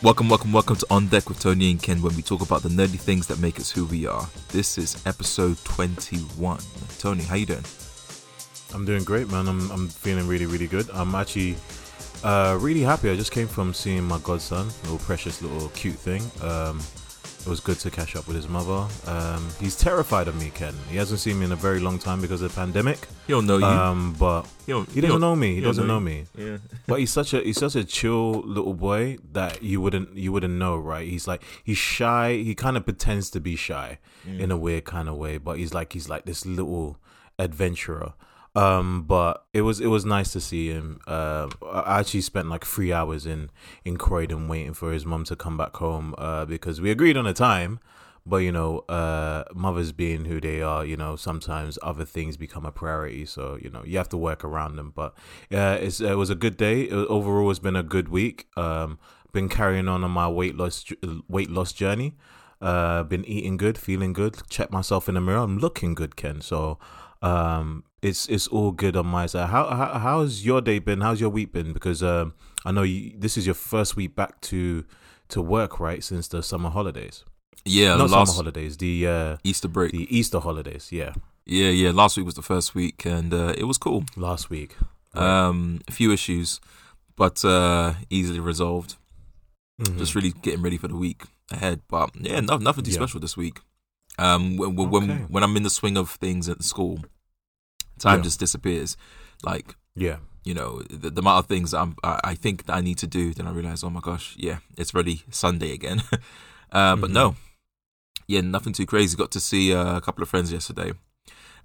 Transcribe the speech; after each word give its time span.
Welcome, 0.00 0.28
welcome, 0.28 0.52
welcome 0.52 0.76
to 0.76 0.86
On 0.90 1.08
Deck 1.08 1.28
with 1.28 1.40
Tony 1.40 1.72
and 1.72 1.82
Ken, 1.82 2.00
when 2.00 2.14
we 2.14 2.22
talk 2.22 2.40
about 2.40 2.62
the 2.62 2.68
nerdy 2.68 3.00
things 3.00 3.26
that 3.26 3.40
make 3.40 3.58
us 3.58 3.68
who 3.68 3.84
we 3.84 4.06
are. 4.06 4.28
This 4.50 4.78
is 4.78 5.02
episode 5.06 5.58
21. 5.64 6.60
Tony, 7.00 7.24
how 7.24 7.34
you 7.34 7.46
doing? 7.46 7.64
I'm 8.72 8.84
doing 8.84 9.02
great, 9.02 9.28
man. 9.28 9.48
I'm 9.48 9.68
I'm 9.72 9.88
feeling 9.88 10.28
really, 10.28 10.46
really 10.46 10.68
good. 10.68 10.88
I'm 10.92 11.16
actually 11.16 11.56
uh, 12.22 12.56
really 12.60 12.82
happy. 12.82 13.10
I 13.10 13.16
just 13.16 13.32
came 13.32 13.48
from 13.48 13.74
seeing 13.74 14.04
my 14.04 14.18
godson, 14.18 14.68
little 14.84 14.98
precious, 14.98 15.42
little 15.42 15.68
cute 15.70 15.96
thing. 15.96 16.22
Um, 16.42 16.78
it 17.48 17.50
was 17.50 17.60
good 17.60 17.78
to 17.78 17.90
catch 17.90 18.14
up 18.14 18.26
with 18.26 18.36
his 18.36 18.46
mother. 18.46 18.86
Um, 19.06 19.48
he's 19.58 19.74
terrified 19.74 20.28
of 20.28 20.38
me, 20.38 20.50
Ken. 20.54 20.74
He 20.90 20.98
hasn't 20.98 21.20
seen 21.20 21.38
me 21.38 21.46
in 21.46 21.52
a 21.52 21.56
very 21.56 21.80
long 21.80 21.98
time 21.98 22.20
because 22.20 22.42
of 22.42 22.54
the 22.54 22.60
pandemic. 22.60 22.98
He 23.26 23.32
don't 23.32 23.46
know 23.46 23.56
you. 23.56 23.64
Um, 23.64 24.14
but 24.18 24.42
he, 24.66 24.72
don't, 24.72 24.86
he 24.90 25.00
doesn't 25.00 25.18
know 25.18 25.34
me. 25.34 25.48
He, 25.48 25.54
he 25.54 25.60
doesn't 25.62 25.86
know 25.86 25.94
know 25.94 26.00
me. 26.00 26.26
yeah. 26.36 26.58
But 26.86 27.00
he's 27.00 27.10
such 27.10 27.32
a 27.32 27.40
he's 27.40 27.56
such 27.56 27.74
a 27.74 27.84
chill 27.84 28.42
little 28.42 28.74
boy 28.74 29.16
that 29.32 29.62
you 29.62 29.80
wouldn't 29.80 30.14
you 30.14 30.30
wouldn't 30.30 30.52
know, 30.54 30.76
right? 30.76 31.08
He's 31.08 31.26
like 31.26 31.42
he's 31.64 31.78
shy. 31.78 32.34
He 32.34 32.54
kind 32.54 32.76
of 32.76 32.84
pretends 32.84 33.30
to 33.30 33.40
be 33.40 33.56
shy 33.56 33.98
in 34.26 34.50
a 34.50 34.56
weird 34.58 34.84
kind 34.84 35.08
of 35.08 35.16
way, 35.16 35.38
but 35.38 35.56
he's 35.56 35.72
like 35.72 35.94
he's 35.94 36.10
like 36.10 36.26
this 36.26 36.44
little 36.44 36.98
adventurer. 37.38 38.12
Um, 38.58 39.02
but 39.02 39.46
it 39.52 39.62
was 39.62 39.80
it 39.80 39.86
was 39.86 40.04
nice 40.04 40.32
to 40.32 40.40
see 40.40 40.68
him. 40.68 40.98
Uh, 41.06 41.48
I 41.70 42.00
actually 42.00 42.22
spent 42.22 42.48
like 42.48 42.64
three 42.64 42.92
hours 42.92 43.24
in 43.24 43.50
in 43.84 43.96
Croydon 43.96 44.48
waiting 44.48 44.74
for 44.74 44.92
his 44.92 45.06
mum 45.06 45.22
to 45.24 45.36
come 45.36 45.56
back 45.56 45.76
home. 45.76 46.14
Uh, 46.18 46.44
because 46.44 46.80
we 46.80 46.90
agreed 46.90 47.16
on 47.16 47.24
a 47.24 47.32
time, 47.32 47.78
but 48.26 48.38
you 48.38 48.50
know, 48.50 48.80
uh, 48.88 49.44
mothers 49.54 49.92
being 49.92 50.24
who 50.24 50.40
they 50.40 50.60
are, 50.60 50.84
you 50.84 50.96
know, 50.96 51.14
sometimes 51.14 51.78
other 51.82 52.04
things 52.04 52.36
become 52.36 52.66
a 52.66 52.72
priority. 52.72 53.24
So 53.26 53.58
you 53.62 53.70
know, 53.70 53.84
you 53.84 53.96
have 53.96 54.08
to 54.08 54.16
work 54.16 54.42
around 54.42 54.74
them. 54.74 54.92
But 54.92 55.14
it's 55.50 56.00
it 56.00 56.16
was 56.16 56.30
a 56.30 56.34
good 56.34 56.56
day. 56.56 56.82
It, 56.82 56.92
overall, 56.92 57.50
it's 57.50 57.60
been 57.60 57.76
a 57.76 57.84
good 57.84 58.08
week. 58.08 58.48
Um, 58.56 58.98
been 59.32 59.48
carrying 59.48 59.86
on 59.86 60.02
on 60.02 60.10
my 60.10 60.28
weight 60.28 60.56
loss 60.56 60.84
weight 61.28 61.50
loss 61.50 61.72
journey. 61.72 62.16
Uh, 62.60 63.04
been 63.04 63.24
eating 63.24 63.56
good, 63.56 63.78
feeling 63.78 64.12
good. 64.12 64.42
Check 64.48 64.72
myself 64.72 65.08
in 65.08 65.14
the 65.14 65.20
mirror. 65.20 65.38
I'm 65.38 65.58
looking 65.58 65.94
good, 65.94 66.16
Ken. 66.16 66.40
So, 66.40 66.76
um, 67.22 67.84
it's 68.02 68.28
it's 68.28 68.46
all 68.48 68.70
good 68.72 68.96
on 68.96 69.06
my 69.06 69.26
side. 69.26 69.48
How, 69.48 69.66
how 69.68 69.98
how's 69.98 70.44
your 70.44 70.60
day 70.60 70.78
been? 70.78 71.00
How's 71.00 71.20
your 71.20 71.30
week 71.30 71.52
been? 71.52 71.72
Because 71.72 72.02
um, 72.02 72.34
I 72.64 72.70
know 72.72 72.82
you, 72.82 73.12
this 73.18 73.36
is 73.36 73.46
your 73.46 73.54
first 73.54 73.96
week 73.96 74.14
back 74.14 74.40
to 74.42 74.84
to 75.28 75.42
work, 75.42 75.80
right? 75.80 76.02
Since 76.02 76.28
the 76.28 76.42
summer 76.42 76.70
holidays, 76.70 77.24
Yeah, 77.64 77.96
not 77.96 78.10
last 78.10 78.28
summer 78.30 78.36
holidays, 78.44 78.76
the 78.76 79.06
uh, 79.06 79.36
Easter 79.44 79.68
break. 79.68 79.92
the 79.92 80.06
Easter 80.16 80.40
holidays. 80.40 80.88
Yeah, 80.92 81.12
Yeah, 81.46 81.70
yeah. 81.70 81.90
Last 81.90 82.16
week 82.16 82.26
was 82.26 82.34
the 82.36 82.42
first 82.42 82.74
week, 82.74 83.04
and 83.04 83.32
uh, 83.34 83.54
it 83.58 83.64
was 83.64 83.78
cool. 83.78 84.04
last 84.16 84.48
week. 84.50 84.76
Um, 85.14 85.80
a 85.88 85.92
few 85.92 86.12
issues, 86.12 86.60
but 87.16 87.44
uh, 87.44 87.94
easily 88.10 88.40
resolved. 88.40 88.96
Mhm. 89.80 89.98
Just 89.98 90.14
really 90.14 90.30
getting 90.42 90.62
ready 90.62 90.76
for 90.76 90.88
the 90.88 90.96
week 90.96 91.22
ahead. 91.50 91.80
But 91.88 92.10
yeah, 92.14 92.40
no, 92.40 92.56
nothing 92.58 92.84
too 92.84 92.90
Yeah. 92.90 92.96
special 92.98 93.20
this 93.20 93.36
week. 93.36 93.60
Um, 94.18 94.56
when 94.56 94.76
when 94.76 94.90
when, 94.90 95.10
Okay. 95.10 95.24
when 95.28 95.42
I'm 95.42 95.56
in 95.56 95.62
the 95.62 95.70
swing 95.70 95.96
of 95.96 96.10
things 96.10 96.48
at 96.48 96.62
school, 96.62 97.00
time 97.98 98.18
Yeah. 98.18 98.24
just 98.24 98.40
disappears. 98.40 98.96
Like 99.42 99.76
yeah, 99.94 100.16
you 100.44 100.54
know, 100.54 100.82
the, 100.90 101.10
the 101.10 101.20
amount 101.20 101.38
of 101.44 101.46
things 101.46 101.74
I'm, 101.74 101.94
I, 102.04 102.20
I 102.32 102.34
think 102.34 102.66
that 102.66 102.74
I 102.76 102.80
need 102.80 102.98
to 102.98 103.06
do, 103.06 103.34
then 103.34 103.46
I 103.46 103.52
realize, 103.52 103.82
oh 103.84 103.90
my 103.90 104.00
gosh, 104.00 104.34
yeah, 104.38 104.58
it's 104.76 104.94
really 104.94 105.22
Sunday 105.30 105.72
again. 105.72 106.02
uh, 106.72 106.96
But 106.96 107.10
Mhm. 107.10 107.14
no, 107.14 107.36
yeah, 108.26 108.40
nothing 108.42 108.72
too 108.72 108.86
crazy. 108.86 109.16
Got 109.16 109.30
to 109.32 109.40
see 109.40 109.74
uh, 109.74 109.96
a 109.96 110.00
couple 110.00 110.22
of 110.22 110.28
friends 110.28 110.52
yesterday, 110.52 110.92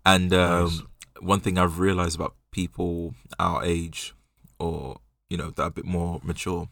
and 0.06 0.34
um, 0.34 0.64
Nice. 0.64 0.82
one 1.22 1.40
thing 1.40 1.58
I've 1.58 1.80
realized 1.80 2.16
about 2.16 2.36
people 2.52 3.16
our 3.40 3.64
age, 3.64 4.14
or 4.60 4.98
you 5.30 5.38
know, 5.38 5.50
that 5.52 5.64
are 5.64 5.68
a 5.68 5.72
bit 5.72 5.86
more 5.86 6.20
mature, 6.24 6.70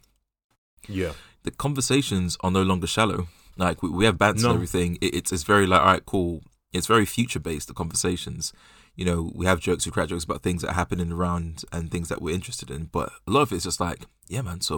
yeah, 0.87 1.13
the 1.43 1.51
conversations 1.51 2.37
are 2.41 2.51
no 2.51 2.63
longer 2.63 2.87
shallow. 2.87 3.27
Like 3.57 3.83
we, 3.83 3.89
we 3.89 4.05
have 4.05 4.17
banter 4.17 4.43
No. 4.43 4.49
and 4.49 4.55
everything. 4.55 4.97
It, 5.01 5.13
it's 5.15 5.31
it's 5.31 5.43
very 5.43 5.67
like 5.67 5.81
all 5.81 5.87
right, 5.87 6.05
cool. 6.05 6.41
It's 6.73 6.87
very 6.87 7.05
future 7.05 7.39
based. 7.39 7.67
The 7.67 7.73
conversations, 7.73 8.53
you 9.01 9.05
know, 9.09 9.31
we 9.33 9.47
have 9.47 9.59
jokes, 9.59 9.85
we 9.87 9.91
crack 9.91 10.09
jokes 10.09 10.23
about 10.25 10.43
things 10.43 10.61
that 10.61 10.69
are 10.71 10.79
happening 10.83 11.11
around 11.11 11.63
and 11.71 11.89
things 11.89 12.07
that 12.09 12.21
we're 12.21 12.35
interested 12.35 12.69
in. 12.69 12.81
But 12.97 13.07
a 13.27 13.31
lot 13.31 13.41
of 13.41 13.51
it's 13.51 13.63
just 13.63 13.79
like, 13.79 14.01
yeah, 14.27 14.43
man. 14.43 14.61
So 14.61 14.75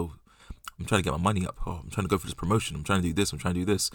I'm 0.78 0.86
trying 0.86 1.02
to 1.02 1.04
get 1.04 1.12
my 1.18 1.22
money 1.30 1.46
up. 1.46 1.56
Oh, 1.66 1.80
I'm 1.82 1.90
trying 1.90 2.06
to 2.06 2.12
go 2.14 2.16
for 2.18 2.26
this 2.26 2.34
promotion. 2.42 2.74
I'm 2.74 2.84
trying 2.84 3.02
to 3.02 3.08
do 3.08 3.12
this. 3.12 3.32
I'm 3.32 3.38
trying 3.38 3.54
to 3.54 3.60
do 3.60 3.66
this. 3.66 3.90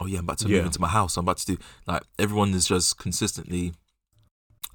Oh 0.00 0.06
yeah, 0.06 0.18
I'm 0.20 0.24
about 0.24 0.38
to 0.38 0.48
Yeah. 0.48 0.56
move 0.58 0.66
into 0.70 0.80
my 0.80 0.88
house. 0.88 1.16
I'm 1.18 1.26
about 1.26 1.36
to 1.44 1.46
do 1.46 1.58
like 1.86 2.02
everyone 2.18 2.54
is 2.54 2.66
just 2.66 2.96
consistently 2.98 3.74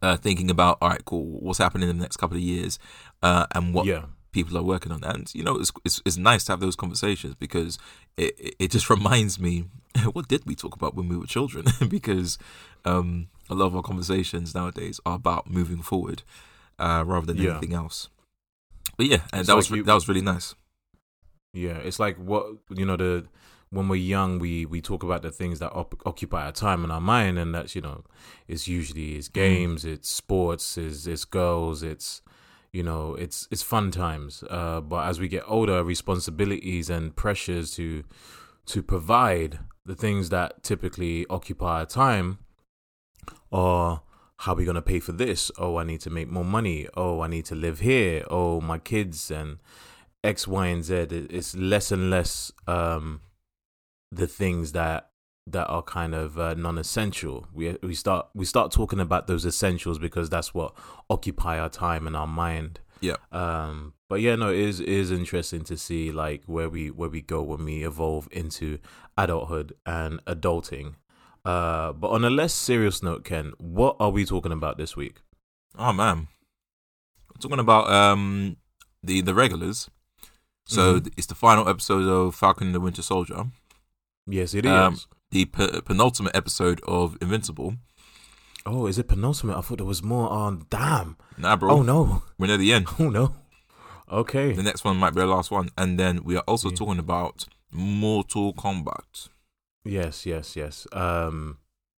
uh, 0.02 0.18
thinking 0.18 0.50
about 0.52 0.78
all 0.81 0.90
right, 0.90 1.03
cool. 1.06 1.25
What's 1.42 1.58
happening 1.59 1.90
in 1.90 1.98
the 1.98 2.02
next 2.03 2.18
couple 2.18 2.38
of 2.38 2.44
years, 2.44 2.80
uh, 3.24 3.46
and 3.56 3.74
what 3.74 3.86
yeah, 3.86 4.03
people 4.31 4.58
are 4.58 4.64
working 4.64 4.92
on. 4.92 5.03
And 5.03 5.34
you 5.36 5.44
know, 5.44 5.56
it's 5.59 5.72
it's, 5.84 6.02
it's 6.06 6.18
nice 6.18 6.44
to 6.46 6.52
have 6.53 6.59
those 6.62 6.75
conversations 6.75 7.36
because 7.36 7.78
it 8.16 8.34
it- 8.40 8.56
it 8.59 8.72
just 8.72 8.90
reminds 8.96 9.40
me 9.40 9.66
what 10.14 10.28
did 10.28 10.46
we 10.46 10.56
talk 10.56 10.75
about 10.75 10.96
when 10.96 11.09
we 11.09 11.18
were 11.18 11.25
children? 11.25 11.66
because 11.90 12.38
um, 12.86 13.28
a 13.50 13.56
lot 13.56 13.66
of 13.68 13.76
our 13.76 13.82
conversations 13.82 14.54
nowadays 14.56 15.00
are 15.06 15.16
about 15.16 15.50
moving 15.50 15.82
forward 15.82 16.24
uh, 16.78 17.04
rather 17.06 17.26
than 17.34 17.38
Yeah. 17.38 17.52
anything 17.52 17.74
else. 17.74 18.10
But 18.98 19.08
yeah, 19.08 19.22
and 19.34 19.42
It's 19.42 19.48
that 19.48 19.54
like 19.54 19.58
was 19.58 19.70
you- 19.72 19.84
that 19.84 19.94
was 19.94 20.08
really 20.08 20.22
nice. 20.22 20.56
yeah. 21.54 21.78
It's 21.78 22.00
like 22.00 22.18
what 22.18 22.46
you 22.70 22.86
know 22.86 22.98
the 22.98 23.26
when 23.72 23.88
we're 23.88 23.96
young, 23.98 24.40
we 24.40 24.66
we 24.66 24.82
talk 24.82 25.04
about 25.04 25.22
the 25.22 25.32
things 25.32 25.60
that 25.60 25.72
op- 25.74 26.02
occupy 26.06 26.46
our 26.46 26.52
time 26.52 26.84
and 26.84 26.92
our 26.92 27.02
mind, 27.02 27.38
and 27.38 27.54
that's 27.54 27.76
you 27.76 27.82
know, 27.82 28.04
it's 28.48 28.68
usually 28.68 29.16
it's 29.16 29.28
games, 29.28 29.86
it's 29.86 30.10
sports, 30.10 30.78
it's 30.78 31.06
it's 31.06 31.26
girls, 31.26 31.84
it's 31.84 32.22
you 32.72 32.84
know, 32.84 33.16
it's 33.16 33.48
it's 33.52 33.62
fun 33.64 33.92
times. 33.92 34.44
Uh, 34.50 34.81
but 34.81 35.08
as 35.08 35.20
we 35.20 35.28
get 35.28 35.44
older, 35.48 35.84
responsibilities 35.84 36.90
and 36.90 37.16
pressures 37.16 37.72
to 37.76 38.04
to 38.68 38.84
provide 38.84 39.60
the 39.86 39.96
things 39.96 40.30
that 40.30 40.62
typically 40.64 41.26
occupy 41.30 41.80
our 41.80 41.86
time 41.86 42.38
are 43.52 44.02
how 44.40 44.54
are 44.54 44.56
we 44.56 44.64
going 44.64 44.76
to 44.76 44.82
pay 44.82 45.00
for 45.00 45.12
this? 45.12 45.52
Oh, 45.58 45.78
I 45.78 45.84
need 45.84 46.00
to 46.02 46.10
make 46.10 46.30
more 46.30 46.46
money. 46.46 46.88
Oh, 46.96 47.20
I 47.20 47.28
need 47.28 47.44
to 47.46 47.56
live 47.56 47.80
here. 47.80 48.24
Oh, 48.30 48.62
my 48.62 48.78
kids 48.80 49.30
and 49.30 49.58
X, 50.24 50.48
Y, 50.48 50.68
and 50.68 50.84
Z. 50.84 51.08
It's 51.30 51.58
less 51.58 51.92
and 51.92 52.10
less 52.10 52.52
um, 52.66 53.20
the 54.12 54.28
things 54.28 54.72
that 54.72 55.10
that 55.46 55.66
are 55.68 55.82
kind 55.82 56.16
of 56.16 56.40
uh, 56.40 56.54
non-essential. 56.54 57.48
We 57.54 57.76
we 57.84 57.96
start 57.96 58.28
we 58.34 58.46
start 58.46 58.72
talking 58.72 59.00
about 59.00 59.28
those 59.28 59.46
essentials 59.46 60.00
because 60.00 60.30
that's 60.30 60.54
what 60.54 60.74
occupy 61.10 61.60
our 61.60 61.70
time 61.70 62.08
and 62.08 62.16
our 62.16 62.28
mind. 62.28 62.80
Yeah. 63.02 63.16
Um. 63.31 63.94
But 64.08 64.22
yeah, 64.22 64.36
no, 64.36 64.52
it 64.52 64.60
is 64.60 64.80
it 64.80 64.88
is 64.88 65.12
interesting 65.12 65.64
to 65.66 65.78
see 65.78 66.12
like 66.12 66.44
where 66.46 66.70
we 66.70 66.92
where 66.92 67.10
we 67.10 67.22
go 67.22 67.42
when 67.42 67.66
we 67.66 67.84
evolve 67.84 68.30
into 68.31 68.80
adulthood 69.18 69.74
and 69.86 70.24
adulting. 70.26 70.96
Uh. 71.50 71.94
But 71.94 72.10
on 72.12 72.24
a 72.26 72.30
less 72.30 72.54
serious 72.54 73.02
note, 73.04 73.24
Ken, 73.24 73.54
what 73.58 73.96
are 74.00 74.10
we 74.12 74.26
talking 74.26 74.52
about 74.52 74.78
this 74.78 74.96
week? 74.96 75.18
Oh 75.78 75.94
man, 75.94 76.28
I'm 77.34 77.40
talking 77.42 77.60
about 77.60 77.90
um 77.92 78.58
the 79.04 79.22
the 79.22 79.34
regulars. 79.34 79.90
So 80.66 81.00
Mhm. 81.00 81.14
it's 81.18 81.28
the 81.28 81.36
final 81.36 81.68
episode 81.68 82.08
of 82.08 82.36
Falcon 82.36 82.68
and 82.68 82.76
the 82.76 82.80
Winter 82.80 83.02
Soldier, 83.02 83.46
Yes, 84.28 84.54
it 84.54 84.66
is. 84.66 84.72
Um, 84.72 84.98
the 85.32 85.46
pe- 85.46 85.82
penultimate 85.82 86.36
episode 86.36 86.80
of 86.88 87.18
Invincible. 87.22 87.74
oh, 88.66 88.86
is 88.88 89.00
it 89.00 89.08
penultimate? 89.08 89.56
I 89.58 89.62
thought 89.62 89.78
there 89.80 89.88
was 89.88 90.04
more 90.04 90.30
on. 90.30 90.66
Damn. 90.70 91.18
Nah, 91.38 91.56
bro, 91.56 91.72
Oh 91.72 91.81
no. 91.81 92.22
we're 92.38 92.48
near 92.48 92.58
the 92.58 92.74
end. 92.74 92.86
Oh 93.00 93.10
no. 93.10 93.34
Okay. 94.12 94.54
The 94.54 94.64
next 94.64 94.84
one 94.84 94.98
might 94.98 95.14
be 95.16 95.22
the 95.22 95.28
last 95.28 95.50
one, 95.52 95.70
and 95.78 95.98
then 96.00 96.24
we 96.24 96.36
are 96.38 96.44
also 96.48 96.69
Yeah. 96.69 96.75
talking 96.75 97.00
about 97.00 97.48
Mortal 97.72 98.54
Kombat. 98.54 99.30
Yes, 99.86 100.26
yes, 100.26 100.56
yes. 100.56 100.88
Um, 100.92 101.58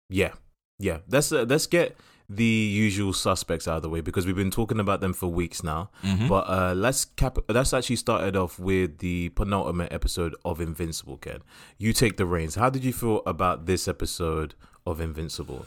yeah, 0.10 0.33
yeah. 0.80 1.00
Let's 1.10 1.31
uh, 1.31 1.45
let's 1.48 1.68
get 1.68 1.98
the 2.30 2.44
usual 2.44 3.12
suspects 3.12 3.68
out 3.68 3.78
of 3.78 3.81
the 3.81 3.89
way 3.89 4.00
because 4.00 4.25
we've 4.25 4.36
been 4.36 4.51
talking 4.51 4.80
about 4.80 5.01
them 5.01 5.13
for 5.13 5.28
weeks 5.28 5.63
now. 5.63 5.89
Mm-hmm. 6.04 6.28
But 6.28 6.50
uh, 6.50 6.74
let's 6.75 7.06
cap. 7.06 7.38
Let's 7.50 7.74
actually 7.74 7.98
start 7.98 8.24
it 8.24 8.36
off 8.36 8.60
with 8.60 9.00
the 9.00 9.30
penultimate 9.30 9.92
episode 9.92 10.36
of 10.45 10.62
Invincible. 10.62 11.18
Ken, 11.18 11.39
you 11.78 11.94
take 11.94 12.18
the 12.18 12.25
reins. 12.25 12.56
How 12.56 12.69
did 12.69 12.83
you 12.83 12.94
feel 12.94 13.22
about 13.25 13.66
this 13.66 13.88
episode 13.88 14.56
of 14.86 15.01
Invincible? 15.01 15.66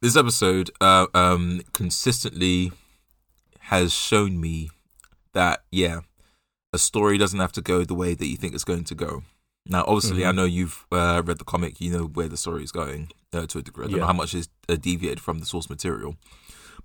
this 0.00 0.16
episode 0.16 0.70
uh, 0.80 1.06
um, 1.14 1.60
consistently 1.72 2.72
has 3.60 3.92
shown 3.92 4.40
me 4.40 4.70
that 5.34 5.64
yeah, 5.70 6.00
a 6.72 6.78
story 6.78 7.18
doesn't 7.18 7.40
have 7.40 7.52
to 7.52 7.60
go 7.60 7.84
the 7.84 7.94
way 7.94 8.14
that 8.14 8.26
you 8.26 8.36
think 8.36 8.54
it's 8.54 8.64
going 8.64 8.84
to 8.84 8.94
go. 8.94 9.22
Now, 9.68 9.84
obviously, 9.86 10.24
I 10.24 10.30
Mhm. 10.32 10.34
know 10.36 10.44
you've 10.44 10.86
uh, 10.90 11.22
read 11.24 11.38
the 11.38 11.44
comic. 11.44 11.80
You 11.80 11.92
know 11.92 12.04
where 12.04 12.28
the 12.28 12.36
story 12.36 12.64
is 12.64 12.72
going 12.72 13.10
uh, 13.34 13.46
to 13.46 13.58
a 13.58 13.62
degree. 13.62 13.84
I 13.86 13.88
don't 13.90 14.00
know 14.00 14.06
how 14.06 14.12
much 14.14 14.32
is 14.34 14.48
uh, 14.68 14.76
deviated 14.76 15.20
from 15.20 15.38
the 15.40 15.46
source 15.46 15.68
material. 15.68 16.16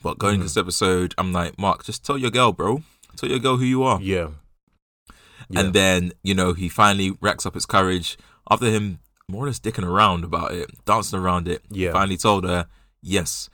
But 0.02 0.18
going 0.20 0.36
Mhm. 0.36 0.40
to 0.40 0.44
this 0.44 0.58
episode, 0.58 1.16
I'm 1.18 1.32
like, 1.32 1.58
Mark, 1.58 1.86
just 1.86 2.04
tell 2.06 2.18
your 2.18 2.32
girl, 2.32 2.52
bro. 2.52 2.84
Tell 3.16 3.30
your 3.30 3.40
girl 3.40 3.56
who 3.58 3.64
you 3.66 3.84
are. 3.84 4.02
Yeah. 4.02 4.30
Yeah. 5.50 5.60
And 5.62 5.74
then, 5.74 6.12
you 6.24 6.34
know, 6.34 6.54
he 6.54 6.68
finally 6.70 7.18
racks 7.22 7.46
up 7.46 7.54
his 7.54 7.66
courage 7.66 8.18
after 8.50 8.66
him 8.70 9.00
more 9.30 9.44
or 9.46 9.48
less 9.48 9.60
dicking 9.60 9.88
around 9.88 10.24
about 10.26 10.52
it, 10.54 10.70
dancing 10.86 11.20
around 11.20 11.48
it. 11.48 11.64
Yeah. 11.70 11.94
Finally 11.94 12.18
told 12.18 12.44
her, 12.44 12.68
yes, 13.02 13.50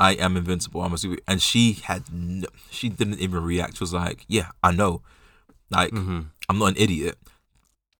I 0.00 0.14
am 0.14 0.36
invincible. 0.36 0.82
I'm 0.82 0.92
a 0.92 0.98
super. 0.98 1.18
And 1.28 1.40
she 1.40 1.74
had, 1.74 2.12
no, 2.12 2.48
she 2.70 2.88
didn't 2.88 3.20
even 3.20 3.42
react. 3.44 3.76
She 3.76 3.84
was 3.84 3.92
like, 3.92 4.24
yeah, 4.26 4.50
I 4.62 4.72
know. 4.72 5.02
Like, 5.70 5.90
hmm 5.92 6.22
I'm 6.48 6.58
not 6.58 6.66
an 6.66 6.76
idiot. 6.76 7.16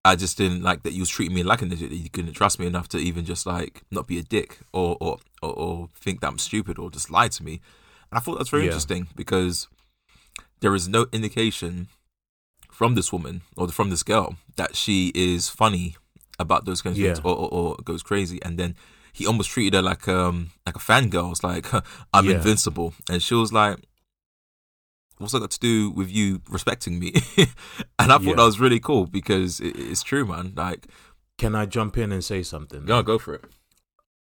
I 0.05 0.17
just 0.17 0.37
didn't 0.37 0.63
like 0.63 0.83
that 0.83 0.93
you 0.93 1.01
was 1.01 1.09
treating 1.09 1.35
me 1.35 1.43
like 1.43 1.63
an 1.63 1.73
idiot. 1.73 1.91
That 1.91 1.97
you 1.97 2.11
couldn't 2.11 2.33
trust 2.33 2.59
me 2.59 2.67
enough 2.67 2.89
to 2.89 2.99
even 2.99 3.25
just 3.25 3.47
like 3.47 3.83
not 3.91 4.07
be 4.07 4.19
a 4.19 4.23
dick 4.23 4.59
or 4.73 4.97
or 5.01 5.19
or, 5.43 5.53
or 5.53 5.89
think 5.95 6.21
that 6.21 6.29
I'm 6.29 6.39
stupid 6.39 6.79
or 6.79 6.91
just 6.91 7.11
lie 7.11 7.29
to 7.29 7.45
me. 7.45 7.61
And 8.11 8.19
I 8.19 8.21
thought 8.21 8.39
that's 8.39 8.51
very 8.51 8.63
Yeah. 8.65 8.69
interesting 8.71 9.09
because 9.15 9.69
there 10.61 10.75
is 10.75 10.89
no 10.89 11.07
indication 11.13 11.89
from 12.71 12.95
this 12.95 13.13
woman 13.13 13.43
or 13.57 13.69
from 13.69 13.91
this 13.91 14.03
girl 14.03 14.37
that 14.57 14.75
she 14.77 15.13
is 15.15 15.49
funny 15.49 15.97
about 16.39 16.65
those 16.65 16.83
kinds 16.83 16.99
of 16.99 17.05
Yeah. 17.05 17.15
things 17.15 17.25
or, 17.25 17.37
or, 17.37 17.49
or 17.53 17.77
goes 17.85 18.03
crazy. 18.03 18.43
And 18.43 18.59
then 18.59 18.75
he 19.13 19.27
almost 19.27 19.51
treated 19.51 19.75
her 19.75 19.83
like 19.83 20.09
um 20.09 20.51
like 20.67 20.75
a 20.77 20.81
fangirl. 20.81 21.31
It's 21.31 21.45
like 21.45 21.73
I'm 22.15 22.29
Yeah. 22.29 22.37
invincible, 22.37 22.95
and 23.09 23.23
she 23.23 23.35
was 23.35 23.53
like, 23.53 23.79
"What's 25.23 25.33
that 25.33 25.41
got 25.41 25.51
to 25.53 25.61
do 25.61 25.91
with 25.91 26.11
you 26.11 26.41
respecting 26.51 26.99
me?" 26.99 27.13
and 27.99 28.13
I 28.13 28.19
thought 28.19 28.23
Yeah. 28.23 28.35
that 28.37 28.45
was 28.45 28.61
really 28.61 28.81
cool 28.81 29.07
because 29.07 29.61
it, 29.61 29.75
it's 29.79 30.03
true, 30.03 30.27
man. 30.27 30.53
Like, 30.57 30.87
Can 31.39 31.55
I 31.55 31.65
jump 31.67 31.97
in 31.97 32.13
and 32.13 32.23
say 32.23 32.43
something? 32.43 32.85
go 32.85 33.03
go 33.03 33.19
for 33.19 33.35
it. 33.35 33.45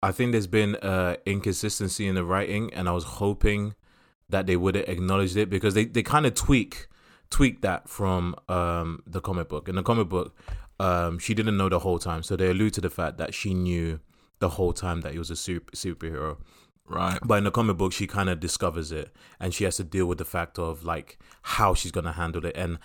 I 0.02 0.12
think 0.12 0.32
there's 0.32 0.46
been 0.46 0.76
uh, 0.76 1.16
inconsistency 1.26 2.06
in 2.06 2.14
the 2.14 2.24
writing, 2.24 2.72
and 2.72 2.88
I 2.88 2.92
was 2.92 3.04
hoping 3.04 3.74
that 4.30 4.46
they 4.46 4.56
would 4.56 4.74
have 4.76 4.88
acknowledged 4.88 5.36
it 5.36 5.50
because 5.50 5.74
they, 5.74 5.84
they 5.84 6.02
kind 6.02 6.24
of 6.24 6.34
tweak 6.34 6.86
tweak 7.30 7.60
that 7.62 7.88
from 7.88 8.34
um, 8.48 9.02
the 9.06 9.20
comic 9.20 9.48
book. 9.48 9.68
In 9.68 9.74
the 9.76 9.82
comic 9.82 10.08
book, 10.08 10.34
um, 10.80 11.18
she 11.18 11.34
didn't 11.34 11.56
know 11.56 11.68
the 11.68 11.80
whole 11.80 11.98
time, 11.98 12.22
so 12.22 12.34
they 12.36 12.48
allude 12.50 12.74
to 12.74 12.80
the 12.80 12.90
fact 12.90 13.18
that 13.18 13.34
she 13.34 13.54
knew 13.54 14.00
the 14.38 14.48
whole 14.50 14.72
time 14.72 15.02
that 15.02 15.12
he 15.12 15.18
was 15.18 15.30
a 15.30 15.36
super, 15.36 15.70
superhero. 15.76 16.38
Right. 16.90 17.20
But 17.24 17.36
in 17.36 17.44
the 17.44 17.52
comic 17.52 17.76
book, 17.76 17.92
she 17.92 18.08
kind 18.08 18.28
of 18.28 18.40
discovers 18.40 18.90
it, 18.90 19.14
and 19.38 19.54
she 19.54 19.62
has 19.64 19.76
to 19.76 19.84
deal 19.84 20.06
with 20.06 20.18
the 20.18 20.24
fact 20.24 20.58
of 20.58 20.84
like 20.84 21.18
how 21.42 21.72
she's 21.72 21.92
gonna 21.92 22.12
handle 22.12 22.44
it, 22.44 22.56
and 22.56 22.78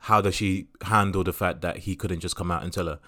how 0.00 0.20
does 0.20 0.34
she 0.34 0.66
handle 0.82 1.22
the 1.22 1.32
fact 1.32 1.60
that 1.60 1.78
he 1.78 1.94
couldn't 1.94 2.20
just 2.20 2.34
come 2.34 2.50
out 2.50 2.64
and 2.64 2.72
tell 2.72 2.86
her. 2.86 2.98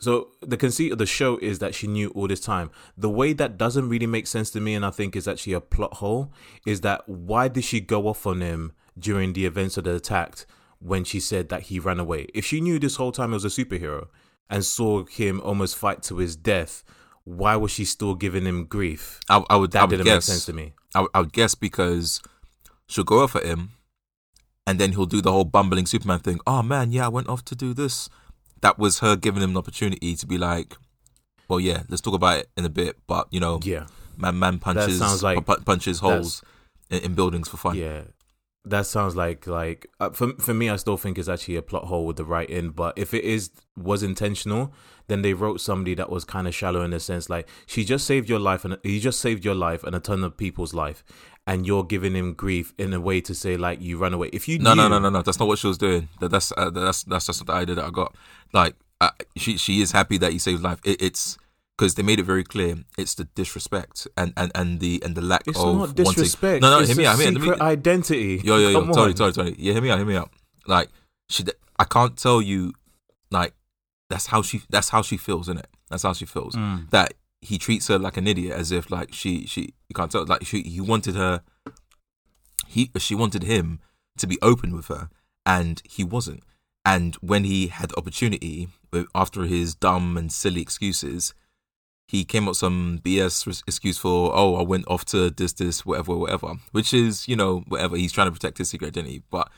So 0.00 0.32
the 0.42 0.58
conceit 0.58 0.92
of 0.92 0.98
the 0.98 1.06
show 1.06 1.38
is 1.38 1.58
that 1.60 1.74
she 1.74 1.86
knew 1.86 2.10
all 2.10 2.28
this 2.28 2.40
time. 2.40 2.70
The 2.98 3.08
way 3.08 3.32
that 3.32 3.56
doesn't 3.56 3.88
really 3.88 4.06
make 4.06 4.26
sense 4.26 4.50
to 4.50 4.60
me, 4.60 4.74
and 4.74 4.84
I 4.84 4.90
think 4.90 5.16
is 5.16 5.26
actually 5.26 5.54
a 5.54 5.60
plot 5.60 5.94
hole, 5.94 6.32
is 6.66 6.82
that 6.82 7.08
why 7.08 7.48
did 7.48 7.64
she 7.64 7.80
go 7.80 8.06
off 8.08 8.26
on 8.26 8.42
him 8.42 8.72
during 8.98 9.32
the 9.32 9.46
events 9.46 9.78
of 9.78 9.84
the 9.84 9.94
attack 9.94 10.44
when 10.80 11.04
she 11.04 11.18
said 11.18 11.48
that 11.48 11.62
he 11.62 11.78
ran 11.78 11.98
away? 11.98 12.26
If 12.34 12.44
she 12.44 12.60
knew 12.60 12.78
this 12.78 12.96
whole 12.96 13.12
time 13.12 13.30
he 13.30 13.34
was 13.34 13.44
a 13.46 13.48
superhero 13.48 14.08
and 14.50 14.64
saw 14.64 15.06
him 15.06 15.40
almost 15.40 15.76
fight 15.76 16.02
to 16.04 16.18
his 16.18 16.36
death, 16.36 16.84
why 17.24 17.56
was 17.56 17.70
she 17.72 17.84
still 17.84 18.14
giving 18.14 18.44
him 18.44 18.66
grief? 18.66 19.20
I, 19.28 19.42
I 19.50 19.56
would. 19.56 19.72
That 19.72 19.80
I 19.80 19.84
would 19.84 19.90
didn't 19.90 20.04
guess. 20.06 20.14
make 20.28 20.34
sense 20.34 20.46
to 20.46 20.52
me. 20.52 20.74
I, 20.94 21.00
would- 21.02 21.10
I 21.14 21.20
would 21.20 21.32
guess 21.32 21.54
because 21.54 22.20
she'll 22.86 23.04
go 23.04 23.20
off 23.22 23.34
at 23.36 23.44
him, 23.44 23.70
and 24.66 24.78
then 24.78 24.92
he'll 24.92 25.06
do 25.06 25.20
the 25.20 25.32
whole 25.32 25.44
bumbling 25.44 25.86
Superman 25.86 26.20
thing. 26.20 26.40
Oh 26.46 26.62
man, 26.62 26.92
yeah, 26.92 27.06
I 27.06 27.08
went 27.08 27.28
off 27.28 27.44
to 27.46 27.54
do 27.54 27.74
this. 27.74 28.08
That 28.60 28.78
was 28.78 29.00
her 29.00 29.16
giving 29.16 29.42
him 29.42 29.50
an 29.50 29.56
opportunity 29.56 30.14
to 30.16 30.26
be 30.26 30.38
like, 30.38 30.74
well, 31.48 31.60
yeah, 31.60 31.82
let's 31.88 32.00
talk 32.00 32.14
about 32.14 32.38
it 32.38 32.48
in 32.56 32.64
a 32.64 32.70
bit. 32.70 32.96
But 33.06 33.28
you 33.30 33.40
know, 33.40 33.60
Yeah, 33.62 33.86
man, 34.16 34.38
man 34.38 34.58
punches, 34.58 34.98
sounds 34.98 35.22
like 35.22 35.44
pu- 35.44 35.60
punches 35.64 35.98
holes 36.00 36.42
in, 36.90 37.00
in 37.00 37.14
buildings 37.14 37.48
for 37.48 37.56
fun. 37.58 37.76
yeah. 37.76 38.02
That 38.66 38.86
sounds 38.86 39.14
like 39.14 39.46
like 39.46 39.86
uh, 40.00 40.08
for 40.10 40.32
for 40.38 40.54
me. 40.54 40.70
I 40.70 40.76
still 40.76 40.96
think 40.96 41.18
it's 41.18 41.28
actually 41.28 41.56
a 41.56 41.62
plot 41.62 41.84
hole 41.84 42.06
with 42.06 42.16
the 42.16 42.24
writing. 42.24 42.70
But 42.70 42.96
if 42.96 43.12
it 43.12 43.22
is 43.24 43.50
was 43.76 44.02
intentional, 44.02 44.72
then 45.06 45.22
they 45.22 45.34
wrote 45.34 45.60
somebody 45.60 45.94
that 45.94 46.10
was 46.10 46.24
kind 46.24 46.46
of 46.48 46.54
shallow 46.54 46.82
in 46.82 46.92
a 46.92 47.00
sense. 47.00 47.28
Like 47.28 47.48
she 47.66 47.84
just 47.84 48.06
saved 48.06 48.28
your 48.28 48.38
life, 48.40 48.64
and 48.64 48.78
he 48.82 49.00
just 49.00 49.20
saved 49.20 49.44
your 49.44 49.54
life 49.54 49.84
and 49.84 49.94
a 49.94 50.00
ton 50.00 50.24
of 50.24 50.36
people's 50.36 50.72
life, 50.74 51.04
and 51.46 51.66
you're 51.66 51.84
giving 51.84 52.14
him 52.14 52.32
grief 52.34 52.72
in 52.78 52.92
a 52.94 53.00
way 53.00 53.20
to 53.22 53.34
say 53.34 53.56
like 53.56 53.80
you 53.80 53.98
run 53.98 54.14
away. 54.14 54.28
If 54.32 54.48
you 54.48 54.58
No, 54.58 54.74
no, 54.74 54.84
knew- 54.84 54.88
no, 54.94 54.98
no, 55.00 55.10
no. 55.10 55.22
That's 55.22 55.38
not 55.38 55.48
what 55.48 55.58
she 55.58 55.66
was 55.66 55.78
doing. 55.78 56.08
That, 56.20 56.30
that's 56.30 56.52
uh, 56.56 56.70
that's 56.70 57.02
that's 57.04 57.26
just 57.26 57.44
the 57.46 57.52
idea 57.52 57.74
that 57.76 57.84
I 57.84 57.90
got. 57.90 58.14
Like, 58.52 58.76
uh, 59.00 59.10
she 59.36 59.56
she 59.58 59.80
is 59.82 59.92
happy 59.92 60.16
that 60.18 60.32
he 60.32 60.38
saved 60.38 60.62
life. 60.62 60.80
It, 60.84 61.02
it's 61.02 61.36
because 61.76 61.96
they 61.96 62.02
made 62.04 62.20
it 62.20 62.22
very 62.24 62.44
clear. 62.44 62.76
It's 62.96 63.14
the 63.16 63.24
disrespect 63.34 64.06
and 64.16 64.32
and 64.36 64.52
and 64.54 64.78
the 64.80 65.02
and 65.04 65.14
the 65.16 65.22
lack 65.22 65.42
It's 65.46 65.58
of 65.58 65.64
not 65.66 65.78
wanting- 65.78 66.04
disrespect. 66.04 66.62
No, 66.62 66.70
no, 66.70 66.78
it's 66.78 66.88
hear 66.88 66.96
me 66.96 67.04
out. 67.06 67.18
Hear 67.18 67.32
me 67.32 67.40
out. 67.40 67.46
Let 67.48 67.58
me- 67.58 67.66
identity. 67.66 68.40
Yo, 68.44 68.56
yo, 68.58 68.68
yo, 68.70 68.80
Come 68.80 68.90
on. 68.90 69.14
Tony, 69.14 69.32
Tony. 69.32 69.54
Yeah, 69.58 69.72
hear 69.72 69.82
me 69.82 69.90
out, 69.90 69.98
hear 69.98 70.06
me 70.06 70.16
out. 70.16 70.30
Like, 70.66 70.88
she, 71.28 71.44
I 71.78 71.84
can't 71.84 72.16
tell 72.16 72.40
you, 72.40 72.72
like, 73.30 73.52
that's 74.14 74.26
how 74.26 74.42
she, 74.42 74.62
that's 74.70 74.90
how 74.90 75.02
she 75.02 75.16
feels, 75.16 75.48
isn't 75.48 75.58
it? 75.58 75.66
That's 75.90 76.04
how 76.04 76.12
she 76.12 76.24
feels. 76.24 76.54
Mm. 76.54 76.88
That 76.90 77.14
he 77.40 77.58
treats 77.58 77.88
her 77.88 77.98
like 77.98 78.16
an 78.16 78.28
idiot, 78.28 78.56
as 78.56 78.70
if 78.70 78.88
like 78.88 79.12
she, 79.12 79.44
she, 79.46 79.74
you 79.88 79.94
can't 79.94 80.08
tell, 80.08 80.24
like 80.24 80.46
she, 80.46 80.62
he 80.62 80.80
wanted 80.80 81.16
her, 81.16 81.42
he, 82.68 82.92
she 82.98 83.16
wanted 83.16 83.42
him 83.42 83.80
to 84.18 84.28
be 84.28 84.38
open 84.40 84.72
with 84.72 84.86
her, 84.86 85.08
and 85.44 85.82
he 85.84 86.04
wasn't. 86.04 86.44
And 86.84 87.16
when 87.16 87.42
he 87.42 87.66
had 87.66 87.90
the 87.90 87.98
opportunity, 87.98 88.68
after 89.16 89.42
his 89.42 89.74
dumb 89.74 90.16
and 90.16 90.30
silly 90.30 90.62
excuses, 90.62 91.34
he 92.06 92.24
came 92.24 92.44
up 92.44 92.50
with 92.50 92.58
some 92.58 93.00
BS 93.02 93.64
excuse 93.66 93.98
for, 93.98 94.30
oh, 94.32 94.54
I 94.54 94.62
went 94.62 94.86
off 94.86 95.04
to 95.06 95.28
this, 95.30 95.54
this, 95.54 95.84
whatever, 95.84 96.14
whatever, 96.14 96.54
which 96.70 96.94
is, 96.94 97.26
you 97.26 97.34
know, 97.34 97.64
whatever. 97.66 97.96
He's 97.96 98.12
trying 98.12 98.28
to 98.28 98.32
protect 98.32 98.58
his 98.58 98.68
secret 98.68 98.88
identity. 98.88 99.24
But 99.28 99.50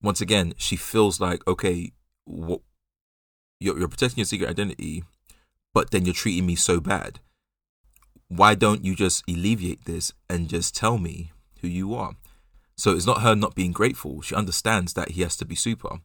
once 0.00 0.20
again, 0.20 0.54
she 0.58 0.76
feels 0.76 1.20
like, 1.20 1.44
okay, 1.48 1.90
what, 2.24 2.60
you're, 3.60 3.78
you're 3.78 3.88
protecting 3.88 4.18
your 4.18 4.26
secret 4.26 4.50
identity, 4.50 5.04
but 5.74 5.90
then 5.90 6.04
you're 6.04 6.14
treating 6.14 6.46
me 6.46 6.54
so 6.54 6.80
bad. 6.80 7.20
Why 8.28 8.54
don't 8.54 8.84
you 8.84 8.94
just 8.94 9.24
alleviate 9.28 9.84
this 9.86 10.12
and 10.28 10.48
just 10.48 10.74
tell 10.76 10.98
me 10.98 11.32
who 11.60 11.68
you 11.68 11.94
are? 11.94 12.14
So 12.76 12.92
it's 12.94 13.06
not 13.06 13.22
her 13.22 13.34
not 13.34 13.54
being 13.54 13.72
grateful. 13.72 14.20
She 14.22 14.34
understands 14.34 14.92
that 14.94 15.12
he 15.12 15.22
has 15.22 15.36
to 15.38 15.44
be 15.44 15.54
super. 15.54 16.00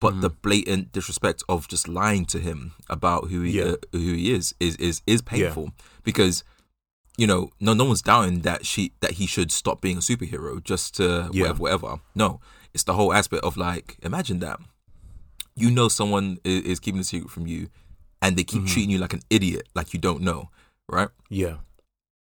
But 0.00 0.14
Mhm. 0.14 0.20
the 0.22 0.30
blatant 0.30 0.92
disrespect 0.92 1.42
of 1.48 1.68
just 1.68 1.88
lying 1.88 2.24
to 2.26 2.38
him 2.38 2.72
about 2.88 3.28
who 3.28 3.42
he 3.42 3.58
Yeah. 3.58 3.64
uh, 3.72 3.76
who 3.92 4.14
he 4.14 4.32
is 4.32 4.54
is 4.60 4.76
is 4.76 5.02
is 5.06 5.20
painful 5.20 5.72
because 6.04 6.42
you 7.18 7.26
know 7.26 7.50
no 7.60 7.74
no 7.74 7.84
one's 7.84 8.00
doubting 8.00 8.40
that 8.42 8.64
she 8.64 8.92
that 9.00 9.12
he 9.12 9.26
should 9.26 9.52
stop 9.52 9.82
being 9.82 9.98
a 9.98 10.00
superhero 10.00 10.62
just 10.62 10.94
to 10.94 11.28
Yeah. 11.32 11.42
whatever 11.42 11.58
whatever. 11.62 12.00
No, 12.14 12.40
it's 12.72 12.84
the 12.84 12.94
whole 12.94 13.12
aspect 13.12 13.44
of 13.44 13.56
like 13.58 13.98
imagine 14.02 14.38
that 14.38 14.58
you 15.56 15.70
know 15.70 15.88
someone 15.88 16.38
is, 16.44 16.62
is 16.64 16.80
keeping 16.80 17.00
a 17.00 17.04
secret 17.04 17.30
from 17.30 17.46
you 17.46 17.68
and 18.22 18.36
they 18.36 18.44
keep 18.44 18.62
Mhm. 18.62 18.68
treating 18.68 18.90
you 18.90 18.98
like 18.98 19.12
an 19.12 19.22
idiot 19.30 19.68
like 19.74 19.92
you 19.94 20.00
don't 20.00 20.22
know 20.22 20.50
right 20.88 21.08
Yeah, 21.28 21.56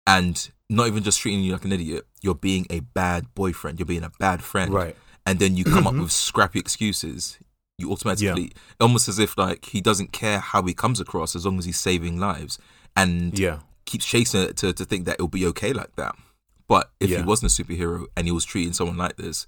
and 0.07 0.50
not 0.69 0.88
even 0.88 1.03
just 1.03 1.19
treating 1.19 1.43
you 1.43 1.51
like 1.53 1.65
an 1.65 1.71
idiot 1.71 2.05
you're 2.21 2.36
being 2.36 2.65
a 2.69 2.79
bad 2.81 3.33
boyfriend 3.36 3.79
you're 3.79 3.86
being 3.86 4.03
a 4.03 4.12
bad 4.19 4.43
friend 4.43 4.74
right. 4.74 4.95
and 5.25 5.39
then 5.39 5.55
you 5.57 5.63
come 5.63 5.88
up 5.88 5.93
Mhm. 5.93 6.01
with 6.03 6.12
scrappy 6.12 6.59
excuses 6.59 7.38
you 7.77 7.91
automatically 7.91 8.51
almost 8.79 9.07
as 9.07 9.19
if 9.19 9.38
like 9.38 9.65
he 9.65 9.81
doesn't 9.81 10.12
care 10.12 10.39
how 10.39 10.62
he 10.63 10.74
comes 10.74 11.00
across 11.00 11.36
as 11.36 11.45
long 11.45 11.57
as 11.59 11.65
he's 11.65 11.79
saving 11.79 12.19
lives 12.19 12.59
and 12.95 13.38
Yeah, 13.39 13.59
keeps 13.86 14.05
chasing 14.05 14.41
it 14.41 14.57
to, 14.57 14.74
to 14.74 14.86
think 14.86 15.05
that 15.05 15.13
it'll 15.15 15.27
be 15.29 15.45
okay 15.48 15.74
like 15.74 15.95
that 15.95 16.15
but 16.67 16.91
if 17.00 17.09
Yeah. 17.09 17.19
he 17.19 17.24
wasn't 17.24 17.51
a 17.51 17.63
superhero 17.63 18.05
and 18.15 18.27
he 18.27 18.31
was 18.31 18.45
treating 18.45 18.74
someone 18.74 18.98
like 18.98 19.15
this 19.17 19.48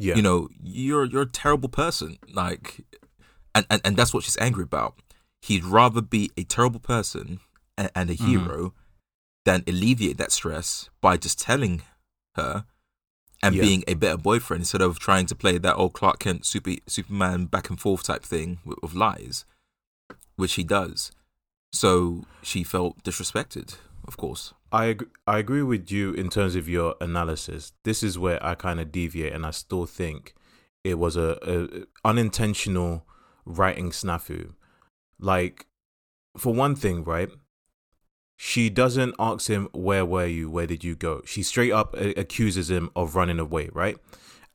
yeah. 0.00 0.16
you 0.16 0.22
know 0.22 0.48
you're 0.62 1.04
you're 1.04 1.22
a 1.22 1.26
terrible 1.44 1.68
person 1.68 2.18
like 2.32 2.80
and, 3.54 3.66
and 3.70 3.80
and 3.84 3.96
that's 3.96 4.12
what 4.14 4.22
she's 4.24 4.38
angry 4.38 4.64
about 4.64 4.94
he'd 5.42 5.64
rather 5.64 6.00
be 6.02 6.30
a 6.36 6.44
terrible 6.44 6.80
person 6.80 7.40
and, 7.78 7.90
and 7.94 8.10
a 8.10 8.14
Mhm. 8.14 8.26
hero 8.28 8.74
than 9.44 9.62
alleviate 9.66 10.18
that 10.18 10.32
stress 10.32 10.90
by 11.00 11.16
just 11.16 11.38
telling 11.40 11.82
her 12.36 12.64
and 13.42 13.54
Yeah. 13.54 13.62
being 13.62 13.84
a 13.88 13.94
better 13.94 14.18
boyfriend 14.18 14.62
instead 14.62 14.82
of 14.82 14.98
trying 14.98 15.26
to 15.26 15.34
play 15.34 15.56
that 15.58 15.76
old 15.76 15.94
Clark 15.94 16.18
Kent 16.18 16.44
super, 16.44 16.72
Superman 16.86 17.46
back 17.46 17.70
and 17.70 17.80
forth 17.80 18.02
type 18.02 18.22
thing 18.22 18.58
with, 18.64 18.78
with 18.82 18.94
lies 18.94 19.44
which 20.36 20.54
he 20.54 20.64
does 20.64 21.10
so 21.72 22.24
she 22.42 22.62
felt 22.64 23.02
disrespected 23.02 23.76
of 24.06 24.16
course 24.16 24.54
I 24.72 24.86
ag- 24.86 25.08
I 25.26 25.38
agree 25.38 25.62
with 25.62 25.90
you 25.90 26.12
in 26.12 26.28
terms 26.28 26.54
of 26.54 26.68
your 26.68 26.94
analysis. 27.00 27.72
This 27.84 28.02
is 28.02 28.18
where 28.18 28.44
I 28.44 28.54
kind 28.54 28.78
of 28.78 28.92
deviate, 28.92 29.32
and 29.32 29.44
I 29.44 29.50
still 29.50 29.86
think 29.86 30.34
it 30.84 30.98
was 30.98 31.16
a, 31.16 31.38
a 31.42 31.86
unintentional 32.08 33.04
writing 33.44 33.90
snafu. 33.90 34.54
Like, 35.18 35.66
for 36.36 36.54
one 36.54 36.76
thing, 36.76 37.04
right? 37.04 37.30
She 38.36 38.70
doesn't 38.70 39.14
ask 39.18 39.48
him 39.48 39.68
where 39.72 40.04
were 40.04 40.26
you, 40.26 40.48
where 40.48 40.66
did 40.66 40.82
you 40.82 40.94
go. 40.94 41.22
She 41.26 41.42
straight 41.42 41.72
up 41.72 41.94
uh, 41.94 42.12
accuses 42.16 42.70
him 42.70 42.90
of 42.96 43.14
running 43.14 43.38
away, 43.38 43.68
right? 43.72 43.98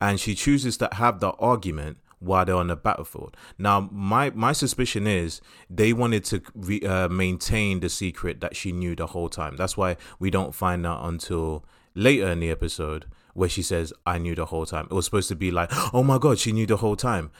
And 0.00 0.18
she 0.18 0.34
chooses 0.34 0.76
to 0.78 0.88
have 0.92 1.20
the 1.20 1.30
argument 1.32 1.98
while 2.18 2.44
they're 2.44 2.54
on 2.54 2.68
the 2.68 2.76
battlefield. 2.76 3.36
Now, 3.58 3.88
my 3.92 4.30
my 4.30 4.52
suspicion 4.52 5.06
is 5.06 5.40
they 5.68 5.92
wanted 5.92 6.24
to 6.26 6.42
re, 6.54 6.80
uh, 6.80 7.08
maintain 7.08 7.80
the 7.80 7.88
secret 7.88 8.40
that 8.40 8.56
she 8.56 8.72
knew 8.72 8.94
the 8.94 9.08
whole 9.08 9.28
time. 9.28 9.56
That's 9.56 9.76
why 9.76 9.96
we 10.18 10.30
don't 10.30 10.54
find 10.54 10.86
out 10.86 11.04
until 11.04 11.64
later 11.94 12.28
in 12.28 12.40
the 12.40 12.50
episode 12.50 13.06
where 13.34 13.48
she 13.48 13.62
says, 13.62 13.92
"I 14.06 14.18
knew 14.18 14.34
the 14.34 14.46
whole 14.46 14.66
time." 14.66 14.86
It 14.90 14.94
was 14.94 15.04
supposed 15.04 15.28
to 15.28 15.36
be 15.36 15.50
like, 15.50 15.70
"Oh 15.94 16.02
my 16.02 16.18
god, 16.18 16.38
she 16.38 16.52
knew 16.52 16.66
the 16.66 16.78
whole 16.78 16.96
time." 16.96 17.30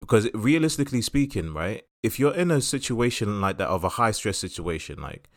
Because 0.00 0.28
realistically 0.32 1.02
speaking, 1.02 1.52
right, 1.52 1.84
if 2.02 2.18
you're 2.18 2.34
in 2.34 2.50
a 2.50 2.60
situation 2.60 3.40
like 3.40 3.58
that 3.58 3.68
of 3.68 3.84
a 3.84 3.90
high 3.90 4.12
stress 4.12 4.38
situation, 4.38 5.00
like 5.00 5.28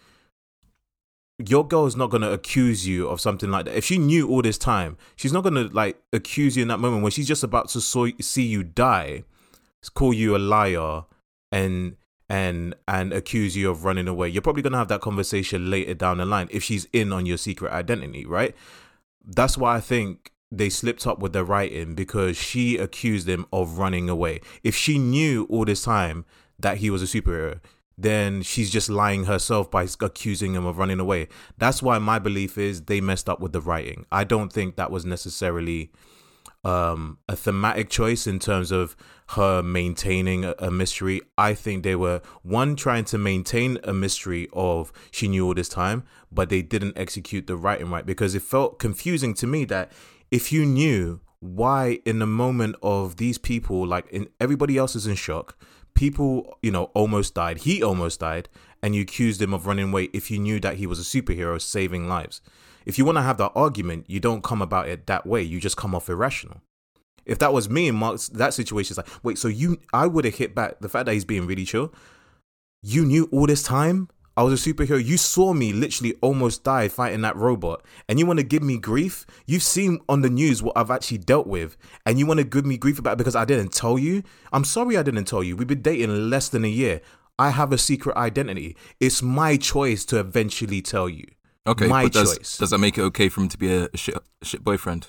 your 1.40 1.68
girl 1.68 1.86
is 1.86 1.96
not 1.96 2.10
gonna 2.10 2.32
accuse 2.32 2.88
you 2.88 3.08
of 3.08 3.20
something 3.20 3.50
like 3.50 3.66
that. 3.66 3.76
If 3.76 3.86
she 3.86 3.98
knew 3.98 4.30
all 4.30 4.42
this 4.42 4.58
time, 4.58 4.98
she's 5.16 5.34
not 5.34 5.44
gonna 5.44 5.70
like 5.72 6.02
accuse 6.12 6.56
you 6.56 6.62
in 6.62 6.68
that 6.68 6.80
moment 6.80 7.04
when 7.04 7.12
she's 7.12 7.28
just 7.28 7.44
about 7.44 7.70
to 7.70 7.82
see 7.82 8.44
you 8.44 8.64
die. 8.64 9.24
call 9.96 10.14
you 10.14 10.36
a 10.36 10.40
liar 10.40 11.04
and 11.52 11.98
and 12.30 12.76
and 12.88 13.12
accuse 13.12 13.58
you 13.58 13.70
of 13.70 13.84
running 13.84 14.08
away. 14.08 14.30
You're 14.30 14.42
probably 14.42 14.62
gonna 14.62 14.78
have 14.78 14.88
that 14.90 15.02
conversation 15.02 15.70
later 15.70 15.94
down 15.94 16.18
the 16.18 16.26
line 16.26 16.48
if 16.52 16.64
she's 16.64 16.88
in 16.94 17.12
on 17.12 17.26
your 17.26 17.38
secret 17.38 17.72
identity, 17.72 18.26
right? 18.26 18.56
That's 19.26 19.58
why 19.58 19.76
I 19.76 19.80
think 19.80 20.32
they 20.52 20.70
slipped 20.70 21.08
up 21.08 21.20
with 21.20 21.34
the 21.34 21.44
writing 21.44 21.96
because 21.96 22.38
she 22.38 22.78
accused 22.78 23.28
him 23.28 23.46
of 23.52 23.80
running 23.80 24.08
away. 24.08 24.40
If 24.64 24.76
she 24.76 25.00
knew 25.00 25.46
all 25.50 25.66
this 25.66 25.84
time 25.84 26.26
that 26.60 26.78
he 26.78 26.90
was 26.90 27.02
a 27.02 27.06
superhero, 27.06 27.60
then 27.98 28.42
she's 28.42 28.70
just 28.70 28.90
lying 28.90 29.26
herself 29.26 29.70
by 29.70 29.88
accusing 30.02 30.54
him 30.56 30.66
of 30.66 30.78
running 30.78 31.00
away. 31.00 31.28
That's 31.58 31.82
why 31.82 32.00
my 32.00 32.20
belief 32.20 32.58
is 32.58 32.84
they 32.84 33.02
messed 33.02 33.30
up 33.30 33.40
with 33.40 33.54
the 33.54 33.62
writing. 33.62 34.06
I 34.12 34.24
don't 34.24 34.52
think 34.52 34.76
that 34.76 34.92
was 34.92 35.06
necessarily 35.06 35.92
um, 36.64 37.18
a 37.28 37.36
thematic 37.36 37.90
choice 37.90 38.26
in 38.26 38.40
terms 38.40 38.72
of 38.72 38.96
her 39.30 39.62
maintaining 39.62 40.46
a, 40.46 40.56
a, 40.60 40.72
mystery. 40.72 41.22
I 41.38 41.54
think 41.54 41.84
they 41.84 41.96
were 41.96 42.22
one 42.42 42.76
trying 42.76 43.04
to 43.06 43.18
maintain 43.18 43.80
a 43.84 43.94
mystery 43.94 44.48
of 44.54 44.94
she 45.12 45.28
knew 45.28 45.46
all 45.46 45.54
this 45.54 45.70
time, 45.70 46.04
but 46.32 46.50
they 46.50 46.62
didn't 46.62 46.98
execute 46.98 47.48
the 47.48 47.58
writing 47.58 47.90
right 47.90 48.06
because 48.06 48.34
it 48.34 48.44
felt 48.44 48.80
confusing 48.80 49.34
to 49.36 49.48
me 49.48 49.66
that 49.66 49.92
if 50.32 50.52
you 50.52 50.66
knew 50.66 51.20
why 51.40 52.00
in 52.06 52.20
the 52.20 52.26
moment 52.26 52.78
of 52.82 53.18
these 53.18 53.38
people 53.38 53.86
like 53.86 54.08
in 54.10 54.30
everybody 54.40 54.78
else 54.78 54.96
is 54.96 55.06
in 55.06 55.16
shock 55.16 55.58
people, 55.96 56.58
you 56.62 56.72
know, 56.72 56.86
almost 56.94 57.34
died. 57.34 57.60
He 57.60 57.84
almost 57.84 58.20
died, 58.20 58.50
and 58.82 58.96
you 58.96 59.02
accused 59.02 59.42
him 59.42 59.54
of 59.54 59.68
running 59.68 59.90
away 59.90 60.06
if 60.14 60.30
you 60.30 60.40
knew 60.40 60.60
that 60.60 60.78
he 60.78 60.88
was 60.88 61.00
a 61.00 61.04
superhero 61.04 61.62
saving 61.62 62.08
lives. 62.08 62.42
If 62.86 62.98
you 62.98 63.06
want 63.06 63.18
to 63.18 63.22
have 63.22 63.38
that 63.38 63.52
argument, 63.56 64.10
you 64.10 64.20
don't 64.20 64.44
come 64.44 64.62
about 64.62 64.90
it 64.90 65.08
that 65.08 65.26
way. 65.26 65.42
You 65.42 65.60
just 65.60 65.78
come 65.78 65.96
off 65.96 66.10
irrational. 66.10 66.62
If 67.26 67.40
that 67.40 67.54
was 67.54 67.70
me 67.70 67.88
and 67.88 67.98
Mark's 67.98 68.28
that 68.30 68.54
situation, 68.54 68.94
is 68.94 68.98
like, 68.98 69.08
wait, 69.24 69.38
so 69.38 69.48
you, 69.48 69.80
I 69.94 70.08
would 70.08 70.26
have 70.26 70.36
hit 70.36 70.54
back 70.54 70.80
the 70.82 70.90
fact 70.90 71.06
that 71.06 71.14
he's 71.14 71.26
being 71.26 71.48
really 71.48 71.66
chill. 71.66 71.94
You 72.82 73.06
knew 73.06 73.30
all 73.32 73.48
this 73.48 73.64
time 73.64 74.10
I 74.36 74.44
was 74.44 74.66
a 74.66 74.74
superhero. 74.74 75.04
You 75.04 75.18
saw 75.18 75.54
me 75.54 75.74
literally 75.74 76.16
almost 76.22 76.64
die 76.64 76.88
fighting 76.88 77.22
that 77.22 77.36
robot, 77.36 77.84
and 78.10 78.20
you 78.20 78.26
want 78.26 78.40
to 78.40 78.44
give 78.44 78.64
me 78.64 78.78
grief? 78.78 79.26
You've 79.46 79.64
seen 79.64 80.00
on 80.10 80.22
the 80.22 80.30
news 80.30 80.64
what 80.64 80.76
I've 80.76 80.90
actually 80.90 81.20
dealt 81.20 81.48
with, 81.48 81.78
and 82.06 82.18
you 82.18 82.26
want 82.26 82.40
to 82.40 82.44
give 82.44 82.66
me 82.66 82.78
grief 82.78 82.98
about 83.00 83.14
it 83.14 83.18
because 83.18 83.36
I 83.36 83.46
didn't 83.46 83.74
tell 83.74 84.00
you? 84.00 84.24
I'm 84.52 84.64
sorry 84.64 84.98
I 84.98 85.04
didn't 85.04 85.26
tell 85.26 85.44
you. 85.44 85.56
We've 85.56 85.68
been 85.68 85.82
dating 85.82 86.30
less 86.30 86.50
than 86.50 86.66
a 86.66 86.70
year. 86.70 87.02
I 87.38 87.50
have 87.50 87.72
a 87.72 87.78
secret 87.78 88.16
identity. 88.16 88.76
It's 89.00 89.22
my 89.22 89.58
choice 89.58 90.06
to 90.06 90.20
eventually 90.20 90.82
tell 90.82 91.10
you. 91.10 91.26
Okay, 91.66 91.88
my 91.88 92.08
does, 92.08 92.38
choice. 92.38 92.58
Does 92.58 92.72
that 92.72 92.80
make 92.80 92.98
it 92.98 93.02
okay 93.02 93.30
for 93.30 93.42
him 93.42 93.50
to 93.50 93.58
be 93.58 93.74
a, 93.74 93.90
shit, 93.96 94.16
a 94.16 94.46
shit 94.46 94.64
boyfriend? 94.64 95.08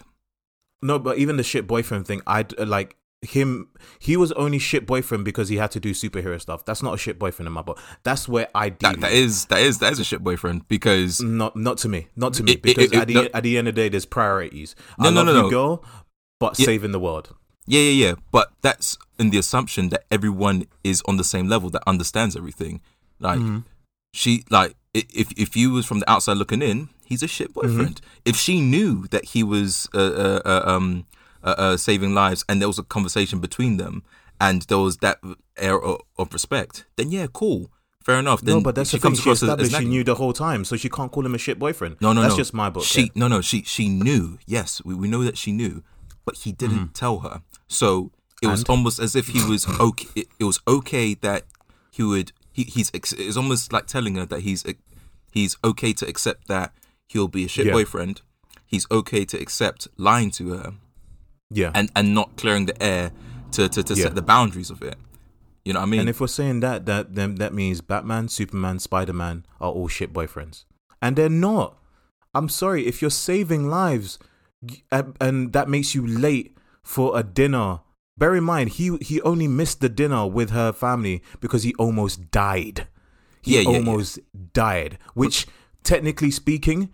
No, 0.83 0.99
but 0.99 1.19
even 1.19 1.37
the 1.37 1.43
shit 1.43 1.67
boyfriend 1.67 2.07
thing, 2.07 2.23
I'd 2.27 2.59
uh, 2.59 2.67
like 2.67 2.97
him 3.25 3.69
he 3.99 4.17
was 4.17 4.33
only 4.33 4.59
shit 4.59 4.87
boyfriend 4.87 5.25
because 5.25 5.49
he 5.49 5.57
had 5.57 5.71
to 5.73 5.81
do 5.81 5.93
superhero 5.93 6.41
stuff. 6.41 6.65
That's 6.65 6.83
not 6.83 6.95
a 6.95 6.99
shit 6.99 7.19
boyfriend 7.19 7.47
in 7.47 7.53
my 7.53 7.63
book. 7.63 7.81
That's 8.03 8.29
where 8.29 8.49
I 8.55 8.71
that, 8.71 9.01
that 9.01 9.13
is 9.13 9.47
that 9.47 9.61
is 9.61 9.79
that 9.79 9.93
is 9.93 9.99
a 9.99 10.05
shit 10.05 10.23
boyfriend 10.23 10.69
because 10.69 11.21
not 11.21 11.57
not 11.57 11.79
to 11.79 11.89
me, 11.89 12.09
not 12.17 12.35
to 12.35 12.43
me. 12.43 12.53
It, 12.53 12.63
because 12.63 12.93
it, 12.93 12.95
it, 12.95 13.01
at 13.01 13.09
the 13.09 13.15
no, 13.15 13.29
at 13.35 13.43
the 13.43 13.59
end 13.59 13.69
of 13.69 13.75
the 13.75 13.83
day, 13.83 13.89
there's 13.89 14.07
priorities. 14.07 14.77
No, 14.99 15.09
I 15.09 15.13
no, 15.13 15.25
no, 15.25 15.33
you, 15.33 15.43
no. 15.43 15.51
girl, 15.51 15.85
but 16.39 16.59
yeah. 16.59 16.67
saving 16.67 16.93
the 16.93 17.01
world. 17.01 17.35
Yeah, 17.67 17.81
yeah, 17.81 18.07
yeah. 18.09 18.15
But 18.31 18.53
that's 18.61 18.99
in 19.19 19.31
the 19.31 19.39
assumption 19.39 19.89
that 19.89 20.05
everyone 20.11 20.67
is 20.83 21.03
on 21.07 21.17
the 21.17 21.25
same 21.25 21.49
level 21.49 21.71
that 21.71 21.83
understands 21.87 22.37
everything. 22.37 22.81
Like 23.19 23.39
mm-hmm. 23.39 23.61
she, 24.13 24.45
like 24.51 24.77
if 24.93 25.33
if 25.37 25.57
you 25.57 25.73
was 25.73 25.87
from 25.87 26.01
the 26.01 26.11
outside 26.11 26.37
looking 26.37 26.63
in, 26.63 26.91
he's 27.05 27.23
a 27.23 27.29
shit 27.29 27.55
boyfriend. 27.55 28.01
Mm-hmm. 28.01 28.21
If 28.27 28.37
she 28.37 28.61
knew 28.61 29.07
that 29.09 29.27
he 29.27 29.43
was 29.43 29.89
uh, 29.95 29.99
uh, 29.99 30.41
uh 30.45 30.63
um 30.67 31.07
uh, 31.45 31.55
uh, 31.59 31.77
saving 31.77 32.15
lives, 32.15 32.45
and 32.49 32.61
there 32.61 32.69
was 32.69 32.79
a 32.79 32.83
conversation 32.83 33.39
between 33.39 33.77
them, 33.77 34.03
and 34.41 34.63
there 34.63 34.79
was 34.79 34.99
that 34.99 35.19
air 35.57 35.81
of, 35.81 36.01
of 36.19 36.33
respect, 36.33 36.87
then 36.97 37.11
yeah, 37.11 37.27
cool. 37.33 37.71
Fair 38.03 38.19
enough. 38.19 38.43
Then 38.43 38.57
no, 38.57 38.61
but 38.61 38.75
that's 38.75 38.91
she 38.91 38.99
the 38.99 39.03
comes 39.03 39.19
thing. 39.19 39.25
She 39.25 39.45
established 39.45 39.73
as, 39.73 39.75
as 39.75 39.81
she 39.81 39.89
knew 39.89 40.05
the 40.05 40.17
whole 40.17 40.35
time, 40.35 40.65
so 40.65 40.77
she 40.77 40.91
can't 40.91 41.11
call 41.11 41.25
him 41.25 41.35
a 41.35 41.39
shit 41.39 41.59
boyfriend. 41.59 41.97
No, 42.03 42.13
no, 42.13 42.21
that's 42.21 42.35
no. 42.35 42.39
just 42.39 42.53
my 42.53 42.69
book. 42.69 42.85
She 42.85 43.03
yeah. 43.03 43.09
no, 43.15 43.29
no. 43.29 43.41
She 43.41 43.63
she 43.63 43.89
knew. 43.89 44.39
Yes, 44.47 44.83
we, 44.85 44.95
we 44.95 45.09
know 45.09 45.25
that 45.25 45.39
she 45.39 45.53
knew, 45.53 45.83
but 46.27 46.37
he 46.37 46.53
didn't 46.53 46.89
mm. 46.89 46.93
tell 46.93 47.21
her. 47.21 47.41
So 47.67 48.11
it 48.43 48.47
and? 48.47 48.53
was 48.53 48.65
almost 48.65 48.99
as 48.99 49.17
if 49.17 49.29
he 49.29 49.43
was 49.43 49.67
okay. 49.81 50.09
It, 50.15 50.29
it 50.39 50.45
was 50.45 50.61
okay 50.69 51.15
that 51.15 51.45
he 51.91 52.03
would. 52.03 52.33
He, 52.53 52.65
he's. 52.65 52.91
It's 52.93 53.39
almost 53.39 53.73
like 53.73 53.87
telling 53.87 54.17
her 54.17 54.27
that 54.27 54.41
he's. 54.41 54.65
He's 55.33 55.57
okay 55.65 55.93
to 55.95 56.07
accept 56.07 56.47
that 56.49 56.73
he'll 57.09 57.27
be 57.27 57.45
a 57.45 57.49
shit 57.49 57.67
yeah. 57.67 57.73
boyfriend. 57.73 58.21
He's 58.67 58.87
okay 58.91 59.25
to 59.25 59.41
accept 59.41 59.89
lying 59.97 60.31
to 60.33 60.51
her 60.51 60.75
yeah, 61.55 61.71
and 61.75 61.91
and 61.95 62.15
not 62.15 62.37
clearing 62.37 62.67
the 62.67 62.83
air 62.83 63.13
to 63.53 63.69
to, 63.69 63.83
to 63.83 63.95
yeah. 63.95 64.05
set 64.05 64.15
the 64.15 64.23
boundaries 64.23 64.71
of 64.71 64.83
it. 64.83 64.97
You 65.65 65.73
know 65.73 65.81
what 65.81 65.87
I 65.87 65.91
mean? 65.91 66.01
And 66.01 66.09
if 66.09 66.21
we're 66.21 66.27
saying 66.27 66.61
that, 66.61 66.85
that 66.87 67.15
then 67.15 67.37
that 67.37 67.55
means 67.55 67.81
Batman, 67.81 68.29
Superman, 68.29 68.79
Spider 68.79 69.15
Man 69.15 69.47
are 69.61 69.71
all 69.71 69.89
shit 69.89 70.13
boyfriends, 70.13 70.65
and 71.01 71.17
they're 71.17 71.29
not. 71.29 71.79
I'm 72.35 72.49
sorry 72.49 72.87
if 72.87 73.01
you're 73.01 73.11
saving 73.11 73.69
lives, 73.69 74.19
and 74.91 75.53
that 75.53 75.69
makes 75.69 75.95
you 75.95 76.07
late 76.07 76.57
for 76.83 77.19
a 77.19 77.23
dinner. 77.23 77.81
Bear 78.19 78.35
in 78.35 78.45
mind, 78.45 78.71
he 78.71 78.97
he 79.01 79.21
only 79.23 79.49
missed 79.49 79.81
the 79.81 79.89
dinner 79.89 80.27
with 80.27 80.51
her 80.51 80.73
family 80.73 81.23
because 81.41 81.63
he 81.63 81.75
almost 81.75 82.31
died. 82.31 82.89
He 83.41 83.55
yeah, 83.57 83.71
yeah, 83.71 83.79
almost 83.79 84.19
yeah. 84.19 84.41
died, 84.53 84.99
which 85.15 85.47
technically 85.83 86.31
speaking, 86.31 86.91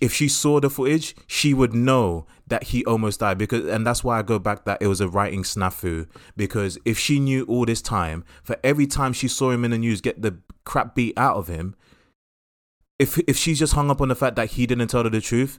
if 0.00 0.12
she 0.12 0.28
saw 0.28 0.60
the 0.60 0.70
footage, 0.70 1.14
she 1.26 1.54
would 1.54 1.74
know 1.74 2.26
that 2.46 2.64
he 2.64 2.84
almost 2.84 3.20
died 3.20 3.38
because, 3.38 3.64
and 3.66 3.86
that's 3.86 4.02
why 4.04 4.18
I 4.18 4.22
go 4.22 4.38
back 4.38 4.64
that 4.64 4.78
it 4.80 4.86
was 4.86 5.00
a 5.00 5.08
writing 5.08 5.42
snafu. 5.42 6.06
Because 6.36 6.78
if 6.84 6.98
she 6.98 7.18
knew 7.18 7.44
all 7.44 7.64
this 7.64 7.80
time, 7.80 8.24
for 8.42 8.56
every 8.62 8.86
time 8.86 9.12
she 9.12 9.28
saw 9.28 9.50
him 9.50 9.64
in 9.64 9.70
the 9.70 9.78
news 9.78 10.00
get 10.00 10.22
the 10.22 10.38
crap 10.64 10.94
beat 10.94 11.16
out 11.16 11.36
of 11.36 11.48
him, 11.48 11.74
if 12.98 13.18
if 13.20 13.36
she's 13.36 13.58
just 13.58 13.72
hung 13.72 13.90
up 13.90 14.00
on 14.00 14.08
the 14.08 14.14
fact 14.14 14.36
that 14.36 14.50
he 14.50 14.66
didn't 14.66 14.88
tell 14.88 15.04
her 15.04 15.10
the 15.10 15.20
truth, 15.20 15.58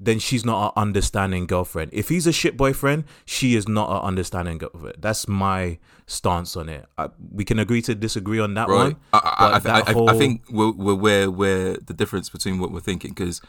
then 0.00 0.18
she's 0.18 0.44
not 0.44 0.66
an 0.66 0.82
understanding 0.82 1.46
girlfriend. 1.46 1.90
If 1.92 2.08
he's 2.08 2.26
a 2.26 2.32
shit 2.32 2.56
boyfriend, 2.56 3.04
she 3.24 3.56
is 3.56 3.66
not 3.66 3.90
an 3.90 4.06
understanding 4.06 4.58
girlfriend. 4.58 4.96
That's 4.98 5.26
my 5.26 5.78
stance 6.06 6.56
on 6.56 6.68
it. 6.68 6.86
I, 6.96 7.08
we 7.32 7.44
can 7.44 7.58
agree 7.58 7.82
to 7.82 7.94
disagree 7.94 8.38
on 8.38 8.54
that 8.54 8.68
right. 8.68 8.76
one. 8.76 8.96
I, 9.12 9.60
I, 9.64 9.82
I, 9.88 9.92
whole... 9.92 10.08
I, 10.08 10.16
think 10.16 10.42
we're, 10.50 10.70
we're 10.70 10.94
where 10.94 11.30
where 11.30 11.76
the 11.76 11.94
difference 11.94 12.28
between 12.28 12.60
what 12.60 12.70
we're 12.70 12.80
thinking 12.80 13.10
because 13.10 13.40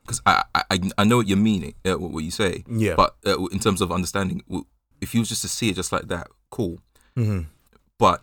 because 0.00 0.22
I, 0.24 0.44
I 0.54 0.80
I 0.96 1.04
know 1.04 1.18
what 1.18 1.28
you're 1.28 1.36
meaning, 1.36 1.74
uh, 1.84 1.98
what 1.98 2.24
you 2.24 2.30
say. 2.30 2.64
Yeah. 2.70 2.94
But 2.96 3.16
uh, 3.26 3.44
in 3.46 3.58
terms 3.58 3.82
of 3.82 3.92
understanding, 3.92 4.42
if 5.02 5.14
you 5.14 5.20
was 5.20 5.28
just 5.28 5.42
to 5.42 5.48
see 5.48 5.68
it 5.68 5.76
just 5.76 5.92
like 5.92 6.08
that, 6.08 6.28
cool. 6.50 6.80
Mm-hmm. 7.18 7.48
But 7.98 8.22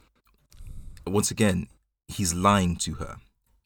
once 1.06 1.30
again, 1.30 1.68
he's 2.08 2.34
lying 2.34 2.78
to 2.78 2.96
her 2.96 3.18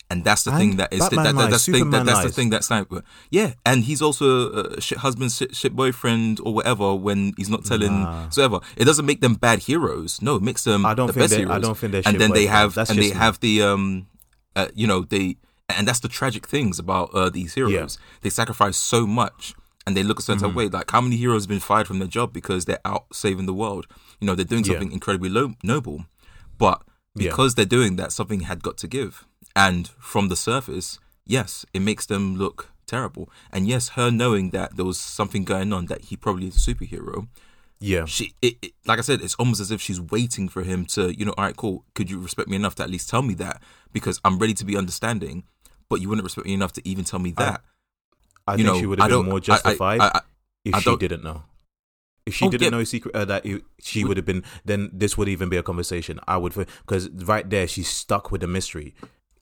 and 0.09 0.23
that's 0.23 0.43
the 0.43 0.51
and 0.51 0.59
thing 0.59 0.75
that 0.77 0.93
is 0.93 0.99
that, 0.99 1.11
that, 1.11 1.35
that's 1.35 1.65
the 1.65 1.71
thing 1.71 1.89
that, 1.91 2.05
that's 2.05 2.23
the 2.23 2.29
thing 2.29 2.49
that's 2.49 2.71
like 2.71 2.87
yeah 3.29 3.53
and 3.65 3.83
he's 3.83 4.01
also 4.01 4.51
a 4.51 4.81
shit 4.81 4.99
husband 4.99 5.31
shit, 5.31 5.55
shit 5.55 5.75
boyfriend 5.75 6.39
or 6.43 6.53
whatever 6.53 6.95
when 6.95 7.33
he's 7.37 7.49
not 7.49 7.65
telling 7.65 8.03
nah. 8.03 8.29
so 8.29 8.43
ever 8.43 8.59
it 8.75 8.85
doesn't 8.85 9.05
make 9.05 9.21
them 9.21 9.33
bad 9.33 9.59
heroes 9.59 10.21
no 10.21 10.35
it 10.35 10.41
makes 10.41 10.63
them 10.63 10.85
I 10.85 10.93
don't 10.93 11.07
the 11.07 11.13
think 11.13 11.23
best 11.23 11.35
heroes 11.35 11.55
I 11.55 11.59
don't 11.59 11.77
think 11.77 11.91
they're 11.91 12.03
and 12.05 12.19
then 12.19 12.31
they 12.31 12.45
have 12.45 12.73
that's 12.73 12.89
and 12.89 12.99
they 12.99 13.09
me. 13.09 13.15
have 13.15 13.39
the 13.39 13.61
um 13.63 14.07
uh, 14.55 14.67
you 14.73 14.87
know 14.87 15.01
they 15.01 15.37
and 15.69 15.87
that's 15.87 15.99
the 15.99 16.07
tragic 16.07 16.47
things 16.47 16.79
about 16.79 17.13
uh, 17.13 17.29
these 17.29 17.53
heroes 17.55 17.73
yeah. 17.99 18.19
they 18.21 18.29
sacrifice 18.29 18.77
so 18.77 19.05
much 19.05 19.53
and 19.85 19.95
they 19.95 20.03
look 20.03 20.19
a 20.19 20.21
certain 20.21 20.47
mm-hmm. 20.47 20.57
way 20.57 20.67
like 20.67 20.89
how 20.91 21.01
many 21.01 21.17
heroes 21.17 21.43
have 21.43 21.49
been 21.49 21.59
fired 21.59 21.87
from 21.87 21.99
their 21.99 22.07
job 22.07 22.33
because 22.33 22.65
they're 22.65 22.79
out 22.85 23.05
saving 23.13 23.45
the 23.45 23.53
world 23.53 23.87
you 24.19 24.25
know 24.25 24.35
they're 24.35 24.45
doing 24.45 24.63
something 24.63 24.89
yeah. 24.89 24.93
incredibly 24.93 25.29
low, 25.29 25.53
noble 25.63 26.05
but 26.57 26.81
because 27.15 27.53
yeah. 27.53 27.55
they're 27.57 27.65
doing 27.65 27.95
that 27.97 28.11
something 28.11 28.41
had 28.41 28.63
got 28.63 28.77
to 28.77 28.87
give 28.87 29.25
and 29.57 29.87
from 29.97 30.29
the 30.29 30.35
surface, 30.35 30.99
yes, 31.25 31.65
it 31.73 31.79
makes 31.79 32.05
them 32.05 32.37
look 32.37 32.69
terrible. 32.85 33.27
And 33.51 33.67
yes, 33.67 33.89
her 33.89 34.11
knowing 34.11 34.51
that 34.51 34.77
there 34.77 34.85
was 34.85 34.99
something 34.99 35.43
going 35.43 35.73
on 35.73 35.87
that 35.87 36.05
he 36.05 36.15
probably 36.15 36.47
is 36.47 36.55
a 36.55 36.73
superhero. 36.73 37.27
Yeah. 37.79 38.05
She 38.05 38.33
it, 38.43 38.57
it, 38.61 38.73
like 38.85 38.99
I 38.99 39.01
said, 39.01 39.19
it's 39.19 39.33
almost 39.35 39.59
as 39.59 39.71
if 39.71 39.81
she's 39.81 39.99
waiting 39.99 40.47
for 40.47 40.61
him 40.61 40.85
to, 40.85 41.11
you 41.17 41.25
know, 41.25 41.33
all 41.39 41.45
right, 41.45 41.55
cool. 41.55 41.85
Could 41.95 42.07
you 42.11 42.19
respect 42.19 42.49
me 42.49 42.55
enough 42.55 42.75
to 42.75 42.83
at 42.83 42.91
least 42.91 43.09
tell 43.09 43.23
me 43.23 43.33
that? 43.35 43.59
Because 43.91 44.21
I'm 44.23 44.37
ready 44.37 44.53
to 44.53 44.63
be 44.63 44.77
understanding, 44.77 45.43
but 45.89 46.01
you 46.01 46.09
wouldn't 46.09 46.23
respect 46.23 46.45
me 46.45 46.53
enough 46.53 46.73
to 46.73 46.87
even 46.87 47.03
tell 47.03 47.19
me 47.19 47.31
that. 47.31 47.61
I, 48.47 48.53
I 48.53 48.55
you 48.57 48.63
think 48.63 48.75
know, 48.75 48.79
she 48.79 48.85
would 48.85 48.99
have 48.99 49.09
been 49.09 49.25
more 49.25 49.39
justified 49.39 50.01
I, 50.01 50.21
if 50.63 50.75
she 50.83 50.95
didn't 50.97 51.23
know. 51.23 51.41
If 52.27 52.35
she 52.35 52.45
oh, 52.45 52.49
didn't 52.49 52.65
yeah. 52.65 52.69
know 52.77 52.83
secret 52.83 53.15
uh, 53.15 53.25
that 53.25 53.45
she 53.81 54.03
would 54.03 54.17
have 54.17 54.25
been, 54.25 54.43
then 54.65 54.91
this 54.93 55.17
would 55.17 55.29
even 55.29 55.47
be 55.49 55.57
a 55.57 55.63
conversation. 55.63 56.19
I 56.27 56.37
would, 56.37 56.53
because 56.53 57.09
right 57.09 57.49
there 57.49 57.67
she's 57.67 57.87
stuck 57.87 58.31
with 58.31 58.41
the 58.41 58.47
mystery 58.47 58.93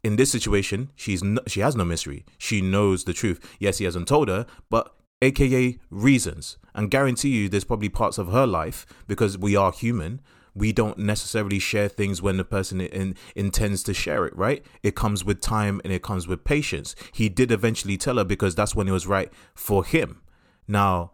in 0.06 0.18
this 0.18 0.32
situation, 0.32 0.92
she's 0.96 1.24
no, 1.24 1.42
she 1.48 1.62
has 1.62 1.76
no 1.76 1.84
mystery. 1.84 2.26
She 2.38 2.62
knows 2.62 3.06
the 3.06 3.14
truth. 3.14 3.40
Yes, 3.60 3.80
he 3.80 3.86
hasn't 3.86 4.08
told 4.08 4.28
her, 4.28 4.46
but 4.70 4.96
AKA 5.24 5.80
reasons. 5.90 6.58
And 6.76 6.92
guarantee 6.92 7.30
you, 7.30 7.50
there's 7.50 7.64
probably 7.64 7.90
parts 7.90 8.20
of 8.20 8.32
her 8.32 8.46
life 8.46 8.86
because 9.08 9.36
we 9.36 9.56
are 9.56 9.72
human. 9.72 10.22
We 10.54 10.72
don't 10.72 11.00
necessarily 11.00 11.58
share 11.58 11.88
things 11.88 12.22
when 12.22 12.38
the 12.38 12.46
person 12.46 12.82
in, 12.82 13.16
intends 13.36 13.82
to 13.84 13.96
share 13.96 14.28
it, 14.28 14.38
right? 14.38 14.64
It 14.84 14.96
comes 14.96 15.26
with 15.26 15.42
time 15.42 15.82
and 15.84 15.92
it 15.92 16.04
comes 16.04 16.28
with 16.28 16.44
patience. 16.44 16.96
He 17.12 17.28
did 17.28 17.52
eventually 17.52 17.98
tell 17.98 18.18
her 18.18 18.24
because 18.24 18.54
that's 18.54 18.76
when 18.76 18.88
it 18.88 18.92
was 18.92 19.08
right 19.08 19.34
for 19.56 19.84
him. 19.84 20.22
Now, 20.68 21.14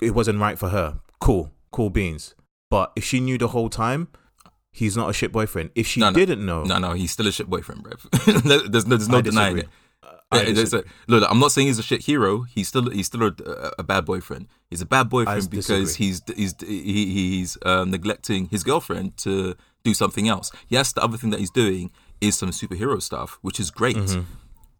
it 0.00 0.14
wasn't 0.14 0.40
right 0.40 0.58
for 0.58 0.70
her. 0.70 1.00
Cool, 1.20 1.52
cool 1.72 1.90
beans. 1.90 2.34
But 2.70 2.90
if 2.96 3.04
she 3.04 3.20
knew 3.20 3.36
the 3.36 3.48
whole 3.48 3.68
time, 3.68 4.08
he's 4.78 4.96
not 4.96 5.08
a 5.10 5.12
shit 5.12 5.30
boyfriend. 5.32 5.70
If 5.74 5.86
she 5.86 6.00
No, 6.00 6.10
no. 6.10 6.14
didn't 6.14 6.44
know, 6.44 6.62
No, 6.64 6.78
no, 6.78 6.92
he's 6.92 7.10
still 7.12 7.26
a 7.26 7.32
shit 7.32 7.48
boyfriend, 7.54 7.82
bro. 7.82 7.92
there's 8.26 8.44
no, 8.86 8.96
there's 8.96 9.08
no 9.08 9.20
denying 9.20 9.58
it. 9.58 9.68
I 10.30 10.42
Yeah, 10.42 10.52
there's 10.52 10.74
a- 10.74 10.84
look, 11.06 11.24
I'm 11.30 11.40
not 11.40 11.52
saying 11.52 11.68
he's 11.68 11.78
a 11.78 11.82
shit 11.90 12.02
hero. 12.10 12.42
He's 12.42 12.68
still 12.68 12.90
he's 12.90 13.06
still 13.06 13.22
a, 13.28 13.32
a 13.78 13.82
bad 13.82 14.04
boyfriend. 14.04 14.46
He's 14.70 14.82
a 14.82 14.86
bad 14.86 15.08
boyfriend 15.08 15.48
because 15.50 15.96
he's 15.96 16.22
he's 16.36 16.54
he, 16.60 17.04
he's 17.16 17.56
uh, 17.64 17.84
neglecting 17.84 18.48
his 18.50 18.62
girlfriend 18.62 19.16
to 19.18 19.54
do 19.84 19.94
something 19.94 20.28
else. 20.28 20.50
Yes, 20.68 20.92
the 20.92 21.02
other 21.02 21.16
thing 21.16 21.30
that 21.30 21.40
he's 21.40 21.50
doing 21.50 21.90
is 22.20 22.36
some 22.36 22.50
superhero 22.50 23.00
stuff, 23.00 23.38
which 23.42 23.58
is 23.58 23.70
great. 23.70 23.96
Mm-hmm. 23.96 24.22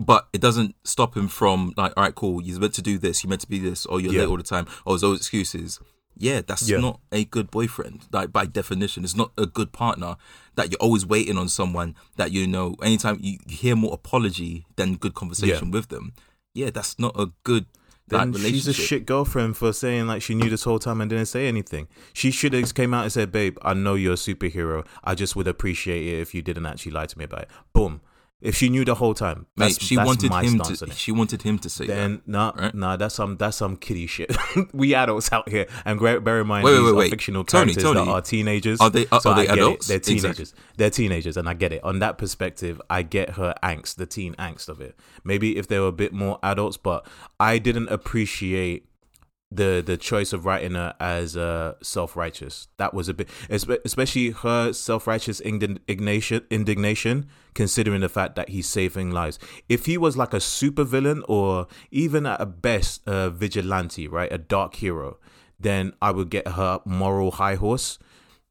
But 0.00 0.28
it 0.32 0.40
doesn't 0.40 0.76
stop 0.84 1.16
him 1.16 1.28
from 1.28 1.72
like, 1.76 1.92
all 1.96 2.04
right, 2.04 2.14
cool. 2.14 2.42
You're 2.42 2.60
meant 2.60 2.74
to 2.74 2.82
do 2.82 2.98
this. 2.98 3.24
You're 3.24 3.30
meant 3.30 3.40
to 3.40 3.48
be 3.48 3.58
this. 3.58 3.86
Or 3.86 4.00
you're 4.00 4.12
Yeah. 4.12 4.20
late 4.20 4.28
all 4.28 4.36
the 4.36 4.42
time. 4.44 4.66
Or 4.84 4.92
there's 4.92 5.02
always 5.02 5.20
excuses. 5.20 5.80
Yeah, 6.18 6.40
that's 6.46 6.68
Yeah. 6.68 6.78
not 6.78 7.00
a 7.12 7.24
good 7.24 7.50
boyfriend. 7.50 8.06
Like 8.12 8.32
by 8.32 8.44
definition, 8.46 9.04
it's 9.04 9.14
not 9.16 9.30
a 9.38 9.46
good 9.46 9.72
partner. 9.72 10.16
That 10.56 10.70
you're 10.72 10.80
always 10.80 11.06
waiting 11.06 11.38
on 11.38 11.48
someone 11.48 11.94
that 12.16 12.32
you 12.32 12.46
know. 12.46 12.74
Anytime 12.82 13.18
you 13.20 13.38
hear 13.46 13.76
more 13.76 13.94
apology 13.94 14.66
than 14.76 14.96
good 14.96 15.14
conversation 15.14 15.70
with 15.70 15.88
them, 15.88 16.12
yeah, 16.54 16.70
that's 16.70 16.98
not 16.98 17.12
a 17.18 17.30
good 17.44 17.66
like, 18.10 18.20
then 18.22 18.32
relationship. 18.32 18.54
she's 18.54 18.68
a 18.68 18.72
shit 18.72 19.06
girlfriend 19.06 19.56
for 19.56 19.72
saying 19.72 20.06
like 20.08 20.22
she 20.22 20.34
knew 20.34 20.50
this 20.50 20.64
whole 20.64 20.78
time 20.80 21.00
and 21.00 21.08
didn't 21.10 21.26
say 21.26 21.46
anything. 21.46 21.86
She 22.12 22.30
should 22.32 22.52
have 22.54 22.74
came 22.74 22.92
out 22.94 23.04
and 23.04 23.12
said, 23.12 23.30
"Babe, 23.30 23.56
I 23.62 23.74
know 23.74 23.94
you're 23.94 24.14
a 24.14 24.16
superhero. 24.16 24.84
I 25.04 25.14
just 25.14 25.36
would 25.36 25.46
appreciate 25.46 26.04
it 26.06 26.18
if 26.20 26.34
you 26.34 26.42
didn't 26.42 26.66
actually 26.66 26.92
lie 26.92 27.06
to 27.06 27.18
me 27.18 27.24
about 27.26 27.42
it." 27.42 27.48
Boom. 27.72 28.00
If 28.40 28.54
she 28.54 28.68
knew 28.68 28.84
the 28.84 28.94
whole 28.94 29.14
time, 29.14 29.46
Mate, 29.56 29.64
that's, 29.74 29.82
she 29.84 29.96
that's 29.96 30.06
wanted 30.06 30.32
him 30.32 30.60
to. 30.60 30.90
She 30.94 31.10
wanted 31.10 31.42
him 31.42 31.58
to 31.58 31.68
say 31.68 31.86
Then 31.88 32.22
nah, 32.24 32.52
right? 32.54 32.72
nah, 32.72 32.96
that's 32.96 33.16
some 33.16 33.36
that's 33.36 33.56
some 33.56 33.76
kiddie 33.76 34.06
shit. 34.06 34.36
we 34.72 34.94
adults 34.94 35.32
out 35.32 35.48
here, 35.48 35.66
and 35.84 35.98
bear 35.98 36.40
in 36.40 36.46
mind 36.46 36.64
Wait, 36.64 36.72
these 36.74 36.82
wait, 36.84 36.90
are 36.90 36.94
wait. 36.94 37.10
fictional 37.10 37.42
Tony, 37.42 37.72
characters 37.74 37.82
Tony, 37.82 38.04
that 38.06 38.10
are 38.12 38.22
teenagers. 38.22 38.80
are 38.80 38.90
they- 38.90 39.06
uh, 39.06 39.18
are- 39.24 39.28
are 39.32 39.34
they 39.34 39.46
get 39.46 39.58
it. 39.58 39.60
adults? 39.60 39.88
They're 39.88 39.96
Exactly. 39.96 40.20
teenagers. 40.20 40.54
They're 40.76 40.90
teenagers, 40.90 41.36
and 41.36 41.48
I 41.48 41.54
get 41.54 41.72
it. 41.72 41.82
On 41.82 41.98
that 41.98 42.16
perspective, 42.16 42.80
I 42.88 43.02
get 43.02 43.30
her 43.30 43.54
angst, 43.60 43.96
the 43.96 44.06
teen 44.06 44.34
angst 44.36 44.68
of 44.68 44.80
it. 44.80 44.96
Maybe 45.24 45.56
if 45.56 45.66
they 45.66 45.80
were 45.80 45.88
a 45.88 45.92
bit 45.92 46.12
more 46.12 46.38
adults, 46.44 46.76
but 46.76 47.04
I 47.40 47.58
didn't 47.58 47.88
appreciate 47.88 48.87
the 49.50 49.82
the 49.84 49.96
choice 49.96 50.32
of 50.32 50.44
writing 50.44 50.74
her 50.74 50.94
as 51.00 51.36
uh, 51.36 51.74
self 51.82 52.16
righteous. 52.16 52.68
That 52.76 52.92
was 52.92 53.08
a 53.08 53.14
bit, 53.14 53.28
especially 53.48 54.30
her 54.30 54.72
self 54.72 55.06
righteous 55.06 55.40
indignation, 55.40 56.44
indignation, 56.50 57.28
considering 57.54 58.00
the 58.00 58.08
fact 58.08 58.36
that 58.36 58.50
he's 58.50 58.66
saving 58.66 59.10
lives. 59.10 59.38
If 59.68 59.86
he 59.86 59.96
was 59.96 60.16
like 60.16 60.34
a 60.34 60.40
super 60.40 60.84
villain 60.84 61.24
or 61.28 61.66
even 61.90 62.26
at 62.26 62.60
best 62.60 63.02
a 63.06 63.30
vigilante, 63.30 64.06
right, 64.06 64.30
a 64.32 64.38
dark 64.38 64.76
hero, 64.76 65.18
then 65.58 65.92
I 66.02 66.10
would 66.10 66.30
get 66.30 66.48
her 66.48 66.80
moral 66.84 67.32
high 67.32 67.56
horse. 67.56 67.98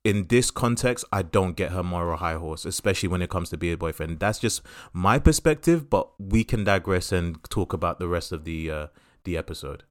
In 0.03 0.27
this 0.27 0.51
context, 0.51 1.03
I 1.11 1.21
don't 1.21 1.57
get 1.57 1.71
her 1.71 1.83
moral 1.83 2.17
high 2.17 2.35
horse, 2.35 2.63
especially 2.63 3.09
when 3.09 3.21
it 3.21 3.29
comes 3.29 3.49
to 3.49 3.57
being 3.57 3.73
a 3.73 3.77
boyfriend. 3.77 4.19
That's 4.19 4.39
just 4.39 4.61
my 4.93 5.19
perspective, 5.19 5.89
but 5.89 6.09
we 6.17 6.45
can 6.45 6.63
digress 6.63 7.11
and 7.11 7.43
talk 7.49 7.73
about 7.73 7.99
the 7.99 8.07
rest 8.07 8.31
of 8.31 8.45
the 8.45 8.71
uh, 8.71 8.87
the 9.25 9.35
episode. 9.35 9.83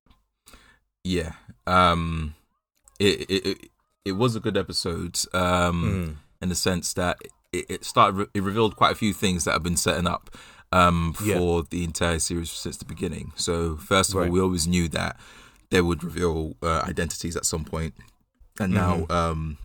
Yeah. 1.06 1.32
Um 1.66 2.34
it 2.98 3.16
it 3.34 3.46
it, 3.46 3.58
it 4.04 4.12
was 4.12 4.36
a 4.36 4.40
good 4.40 4.56
episode 4.56 5.18
um 5.32 5.82
Mm. 5.84 6.16
in 6.42 6.48
the 6.48 6.54
sense 6.68 6.92
that 6.94 7.16
it, 7.52 7.64
it 7.74 7.84
started 7.84 8.28
it 8.34 8.42
revealed 8.42 8.76
quite 8.76 8.92
a 8.92 9.00
few 9.04 9.12
things 9.12 9.44
that 9.44 9.52
have 9.52 9.62
been 9.62 9.76
setting 9.76 10.06
up 10.14 10.24
um 10.72 11.14
Yeah. 11.22 11.36
for 11.38 11.62
the 11.72 11.84
entire 11.84 12.18
series 12.18 12.50
since 12.50 12.76
the 12.76 12.84
beginning. 12.94 13.32
So 13.36 13.76
first 13.76 14.10
of 14.10 14.16
all, 14.20 14.28
we 14.28 14.40
always 14.40 14.66
knew 14.66 14.88
that 14.88 15.16
they 15.70 15.80
would 15.80 16.02
reveal 16.04 16.56
uh, 16.62 16.82
identities 16.92 17.36
at 17.36 17.44
some. 17.46 17.64
And 18.60 18.72
now 18.82 18.94
Mm-hmm. 18.96 19.12
um 19.12 19.58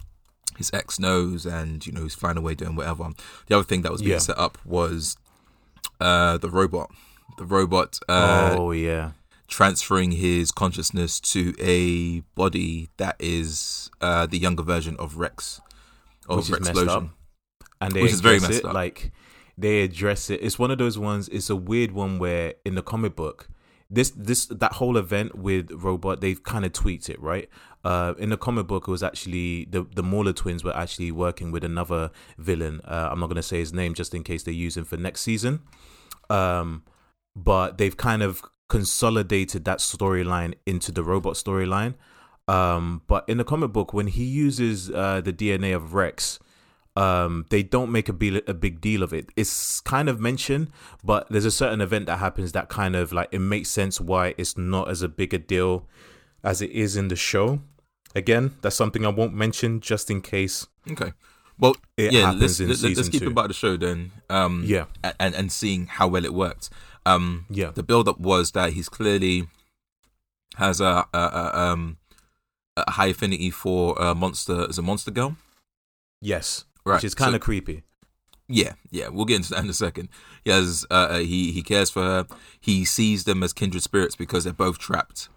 his 0.58 0.70
ex 0.74 1.00
knows 1.00 1.46
and 1.46 1.86
you 1.88 1.92
know 1.94 2.04
he's 2.04 2.14
flying 2.22 2.38
away 2.38 2.54
doing 2.56 2.76
whatever. 2.76 3.10
The 3.48 3.56
other 3.56 3.64
thing 3.70 3.82
that 3.84 3.92
was 3.92 4.02
being 4.02 4.14
Yeah. 4.20 4.30
set 4.30 4.38
up 4.38 4.58
was 4.66 5.18
uh 6.00 6.38
the 6.38 6.50
robot. 6.50 6.90
The 7.38 7.46
robot 7.46 8.00
uh 8.10 8.56
oh 8.58 8.72
yeah, 8.72 9.12
transferring 9.52 10.12
his 10.12 10.50
consciousness 10.50 11.20
to 11.20 11.54
a 11.60 12.22
body 12.36 12.90
that 12.96 13.18
is 13.20 13.92
uh, 14.00 14.26
the 14.26 14.40
younger 14.40 14.64
version 14.64 14.96
of 14.98 15.18
Rex 15.18 15.60
of 16.30 16.38
which 16.38 16.46
is 16.46 16.52
Rex 16.52 16.66
messed 16.66 16.78
up. 16.78 16.84
Explosion. 16.84 17.10
And 17.82 17.92
they 17.94 18.02
Which 18.04 18.14
is 18.14 18.22
very 18.22 18.38
address 18.38 18.50
messed 18.50 18.64
it 18.64 18.68
up. 18.68 18.74
like 18.74 19.12
they 19.58 19.82
address 19.82 20.30
it. 20.30 20.40
It's 20.42 20.58
one 20.58 20.72
of 20.72 20.78
those 20.78 20.98
ones. 20.98 21.28
It's 21.30 21.50
a 21.50 21.56
weird 21.56 21.92
one 21.92 22.18
where 22.18 22.54
in 22.64 22.76
the 22.76 22.82
comic 22.82 23.16
book, 23.16 23.50
this 23.90 24.12
this 24.12 24.46
that 24.46 24.74
whole 24.74 24.96
event 24.98 25.36
with 25.36 25.70
robot, 25.72 26.22
they've 26.22 26.42
kind 26.42 26.64
of 26.64 26.72
tweaked 26.72 27.10
it, 27.10 27.20
right? 27.22 27.50
Uh, 27.84 28.14
in 28.20 28.30
the 28.30 28.38
comic 28.38 28.68
book, 28.68 28.88
it 28.88 28.92
was 28.92 29.04
actually 29.04 29.66
the 29.66 29.86
the 29.96 30.04
Mauler 30.04 30.32
twins 30.32 30.64
were 30.64 30.76
actually 30.78 31.12
working 31.12 31.52
with 31.52 31.64
another 31.64 32.12
villain. 32.38 32.80
Uh, 32.86 33.10
I'm 33.12 33.20
not 33.20 33.28
gonna 33.28 33.44
say 33.44 33.60
his 33.60 33.74
name 33.74 33.96
just 33.96 34.14
in 34.14 34.24
case 34.24 34.44
they 34.44 34.54
use 34.54 34.78
him 34.78 34.86
for 34.86 34.96
next 34.96 35.22
season. 35.22 35.60
Um, 36.30 36.84
but 37.36 37.78
they've 37.80 37.98
kind 37.98 38.22
of 38.24 38.42
consolidated 38.72 39.66
that 39.66 39.80
storyline 39.80 40.54
into 40.66 40.94
the 40.94 41.04
robot 41.04 41.34
storyline. 41.34 41.94
Um, 42.48 43.02
but 43.06 43.26
in 43.28 43.38
the 43.38 43.44
comic 43.44 43.74
book, 43.74 43.94
when 43.94 44.08
he 44.08 44.24
uses 44.24 44.90
uh, 44.90 45.20
the 45.20 45.34
DNA 45.34 45.76
of 45.76 45.94
Rex, 45.94 46.40
um, 46.96 47.46
they 47.50 47.64
don't 47.64 47.92
make 47.92 48.08
a, 48.08 48.14
be- 48.14 48.42
a 48.48 48.54
big 48.54 48.80
deal 48.80 49.04
of 49.04 49.12
it. 49.12 49.30
It's 49.36 49.82
kind 49.82 50.08
of 50.08 50.22
mentioned, 50.22 50.70
but 51.04 51.28
there's 51.30 51.44
a 51.44 51.52
certain 51.52 51.82
event 51.82 52.06
that 52.06 52.20
happens 52.20 52.54
that 52.54 52.70
kind 52.70 52.96
of 52.96 53.12
like 53.12 53.28
it 53.34 53.40
makes 53.40 53.68
sense 53.68 54.00
why 54.00 54.36
it's 54.38 54.58
not 54.58 54.90
as 54.90 55.02
a 55.02 55.10
big 55.10 55.34
a 55.34 55.38
deal 55.38 55.86
as 56.42 56.62
it 56.62 56.72
is 56.72 56.96
in 56.96 57.10
the 57.10 57.18
show. 57.18 57.60
Again, 58.16 58.56
that's 58.62 58.78
something 58.78 59.06
I 59.06 59.10
won't 59.10 59.34
mention 59.34 59.82
just 59.82 60.10
in 60.10 60.22
case. 60.22 60.68
Okay. 60.90 61.12
Well, 61.62 61.76
yeah. 61.96 62.32
Let's, 62.32 62.60
let's, 62.60 62.84
let's 62.84 63.08
keep 63.10 63.22
two. 63.22 63.28
about 63.30 63.48
the 63.48 63.54
show 63.54 63.78
then. 63.78 64.12
Um, 64.30 64.64
Yeah. 64.66 64.86
and 65.20 65.34
and 65.36 65.52
seeing 65.52 65.86
how 65.88 66.08
well 66.08 66.26
it 66.26 66.34
worked. 66.34 66.70
Um, 67.06 67.46
Yeah. 67.50 67.72
The 67.72 67.84
build 67.84 68.08
up 68.10 68.20
was 68.20 68.52
that 68.52 68.74
he's 68.74 68.90
clearly 68.90 69.48
has 70.58 70.82
a, 70.82 71.06
a, 71.14 71.18
a 71.18 71.60
um 71.60 71.98
a 72.78 72.92
high 72.92 73.08
affinity 73.08 73.50
for 73.52 73.96
a 74.00 74.14
monster 74.16 74.68
as 74.70 74.78
a 74.78 74.82
monster 74.82 75.12
girl. 75.12 75.38
Yes, 76.22 76.66
Right. 76.86 76.96
which 76.96 77.04
is 77.06 77.16
kind 77.16 77.32
so- 77.32 77.36
of 77.36 77.42
creepy. 77.42 77.84
Yeah, 78.54 78.74
yeah, 78.90 79.08
we'll 79.08 79.24
get 79.26 79.38
into 79.38 79.52
that 79.52 79.64
in 79.64 79.70
a 79.70 79.74
second. 79.74 80.10
He 80.44 80.52
has, 80.52 80.86
uh, 80.92 80.94
uh, 81.12 81.18
he 81.20 81.54
he 81.54 81.62
cares 81.64 81.90
for 81.90 82.02
her. 82.04 82.28
He 82.60 82.84
sees 82.84 83.24
them 83.24 83.44
as 83.44 83.54
kindred 83.54 83.82
spirits 83.82 84.18
because 84.18 84.44
they're 84.44 84.52
both 84.52 84.78
trapped 84.78 85.30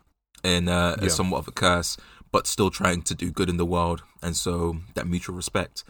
in 0.42 0.68
uh, 0.68 0.96
Yeah. 1.00 1.08
somewhat 1.08 1.38
of 1.38 1.46
a 1.48 1.52
curse, 1.52 1.96
but 2.32 2.48
still 2.48 2.70
trying 2.70 3.02
to 3.02 3.14
do 3.14 3.30
good 3.30 3.48
in 3.48 3.56
the 3.56 3.64
world, 3.66 4.02
and 4.20 4.36
so 4.36 4.78
that 4.94 5.06
mutual 5.06 5.36
respect, 5.36 5.84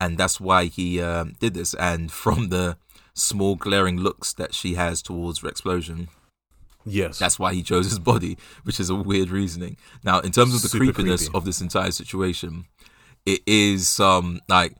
and 0.00 0.16
that's 0.18 0.40
why 0.40 0.64
he 0.66 1.00
um, 1.00 1.34
did 1.40 1.54
this. 1.54 1.74
And 1.74 2.10
from 2.12 2.48
the 2.48 2.76
small 3.14 3.56
glaring 3.56 3.98
looks 3.98 4.32
that 4.34 4.54
she 4.54 4.74
has 4.74 5.02
towards 5.02 5.42
Explosion, 5.42 6.08
Yes, 6.84 7.18
that's 7.18 7.38
why 7.38 7.52
he 7.52 7.62
chose 7.62 7.86
his 7.86 7.98
body, 7.98 8.38
which 8.62 8.80
is 8.80 8.88
a 8.88 8.94
weird 8.94 9.28
reasoning. 9.30 9.76
Now, 10.04 10.20
in 10.20 10.32
terms 10.32 10.54
of 10.54 10.62
the 10.62 10.68
Super 10.68 10.84
creepiness 10.86 11.24
creepy. 11.24 11.36
of 11.36 11.44
this 11.44 11.60
entire 11.60 11.90
situation, 11.90 12.64
it 13.26 13.40
is 13.46 14.00
um 14.00 14.40
like, 14.48 14.74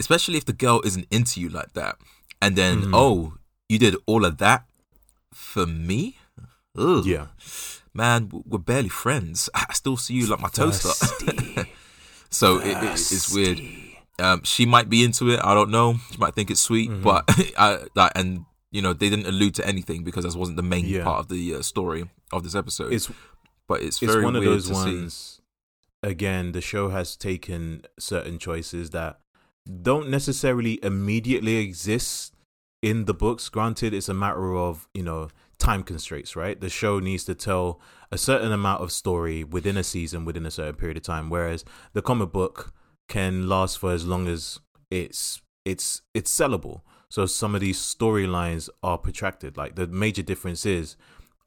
especially 0.00 0.38
if 0.38 0.44
the 0.44 0.52
girl 0.52 0.80
isn't 0.84 1.06
into 1.10 1.40
you 1.40 1.48
like 1.48 1.74
that, 1.74 1.96
and 2.42 2.56
then 2.56 2.82
Mhm. 2.82 2.90
oh, 2.94 3.34
you 3.68 3.78
did 3.78 3.94
all 4.06 4.24
of 4.24 4.38
that 4.38 4.64
for 5.32 5.66
me. 5.66 6.16
Ugh. 6.76 7.04
yeah. 7.06 7.26
man, 7.92 8.30
we're 8.46 8.58
barely 8.58 8.88
friends. 8.88 9.48
I 9.54 9.72
still 9.72 9.96
see 9.96 10.14
you 10.14 10.26
like 10.26 10.40
my 10.40 10.48
toaster. 10.48 11.66
So 12.32 12.58
it, 12.58 12.76
it, 12.76 12.92
it's 12.92 13.34
weird. 13.34 13.58
Um, 14.20 14.42
she 14.44 14.66
might 14.66 14.88
be 14.88 15.02
into 15.04 15.30
it. 15.30 15.40
I 15.42 15.54
don't 15.54 15.70
know. 15.70 15.96
She 16.10 16.18
might 16.18 16.34
think 16.34 16.50
it's 16.50 16.60
sweet, 16.60 16.90
Mhm. 16.90 17.02
but 17.02 17.24
I 17.58 17.86
like 17.94 18.12
and 18.14 18.44
you 18.70 18.82
know 18.82 18.92
they 18.92 19.08
didn't 19.10 19.26
allude 19.26 19.54
to 19.56 19.66
anything 19.66 20.04
because 20.04 20.24
that 20.24 20.38
wasn't 20.38 20.56
the 20.56 20.62
main 20.62 20.86
Yeah. 20.86 21.04
part 21.04 21.20
of 21.20 21.28
the 21.28 21.54
uh, 21.56 21.62
story 21.62 22.08
of 22.32 22.42
this 22.44 22.54
episode. 22.54 22.92
It's 22.92 23.10
but 23.66 23.82
it's 23.82 24.02
it's 24.02 24.12
very 24.12 24.24
one 24.24 24.36
of 24.36 24.44
those 24.44 24.68
to 24.68 24.74
see. 24.74 24.80
ones 24.80 25.40
again 26.02 26.52
the 26.52 26.60
show 26.60 26.88
has 26.88 27.16
taken 27.16 27.82
certain 27.98 28.38
choices 28.38 28.90
that 28.90 29.20
don't 29.82 30.08
necessarily 30.08 30.78
immediately 30.82 31.56
exist 31.56 32.34
in 32.82 33.04
the 33.04 33.12
books 33.14 33.48
granted 33.50 33.92
it's 33.92 34.08
a 34.08 34.14
matter 34.14 34.54
of 34.56 34.88
you 34.94 35.02
know 35.02 35.28
time 35.58 35.82
constraints 35.82 36.34
right 36.34 36.60
the 36.62 36.70
show 36.70 36.98
needs 36.98 37.24
to 37.24 37.34
tell 37.34 37.78
a 38.10 38.16
certain 38.16 38.50
amount 38.50 38.82
of 38.82 38.90
story 38.90 39.44
within 39.44 39.76
a 39.76 39.82
season 39.84 40.24
within 40.24 40.46
a 40.46 40.50
certain 40.50 40.74
period 40.74 40.96
of 40.96 41.02
time 41.02 41.28
whereas 41.28 41.64
the 41.92 42.00
comic 42.00 42.32
book 42.32 42.72
can 43.10 43.48
last 43.48 43.78
for 43.78 43.92
as 43.92 44.06
long 44.06 44.28
as 44.28 44.60
it's 44.90 45.42
it's 45.64 46.00
it's 46.14 46.30
sellable. 46.34 46.80
So 47.10 47.26
some 47.26 47.54
of 47.56 47.60
these 47.60 47.78
storylines 47.78 48.70
are 48.82 48.96
protracted. 48.96 49.56
Like 49.56 49.74
the 49.74 49.86
major 49.86 50.22
difference 50.22 50.64
is 50.64 50.96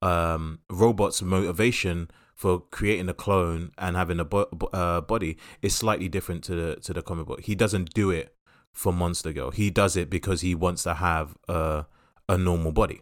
um 0.02 0.60
robot's 0.70 1.22
motivation 1.22 2.12
for 2.36 2.60
creating 2.60 3.08
a 3.08 3.14
clone 3.14 3.72
and 3.78 3.96
having 3.96 4.20
a 4.20 4.26
bo- 4.26 4.50
uh, 4.74 5.00
body 5.00 5.38
is 5.62 5.74
slightly 5.74 6.10
different 6.10 6.44
to 6.44 6.54
the 6.56 6.76
to 6.82 6.94
the 6.94 7.02
comic 7.02 7.26
book. 7.26 7.42
He 7.42 7.56
doesn't 7.56 7.94
do 7.94 8.12
it 8.12 8.36
for 8.74 8.92
monster 8.92 9.32
girl 9.32 9.52
he 9.52 9.70
does 9.70 9.96
it 9.96 10.10
because 10.10 10.42
he 10.42 10.54
wants 10.56 10.84
to 10.84 10.96
have 10.96 11.38
a 11.48 11.86
a 12.28 12.38
normal 12.38 12.74
body. 12.74 13.02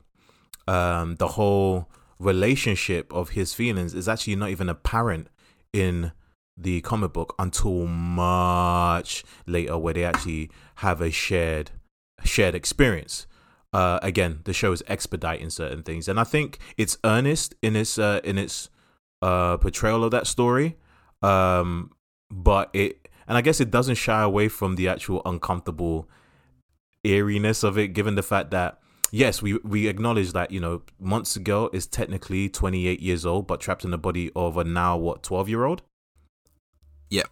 Um 0.67 1.15
the 1.15 1.30
whole 1.30 1.89
relationship 2.19 3.12
of 3.12 3.30
his 3.30 3.54
feelings 3.56 3.95
is 3.95 4.08
actually 4.08 4.36
not 4.36 4.50
even 4.50 4.69
apparent 4.69 5.28
in 5.74 6.12
the 6.58 6.82
comic 6.82 7.14
book 7.14 7.36
until 7.40 7.88
much 7.88 9.24
later, 9.46 9.78
where 9.78 9.94
they 9.94 10.04
actually 10.04 10.50
have 10.76 11.02
a 11.02 11.12
shared 11.12 11.72
shared 12.24 12.56
experience. 12.56 13.28
Uh, 13.74 14.00
again, 14.04 14.42
the 14.44 14.54
show 14.54 14.72
is 14.72 14.84
expediting 14.88 15.50
certain 15.50 15.82
things, 15.82 16.08
and 16.08 16.20
I 16.20 16.24
think 16.24 16.60
it's 16.78 16.98
earnest 17.04 17.56
in 17.62 17.76
its 17.76 17.98
uh, 17.98 18.20
in 18.24 18.38
its 18.38 18.70
uh, 19.22 19.58
portrayal 19.58 20.04
of 20.04 20.12
that 20.12 20.28
story. 20.28 20.78
Um, 21.22 21.92
but 22.30 22.70
it, 22.74 23.08
and 23.28 23.38
I 23.38 23.42
guess 23.42 23.60
it 23.60 23.72
doesn't 23.72 23.96
shy 23.96 24.22
away 24.22 24.50
from 24.50 24.76
the 24.76 24.88
actual 24.88 25.22
uncomfortable 25.26 26.10
eeriness 27.06 27.64
of 27.64 27.78
it, 27.78 27.90
given 27.90 28.16
the 28.16 28.24
fact 28.24 28.52
that 28.52 28.80
yes, 29.12 29.42
we 29.42 29.58
we 29.64 29.88
acknowledge 29.88 30.34
that 30.34 30.52
you 30.52 30.60
know 30.60 30.82
Monster 31.00 31.40
Girl 31.40 31.70
is 31.72 31.88
technically 31.88 32.50
28 32.50 33.00
years 33.00 33.26
old, 33.26 33.48
but 33.48 33.60
trapped 33.60 33.86
in 33.86 33.92
the 33.92 33.98
body 33.98 34.32
of 34.36 34.58
a 34.58 34.64
now 34.64 34.98
what 34.98 35.24
12 35.24 35.50
year 35.50 35.66
old. 35.66 35.84
Yeah. 37.12 37.24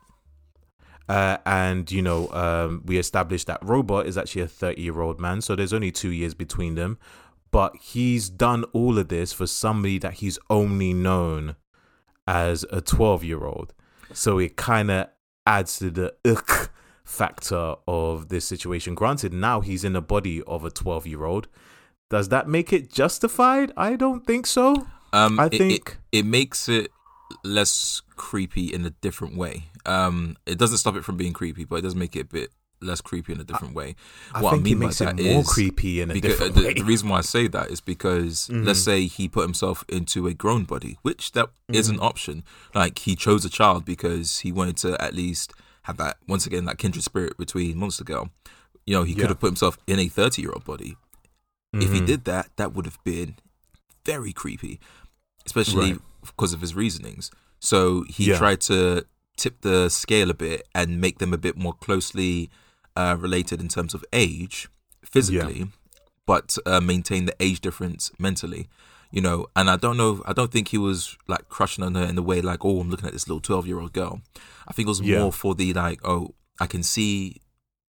Uh, 1.08 1.38
and 1.48 1.92
you 1.92 2.04
know, 2.04 2.30
um, 2.32 2.84
we 2.86 3.00
established 3.00 3.48
that 3.48 3.58
Robot 3.64 4.06
is 4.06 4.16
actually 4.18 4.44
a 4.44 4.48
30 4.48 4.80
year 4.82 5.02
old 5.02 5.20
man, 5.20 5.42
so 5.42 5.56
there's 5.56 5.74
only 5.74 5.92
two 5.92 6.12
years 6.12 6.36
between 6.36 6.76
them. 6.76 7.00
But 7.52 7.76
he's 7.82 8.30
done 8.30 8.64
all 8.74 9.00
of 9.00 9.08
this 9.08 9.34
for 9.34 9.48
somebody 9.48 9.98
that 10.00 10.16
he's 10.16 10.38
only 10.52 10.94
known 10.94 11.56
as 12.28 12.64
a 12.72 12.80
12 12.80 13.24
year 13.24 13.44
old. 13.44 13.74
So 14.14 14.38
it 14.38 14.56
kind 14.56 14.92
of 14.92 15.08
adds 15.48 15.80
to 15.80 15.90
the 15.90 16.14
ugh 16.24 16.70
factor 17.04 17.74
of 17.88 18.30
this 18.30 18.46
situation. 18.46 18.94
Granted, 18.94 19.34
now 19.34 19.62
he's 19.62 19.84
in 19.84 19.94
the 19.94 20.02
body 20.02 20.44
of 20.44 20.64
a 20.64 20.70
12 20.70 21.08
year 21.08 21.26
old. 21.26 21.48
Does 22.12 22.30
that 22.30 22.48
make 22.48 22.72
it 22.72 22.92
justified? 22.92 23.72
I 23.76 23.96
don't 23.96 24.26
think 24.28 24.46
so. 24.46 24.86
Um, 25.12 25.40
I 25.40 25.46
it- 25.48 25.58
think. 25.58 25.98
it, 26.12 26.20
it 26.20 26.26
makes 26.26 26.70
it 26.70 26.92
less 27.44 28.04
creepy 28.16 28.72
in 28.72 28.86
a 28.86 28.90
different 28.92 29.36
way. 29.36 29.69
Um, 29.86 30.38
it 30.46 30.58
doesn't 30.58 30.78
stop 30.78 30.96
it 30.96 31.04
from 31.06 31.18
being 31.18 31.34
creepy, 31.34 31.66
but 31.66 31.78
it 31.78 31.82
does 31.82 31.96
make 31.96 32.16
it 32.16 32.22
a 32.22 32.26
bit 32.26 32.52
less 32.82 33.02
creepy 33.02 33.34
in 33.34 33.42
a 33.42 33.44
different 33.44 33.74
way. 33.76 33.94
I 34.34 34.42
what 34.42 34.52
think 34.52 34.62
I 34.62 34.64
mean 34.64 34.74
it 34.74 34.80
by 34.80 34.86
makes 34.86 35.02
it 35.02 35.06
that 35.06 35.16
more 35.22 35.42
is 35.42 35.48
creepy 35.50 36.00
in 36.02 36.12
a 36.12 36.14
because 36.14 36.38
different 36.40 36.56
way. 36.56 36.74
the 36.76 36.84
reason 36.84 37.10
why 37.10 37.18
I 37.18 37.22
say 37.22 37.48
that 37.48 37.70
is 37.72 37.82
because 37.82 38.50
let's 38.50 38.80
say 38.80 39.06
he 39.08 39.28
put 39.28 39.42
himself 39.42 39.84
into 39.90 40.28
a 40.28 40.34
grown 40.34 40.64
body, 40.64 40.98
which 41.02 41.34
that 41.34 41.50
is 41.68 41.90
an 41.90 42.00
option. 42.00 42.44
Like 42.74 43.00
he 43.00 43.16
chose 43.18 43.44
a 43.44 43.50
child 43.50 43.84
because 43.84 44.40
he 44.40 44.52
wanted 44.54 44.78
to 44.78 45.02
at 45.04 45.14
least 45.14 45.52
have 45.84 45.98
that 45.98 46.18
once 46.28 46.46
again 46.46 46.66
that 46.66 46.78
kindred 46.78 47.04
spirit 47.04 47.38
between 47.38 47.78
Monster 47.78 48.06
Girl. 48.06 48.30
You 48.86 48.96
know, 48.96 49.04
he 49.04 49.12
Yeah. 49.14 49.22
could 49.22 49.30
have 49.32 49.40
put 49.42 49.48
himself 49.48 49.78
in 49.86 50.00
a 50.00 50.08
thirty-year-old 50.08 50.64
body. 50.64 50.96
If 51.74 51.92
he 51.92 52.00
Mhm. 52.02 52.06
did 52.06 52.24
that, 52.26 52.50
that 52.56 52.74
would 52.74 52.86
have 52.86 52.98
been 53.04 53.36
very 54.06 54.32
creepy, 54.34 54.80
especially 55.46 55.92
Right. 55.94 56.02
because 56.26 56.54
of 56.54 56.62
his 56.62 56.74
reasonings. 56.76 57.30
So 57.60 58.04
he 58.08 58.26
Yeah. 58.26 58.38
tried 58.38 58.62
to 58.62 59.06
tip 59.44 59.62
the 59.62 59.90
scale 59.90 60.30
a 60.30 60.34
bit 60.34 60.68
and 60.76 61.00
make 61.02 61.18
them 61.20 61.34
a 61.34 61.38
bit 61.38 61.56
more 61.58 61.74
closely 61.86 62.50
uh, 62.96 63.16
related 63.20 63.62
in 63.62 63.68
terms 63.68 63.94
of 63.94 64.04
age, 64.12 64.68
physically, 65.04 65.68
but 66.26 66.58
uh, 66.66 66.82
maintain 66.82 67.26
the 67.26 67.36
age 67.40 67.60
difference 67.62 68.12
mentally. 68.20 68.68
You 69.12 69.22
know, 69.22 69.48
and 69.56 69.70
I 69.72 69.78
don't 69.84 69.98
know. 69.98 70.22
I 70.26 70.34
don't 70.34 70.52
think 70.52 70.68
he 70.68 70.78
was 70.78 71.18
like 71.28 71.50
crushing 71.50 71.84
on 71.84 71.96
her 71.96 72.04
in 72.04 72.16
the 72.16 72.22
way 72.32 72.42
like, 72.42 72.64
oh, 72.64 72.80
I'm 72.80 72.90
looking 72.92 73.08
at 73.08 73.14
this 73.14 73.28
little 73.28 73.42
twelve 73.42 73.66
year 73.66 73.80
old 73.80 73.94
girl. 73.94 74.22
I 74.68 74.72
think 74.74 74.86
it 74.88 74.94
was 74.96 75.02
Yeah. 75.02 75.20
more 75.22 75.34
for 75.34 75.56
the 75.56 75.74
like, 75.74 76.00
oh, 76.04 76.36
I 76.60 76.68
can 76.68 76.84
see, 76.84 77.38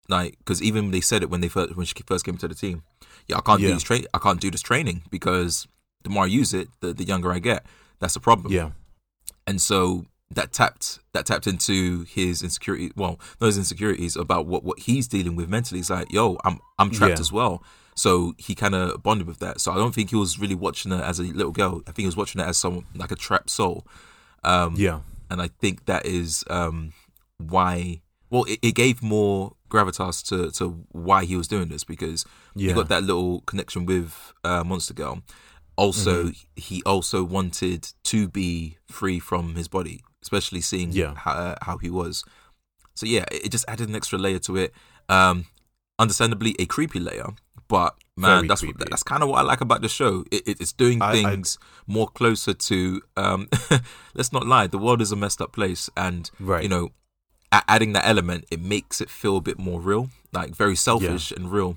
like, 0.09 0.33
because 0.39 0.61
even 0.61 0.91
they 0.91 1.01
said 1.01 1.23
it 1.23 1.31
when 1.31 1.41
they 1.41 1.49
first 1.49 1.77
when 1.77 1.87
she 1.87 1.95
first 2.07 2.25
came 2.25 2.37
to 2.39 2.49
the 2.49 2.55
team. 2.65 2.83
Yeah, 3.29 3.37
I 3.39 3.43
can't 3.43 3.61
do 3.61 3.73
this 3.75 3.85
train. 3.85 4.05
I 4.13 4.19
can't 4.19 4.41
do 4.41 4.51
this 4.51 4.61
training 4.71 5.03
because 5.11 5.69
the 6.03 6.11
more 6.11 6.25
I 6.25 6.41
use 6.41 6.53
it, 6.61 6.67
the 6.81 6.93
the 6.93 7.05
younger 7.05 7.31
I 7.33 7.39
get. 7.39 7.61
That's 8.01 8.15
the 8.15 8.21
problem 8.29 8.53
Yeah. 8.53 8.71
and 9.47 9.61
so 9.71 10.07
that 10.31 10.53
tapped 10.53 10.99
that 11.13 11.27
tapped 11.27 11.47
into 11.47 12.03
his 12.09 12.43
insecurity 12.43 12.91
well 12.97 13.21
those 13.39 13.57
insecurities 13.57 14.17
about 14.17 14.47
what 14.47 14.65
what 14.65 14.79
he's 14.81 15.07
dealing 15.07 15.37
with 15.37 15.49
mentally. 15.49 15.79
He's 15.81 15.91
like 15.91 16.11
yo 16.13 16.39
i'm 16.45 16.59
i'm 16.79 16.91
trapped 16.91 17.17
Yeah. 17.19 17.21
as 17.21 17.31
well. 17.33 17.63
So 17.97 18.35
he 18.39 18.55
kind 18.57 18.75
of 18.75 19.03
bonded 19.03 19.27
with 19.29 19.39
that. 19.41 19.61
So 19.61 19.71
i 19.73 19.77
don't 19.77 19.95
think 19.95 20.11
he 20.11 20.17
was 20.17 20.39
really 20.39 20.55
watching 20.57 20.91
her 20.93 21.03
as 21.03 21.19
a 21.21 21.25
little 21.25 21.53
girl. 21.53 21.83
I 21.87 21.93
think 21.93 21.99
he 22.01 22.07
was 22.07 22.17
watching 22.17 22.41
it 22.41 22.47
as 22.49 22.57
someone 22.59 22.87
like 22.97 23.11
a 23.13 23.17
trapped 23.17 23.51
soul. 23.51 23.87
Um 24.43 24.75
Yeah. 24.77 25.01
and 25.31 25.41
i 25.43 25.49
think 25.61 25.85
that 25.87 26.05
is 26.07 26.43
um 26.51 26.93
why 27.39 28.01
well 28.31 28.45
it, 28.45 28.59
it 28.63 28.75
gave 28.75 29.03
more 29.03 29.53
gravitas 29.71 30.27
to 30.29 30.51
to 30.53 30.85
why 30.93 31.25
he 31.25 31.37
was 31.37 31.49
doing 31.49 31.69
this 31.69 31.85
because 31.85 32.25
he 32.57 32.73
got 32.73 32.89
that 32.89 33.03
little 33.03 33.41
connection 33.43 33.85
with 33.87 34.33
uh, 34.45 34.63
monster 34.65 34.95
girl. 34.95 35.21
Also 35.77 36.25
Mm-hmm. 36.25 36.31
he 36.57 36.83
also 36.85 37.25
wanted 37.25 37.93
to 38.05 38.29
be 38.29 38.79
free 38.89 39.19
from 39.19 39.55
his 39.57 39.67
body 39.69 40.01
especially 40.25 40.61
seeing 40.71 40.91
Yeah. 40.93 41.15
how, 41.25 41.33
uh, 41.33 41.55
how 41.69 41.77
he 41.85 41.91
was 42.01 42.25
so 42.99 43.05
yeah 43.07 43.25
it 43.31 43.41
it 43.47 43.51
just 43.57 43.67
added 43.73 43.89
an 43.91 43.95
extra 44.01 44.19
layer 44.19 44.41
to 44.49 44.53
it 44.63 44.71
um 45.09 45.37
understandably 46.05 46.53
a 46.59 46.67
creepy 46.75 46.99
layer 47.09 47.29
but 47.69 47.95
man 48.17 48.37
Very 48.39 48.49
that's 48.49 48.61
creepy. 48.63 48.79
what, 48.79 48.91
that's 48.91 49.03
kind 49.13 49.23
of 49.23 49.29
what 49.31 49.39
i 49.39 49.43
like 49.43 49.61
about 49.69 49.81
the 49.83 49.89
show 49.89 50.25
it, 50.37 50.43
it, 50.51 50.57
it's 50.63 50.73
doing 50.73 51.01
I- 51.03 51.11
I- 51.11 51.23
things 51.23 51.59
more 51.87 52.09
closer 52.21 52.55
to 52.71 53.01
um 53.17 53.49
let's 54.19 54.33
not 54.33 54.45
lie 54.47 54.67
the 54.67 54.79
world 54.87 55.01
is 55.03 55.13
a 55.13 55.17
messed 55.17 55.41
up 55.45 55.53
place 55.53 55.91
and 56.07 56.31
Right. 56.41 56.63
you 56.65 56.69
know 56.69 56.91
adding 57.75 57.93
that 57.93 58.07
element 58.07 58.45
it 58.51 58.61
makes 58.61 59.01
it 59.01 59.09
feel 59.11 59.37
a 59.37 59.41
bit 59.51 59.59
more 59.59 59.81
real 59.91 60.09
like 60.33 60.51
very 60.57 60.75
selfish 60.89 61.31
and 61.37 61.53
real 61.53 61.77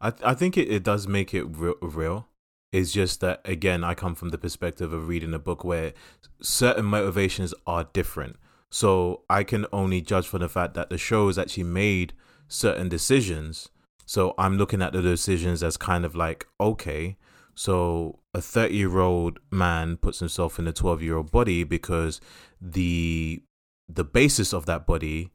I 0.00 0.12
I 0.32 0.34
think 0.34 0.56
it, 0.58 0.68
it 0.76 0.82
does 0.82 1.06
make 1.08 1.32
it 1.32 1.44
real. 1.48 2.28
It's 2.76 2.92
just 2.92 3.20
that 3.22 3.40
again, 3.46 3.82
I 3.82 3.94
come 3.94 4.14
from 4.14 4.28
the 4.28 4.36
perspective 4.36 4.92
of 4.92 5.08
reading 5.08 5.32
a 5.32 5.38
book 5.38 5.64
where 5.64 5.94
certain 6.42 6.84
motivations 6.84 7.54
are 7.66 7.84
different. 7.84 8.36
So 8.68 9.22
I 9.30 9.44
can 9.44 9.64
only 9.72 10.02
judge 10.02 10.26
from 10.26 10.40
the 10.40 10.48
fact 10.50 10.74
that 10.74 10.90
the 10.90 10.98
show 10.98 11.28
has 11.28 11.38
actually 11.38 11.62
made 11.62 12.12
certain 12.48 12.90
decisions. 12.90 13.70
So 14.04 14.34
I'm 14.36 14.58
looking 14.58 14.82
at 14.82 14.92
the 14.92 15.00
decisions 15.00 15.62
as 15.62 15.78
kind 15.78 16.04
of 16.04 16.14
like, 16.14 16.46
okay, 16.60 17.16
so 17.54 18.18
a 18.34 18.42
30 18.42 18.74
year 18.74 18.98
old 18.98 19.38
man 19.50 19.96
puts 19.96 20.18
himself 20.18 20.58
in 20.58 20.68
a 20.68 20.72
12 20.74 21.02
year 21.02 21.16
old 21.16 21.30
body 21.30 21.64
because 21.64 22.20
the 22.60 23.42
the 23.88 24.04
basis 24.04 24.52
of 24.52 24.66
that 24.66 24.86
body 24.86 25.30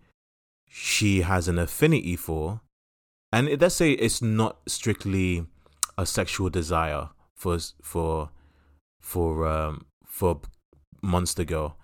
she 0.69 1.21
has 1.21 1.47
an 1.47 1.58
affinity 1.58 2.15
for 2.15 2.62
and 3.34 3.49
let's 3.60 3.73
say 3.73 3.93
it's 3.93 4.21
not 4.21 4.60
strictly 4.67 5.47
a 5.97 6.06
sexual 6.06 6.49
desire 6.49 7.10
for 7.41 7.58
for 7.82 8.30
for 9.01 9.47
um 9.47 9.86
for 10.06 10.39
monster 11.01 11.43
girl 11.43 11.75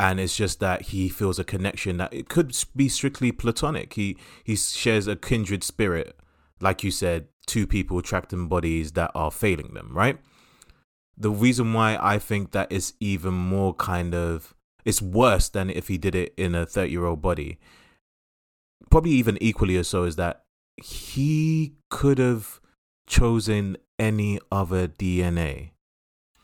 and 0.00 0.18
it's 0.18 0.36
just 0.36 0.58
that 0.58 0.82
he 0.82 1.08
feels 1.08 1.38
a 1.38 1.44
connection 1.44 1.96
that 1.96 2.12
it 2.12 2.28
could 2.28 2.54
be 2.74 2.88
strictly 2.88 3.30
platonic. 3.32 3.94
He 3.94 4.16
he 4.42 4.56
shares 4.56 5.06
a 5.06 5.14
kindred 5.14 5.62
spirit 5.62 6.18
like 6.60 6.82
you 6.82 6.90
said 6.90 7.28
two 7.46 7.66
people 7.66 8.02
trapped 8.02 8.32
in 8.32 8.48
bodies 8.48 8.92
that 8.92 9.12
are 9.14 9.30
failing 9.30 9.74
them 9.74 9.90
right? 9.92 10.18
The 11.16 11.30
reason 11.30 11.72
why 11.72 11.96
i 12.00 12.18
think 12.18 12.50
that 12.50 12.70
is 12.70 12.94
even 13.00 13.32
more 13.32 13.72
kind 13.74 14.12
of 14.14 14.54
it's 14.84 15.00
worse 15.00 15.48
than 15.48 15.70
if 15.70 15.88
he 15.88 15.98
did 15.98 16.14
it 16.14 16.34
in 16.36 16.54
a 16.54 16.66
30 16.66 16.90
year 16.90 17.04
old 17.04 17.22
body. 17.22 17.58
Probably 18.90 19.12
even 19.12 19.38
equally 19.40 19.76
or 19.76 19.84
so 19.84 20.02
is 20.04 20.16
that 20.16 20.42
he 20.76 21.76
could 21.90 22.18
have 22.18 22.60
chosen 23.06 23.76
any 23.98 24.38
other 24.50 24.88
DNA. 24.88 25.70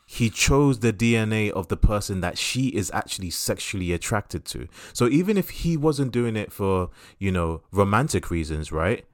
He 0.05 0.29
chose 0.29 0.79
the 0.79 0.93
DNA 0.93 1.49
of 1.49 1.69
the 1.69 1.77
person 1.77 2.21
that 2.21 2.37
she 2.37 2.67
is 2.67 2.91
actually 2.93 3.31
sexually 3.31 3.91
attracted 3.93 4.45
to. 4.45 4.67
So 4.93 5.07
even 5.07 5.37
if 5.37 5.49
he 5.49 5.75
wasn't 5.75 6.11
doing 6.11 6.35
it 6.35 6.51
for, 6.51 6.89
you 7.17 7.31
know, 7.31 7.61
romantic 7.71 8.29
reasons, 8.29 8.71
right? 8.71 9.05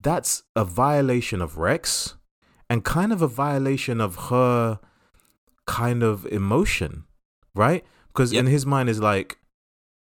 That's 0.00 0.44
a 0.54 0.64
violation 0.64 1.42
of 1.42 1.58
Rex 1.58 2.14
and 2.70 2.84
kind 2.84 3.12
of 3.12 3.20
a 3.20 3.26
violation 3.26 4.00
of 4.00 4.16
her 4.30 4.78
kind 5.66 6.02
of 6.02 6.24
emotion, 6.26 7.04
right? 7.54 7.84
Because 8.08 8.32
Yep. 8.32 8.40
in 8.40 8.46
his 8.46 8.64
mind 8.64 8.88
is 8.88 9.00
like, 9.00 9.38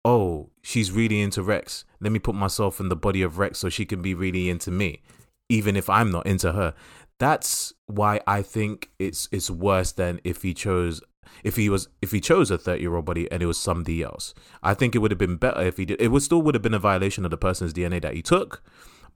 oh, 0.04 0.50
she's 0.62 0.92
really 0.92 1.22
into 1.22 1.44
Rex. 1.44 1.86
Let 2.00 2.12
me 2.12 2.20
put 2.20 2.36
myself 2.36 2.80
in 2.80 2.90
the 2.90 2.96
body 2.96 3.22
of 3.22 3.38
Rex 3.38 3.60
so 3.60 3.70
she 3.70 3.86
can 3.86 4.02
be 4.02 4.14
really 4.14 4.50
into 4.50 4.72
me, 4.72 5.02
even 5.48 5.76
if 5.76 5.90
I'm 5.90 6.12
not 6.12 6.26
into 6.26 6.54
her. 6.54 6.74
That's 7.20 7.74
why 7.88 8.20
I 8.28 8.42
think 8.42 8.90
it's 9.00 9.30
it's 9.32 9.50
worse 9.50 9.92
than 9.92 10.20
if 10.24 10.42
he 10.42 10.54
chose 10.54 11.02
if 11.44 11.56
he 11.56 11.70
was 11.70 11.88
if 12.02 12.12
he 12.12 12.20
chose 12.20 12.52
a 12.52 12.58
30 12.58 12.82
year 12.82 12.96
old 12.96 13.06
body 13.06 13.32
and 13.32 13.42
it 13.42 13.46
was 13.46 13.58
somebody 13.58 14.02
else. 14.04 14.34
I 14.62 14.74
think 14.74 14.94
it 14.96 15.00
would 15.00 15.12
have 15.12 15.18
been 15.18 15.38
better 15.38 15.62
if 15.62 15.78
he 15.78 15.86
did. 15.86 16.02
It 16.02 16.10
would 16.10 16.24
still 16.24 16.42
would 16.42 16.56
have 16.56 16.62
been 16.62 16.74
a 16.74 16.80
violation 16.80 17.24
of 17.26 17.32
the 17.32 17.38
person's 17.38 17.74
DNA 17.74 18.02
that 18.02 18.14
he 18.14 18.22
took, 18.22 18.62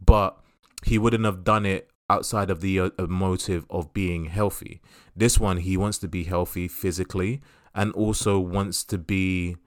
but 0.03 0.39
he 0.85 0.97
wouldn't 0.97 1.25
have 1.25 1.43
done 1.43 1.65
it 1.65 1.89
outside 2.09 2.49
of 2.49 2.61
the 2.61 2.79
uh, 2.79 2.89
uh, 2.97 3.07
motive 3.07 3.65
of 3.69 3.93
being 3.93 4.25
healthy. 4.25 4.79
This 5.15 5.39
one, 5.39 5.57
he 5.57 5.75
wants 5.75 5.97
to 5.99 6.07
be 6.07 6.23
healthy 6.23 6.67
physically 6.69 7.41
and 7.75 7.91
also 7.93 8.39
wants 8.39 8.83
to 8.85 8.97
be 8.97 9.57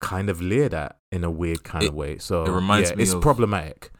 kind 0.00 0.30
of 0.30 0.40
leered 0.40 0.72
at 0.74 0.98
in 1.12 1.22
a 1.24 1.30
weird 1.30 1.62
kind 1.64 1.84
It- 1.84 1.88
of 1.88 1.94
way. 1.94 2.16
So 2.18 2.44
it 2.44 2.50
reminds 2.50 2.90
yeah, 2.90 2.96
me 2.96 3.02
it's 3.02 3.12
of- 3.12 3.20
problematic. 3.22 3.90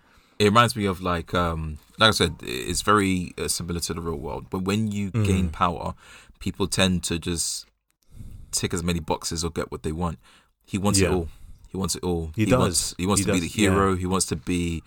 It 0.43 0.47
reminds 0.53 0.75
me 0.77 0.85
of 0.93 0.97
like 1.13 1.31
um 1.45 1.61
like 2.01 2.09
i 2.09 2.17
said 2.21 2.33
it's 2.43 2.83
very 2.93 3.33
uh, 3.43 3.49
similar 3.59 3.81
to 3.87 3.93
the 3.95 4.01
real 4.09 4.17
world 4.27 4.45
but 4.53 4.61
when 4.69 4.81
you 4.97 5.11
gain 5.11 5.45
Mm-hmm. 5.47 5.49
power 5.65 5.95
people 6.45 6.67
tend 6.79 6.95
to 7.09 7.15
just 7.29 7.67
tick 8.51 8.75
as 8.75 8.83
many 8.83 9.01
boxes 9.01 9.45
or 9.45 9.51
get 9.59 9.71
what 9.73 9.83
they 9.87 9.93
want 9.93 10.19
He 10.73 10.79
wants 10.79 10.99
Yeah. 11.01 11.09
it 11.11 11.15
all. 11.17 11.29
He 11.73 11.77
wants 11.83 11.95
it 11.99 12.05
all. 12.05 12.25
He 12.37 12.45
does. 12.45 12.59
Wants, 12.65 12.95
he 12.99 13.07
wants 13.07 13.21
He 13.21 13.27
to 13.27 13.33
be 13.33 13.41
the 13.41 13.49
hero. 13.61 13.87
He 13.97 14.07
wants 14.15 14.27
to 14.33 14.37
be 14.37 14.83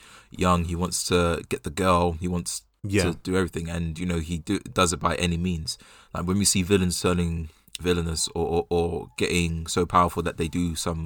young. 0.46 0.60
He 0.72 0.76
wants 0.84 0.98
to 1.12 1.42
get 1.50 1.62
the 1.68 1.74
girl. 1.84 2.06
He 2.24 2.28
wants 2.36 2.52
Yeah. 2.96 3.04
to 3.06 3.10
do 3.30 3.32
everything, 3.40 3.68
and 3.76 3.98
you 4.00 4.06
know 4.06 4.20
he 4.30 4.36
do, 4.50 4.56
does 4.80 4.94
it 4.94 5.00
by 5.08 5.14
any 5.16 5.38
means. 5.50 5.70
Like 6.14 6.26
when 6.28 6.38
we 6.38 6.46
see 6.46 6.62
villains 6.64 7.02
turning 7.02 7.50
villainous 7.82 8.22
or, 8.38 8.46
or, 8.56 8.62
or 8.78 8.88
getting 9.18 9.66
so 9.68 9.86
powerful 9.86 10.22
that 10.28 10.38
they 10.38 10.48
do 10.48 10.76
some 10.76 11.02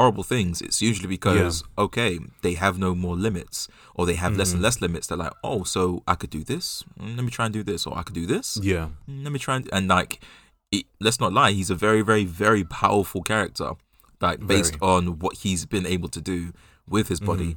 horrible 0.00 0.22
things, 0.34 0.54
it's 0.66 0.80
usually 0.90 1.08
because 1.18 1.62
okay 1.84 2.12
they 2.44 2.54
have 2.64 2.74
no 2.86 2.90
more 3.04 3.16
limits 3.28 3.68
or 3.94 4.02
they 4.06 4.14
have 4.24 4.32
Mm-hmm. 4.32 4.38
less 4.40 4.52
and 4.54 4.62
less 4.66 4.80
limits. 4.86 5.04
They're 5.06 5.18
like, 5.26 5.36
oh, 5.50 5.60
so 5.74 5.80
I 6.12 6.14
could 6.20 6.30
do 6.38 6.42
this. 6.52 6.64
Mm, 6.98 7.16
Let 7.16 7.24
me 7.26 7.30
try 7.30 7.44
and 7.48 7.54
do 7.60 7.62
this, 7.70 7.80
or 7.86 7.92
I 8.00 8.02
could 8.06 8.14
do 8.22 8.26
this. 8.34 8.46
Yeah. 8.72 8.86
Mm, 9.08 9.24
Let 9.24 9.32
me 9.34 9.38
try 9.46 9.54
and 9.58 9.68
and 9.76 9.84
like, 9.98 10.12
it, 10.76 10.84
let's 11.06 11.20
not 11.24 11.32
lie, 11.40 11.50
he's 11.58 11.70
a 11.76 11.78
very 11.86 12.02
very 12.12 12.24
very 12.44 12.64
powerful 12.82 13.22
character. 13.32 13.70
Like 14.26 14.38
based 14.54 14.76
Very. 14.80 14.92
on 14.94 15.02
what 15.22 15.34
he's 15.42 15.62
been 15.74 15.86
able 15.94 16.10
to 16.16 16.20
do 16.32 16.38
with 16.94 17.06
his 17.12 17.20
body 17.30 17.56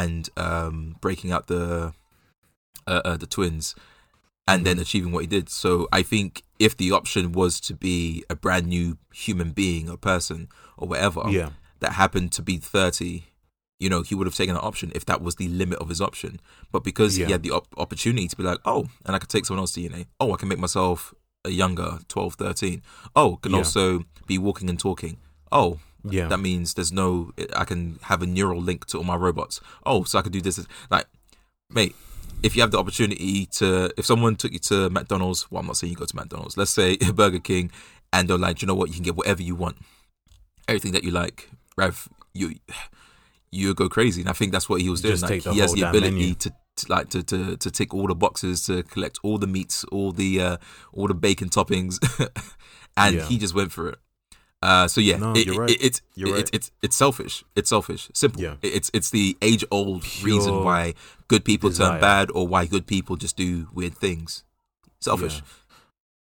and 0.00 0.22
um 0.36 0.76
breaking 1.04 1.30
out 1.34 1.44
the 1.54 1.92
uh, 2.92 3.00
uh, 3.08 3.16
the 3.22 3.26
twins 3.36 3.74
and 4.46 4.58
then 4.66 4.78
achieving 4.78 5.10
what 5.12 5.22
he 5.26 5.26
did. 5.38 5.46
So 5.48 5.88
I 6.00 6.02
think 6.12 6.42
if 6.66 6.72
the 6.76 6.90
option 6.98 7.32
was 7.32 7.52
to 7.68 7.74
be 7.74 8.24
a 8.34 8.36
brand 8.44 8.66
new 8.66 8.86
human 9.24 9.50
being 9.52 9.84
or 9.90 9.96
person 9.96 10.48
or 10.80 10.86
whatever 10.92 11.22
Yeah. 11.40 11.50
That 11.80 11.92
happened 11.92 12.32
to 12.32 12.42
be 12.42 12.56
30, 12.58 13.24
you 13.80 13.88
know, 13.88 14.02
he 14.02 14.14
would 14.14 14.26
have 14.26 14.34
taken 14.36 14.54
that 14.54 14.62
option 14.62 14.92
if 14.94 15.04
that 15.06 15.20
was 15.22 15.34
the 15.36 15.48
limit 15.48 15.78
of 15.78 15.88
his 15.88 16.00
option. 16.00 16.40
But 16.72 16.84
because 16.84 17.18
Yeah. 17.18 17.26
he 17.26 17.32
had 17.32 17.42
the 17.42 17.50
op- 17.50 17.74
opportunity 17.76 18.28
to 18.28 18.36
be 18.36 18.42
like, 18.42 18.58
oh, 18.64 18.88
and 19.04 19.14
I 19.14 19.18
could 19.18 19.28
take 19.28 19.44
someone 19.46 19.62
else's 19.62 19.76
DNA. 19.84 20.06
Oh, 20.20 20.32
I 20.32 20.36
can 20.36 20.48
make 20.48 20.58
myself 20.58 21.12
a 21.44 21.50
younger 21.50 21.98
12, 22.08 22.34
13. 22.36 22.82
Oh, 23.14 23.36
can 23.36 23.52
Yeah. 23.52 23.58
also 23.58 24.04
be 24.26 24.38
walking 24.38 24.70
and 24.70 24.78
talking. 24.78 25.18
Oh, 25.52 25.80
Yeah. 26.08 26.28
that 26.28 26.38
means 26.40 26.74
there's 26.74 26.92
no 26.92 27.32
I 27.54 27.64
can 27.64 27.98
have 28.02 28.22
a 28.22 28.26
neural 28.26 28.60
link 28.62 28.86
to 28.86 28.98
all 28.98 29.04
my 29.04 29.16
robots. 29.16 29.60
Oh, 29.84 30.04
so 30.04 30.18
I 30.18 30.22
can 30.22 30.32
do 30.32 30.40
this. 30.40 30.58
Like, 30.90 31.06
mate, 31.70 31.94
if 32.42 32.54
you 32.54 32.62
have 32.62 32.70
the 32.70 32.78
opportunity 32.78 33.46
to, 33.46 33.90
if 33.96 34.04
someone 34.06 34.36
took 34.36 34.52
you 34.52 34.58
to 34.60 34.88
McDonald's, 34.90 35.50
well, 35.50 35.60
I'm 35.60 35.66
not 35.66 35.76
saying 35.76 35.90
you 35.92 35.96
go 35.96 36.04
to 36.04 36.16
McDonald's. 36.16 36.56
Let's 36.56 36.70
say 36.70 36.96
Burger 37.14 37.38
King, 37.40 37.70
and 38.12 38.28
they're 38.28 38.38
like, 38.38 38.62
you 38.62 38.66
know 38.68 38.74
what, 38.74 38.88
you 38.88 38.94
can 38.94 39.02
get 39.02 39.16
whatever 39.16 39.42
you 39.42 39.54
want, 39.54 39.76
everything 40.68 40.92
that 40.92 41.04
you 41.04 41.10
like. 41.10 41.50
Rev, 41.76 42.08
you 42.34 42.54
you 43.50 43.74
go 43.74 43.88
crazy, 43.88 44.20
and 44.20 44.28
I 44.30 44.32
think 44.32 44.52
that's 44.52 44.68
what 44.68 44.80
he 44.80 44.88
was 44.90 45.00
doing. 45.00 45.12
Just 45.16 45.22
Like, 45.22 45.42
he 45.44 45.58
has 45.60 45.72
the 45.72 45.82
ability 45.82 46.34
to, 46.34 46.50
to 46.76 46.86
like 46.92 47.08
to, 47.10 47.22
to 47.22 47.56
to 47.56 47.70
tick 47.70 47.94
all 47.94 48.06
the 48.06 48.14
boxes, 48.14 48.66
to 48.66 48.82
collect 48.82 49.18
all 49.22 49.38
the 49.38 49.46
meats, 49.46 49.84
all 49.92 50.12
the 50.12 50.40
uh, 50.40 50.56
all 50.92 51.06
the 51.08 51.14
bacon 51.14 51.48
toppings, 51.48 51.98
and 52.96 53.16
Yeah. 53.16 53.26
he 53.26 53.38
just 53.38 53.54
went 53.54 53.72
for 53.72 53.90
it. 53.90 53.98
Uh, 54.62 54.88
so 54.88 55.00
yeah, 55.00 55.18
No, 55.18 55.34
it, 55.34 55.46
you're 55.46 55.60
right. 55.60 55.70
it- 55.70 55.82
it's 55.84 56.00
You're 56.14 56.28
it- 56.28 56.32
right. 56.32 56.40
it's 56.40 56.50
it's 56.52 56.70
it's 56.82 56.96
selfish. 56.96 57.44
It's 57.54 57.68
selfish. 57.68 58.10
Simple. 58.14 58.40
Yeah. 58.42 58.54
It- 58.62 58.74
It's 58.74 58.90
it's 58.94 59.10
the 59.10 59.36
age 59.42 59.64
old 59.70 60.04
reason 60.22 60.64
why 60.64 60.94
good 61.28 61.44
people 61.44 61.68
desire. 61.70 61.92
turn 61.92 62.00
bad 62.00 62.30
or 62.30 62.48
why 62.48 62.66
good 62.66 62.86
people 62.86 63.16
just 63.16 63.36
do 63.36 63.68
weird 63.74 63.94
things. 63.98 64.42
Selfish. 65.00 65.36
Yeah. 65.36 65.42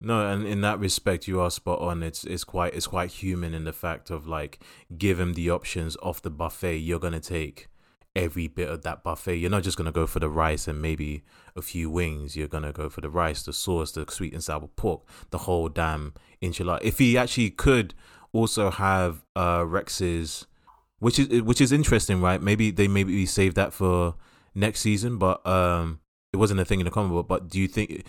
No, 0.04 0.28
and 0.28 0.46
in 0.46 0.60
that 0.62 0.80
respect, 0.80 1.28
you 1.28 1.40
are 1.40 1.50
spot 1.50 1.80
on. 1.80 2.04
It's 2.04 2.26
it's 2.26 2.44
quite 2.44 2.74
it's 2.76 2.88
quite 2.88 3.10
human 3.10 3.54
in 3.54 3.64
the 3.64 3.72
fact 3.72 4.10
of 4.10 4.28
like 4.28 4.60
give 4.98 5.20
him 5.20 5.34
the 5.34 5.50
options 5.50 5.96
off 6.04 6.22
the 6.22 6.30
buffet. 6.30 6.78
You're 6.78 7.00
gonna 7.00 7.22
take 7.22 7.70
every 8.16 8.48
bit 8.48 8.70
of 8.70 8.84
that 8.84 9.02
buffet. 9.02 9.38
You're 9.38 9.50
not 9.50 9.64
just 9.64 9.78
gonna 9.78 9.94
go 9.94 10.06
for 10.06 10.20
the 10.20 10.30
rice 10.30 10.68
and 10.68 10.82
maybe 10.82 11.24
a 11.56 11.62
few 11.62 11.90
wings. 11.90 12.36
You're 12.36 12.50
gonna 12.50 12.74
go 12.74 12.90
for 12.90 13.00
the 13.00 13.10
rice, 13.10 13.44
the 13.44 13.54
sauce, 13.54 13.94
the 13.94 14.06
sweet 14.10 14.34
and 14.34 14.44
sour 14.44 14.68
pork, 14.76 15.08
the 15.30 15.40
whole 15.40 15.70
damn 15.70 16.14
enchilada. 16.42 16.80
If 16.82 17.00
he 17.00 17.18
actually 17.18 17.52
could 17.52 17.94
also 18.34 18.72
have 18.72 19.24
uh 19.38 19.64
Rex's, 19.66 20.48
which 21.00 21.18
is 21.18 21.42
which 21.44 21.62
is 21.62 21.72
interesting, 21.72 22.20
right? 22.20 22.42
Maybe 22.42 22.72
they 22.72 22.90
maybe 22.90 23.26
save 23.26 23.56
that 23.56 23.72
for 23.72 24.16
next 24.54 24.82
season, 24.82 25.18
but 25.18 25.46
um, 25.48 26.00
it 26.32 26.38
wasn't 26.38 26.60
a 26.60 26.66
thing 26.66 26.80
in 26.80 26.86
the 26.86 26.92
comic 26.92 27.12
book. 27.12 27.28
But 27.28 27.50
do 27.50 27.60
you 27.60 27.68
think? 27.68 28.06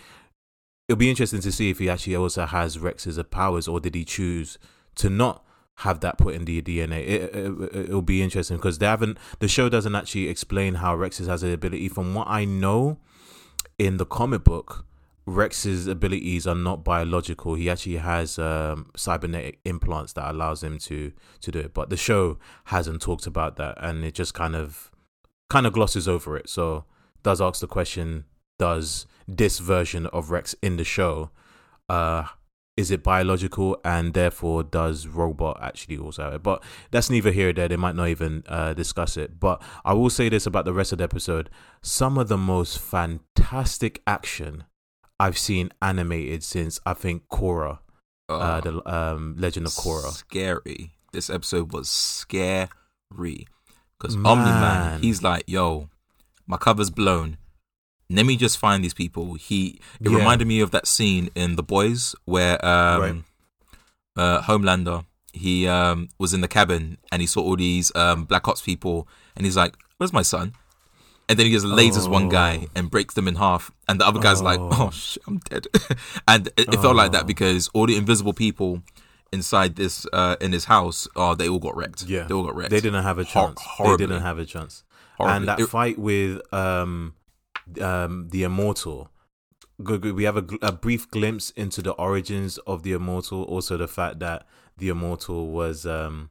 It'll 0.87 0.99
be 0.99 1.09
interesting 1.09 1.41
to 1.41 1.51
see 1.51 1.69
if 1.69 1.79
he 1.79 1.89
actually 1.89 2.15
also 2.15 2.45
has 2.45 2.79
Rex's 2.79 3.19
powers, 3.31 3.67
or 3.67 3.79
did 3.79 3.95
he 3.95 4.05
choose 4.05 4.57
to 4.95 5.09
not 5.09 5.43
have 5.79 5.99
that 6.01 6.17
put 6.17 6.35
in 6.35 6.45
the 6.45 6.61
DNA? 6.61 7.07
It, 7.07 7.35
it, 7.35 7.75
it'll 7.75 8.01
be 8.01 8.21
interesting 8.21 8.57
because 8.57 8.77
they 8.77 8.85
haven't. 8.85 9.17
The 9.39 9.47
show 9.47 9.69
doesn't 9.69 9.95
actually 9.95 10.27
explain 10.27 10.75
how 10.75 10.95
Rex's 10.95 11.27
has 11.27 11.41
the 11.41 11.53
ability. 11.53 11.89
From 11.89 12.13
what 12.13 12.27
I 12.27 12.45
know, 12.45 12.99
in 13.77 13.97
the 13.97 14.05
comic 14.05 14.43
book, 14.43 14.85
Rex's 15.25 15.87
abilities 15.87 16.45
are 16.45 16.55
not 16.55 16.83
biological. 16.83 17.55
He 17.55 17.69
actually 17.69 17.97
has 17.97 18.37
um, 18.37 18.91
cybernetic 18.95 19.59
implants 19.65 20.13
that 20.13 20.29
allows 20.29 20.63
him 20.63 20.77
to 20.79 21.11
to 21.41 21.51
do 21.51 21.59
it. 21.59 21.73
But 21.73 21.89
the 21.89 21.97
show 21.97 22.37
hasn't 22.65 23.01
talked 23.01 23.25
about 23.25 23.55
that, 23.57 23.77
and 23.81 24.03
it 24.03 24.13
just 24.13 24.35
kind 24.35 24.55
of 24.55 24.91
kind 25.49 25.65
of 25.65 25.73
glosses 25.73 26.07
over 26.07 26.37
it. 26.37 26.47
So 26.47 26.85
does 27.23 27.41
ask 27.41 27.59
the 27.59 27.67
question: 27.67 28.25
Does 28.59 29.07
this 29.27 29.59
version 29.59 30.05
of 30.07 30.31
Rex 30.31 30.55
in 30.61 30.77
the 30.77 30.83
show, 30.83 31.31
uh, 31.89 32.25
is 32.77 32.91
it 32.91 33.03
biological, 33.03 33.79
and 33.85 34.13
therefore 34.13 34.61
does 34.63 35.07
robot 35.07 35.57
actually 35.61 35.97
also 35.97 36.23
have 36.23 36.33
it? 36.33 36.43
But 36.43 36.61
that's 36.91 37.09
neither 37.09 37.31
here 37.31 37.47
nor 37.47 37.53
there. 37.53 37.67
They 37.69 37.77
might 37.77 37.95
not 37.95 38.09
even 38.09 38.43
uh, 38.47 38.73
discuss 38.73 39.15
it. 39.17 39.39
But 39.39 39.61
I 39.85 39.93
will 39.93 40.09
say 40.09 40.27
this 40.29 40.45
about 40.45 40.65
the 40.65 40.73
rest 40.73 40.91
of 40.91 40.97
the 40.97 41.05
episode: 41.05 41.49
some 41.81 42.17
of 42.17 42.27
the 42.27 42.37
most 42.37 42.77
fantastic 42.79 44.01
action 44.05 44.65
I've 45.19 45.37
seen 45.37 45.71
animated 45.81 46.43
since 46.43 46.79
I 46.85 46.93
think 46.93 47.23
Korra, 47.31 47.79
uh, 48.27 48.33
Uh, 48.33 48.61
the 48.61 48.93
um, 48.93 49.35
Legend 49.37 49.67
of 49.67 49.71
Korra. 49.73 50.11
Scary. 50.11 50.91
This 51.13 51.29
episode 51.29 51.71
was 51.71 51.87
scary. 51.89 53.47
Because 53.97 54.15
Omni 54.17 54.51
Man. 54.51 55.01
he's 55.01 55.23
like, 55.23 55.45
yo, 55.47 55.89
my 56.45 56.57
cover's 56.57 56.89
blown. 56.89 57.37
Let 58.09 58.25
me 58.25 58.37
just 58.37 58.57
find 58.57 58.83
these 58.83 58.93
people. 58.93 59.33
He 59.33 59.79
it 59.99 60.09
Yeah. 60.11 60.17
reminded 60.17 60.47
me 60.47 60.59
of 60.61 60.71
that 60.71 60.85
scene 60.87 61.29
in 61.35 61.55
The 61.55 61.63
Boys 61.63 62.15
where 62.25 62.63
um 62.65 63.01
Right. 63.01 63.23
uh 64.15 64.41
Homelander 64.43 65.05
he 65.33 65.67
um 65.67 66.09
was 66.19 66.33
in 66.33 66.41
the 66.41 66.47
cabin 66.47 66.97
and 67.11 67.21
he 67.21 67.27
saw 67.27 67.41
all 67.41 67.55
these 67.57 67.91
um 67.95 68.25
Black 68.25 68.47
Ops 68.47 68.61
people 68.61 69.07
and 69.35 69.45
he's 69.45 69.57
like, 69.57 69.75
Where's 69.97 70.13
my 70.13 70.21
son? 70.21 70.53
And 71.27 71.39
then 71.39 71.47
he 71.47 71.51
just 71.51 71.65
lasers 71.65 72.07
one 72.07 72.29
guy 72.29 72.59
Oh. 72.67 72.69
and 72.75 72.91
breaks 72.91 73.15
them 73.15 73.27
in 73.27 73.35
half, 73.35 73.71
and 73.87 73.99
the 73.99 74.05
other 74.05 74.19
guy's 74.19 74.43
like, 74.43 74.59
Oh. 74.59 74.69
"Oh 74.71 74.91
shit, 74.91 75.23
I'm 75.25 75.39
dead." 75.39 75.65
and 76.27 76.47
it, 76.55 76.71
it 76.71 76.79
felt 76.81 76.95
like 76.95 77.13
that 77.13 77.23
Oh. 77.23 77.25
because 77.33 77.67
all 77.73 77.87
the 77.87 77.95
invisible 77.97 78.31
people 78.33 78.83
inside 79.33 79.75
this 79.75 80.05
uh 80.13 80.35
in 80.39 80.51
his 80.53 80.65
house, 80.65 81.07
oh, 81.15 81.33
they 81.33 81.49
all 81.49 81.57
got 81.57 81.75
wrecked. 81.75 82.03
Yeah. 82.03 82.25
they 82.27 82.33
all 82.35 82.43
got 82.43 82.55
wrecked. 82.55 82.69
They 82.69 82.79
didn't 82.79 83.01
have 83.03 83.17
a 83.17 83.23
Hor- 83.23 83.47
chance. 83.55 83.61
they 83.79 83.97
didn't 83.97 84.21
have 84.21 84.37
a 84.37 84.45
chance. 84.45 84.83
Horribly. 85.17 85.35
And 85.37 85.47
that 85.47 85.59
It- 85.61 85.69
fight 85.69 85.97
with 85.97 86.41
um, 86.53 87.15
um, 87.81 88.29
the 88.29 88.43
Immortal. 88.43 89.09
Good, 89.83 90.01
good. 90.01 90.15
We 90.15 90.23
have 90.23 90.37
a, 90.37 90.45
a 90.61 90.71
brief 90.71 91.09
glimpse 91.11 91.49
into 91.51 91.81
the 91.81 91.91
origins 91.93 92.57
of 92.59 92.83
the 92.83 92.93
Immortal. 92.93 93.43
Also, 93.43 93.77
the 93.77 93.87
fact 93.87 94.19
that 94.19 94.45
the 94.77 94.89
Immortal 94.89 95.47
was 95.47 95.85
um, 95.85 96.29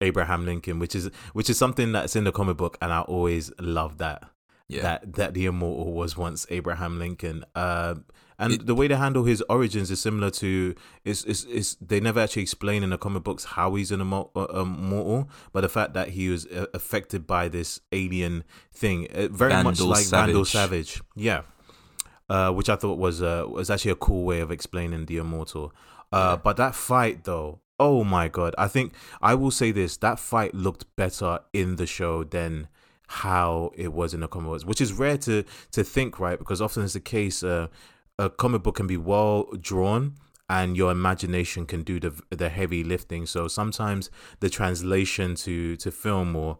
Abraham 0.00 0.44
Lincoln, 0.44 0.78
which 0.78 0.94
is 0.94 1.10
which 1.32 1.50
is 1.50 1.58
something 1.58 1.92
that's 1.92 2.14
in 2.14 2.24
the 2.24 2.32
comic 2.32 2.56
book, 2.56 2.78
and 2.80 2.92
I 2.92 3.00
always 3.02 3.50
love 3.58 3.98
that 3.98 4.30
yeah, 4.68 4.82
that 4.82 5.14
that 5.14 5.34
the 5.34 5.46
Immortal 5.46 5.92
was 5.92 6.16
once 6.16 6.46
Abraham 6.50 6.98
Lincoln. 6.98 7.44
Uh, 7.54 7.96
and 8.38 8.52
It- 8.52 8.66
the 8.66 8.74
way 8.74 8.86
they 8.88 8.94
handle 8.96 9.24
his 9.24 9.42
origins 9.48 9.90
is 9.90 10.00
similar 10.00 10.30
to 10.30 10.74
is 11.04 11.24
is 11.24 11.44
is 11.46 11.76
they 11.80 12.00
never 12.00 12.20
actually 12.20 12.42
explain 12.42 12.82
in 12.82 12.90
the 12.90 12.98
comic 12.98 13.24
books 13.24 13.44
how 13.44 13.74
he's 13.74 13.90
an 13.90 14.00
uh, 14.00 14.24
immortal, 14.54 15.28
but 15.52 15.62
the 15.62 15.68
fact 15.68 15.94
that 15.94 16.10
he 16.10 16.28
was 16.28 16.46
uh, 16.46 16.66
affected 16.72 17.26
by 17.26 17.48
this 17.48 17.80
alien 17.92 18.44
thing, 18.72 19.08
uh, 19.12 19.28
very 19.30 19.52
much 19.62 19.78
Vandal 19.78 19.86
like 19.88 20.06
Vandal 20.06 20.44
Savage. 20.44 20.92
Savage, 20.94 21.02
yeah. 21.16 21.42
Uh, 22.30 22.52
which 22.52 22.68
I 22.68 22.76
thought 22.76 22.98
was 22.98 23.22
uh, 23.22 23.46
was 23.48 23.70
actually 23.70 23.92
a 23.92 23.96
cool 23.96 24.24
way 24.24 24.40
of 24.40 24.50
explaining 24.50 25.06
the 25.06 25.16
immortal. 25.16 25.72
Uh. 26.12 26.36
But 26.36 26.56
that 26.58 26.74
fight, 26.74 27.24
though, 27.24 27.60
oh 27.80 28.04
my 28.04 28.28
god! 28.28 28.54
I 28.58 28.68
think 28.68 28.92
I 29.22 29.34
will 29.34 29.50
say 29.50 29.72
this: 29.72 29.96
that 29.98 30.18
fight 30.18 30.54
looked 30.54 30.84
better 30.94 31.40
in 31.52 31.76
the 31.76 31.86
show 31.86 32.24
than 32.24 32.68
how 33.06 33.72
it 33.74 33.94
was 33.94 34.12
in 34.12 34.20
the 34.20 34.28
comic 34.28 34.50
books, 34.50 34.64
which 34.66 34.80
is 34.82 34.92
rare 34.92 35.16
to 35.18 35.42
to 35.72 35.82
think, 35.82 36.20
right? 36.20 36.38
Because 36.38 36.60
often 36.60 36.84
it's 36.84 36.92
the 36.92 37.00
case. 37.00 37.42
Uh, 37.42 37.68
a 38.18 38.28
comic 38.30 38.62
book 38.62 38.76
can 38.76 38.86
be 38.86 38.96
well 38.96 39.44
drawn, 39.60 40.14
and 40.48 40.76
your 40.76 40.90
imagination 40.90 41.66
can 41.66 41.82
do 41.82 42.00
the 42.00 42.12
the 42.30 42.48
heavy 42.48 42.82
lifting. 42.84 43.26
So 43.26 43.48
sometimes 43.48 44.10
the 44.40 44.50
translation 44.50 45.34
to 45.36 45.76
to 45.76 45.90
film 45.90 46.34
or 46.36 46.58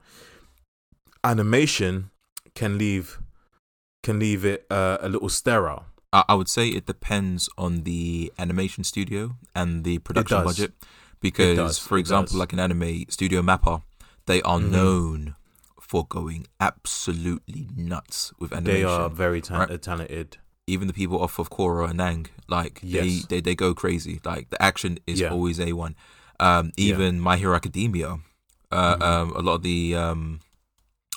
animation 1.25 2.11
can 2.55 2.79
leave 2.79 3.19
can 4.03 4.19
leave 4.19 4.45
it 4.45 4.67
uh, 4.71 4.99
a 5.01 5.09
little 5.09 5.29
sterile. 5.29 5.87
I, 6.11 6.35
would 6.35 6.49
say 6.49 6.69
it 6.69 6.87
depends 6.87 7.51
on 7.59 7.83
the 7.83 8.33
animation 8.39 8.83
studio 8.83 9.37
and 9.55 9.85
the 9.85 9.99
production 9.99 10.43
budget. 10.43 10.73
Because, 11.21 11.79
for 11.79 11.99
it 11.99 12.01
example, 12.01 12.33
does. 12.33 12.39
like 12.39 12.53
an 12.55 12.61
anime 12.61 13.05
studio 13.11 13.43
Mappa, 13.43 13.83
they 14.25 14.41
are 14.43 14.59
Mhm. 14.59 14.71
known 14.71 15.35
for 15.79 16.07
going 16.07 16.47
absolutely 16.61 17.69
nuts 17.77 18.33
with 18.39 18.53
animation. 18.53 18.81
They 18.81 18.85
are 18.85 19.11
very 19.11 19.43
ta- 19.43 19.59
right? 19.65 19.83
talented. 19.83 20.39
Even 20.69 20.87
the 20.87 20.95
people 20.95 21.21
off 21.23 21.39
of 21.39 21.51
Korra 21.51 21.89
and 21.91 21.99
Aang, 22.01 22.27
like 22.49 22.81
Yes. 22.83 23.05
they, 23.27 23.37
they 23.37 23.41
they 23.41 23.55
go 23.55 23.75
crazy. 23.75 24.21
Like 24.25 24.51
the 24.51 24.61
action 24.63 24.99
is 25.07 25.21
Yeah. 25.21 25.31
always 25.35 25.59
a 25.59 25.73
one. 25.73 25.95
Um, 26.41 26.73
even 26.77 27.19
My 27.21 27.37
Hero 27.37 27.55
Academia, 27.57 28.19
uh, 28.71 28.97
um, 29.01 29.33
a 29.35 29.43
lot 29.43 29.55
of 29.55 29.63
the 29.63 29.95
um, 29.97 30.41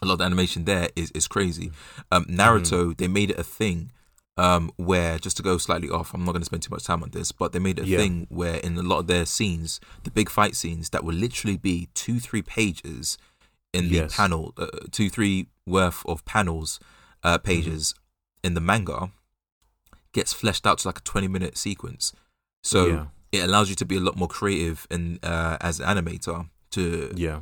a 0.01 0.05
lot 0.07 0.13
of 0.13 0.19
the 0.19 0.25
animation 0.25 0.65
there 0.65 0.89
is 0.95 1.11
is 1.11 1.27
crazy. 1.27 1.71
Um, 2.11 2.25
Naruto, 2.25 2.95
they 2.97 3.07
made 3.07 3.29
it 3.31 3.37
a 3.39 3.43
thing 3.43 3.91
um, 4.37 4.71
where 4.77 5.19
just 5.19 5.37
to 5.37 5.43
go 5.43 5.57
slightly 5.57 5.89
off, 5.89 6.13
I'm 6.13 6.23
not 6.25 6.31
going 6.31 6.41
to 6.41 6.45
spend 6.51 6.63
too 6.63 6.71
much 6.71 6.85
time 6.85 7.03
on 7.03 7.11
this, 7.11 7.31
but 7.31 7.51
they 7.51 7.59
made 7.59 7.77
it 7.77 7.83
a 7.83 7.87
Yeah. 7.87 7.97
thing 7.99 8.25
where 8.29 8.55
in 8.55 8.77
a 8.77 8.81
lot 8.81 8.99
of 8.99 9.07
their 9.07 9.25
scenes, 9.25 9.79
the 10.05 10.11
big 10.11 10.29
fight 10.29 10.55
scenes 10.55 10.89
that 10.91 11.03
would 11.03 11.15
literally 11.15 11.57
be 11.57 11.89
two 11.93 12.19
three 12.19 12.41
pages 12.41 13.17
in 13.73 13.89
the 13.89 13.95
Yes. 13.95 14.15
panel, 14.15 14.53
uh, 14.57 14.67
two 14.91 15.09
three 15.09 15.47
worth 15.67 16.01
of 16.05 16.23
panels 16.25 16.79
uh, 17.23 17.37
pages 17.37 17.93
in 18.43 18.53
the 18.55 18.61
manga 18.61 19.11
gets 20.13 20.34
fleshed 20.34 20.65
out 20.67 20.80
to 20.80 20.88
like 20.88 21.00
a 21.00 21.02
20 21.04 21.28
minute 21.28 21.58
sequence. 21.58 22.13
So 22.63 22.86
Yeah. 22.88 23.06
it 23.32 23.43
allows 23.43 23.69
you 23.69 23.76
to 23.76 23.86
be 23.86 23.95
a 23.97 24.00
lot 24.00 24.15
more 24.17 24.28
creative 24.28 24.86
and 24.91 25.24
uh, 25.24 25.58
as 25.62 25.80
an 25.80 25.88
animator 25.88 26.50
to 26.71 27.12
Yeah. 27.15 27.41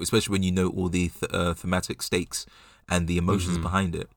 especially 0.00 0.32
when 0.32 0.42
you 0.42 0.52
know 0.52 0.68
all 0.68 0.88
the 0.88 1.08
th- 1.08 1.30
uh, 1.32 1.54
thematic 1.54 2.02
stakes 2.02 2.46
and 2.88 3.06
the 3.08 3.16
emotions 3.18 3.58
Mhm. 3.58 3.62
behind 3.62 3.94
it. 3.96 4.08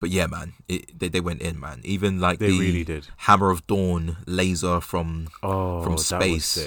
But 0.00 0.10
yeah, 0.10 0.26
man, 0.26 0.52
it, 0.68 0.98
they 0.98 1.08
they 1.08 1.20
went 1.20 1.40
in, 1.40 1.58
man. 1.58 1.80
Even 1.84 2.20
like 2.20 2.38
They 2.38 2.50
the 2.50 2.58
really 2.60 2.84
did. 2.84 3.08
Hammer 3.18 3.50
of 3.50 3.66
Dawn 3.66 4.18
laser 4.26 4.80
from 4.80 5.28
Oh, 5.42 5.82
from 5.82 5.96
that 5.96 6.00
space. 6.00 6.58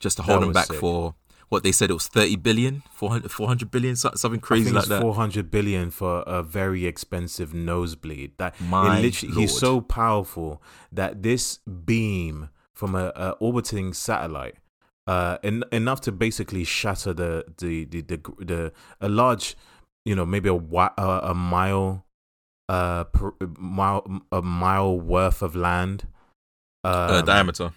just 0.00 0.16
to 0.16 0.22
That 0.22 0.26
hold 0.30 0.42
them 0.42 0.48
was 0.48 0.54
back 0.54 0.66
sick. 0.66 0.80
for 0.80 1.14
what 1.52 1.62
they 1.62 1.72
said 1.72 1.90
it 1.90 1.94
was 1.94 2.08
30 2.08 2.36
billion, 2.36 2.82
400, 2.94 3.30
400 3.30 3.70
billion, 3.70 3.94
so- 3.96 4.10
something 4.16 4.40
crazy 4.40 4.70
like 4.72 4.86
that. 4.86 5.02
400 5.02 5.50
billion 5.50 5.90
for 5.90 6.22
a 6.26 6.42
very 6.42 6.86
expensive 6.86 7.52
nosebleed. 7.54 8.32
That 8.38 8.58
My 8.60 8.98
it 8.98 9.02
literally, 9.02 9.34
he's 9.34 9.56
so 9.58 9.80
powerful 9.80 10.62
that 10.90 11.22
this 11.22 11.58
beam 11.58 12.48
from 12.74 12.94
a, 12.94 13.12
a 13.14 13.30
orbiting 13.38 13.92
satellite, 13.92 14.56
uh, 15.06 15.38
en- 15.44 15.64
enough 15.72 16.00
to 16.02 16.12
basically 16.12 16.64
shatter 16.64 17.12
the 17.12 17.44
the 17.58 17.84
the 17.84 18.00
the, 18.00 18.18
the 18.40 18.72
a 19.00 19.08
large, 19.08 19.54
you 20.04 20.14
know, 20.16 20.24
maybe 20.26 20.48
a 20.48 20.54
a, 20.54 21.20
a 21.30 21.34
mile, 21.34 22.06
uh, 22.68 23.04
per, 23.04 23.32
mile 23.58 24.22
a 24.32 24.40
mile 24.42 24.98
worth 24.98 25.42
of 25.42 25.54
land. 25.54 26.06
uh, 26.84 27.18
Um, 27.20 27.24
diameter. 27.26 27.72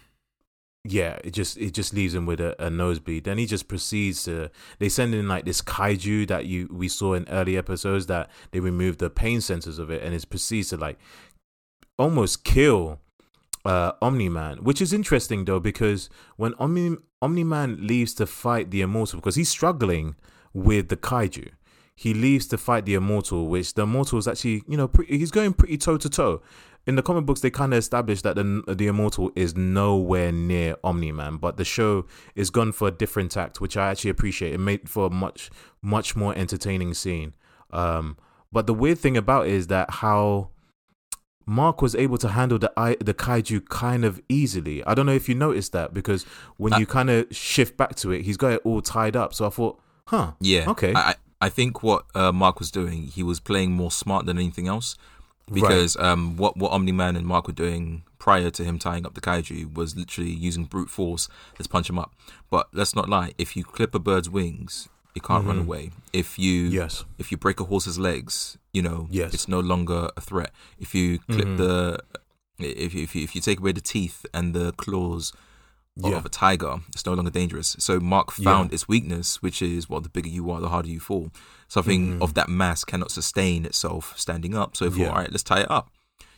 Yeah, 0.92 1.18
it 1.24 1.32
just 1.32 1.56
it 1.58 1.72
just 1.72 1.94
leaves 1.94 2.14
him 2.14 2.26
with 2.26 2.40
a, 2.40 2.60
a 2.64 2.70
nosebleed. 2.70 3.24
Then 3.24 3.38
he 3.38 3.46
just 3.46 3.68
proceeds 3.68 4.24
to 4.24 4.50
they 4.78 4.88
send 4.88 5.14
in 5.14 5.28
like 5.28 5.44
this 5.44 5.62
kaiju 5.62 6.26
that 6.28 6.46
you 6.46 6.68
we 6.70 6.88
saw 6.88 7.14
in 7.14 7.28
early 7.28 7.56
episodes 7.56 8.06
that 8.06 8.30
they 8.50 8.60
remove 8.60 8.98
the 8.98 9.10
pain 9.10 9.38
sensors 9.38 9.78
of 9.78 9.90
it 9.90 10.02
and 10.02 10.14
it 10.14 10.28
proceeds 10.28 10.70
to 10.70 10.76
like 10.76 10.98
almost 11.98 12.44
kill 12.44 13.00
uh 13.64 13.92
Omni 14.02 14.28
Man, 14.28 14.58
which 14.58 14.80
is 14.80 14.92
interesting 14.92 15.44
though 15.44 15.60
because 15.60 16.08
when 16.36 16.54
Omni 16.54 16.96
Omni 17.22 17.44
Man 17.44 17.86
leaves 17.86 18.14
to 18.14 18.26
fight 18.26 18.70
the 18.70 18.82
Immortal 18.82 19.18
because 19.18 19.36
he's 19.36 19.48
struggling 19.48 20.16
with 20.56 20.88
the 20.88 20.96
kaiju. 20.96 21.50
He 21.94 22.12
leaves 22.12 22.46
to 22.48 22.58
fight 22.58 22.84
the 22.84 22.94
Immortal, 22.94 23.46
which 23.46 23.74
the 23.74 23.82
Immortal 23.82 24.18
is 24.18 24.28
actually, 24.28 24.62
you 24.68 24.76
know, 24.76 24.90
he's 25.08 25.30
going 25.30 25.54
pretty 25.54 25.78
toe 25.78 25.96
to 25.96 26.10
toe. 26.10 26.42
In 26.86 26.94
the 26.94 27.02
comic 27.02 27.26
books, 27.26 27.40
they 27.40 27.50
kind 27.50 27.72
of 27.74 27.78
established 27.78 28.22
that 28.22 28.36
the 28.36 28.62
the 28.68 28.86
Immortal 28.86 29.32
is 29.34 29.56
nowhere 29.56 30.30
near 30.30 30.76
Omni 30.84 31.10
Man, 31.12 31.36
but 31.36 31.56
the 31.56 31.64
show 31.64 32.06
is 32.34 32.50
gone 32.50 32.70
for 32.72 32.86
a 32.88 32.92
different 32.92 33.32
tact, 33.32 33.60
which 33.60 33.76
I 33.76 33.90
actually 33.90 34.10
appreciate. 34.10 34.54
It 34.54 34.58
made 34.58 34.88
for 34.88 35.06
a 35.06 35.10
much 35.10 35.50
much 35.82 36.14
more 36.14 36.32
entertaining 36.36 36.94
scene. 36.94 37.34
Um, 37.72 38.16
but 38.52 38.66
the 38.68 38.74
weird 38.74 38.98
thing 38.98 39.16
about 39.16 39.48
it 39.48 39.52
is 39.52 39.66
that 39.66 39.90
how 39.90 40.50
Mark 41.44 41.82
was 41.82 41.94
able 41.94 42.18
to 42.18 42.28
handle 42.28 42.58
the 42.58 42.70
the 43.00 43.14
kaiju 43.14 43.68
kind 43.68 44.04
of 44.04 44.20
easily. 44.28 44.84
I 44.84 44.94
don't 44.94 45.06
know 45.06 45.12
if 45.12 45.28
you 45.28 45.34
noticed 45.34 45.72
that 45.72 45.92
because 45.94 46.24
when 46.56 46.72
Uh, 46.74 46.78
you 46.78 46.86
kind 46.86 47.10
of 47.10 47.26
shift 47.34 47.76
back 47.76 47.94
to 47.96 48.10
it, 48.12 48.22
he's 48.22 48.36
got 48.36 48.52
it 48.52 48.60
all 48.64 48.80
tied 48.80 49.16
up. 49.16 49.34
So 49.34 49.46
I 49.46 49.50
thought, 49.50 49.80
huh, 50.06 50.32
Yeah. 50.40 50.70
okay. 50.70 50.92
I, 50.94 51.00
I 51.10 51.14
I 51.38 51.48
think 51.50 51.82
what 51.82 52.06
uh, 52.14 52.32
Mark 52.32 52.58
was 52.58 52.70
doing, 52.70 53.08
he 53.08 53.22
was 53.22 53.40
playing 53.40 53.72
more 53.72 53.90
smart 53.90 54.24
than 54.26 54.38
anything 54.38 54.66
else. 54.68 54.96
Because 55.52 55.96
um, 55.98 56.36
what 56.36 56.56
what 56.56 56.72
Omni 56.72 56.92
Man 56.92 57.14
and 57.16 57.26
Mark 57.26 57.46
were 57.46 57.52
doing 57.52 58.02
prior 58.18 58.50
to 58.50 58.64
him 58.64 58.78
tying 58.78 59.06
up 59.06 59.14
the 59.14 59.20
kaiju 59.20 59.72
was 59.74 59.96
literally 59.96 60.30
using 60.30 60.64
brute 60.64 60.90
force. 60.90 61.28
Let's 61.58 61.68
punch 61.68 61.88
him 61.88 61.98
up. 61.98 62.12
But 62.50 62.68
let's 62.72 62.96
not 62.96 63.08
lie. 63.08 63.32
If 63.38 63.56
you 63.56 63.62
clip 63.62 63.94
a 63.94 64.00
bird's 64.00 64.28
wings, 64.28 64.88
it 65.14 65.22
can't 65.22 65.44
run 65.46 65.58
Mhm. 65.58 65.62
away. 65.62 65.90
If 66.12 66.36
you 66.38 66.62
yes, 66.64 67.04
if 67.18 67.30
you 67.30 67.36
break 67.38 67.60
a 67.60 67.64
horse's 67.64 67.98
legs, 67.98 68.58
you 68.72 68.82
know, 68.82 69.06
Yes. 69.10 69.34
it's 69.34 69.46
no 69.48 69.60
longer 69.60 70.10
a 70.16 70.20
threat. 70.20 70.50
If 70.80 70.94
you 70.96 71.20
clip 71.20 71.46
Mhm. 71.46 71.56
the, 71.58 72.00
if 72.58 72.92
you, 72.94 73.02
if 73.04 73.14
you, 73.14 73.22
if 73.22 73.34
you 73.36 73.40
take 73.40 73.60
away 73.60 73.70
the 73.72 73.80
teeth 73.80 74.26
and 74.34 74.52
the 74.52 74.72
claws 74.72 75.32
of- 76.02 76.10
Yeah. 76.10 76.16
of 76.16 76.26
a 76.26 76.28
tiger, 76.28 76.80
it's 76.88 77.06
no 77.06 77.14
longer 77.14 77.30
dangerous. 77.30 77.76
So 77.78 78.00
Mark 78.00 78.32
found 78.32 78.72
its 78.74 78.88
weakness, 78.88 79.40
which 79.42 79.62
is 79.62 79.88
well, 79.88 80.00
the 80.00 80.08
bigger 80.10 80.28
you 80.28 80.50
are, 80.50 80.60
the 80.60 80.70
harder 80.70 80.88
you 80.88 81.00
fall. 81.00 81.30
Something 81.68 82.18
Mhm. 82.18 82.22
of 82.22 82.34
that 82.34 82.48
mass 82.48 82.84
cannot 82.84 83.10
sustain 83.10 83.64
itself 83.64 84.14
standing 84.16 84.54
up. 84.54 84.76
So 84.76 84.84
if 84.84 84.96
Yeah. 84.96 85.08
all 85.08 85.16
right, 85.16 85.30
let's 85.30 85.42
tie 85.42 85.60
it 85.60 85.70
up. 85.70 85.90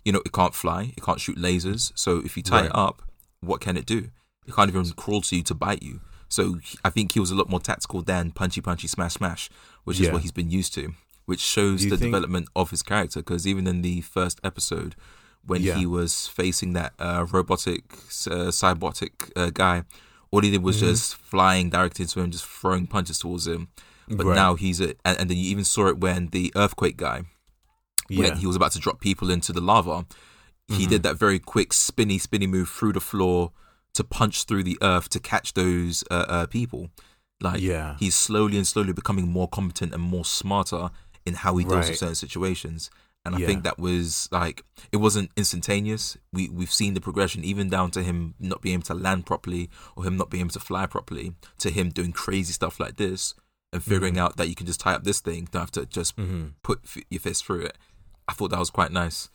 You 0.04 0.12
know, 0.12 0.22
it 0.24 0.32
can't 0.32 0.54
fly, 0.54 0.94
it 0.96 1.02
can't 1.02 1.20
shoot 1.20 1.36
lasers. 1.36 1.92
So 1.94 2.18
if 2.18 2.36
you 2.36 2.42
tie 2.42 2.64
it 2.66 2.74
up, 2.74 3.02
what 3.40 3.60
can 3.60 3.76
it 3.76 3.84
do? 3.86 4.10
It 4.46 4.54
can't 4.54 4.70
even 4.70 4.90
crawl 4.92 5.20
to 5.22 5.36
you 5.36 5.42
to 5.42 5.54
bite 5.54 5.82
you. 5.82 6.00
So 6.30 6.60
I 6.84 6.90
think 6.90 7.12
he 7.12 7.20
was 7.20 7.30
a 7.30 7.34
lot 7.34 7.48
more 7.50 7.60
tactical 7.60 8.02
than 8.02 8.30
punchy, 8.32 8.60
punchy, 8.60 8.86
smash, 8.88 9.14
smash, 9.14 9.50
which 9.84 9.98
is 10.00 10.06
Yeah. 10.06 10.12
what 10.12 10.22
he's 10.22 10.32
been 10.32 10.50
used 10.50 10.72
to, 10.74 10.94
which 11.26 11.40
shows 11.40 11.82
the 11.82 11.90
think- 11.90 12.00
development 12.00 12.48
of 12.56 12.70
his 12.70 12.82
character. 12.82 13.20
Because 13.20 13.46
even 13.46 13.66
in 13.66 13.82
the 13.82 14.00
first 14.00 14.40
episode, 14.42 14.96
when 15.42 15.62
Yeah. 15.62 15.76
he 15.76 15.84
was 15.86 16.26
facing 16.26 16.72
that 16.74 16.94
uh, 16.98 17.26
robotic, 17.30 17.84
uh, 18.30 18.50
cybotic 18.50 19.30
uh, 19.36 19.50
guy, 19.50 19.84
all 20.30 20.40
he 20.40 20.50
did 20.50 20.62
was 20.62 20.76
Mhm. 20.76 20.80
just 20.80 21.14
flying 21.16 21.70
directly 21.70 22.04
into 22.04 22.20
him, 22.20 22.30
just 22.30 22.44
throwing 22.46 22.86
punches 22.86 23.18
towards 23.18 23.46
him. 23.46 23.68
But 24.10 24.26
Right. 24.26 24.34
now 24.34 24.54
he's 24.54 24.80
a, 24.80 24.94
and, 25.04 25.18
and 25.20 25.30
then 25.30 25.36
you 25.36 25.50
even 25.50 25.64
saw 25.64 25.86
it 25.88 25.98
when 25.98 26.28
the 26.28 26.52
earthquake 26.56 26.96
guy, 26.96 27.24
yeah, 28.08 28.18
when 28.20 28.36
he 28.38 28.46
was 28.46 28.56
about 28.56 28.72
to 28.72 28.78
drop 28.78 29.00
people 29.00 29.30
into 29.30 29.52
the 29.52 29.60
lava, 29.60 30.06
he 30.68 30.86
Mhm. 30.86 30.88
did 30.88 31.02
that 31.02 31.18
very 31.18 31.38
quick 31.38 31.72
spinny, 31.72 32.18
spinny 32.18 32.46
move 32.46 32.68
through 32.70 32.92
the 32.94 33.00
floor 33.00 33.52
to 33.94 34.04
punch 34.04 34.44
through 34.44 34.62
the 34.62 34.78
earth 34.82 35.08
to 35.10 35.20
catch 35.20 35.54
those 35.54 36.04
uh, 36.10 36.24
uh, 36.28 36.46
people. 36.46 36.90
Like 37.40 37.60
yeah, 37.60 37.96
he's 37.98 38.14
slowly 38.14 38.56
and 38.56 38.66
slowly 38.66 38.92
becoming 38.92 39.28
more 39.28 39.48
competent 39.48 39.92
and 39.94 40.02
more 40.02 40.24
smarter 40.24 40.90
in 41.24 41.34
how 41.34 41.56
he 41.56 41.64
deals 41.64 41.74
Right. 41.76 41.88
with 41.90 41.98
certain 41.98 42.14
situations. 42.14 42.90
And 43.24 43.34
I 43.34 43.38
Yeah. 43.40 43.46
think 43.46 43.62
that 43.64 43.78
was 43.78 44.28
like 44.32 44.64
it 44.90 44.96
wasn't 44.98 45.30
instantaneous. 45.36 46.16
We 46.32 46.48
we've 46.48 46.72
seen 46.72 46.94
the 46.94 47.00
progression 47.00 47.44
even 47.44 47.68
down 47.68 47.90
to 47.92 48.02
him 48.02 48.34
not 48.40 48.62
being 48.62 48.74
able 48.74 48.84
to 48.84 48.94
land 48.94 49.26
properly 49.26 49.68
or 49.96 50.04
him 50.04 50.16
not 50.16 50.30
being 50.30 50.42
able 50.42 50.52
to 50.52 50.60
fly 50.60 50.86
properly 50.86 51.34
to 51.58 51.70
him 51.70 51.90
doing 51.90 52.12
crazy 52.12 52.52
stuff 52.52 52.80
like 52.80 52.96
this 52.96 53.34
and 53.72 53.82
figuring 53.82 54.14
Mhm. 54.14 54.18
out 54.18 54.36
that 54.36 54.48
you 54.48 54.54
can 54.54 54.66
just 54.66 54.80
tie 54.80 54.94
up 54.94 55.04
this 55.04 55.20
thing, 55.20 55.48
don't 55.50 55.60
have 55.62 55.70
to 55.72 55.86
just 55.86 56.14
hmm 56.16 56.48
put 56.62 56.80
f- 56.84 57.02
your 57.10 57.20
fist 57.20 57.44
through 57.44 57.60
it. 57.62 57.76
I 58.26 58.32
thought 58.32 58.50
that 58.50 58.58
was 58.58 58.70
quite 58.70 58.92
nice, 58.92 59.28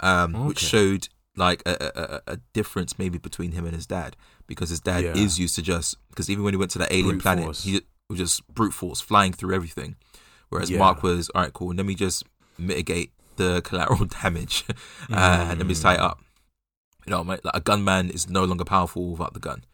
um, 0.00 0.46
which 0.46 0.58
showed 0.60 1.08
like 1.36 1.62
a, 1.66 2.20
a, 2.26 2.32
a- 2.32 2.36
difference 2.52 2.98
maybe 2.98 3.16
between 3.18 3.52
him 3.52 3.64
and 3.64 3.74
his 3.74 3.86
dad 3.86 4.16
because 4.46 4.68
his 4.70 4.80
dad 4.80 5.04
Yeah. 5.04 5.14
is 5.16 5.38
used 5.38 5.54
to 5.56 5.62
just 5.62 5.96
because 6.10 6.28
even 6.28 6.44
when 6.44 6.52
he 6.54 6.58
went 6.58 6.70
to 6.72 6.78
that 6.78 6.92
alien 6.92 7.16
Brute 7.16 7.22
planet, 7.22 7.44
force. 7.44 7.64
he 7.64 7.80
was 8.08 8.18
just 8.18 8.46
brute 8.48 8.74
force 8.74 9.00
flying 9.00 9.32
through 9.32 9.54
everything, 9.54 9.96
whereas 10.48 10.70
Yeah. 10.70 10.78
Mark 10.78 11.02
was 11.02 11.28
all 11.30 11.42
right, 11.42 11.52
cool. 11.52 11.72
Let 11.74 11.86
me 11.86 11.94
just 11.94 12.24
mitigate 12.58 13.12
the 13.36 13.60
collateral 13.64 14.04
damage 14.06 14.64
uh, 15.10 15.14
and 15.50 15.58
let 15.58 15.66
me 15.66 15.72
just 15.74 15.82
tie 15.82 15.94
it 15.94 16.00
up. 16.00 16.20
You 17.06 17.12
know, 17.12 17.22
like 17.22 17.40
a 17.54 17.60
gunman 17.60 18.10
is 18.10 18.28
no 18.28 18.44
longer 18.44 18.64
powerful 18.64 19.10
without 19.12 19.32
the 19.34 19.40
gun. 19.40 19.64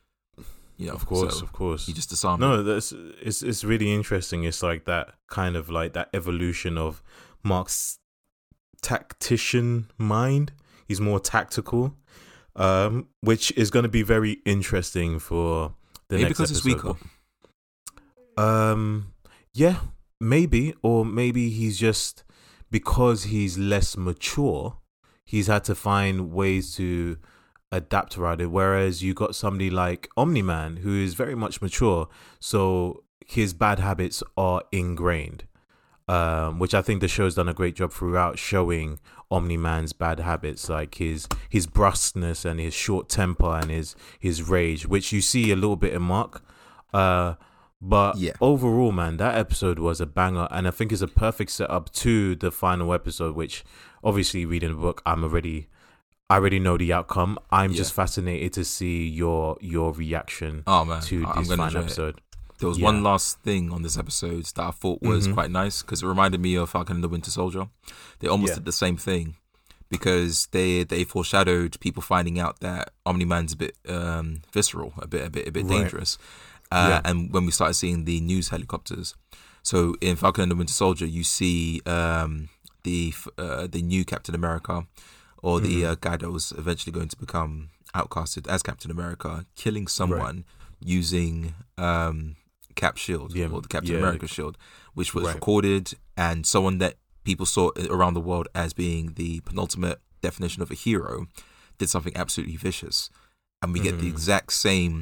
You 0.76 0.88
know, 0.88 0.94
of 0.94 1.06
course, 1.06 1.38
so 1.38 1.44
of 1.44 1.52
course. 1.52 1.88
you 1.88 1.94
just 1.94 2.10
disarm. 2.10 2.42
it. 2.42 2.46
No, 2.46 2.62
that's 2.62 2.92
it's 3.22 3.42
it's 3.42 3.64
really 3.64 3.92
interesting. 3.94 4.44
It's 4.44 4.62
like 4.62 4.84
that 4.84 5.14
kind 5.28 5.56
of 5.56 5.70
like 5.70 5.94
that 5.94 6.10
evolution 6.12 6.76
of 6.76 7.02
Mark's 7.42 7.98
tactician 8.82 9.90
mind. 9.96 10.52
He's 10.86 11.00
more 11.00 11.18
tactical, 11.18 11.96
um, 12.54 13.08
which 13.20 13.52
is 13.56 13.70
going 13.70 13.84
to 13.84 13.88
be 13.88 14.02
very 14.02 14.32
interesting 14.44 15.18
for 15.18 15.74
the 16.08 16.16
Maybe 16.16 16.24
next 16.24 16.38
because 16.38 16.50
it's 16.50 16.66
episode. 16.66 16.96
weaker. 18.36 18.42
Um, 18.42 19.14
yeah, 19.54 19.78
maybe, 20.20 20.74
or 20.82 21.04
maybe 21.04 21.48
he's 21.48 21.78
just 21.78 22.22
because 22.70 23.24
he's 23.24 23.56
less 23.58 23.96
mature. 23.96 24.76
He's 25.24 25.46
had 25.46 25.64
to 25.64 25.74
find 25.74 26.32
ways 26.32 26.74
to 26.76 27.18
adapt 27.72 28.16
around 28.16 28.40
it. 28.40 28.50
Whereas 28.50 29.02
you 29.02 29.14
got 29.14 29.34
somebody 29.34 29.70
like 29.70 30.08
Omni 30.16 30.42
Man 30.42 30.76
who 30.78 30.94
is 30.96 31.14
very 31.14 31.34
much 31.34 31.60
mature, 31.62 32.08
so 32.38 33.02
his 33.24 33.52
bad 33.54 33.78
habits 33.78 34.22
are 34.36 34.62
ingrained. 34.72 35.44
Um, 36.08 36.60
which 36.60 36.72
I 36.72 36.82
think 36.82 37.00
the 37.00 37.08
show's 37.08 37.34
done 37.34 37.48
a 37.48 37.52
great 37.52 37.74
job 37.74 37.90
throughout 37.92 38.38
showing 38.38 39.00
Omni 39.28 39.56
Man's 39.56 39.92
bad 39.92 40.20
habits, 40.20 40.68
like 40.68 40.94
his 40.96 41.26
his 41.48 41.66
brusqueness 41.66 42.44
and 42.44 42.60
his 42.60 42.74
short 42.74 43.08
temper 43.08 43.56
and 43.60 43.72
his 43.72 43.96
his 44.20 44.44
rage, 44.48 44.86
which 44.86 45.12
you 45.12 45.20
see 45.20 45.50
a 45.50 45.56
little 45.56 45.74
bit 45.74 45.92
in 45.94 46.02
Mark. 46.02 46.44
Uh, 46.94 47.34
but 47.82 48.18
Yeah. 48.18 48.34
overall, 48.40 48.92
man, 48.92 49.16
that 49.16 49.36
episode 49.36 49.80
was 49.80 50.00
a 50.00 50.06
banger, 50.06 50.46
and 50.52 50.68
I 50.68 50.70
think 50.70 50.92
it's 50.92 51.02
a 51.02 51.08
perfect 51.08 51.50
setup 51.50 51.92
to 51.94 52.36
the 52.36 52.52
final 52.52 52.94
episode. 52.94 53.34
Which, 53.34 53.64
obviously, 54.04 54.46
reading 54.46 54.70
the 54.70 54.80
book, 54.80 55.02
I'm 55.04 55.24
already 55.24 55.66
I 56.28 56.34
already 56.36 56.58
know 56.58 56.76
the 56.76 56.92
outcome. 56.92 57.38
I'm 57.50 57.70
Yeah. 57.70 57.76
just 57.78 57.92
fascinated 57.94 58.52
to 58.54 58.64
see 58.64 59.06
your 59.08 59.56
your 59.60 59.92
reaction 59.92 60.64
Oh 60.66 60.84
man, 60.84 61.00
to 61.02 61.24
I- 61.26 61.40
this 61.40 61.48
final 61.54 61.76
it. 61.76 61.84
episode. 61.84 62.20
There 62.58 62.68
was 62.68 62.78
Yeah. 62.78 62.86
one 62.86 63.02
last 63.02 63.38
thing 63.42 63.70
on 63.70 63.82
this 63.82 63.96
episode 63.98 64.44
that 64.56 64.62
I 64.64 64.70
thought 64.70 65.02
was 65.02 65.28
Mhm. 65.28 65.34
quite 65.34 65.50
nice 65.50 65.82
because 65.82 66.02
it 66.02 66.06
reminded 66.06 66.40
me 66.40 66.54
of 66.56 66.70
Falcon 66.70 66.96
and 66.96 67.04
the 67.04 67.08
Winter 67.08 67.30
Soldier. 67.30 67.68
They 68.20 68.28
almost 68.28 68.50
Yeah. 68.52 68.54
did 68.56 68.64
the 68.64 68.72
same 68.72 68.96
thing 68.96 69.36
because 69.88 70.48
they 70.50 70.82
they 70.82 71.04
foreshadowed 71.04 71.78
people 71.80 72.02
finding 72.02 72.40
out 72.40 72.58
that 72.60 72.92
Omni 73.04 73.24
Man's 73.24 73.52
a 73.52 73.56
bit 73.56 73.76
um, 73.88 74.40
visceral, 74.52 74.94
a 74.98 75.06
bit 75.06 75.24
a 75.26 75.30
bit 75.30 75.46
a 75.46 75.52
bit 75.52 75.64
Right. 75.66 75.78
dangerous. 75.82 76.18
Uh. 76.72 77.00
And 77.04 77.32
when 77.32 77.44
we 77.46 77.52
started 77.52 77.74
seeing 77.74 78.04
the 78.04 78.20
news 78.20 78.48
helicopters, 78.48 79.14
so 79.62 79.94
in 80.00 80.16
Falcon 80.16 80.42
and 80.42 80.50
the 80.50 80.56
Winter 80.56 80.72
Soldier, 80.72 81.06
you 81.06 81.22
see 81.22 81.82
um, 81.86 82.48
the 82.82 83.14
uh, 83.38 83.68
the 83.68 83.82
new 83.82 84.04
Captain 84.04 84.34
America 84.34 84.86
or 85.46 85.60
the 85.60 85.82
Mhm. 85.82 85.88
uh, 85.90 85.94
guy 86.06 86.16
that 86.16 86.30
was 86.38 86.52
eventually 86.62 86.92
going 86.98 87.08
to 87.14 87.16
become 87.26 87.52
outcasted 87.94 88.44
as 88.54 88.62
Captain 88.62 88.90
America, 88.90 89.46
killing 89.62 89.86
someone 90.00 90.44
using 90.80 91.54
um, 91.78 92.36
Cap 92.74 92.96
Shield 92.96 93.34
Yeah, 93.34 93.48
or 93.54 93.60
the 93.62 93.68
Captain 93.68 93.92
yeah. 93.92 93.98
America 94.04 94.26
Shield, 94.26 94.54
which 94.94 95.14
was 95.14 95.24
Right. 95.26 95.34
recorded, 95.34 95.84
and 96.16 96.44
someone 96.46 96.78
that 96.78 96.94
people 97.28 97.46
saw 97.46 97.70
around 97.96 98.14
the 98.14 98.20
world 98.30 98.48
as 98.54 98.72
being 98.72 99.04
the 99.14 99.40
penultimate 99.48 100.00
definition 100.22 100.62
of 100.62 100.70
a 100.70 100.74
hero 100.74 101.26
did 101.78 101.88
something 101.90 102.16
absolutely 102.16 102.56
vicious, 102.56 103.10
and 103.62 103.72
we 103.74 103.80
get 103.80 103.98
the 103.98 104.06
Mhm. 104.06 104.14
exact 104.16 104.52
same 104.52 104.94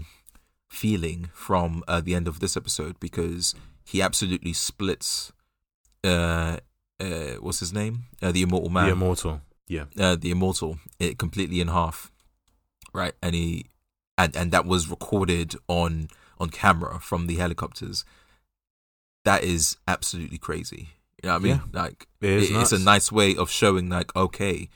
feeling 0.69 1.31
from 1.33 1.83
uh, 1.87 2.01
the 2.01 2.15
end 2.15 2.27
of 2.29 2.41
this 2.41 2.57
episode 2.57 2.99
because 3.01 3.55
he 3.85 4.03
absolutely 4.03 4.53
splits. 4.53 5.33
Uh, 6.03 6.59
uh, 7.01 7.35
what's 7.45 7.61
his 7.61 7.73
name? 7.73 8.05
Uh, 8.23 8.33
the 8.33 8.43
Immortal 8.43 8.71
Man 8.71 8.87
The 8.87 8.93
immortal. 8.93 9.41
Yeah. 9.69 9.85
uh, 9.99 10.17
the 10.17 10.31
immortal 10.31 10.79
it 10.99 11.19
completely 11.19 11.61
in 11.61 11.69
half 11.69 12.11
right? 12.93 13.15
And 13.23 13.35
he 13.35 13.67
and 14.17 14.37
and 14.37 14.53
that 14.53 14.65
was 14.67 14.89
recorded 14.89 15.55
on 15.69 16.09
on 16.39 16.51
camera 16.51 17.01
from 17.01 17.27
the 17.27 17.37
helicopters. 17.37 18.05
That 19.25 19.43
is 19.43 19.77
absolutely 19.89 20.39
crazy. 20.39 20.91
You 21.23 21.29
know 21.29 21.35
what 21.39 21.43
i 21.43 21.45
mean? 21.45 21.63
Like 21.73 22.07
It 22.21 22.29
it- 22.45 22.51
it's 22.53 22.73
a 22.73 22.79
nice 22.79 23.11
way 23.11 23.35
of 23.37 23.51
showing 23.51 23.89
like 23.89 24.15
okay 24.15 24.69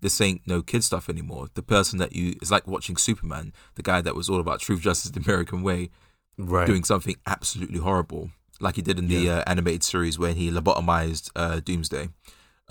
this 0.00 0.20
ain't 0.20 0.42
no 0.48 0.62
kid 0.62 0.82
stuff 0.82 1.08
anymore. 1.08 1.46
The 1.54 1.62
person 1.62 1.98
that 2.00 2.12
you 2.12 2.30
it's 2.42 2.50
like 2.50 2.66
watching 2.66 2.96
superman 2.96 3.52
the 3.76 3.82
guy 3.82 4.00
that 4.00 4.16
was 4.16 4.28
all 4.28 4.40
about 4.40 4.58
truth 4.60 4.80
justice 4.80 5.10
the 5.12 5.20
american 5.20 5.62
way 5.62 5.90
right. 6.36 6.66
doing 6.66 6.82
something 6.84 7.14
absolutely 7.26 7.78
horrible, 7.78 8.30
like 8.60 8.74
he 8.76 8.82
did 8.82 8.98
in 8.98 9.06
the 9.08 9.14
Yeah. 9.14 9.38
uh, 9.38 9.44
animated 9.46 9.84
series 9.84 10.18
when 10.18 10.34
he 10.36 10.50
lobotomized 10.50 11.30
uh, 11.36 11.60
Doomsday, 11.60 12.08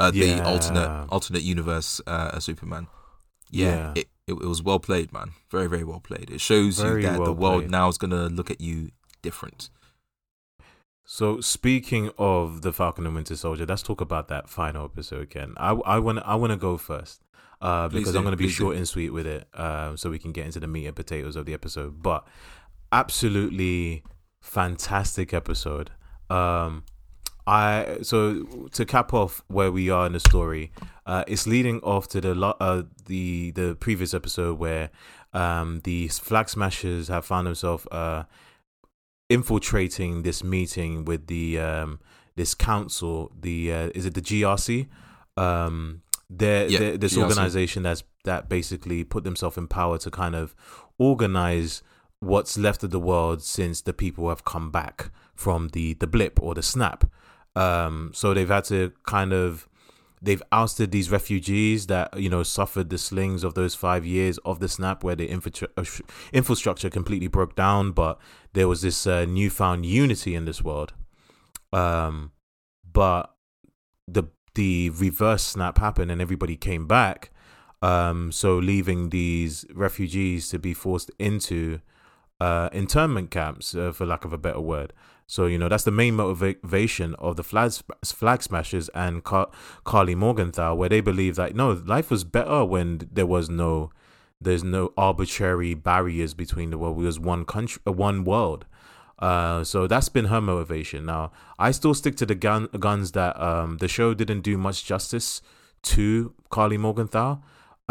uh, 0.02 0.12
the 0.12 0.20
Yeah. 0.20 0.44
alternate 0.52 1.08
alternate 1.10 1.44
universe 1.44 2.02
uh, 2.08 2.40
Superman. 2.40 2.88
Yeah, 3.50 3.68
Yeah. 3.76 3.92
It, 3.96 4.08
it 4.28 4.34
it 4.34 4.48
was 4.54 4.62
well 4.64 4.80
played, 4.80 5.12
man. 5.12 5.30
Very 5.50 5.68
very 5.68 5.84
well 5.84 6.00
played. 6.00 6.30
It 6.32 6.42
shows 6.42 6.80
Very 6.80 7.02
you 7.04 7.10
that 7.10 7.24
the 7.24 7.34
world 7.34 7.62
played. 7.64 7.72
now 7.72 7.88
is 7.90 7.98
gonna 7.98 8.28
look 8.30 8.50
at 8.52 8.60
you 8.62 8.92
different. 9.22 9.70
So 11.06 11.42
speaking 11.42 12.12
of 12.18 12.62
the 12.62 12.72
Falcon 12.72 13.06
and 13.06 13.16
Winter 13.16 13.36
Soldier, 13.36 13.66
let's 13.66 13.84
talk 13.84 14.00
about 14.02 14.28
that 14.30 14.48
final 14.50 14.86
episode 14.86 15.24
again. 15.24 15.54
I 15.58 15.72
I 15.96 16.00
want 16.00 16.20
I 16.26 16.36
want 16.36 16.52
to 16.52 16.58
go 16.58 16.78
first. 16.78 17.22
Uh, 17.60 17.88
because 17.90 18.14
do, 18.14 18.18
I'm 18.18 18.24
going 18.24 18.32
to 18.32 18.38
be 18.38 18.46
please 18.46 18.58
do. 18.58 18.64
short 18.64 18.76
and 18.78 18.88
sweet 18.88 19.12
with 19.12 19.28
it, 19.28 19.48
uh, 19.54 19.96
so 19.96 20.10
we 20.10 20.18
can 20.18 20.32
get 20.32 20.48
into 20.48 20.60
the 20.60 20.66
meat 20.68 20.88
and 20.88 20.96
potatoes 20.96 21.36
of 21.36 21.46
the 21.46 21.54
episode. 21.54 22.02
But 22.02 22.26
absolutely 22.92 24.04
fantastic 24.42 25.34
episode. 25.34 25.92
Um, 26.30 26.84
I 27.52 27.98
so 28.02 28.20
to 28.72 28.86
cap 28.86 29.14
off 29.14 29.44
where 29.48 29.72
we 29.72 29.90
are 29.90 30.06
in 30.08 30.14
the 30.14 30.20
story, 30.20 30.72
uh, 31.06 31.24
it's 31.28 31.46
leading 31.48 31.80
off 31.82 32.08
to 32.10 32.22
the 32.22 32.34
uh, 32.60 32.84
the 33.06 33.52
the 33.52 33.76
previous 33.80 34.14
episode 34.14 34.58
where 34.60 34.90
um, 35.34 35.82
the 35.84 36.08
flag 36.08 36.48
smashers 36.50 37.08
have 37.10 37.26
found 37.26 37.48
themselves 37.48 37.86
uh, 37.92 38.24
infiltrating 39.30 40.24
this 40.24 40.44
meeting 40.44 41.06
with 41.06 41.28
the 41.28 41.60
um, 41.60 42.00
this 42.36 42.54
council. 42.54 43.32
The 43.40 43.72
uh, 43.72 43.90
is 43.96 44.06
it 44.06 44.14
the 44.14 44.22
GRC? 44.22 44.88
Um, 45.38 46.02
they're, 46.30 46.68
Yeah, 46.70 46.80
they're- 46.80 46.98
this 46.98 47.14
GRC. 47.16 47.24
organization 47.24 47.84
that's 47.84 48.04
that 48.24 48.48
basically 48.50 49.04
put 49.04 49.24
themselves 49.24 49.58
in 49.58 49.68
power 49.68 49.98
to 49.98 50.12
kind 50.12 50.36
of 50.36 50.56
organize 51.00 51.82
what's 52.20 52.56
left 52.58 52.84
of 52.84 52.92
the 52.92 53.00
world 53.00 53.42
since 53.42 53.82
the 53.82 53.94
people 53.94 54.30
have 54.30 54.46
come 54.46 54.70
back 54.72 55.10
from 55.36 55.70
the 55.70 55.96
the 55.96 56.08
blip 56.08 56.40
or 56.42 56.54
the 56.54 56.62
snap. 56.64 57.04
Um, 57.56 58.12
so 58.14 58.34
they've 58.34 58.48
had 58.48 58.64
to 58.66 58.94
kind 59.06 59.34
of 59.34 59.68
they've 60.22 60.44
ousted 60.52 60.92
these 60.92 61.10
refugees 61.10 61.88
that 61.88 62.18
you 62.18 62.30
know 62.30 62.44
suffered 62.44 62.90
the 62.90 62.98
slings 62.98 63.44
of 63.44 63.56
those 63.56 63.76
five 63.76 64.06
years 64.06 64.38
of 64.40 64.60
the 64.60 64.70
snap 64.70 65.04
where 65.04 65.16
the 65.16 65.26
infra- 65.26 65.68
uh, 65.76 65.84
infrastructure 66.32 66.90
completely 66.90 67.28
broke 67.28 67.56
down 67.56 67.92
but 67.92 68.20
there 68.54 68.68
was 68.68 68.82
this 68.82 69.08
uh, 69.08 69.26
newfound 69.26 69.86
unity 69.86 70.36
in 70.36 70.46
this 70.46 70.62
world. 70.62 70.94
Um 71.74 72.32
but 72.94 73.34
the 74.08 74.24
the 74.56 74.90
reverse 74.92 75.44
snap 75.44 75.78
happened 75.78 76.12
and 76.12 76.22
everybody 76.22 76.58
came 76.58 76.86
back 76.86 77.32
um 77.82 78.32
so 78.32 78.58
leaving 78.58 79.10
these 79.10 79.66
refugees 79.74 80.50
to 80.50 80.60
be 80.60 80.74
forced 80.74 81.10
into 81.18 81.80
uh 82.42 82.70
internment 82.74 83.32
camps 83.32 83.74
uh, 83.74 83.92
for 83.92 84.06
lack 84.06 84.26
of 84.26 84.34
a 84.34 84.38
better 84.38 84.60
word 84.60 84.92
so 85.32 85.46
you 85.46 85.58
know 85.58 85.70
that's 85.70 85.86
the 85.86 85.92
main 85.92 86.16
motivation 86.16 87.16
of 87.16 87.38
the 87.38 87.44
flag 87.44 87.72
flag 88.04 88.44
smashers 88.44 88.90
and 88.90 89.24
Car- 89.24 89.50
Karli 89.86 90.14
Morgenthau, 90.14 90.76
where 90.76 90.90
they 90.90 91.00
believe 91.00 91.38
that 91.38 91.56
no, 91.56 91.72
life 91.86 92.12
was 92.12 92.26
better 92.26 92.66
when 92.66 93.08
there 93.10 93.26
was 93.26 93.50
no, 93.50 93.92
there's 94.42 94.62
no 94.62 94.92
arbitrary 94.98 95.74
barriers 95.74 96.34
between 96.34 96.70
the 96.70 96.78
world. 96.78 96.98
We 96.98 97.06
was 97.06 97.18
one 97.18 97.46
country, 97.46 97.82
uh, 97.88 97.94
one 97.94 98.26
world. 98.26 98.66
Uh, 99.20 99.64
so 99.64 99.88
that's 99.88 100.10
been 100.10 100.26
her 100.26 100.42
motivation. 100.42 101.06
Now 101.06 101.32
I 101.58 101.72
still 101.72 101.94
stick 101.94 102.18
to 102.18 102.26
the 102.26 102.36
gun 102.36 102.68
guns 102.78 103.14
that 103.14 103.42
um 103.42 103.78
the 103.78 103.88
show 103.88 104.14
didn't 104.14 104.42
do 104.42 104.58
much 104.58 104.84
justice 104.84 105.42
to 105.84 106.34
Karli 106.50 106.78
Morgenthau. 106.78 107.40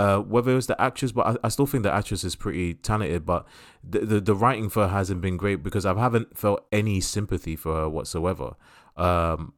Uh, 0.00 0.18
whether 0.20 0.50
it 0.50 0.54
was 0.54 0.66
the 0.66 0.80
actress, 0.80 1.12
but 1.12 1.26
I, 1.26 1.36
I 1.44 1.48
still 1.50 1.66
think 1.66 1.82
the 1.82 1.92
actress 1.92 2.24
is 2.24 2.34
pretty 2.34 2.72
talented. 2.72 3.26
But 3.26 3.46
the, 3.84 3.98
the 3.98 4.20
the 4.20 4.34
writing 4.34 4.70
for 4.70 4.84
her 4.84 4.88
hasn't 4.88 5.20
been 5.20 5.36
great 5.36 5.62
because 5.62 5.84
I 5.84 5.92
haven't 5.92 6.38
felt 6.38 6.64
any 6.72 7.02
sympathy 7.02 7.54
for 7.54 7.74
her 7.74 7.86
whatsoever. 7.86 8.54
Um, 8.96 9.52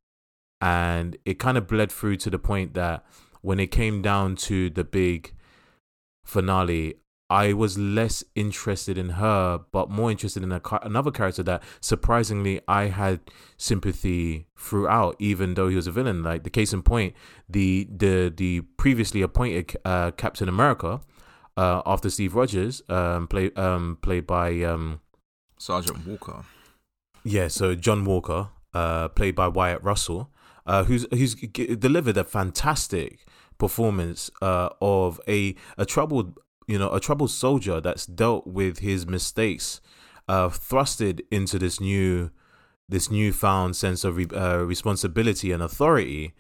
and 0.61 1.17
it 1.25 1.39
kind 1.39 1.57
of 1.57 1.69
bled 1.69 1.93
through 1.93 2.17
to 2.17 2.31
the 2.31 2.41
point 2.41 2.75
that 2.75 3.07
when 3.43 3.61
it 3.61 3.69
came 3.69 4.03
down 4.03 4.35
to 4.49 4.69
the 4.69 4.83
big 4.83 5.33
finale, 6.25 6.97
I 7.33 7.55
was 7.55 7.79
less 7.79 8.23
interested 8.35 8.99
in 8.99 9.09
her, 9.23 9.61
but 9.73 9.89
more 9.89 10.11
interested 10.11 10.43
in 10.43 10.53
a, 10.53 10.61
another 10.83 11.11
character 11.11 11.43
that 11.45 11.63
surprisingly 11.81 12.61
I 12.69 12.85
had 12.89 13.21
sympathy 13.57 14.49
throughout, 14.59 15.17
even 15.19 15.55
though 15.55 15.69
he 15.69 15.77
was 15.77 15.87
a 15.87 15.93
villain. 15.93 16.23
Like 16.23 16.43
the 16.45 16.51
case 16.51 16.75
in 16.75 16.83
point, 16.83 17.15
the 17.49 17.89
the 17.91 18.31
the 18.43 18.61
previously 18.77 19.23
appointed 19.23 19.77
uh, 19.85 20.11
Captain 20.11 20.49
America 20.49 21.01
uh, 21.57 21.81
after 21.87 22.11
Steve 22.11 22.35
Rogers, 22.35 22.83
um, 22.91 23.27
play 23.29 23.51
um, 23.57 23.99
played 24.03 24.27
by 24.27 24.63
um, 24.63 25.01
Sergeant 25.59 26.07
Walker. 26.07 26.45
yeah, 27.25 27.49
so 27.49 27.75
John 27.75 28.05
Walker, 28.05 28.49
uh, 28.75 29.09
played 29.09 29.35
by 29.35 29.49
Wyatt 29.49 29.83
Russell, 29.83 30.31
uh, 30.67 30.85
who's 30.85 31.07
who's 31.11 31.35
g- 31.35 31.77
delivered 31.77 32.19
a 32.19 32.25
fantastic 32.25 33.25
performance 33.59 34.31
uh, 34.43 34.69
of 34.81 35.21
a 35.27 35.55
a 35.79 35.87
troubled 35.87 36.39
you 36.67 36.79
know 36.79 36.93
a 36.93 37.01
troubled 37.01 37.31
soldier 37.31 37.81
that's 37.81 38.07
dealt 38.07 38.47
with 38.47 38.79
his 38.79 39.07
mistakes, 39.07 39.81
uh, 40.29 40.49
thrusted 40.49 41.21
into 41.31 41.59
this 41.59 41.81
new 41.81 42.31
this 42.89 43.11
newfound 43.11 43.75
sense 43.77 44.05
of 44.05 44.17
re- 44.17 44.27
uh, 44.35 44.59
responsibility 44.59 45.53
and 45.53 45.63
authority, 45.63 46.35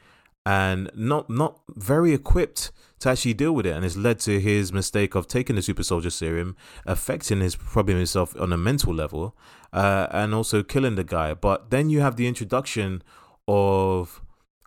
and 0.45 0.91
not 0.95 1.29
not 1.29 1.61
very 1.75 2.13
equipped 2.13 2.73
to 3.01 3.11
actually 3.11 3.35
deal 3.35 3.53
with 3.53 3.67
it, 3.67 3.75
and 3.75 3.85
it's 3.85 3.97
led 3.97 4.21
to 4.21 4.41
his 4.41 4.73
mistake 4.73 5.15
of 5.17 5.27
taking 5.27 5.57
the 5.57 5.63
super 5.63 5.83
soldier 5.83 6.11
serum, 6.11 6.57
affecting 6.87 7.41
his 7.41 7.57
probably 7.57 7.95
himself 7.95 8.35
on 8.39 8.53
a 8.53 8.57
mental 8.57 8.95
level, 8.95 9.37
uh, 9.73 10.07
and 10.13 10.35
also 10.35 10.63
killing 10.63 10.95
the 10.95 11.05
guy. 11.05 11.35
But 11.35 11.71
then 11.71 11.91
you 11.91 12.01
have 12.01 12.17
the 12.17 12.29
introduction 12.29 13.03
of 13.49 14.22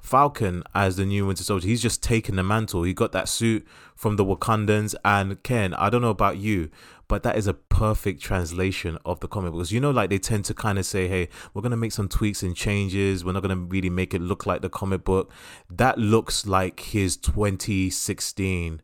Falcon 0.06 0.64
as 0.74 0.96
the 0.98 1.06
new 1.06 1.26
Winter 1.26 1.44
Soldier. 1.44 1.68
He's 1.68 1.82
just 1.82 2.02
taken 2.04 2.36
the 2.36 2.44
mantle. 2.44 2.84
He 2.84 2.94
got 2.94 3.12
that 3.14 3.28
suit 3.28 3.66
from 3.96 4.16
the 4.16 4.24
Wakandans. 4.26 4.94
And 5.04 5.42
Ken, 5.44 5.74
I 5.74 5.90
don't 5.90 6.02
know 6.02 6.10
about 6.10 6.38
you, 6.38 6.70
but 7.08 7.24
that 7.24 7.36
is 7.38 7.48
a 7.48 7.54
perfect 7.54 8.22
translation 8.22 8.98
of 9.06 9.20
the 9.20 9.28
comic 9.28 9.52
because 9.54 9.72
you 9.72 9.80
know, 9.80 9.92
like 9.92 10.10
they 10.10 10.20
tend 10.20 10.46
to 10.46 10.54
kind 10.54 10.78
of 10.78 10.86
say, 10.86 11.08
"Hey, 11.08 11.30
we're 11.54 11.62
gonna 11.62 11.76
make 11.78 11.92
some 11.92 12.08
tweaks 12.08 12.44
and 12.44 12.56
changes. 12.56 13.26
We're 13.26 13.32
not 13.34 13.42
gonna 13.42 13.56
really 13.58 13.90
make 13.90 14.14
it 14.14 14.22
look 14.22 14.46
like 14.46 14.62
the 14.62 14.70
comic 14.70 15.04
book." 15.04 15.32
That 15.70 15.98
looks 15.98 16.46
like 16.46 16.80
his 16.82 17.18
2016 17.18 18.82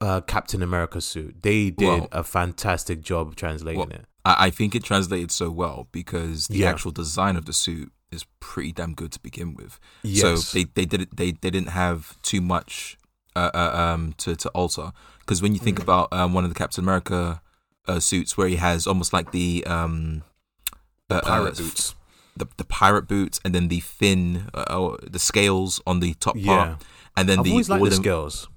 uh, 0.00 0.20
Captain 0.22 0.62
America 0.62 1.00
suit. 1.00 1.42
They 1.42 1.70
did 1.70 1.86
Well- 1.86 2.08
a 2.12 2.22
fantastic 2.24 3.00
job 3.02 3.36
translating 3.36 3.78
Well, 3.80 3.88
it. 3.90 4.04
I, 4.24 4.46
I 4.46 4.50
think 4.50 4.74
it 4.74 4.82
translated 4.84 5.30
so 5.30 5.50
well 5.50 5.88
because 5.92 6.48
the 6.48 6.58
Yeah. 6.58 6.70
actual 6.70 6.90
design 6.90 7.36
of 7.36 7.44
the 7.44 7.52
suit 7.52 7.92
is 8.16 8.24
pretty 8.40 8.72
damn 8.72 8.94
good 9.00 9.12
to 9.12 9.20
begin 9.20 9.54
with. 9.54 9.78
Yes. 10.02 10.22
So 10.24 10.30
they 10.54 10.64
they 10.76 10.86
didn't 10.92 11.10
they 11.16 11.30
they 11.42 11.50
didn't 11.54 11.72
have 11.84 11.98
too 12.22 12.40
much 12.40 12.96
uh, 13.36 13.50
uh, 13.62 13.72
um, 13.84 14.14
to 14.22 14.34
to 14.42 14.48
alter 14.60 14.92
because 15.20 15.38
when 15.42 15.52
you 15.54 15.60
think 15.66 15.78
Mm. 15.78 15.82
about 15.86 16.06
um, 16.12 16.34
one 16.36 16.44
of 16.46 16.50
the 16.52 16.58
Captain 16.62 16.82
America 16.82 17.40
uh, 17.88 18.00
suits 18.00 18.36
where 18.38 18.48
he 18.48 18.56
has 18.56 18.86
almost 18.86 19.12
like 19.12 19.30
the 19.30 19.62
um, 19.66 20.22
uh, 21.10 21.20
Pirate 21.20 21.54
uh, 21.60 21.62
boots. 21.62 21.94
the 22.36 22.46
the 22.56 22.64
pirate 22.64 23.06
boots, 23.06 23.38
and 23.44 23.54
then 23.54 23.68
the 23.68 23.80
fin, 23.80 24.48
uh, 24.54 24.64
oh, 24.68 24.96
the 25.16 25.18
scales 25.30 25.80
on 25.86 26.00
the 26.00 26.14
top 26.14 26.36
Yeah. 26.36 26.46
part, 26.46 26.68
and 27.16 27.28
then 27.28 27.38
I've 27.38 27.44
the 27.44 27.50
always 27.52 27.68
liked 27.68 27.80
all 27.82 27.90
the 27.90 27.96
scales. 27.96 28.48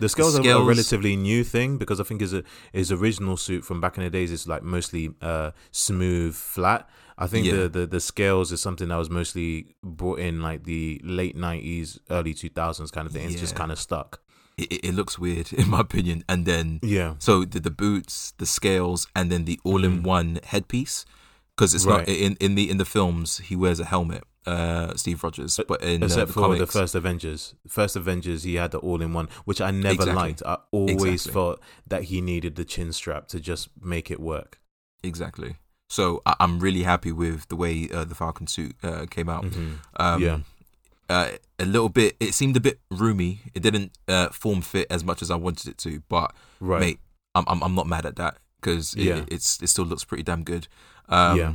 The 0.00 0.08
scales, 0.08 0.38
are 0.38 0.46
a 0.46 0.62
relatively 0.62 1.16
new 1.16 1.42
thing 1.42 1.76
because 1.76 1.98
I 2.00 2.04
think 2.04 2.20
his 2.20 2.32
his 2.72 2.92
original 2.92 3.36
suit 3.36 3.64
from 3.64 3.80
back 3.80 3.98
in 3.98 4.04
the 4.04 4.10
days 4.10 4.30
is 4.30 4.46
like 4.46 4.62
mostly 4.62 5.10
uh, 5.20 5.50
smooth, 5.72 6.34
flat. 6.36 6.88
I 7.20 7.26
think 7.26 7.46
Yeah. 7.46 7.54
the, 7.62 7.68
the 7.68 7.86
the 7.86 8.00
scales 8.00 8.52
is 8.52 8.60
something 8.60 8.88
that 8.88 8.96
was 8.96 9.10
mostly 9.10 9.74
brought 9.82 10.20
in 10.20 10.40
like 10.40 10.64
the 10.64 11.00
late 11.02 11.36
nineties, 11.36 11.98
early 12.10 12.32
two 12.32 12.48
thousands 12.48 12.90
kind 12.90 13.06
of 13.06 13.12
thing. 13.12 13.28
It's 13.30 13.40
just 13.40 13.56
kind 13.56 13.72
of 13.72 13.78
stuck. 13.78 14.20
It, 14.56 14.72
it- 14.84 14.94
looks 14.94 15.18
weird 15.18 15.52
in 15.60 15.68
my 15.70 15.80
opinion, 15.80 16.24
and 16.28 16.46
then 16.46 16.78
Yeah, 16.82 17.14
so 17.18 17.44
the 17.44 17.60
the 17.60 17.70
boots, 17.70 18.32
the 18.38 18.46
scales, 18.46 19.06
and 19.16 19.30
then 19.32 19.44
the 19.44 19.58
all 19.64 19.84
in 19.84 20.02
one 20.02 20.38
headpiece 20.44 21.04
because 21.56 21.74
it's 21.74 21.84
not 21.86 22.06
Mm-hmm. 22.06 22.24
In 22.24 22.36
in 22.40 22.54
the 22.54 22.70
in 22.70 22.78
the 22.78 22.84
films 22.84 23.38
he 23.38 23.56
wears 23.56 23.80
a 23.80 23.84
helmet, 23.84 24.22
uh, 24.46 24.94
Steve 24.96 25.22
Rogers, 25.24 25.58
but 25.68 25.82
in 25.82 26.02
uh, 26.02 26.06
the 26.06 26.26
for 26.28 26.40
comics, 26.42 26.60
the 26.60 26.66
first 26.80 26.94
Avengers. 26.94 27.54
First 27.68 27.96
Avengers, 27.96 28.44
he 28.44 28.54
had 28.56 28.70
the 28.70 28.78
all 28.78 29.02
in 29.02 29.12
one, 29.12 29.28
which 29.44 29.60
I 29.60 29.70
never 29.72 29.94
Exactly. 29.94 30.14
liked. 30.14 30.42
I 30.46 30.56
always 30.70 31.02
Exactly. 31.26 31.32
thought 31.32 31.60
that 31.86 32.02
he 32.04 32.20
needed 32.20 32.54
the 32.54 32.64
chin 32.64 32.92
strap 32.92 33.26
to 33.28 33.40
just 33.40 33.68
make 33.82 34.08
it 34.10 34.20
work. 34.20 34.60
exactly. 35.02 35.56
So 35.88 36.22
I, 36.26 36.34
I'm 36.40 36.60
really 36.60 36.82
happy 36.82 37.12
with 37.12 37.48
the 37.48 37.56
way 37.56 37.88
uh, 37.92 38.04
the 38.04 38.14
Falcon 38.14 38.46
suit 38.46 38.76
uh, 38.82 39.06
came 39.10 39.28
out. 39.28 39.44
Mhm. 39.44 39.78
Um, 39.98 40.22
Yeah. 40.22 40.38
uh, 41.08 41.30
a 41.58 41.64
little 41.64 41.88
bit. 41.88 42.16
It 42.20 42.34
seemed 42.34 42.56
a 42.56 42.60
bit 42.60 42.78
roomy. 42.90 43.40
It 43.54 43.62
didn't 43.62 43.92
uh, 44.06 44.28
form 44.28 44.60
fit 44.60 44.86
as 44.90 45.02
much 45.02 45.22
as 45.22 45.30
I 45.30 45.36
wanted 45.36 45.68
it 45.68 45.78
to, 45.78 46.02
but 46.08 46.34
Right. 46.60 46.80
mate, 46.80 47.00
I'm 47.34 47.44
I'm, 47.48 47.62
I'm 47.62 47.74
not 47.74 47.86
mad 47.86 48.04
at 48.06 48.16
that 48.16 48.36
because 48.60 48.94
it, 48.94 49.02
Yeah. 49.04 49.24
it's 49.28 49.60
it 49.62 49.68
still 49.68 49.84
looks 49.86 50.04
pretty 50.04 50.22
damn 50.24 50.44
good. 50.44 50.68
Um, 51.08 51.38
Yeah. 51.38 51.52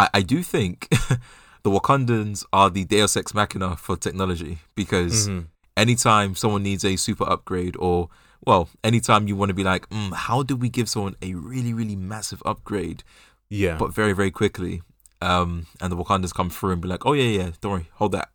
I, 0.00 0.08
I 0.14 0.22
do 0.22 0.42
think 0.42 0.88
the 1.62 1.70
Wakandans 1.70 2.44
are 2.52 2.70
the 2.70 2.84
Deus 2.84 3.16
Ex 3.16 3.32
Machina 3.34 3.76
for 3.76 3.96
technology 3.96 4.58
because 4.74 5.28
Mhm. 5.28 5.46
anytime 5.76 6.34
someone 6.34 6.62
needs 6.64 6.84
a 6.84 6.96
super 6.96 7.24
upgrade 7.28 7.76
or 7.78 8.08
well, 8.46 8.68
anytime 8.84 9.26
you 9.28 9.34
want 9.36 9.50
to 9.50 9.54
be 9.54 9.64
like, 9.64 9.88
mm, 9.90 10.12
how 10.14 10.42
do 10.44 10.56
we 10.56 10.68
give 10.68 10.88
someone 10.88 11.14
a 11.22 11.34
really 11.34 11.72
really 11.72 11.96
massive 11.96 12.42
upgrade 12.44 13.02
Yeah. 13.50 13.76
but 13.78 13.94
very 13.94 14.12
very 14.12 14.30
quickly 14.30 14.82
um 15.22 15.66
and 15.80 15.90
the 15.92 15.96
wakandans 15.96 16.32
come 16.34 16.50
through 16.50 16.72
and 16.72 16.80
be 16.82 16.88
like 16.88 17.04
oh 17.06 17.12
yeah 17.14 17.42
yeah 17.42 17.50
don't 17.60 17.72
worry 17.72 17.88
hold 17.94 18.12
that 18.12 18.28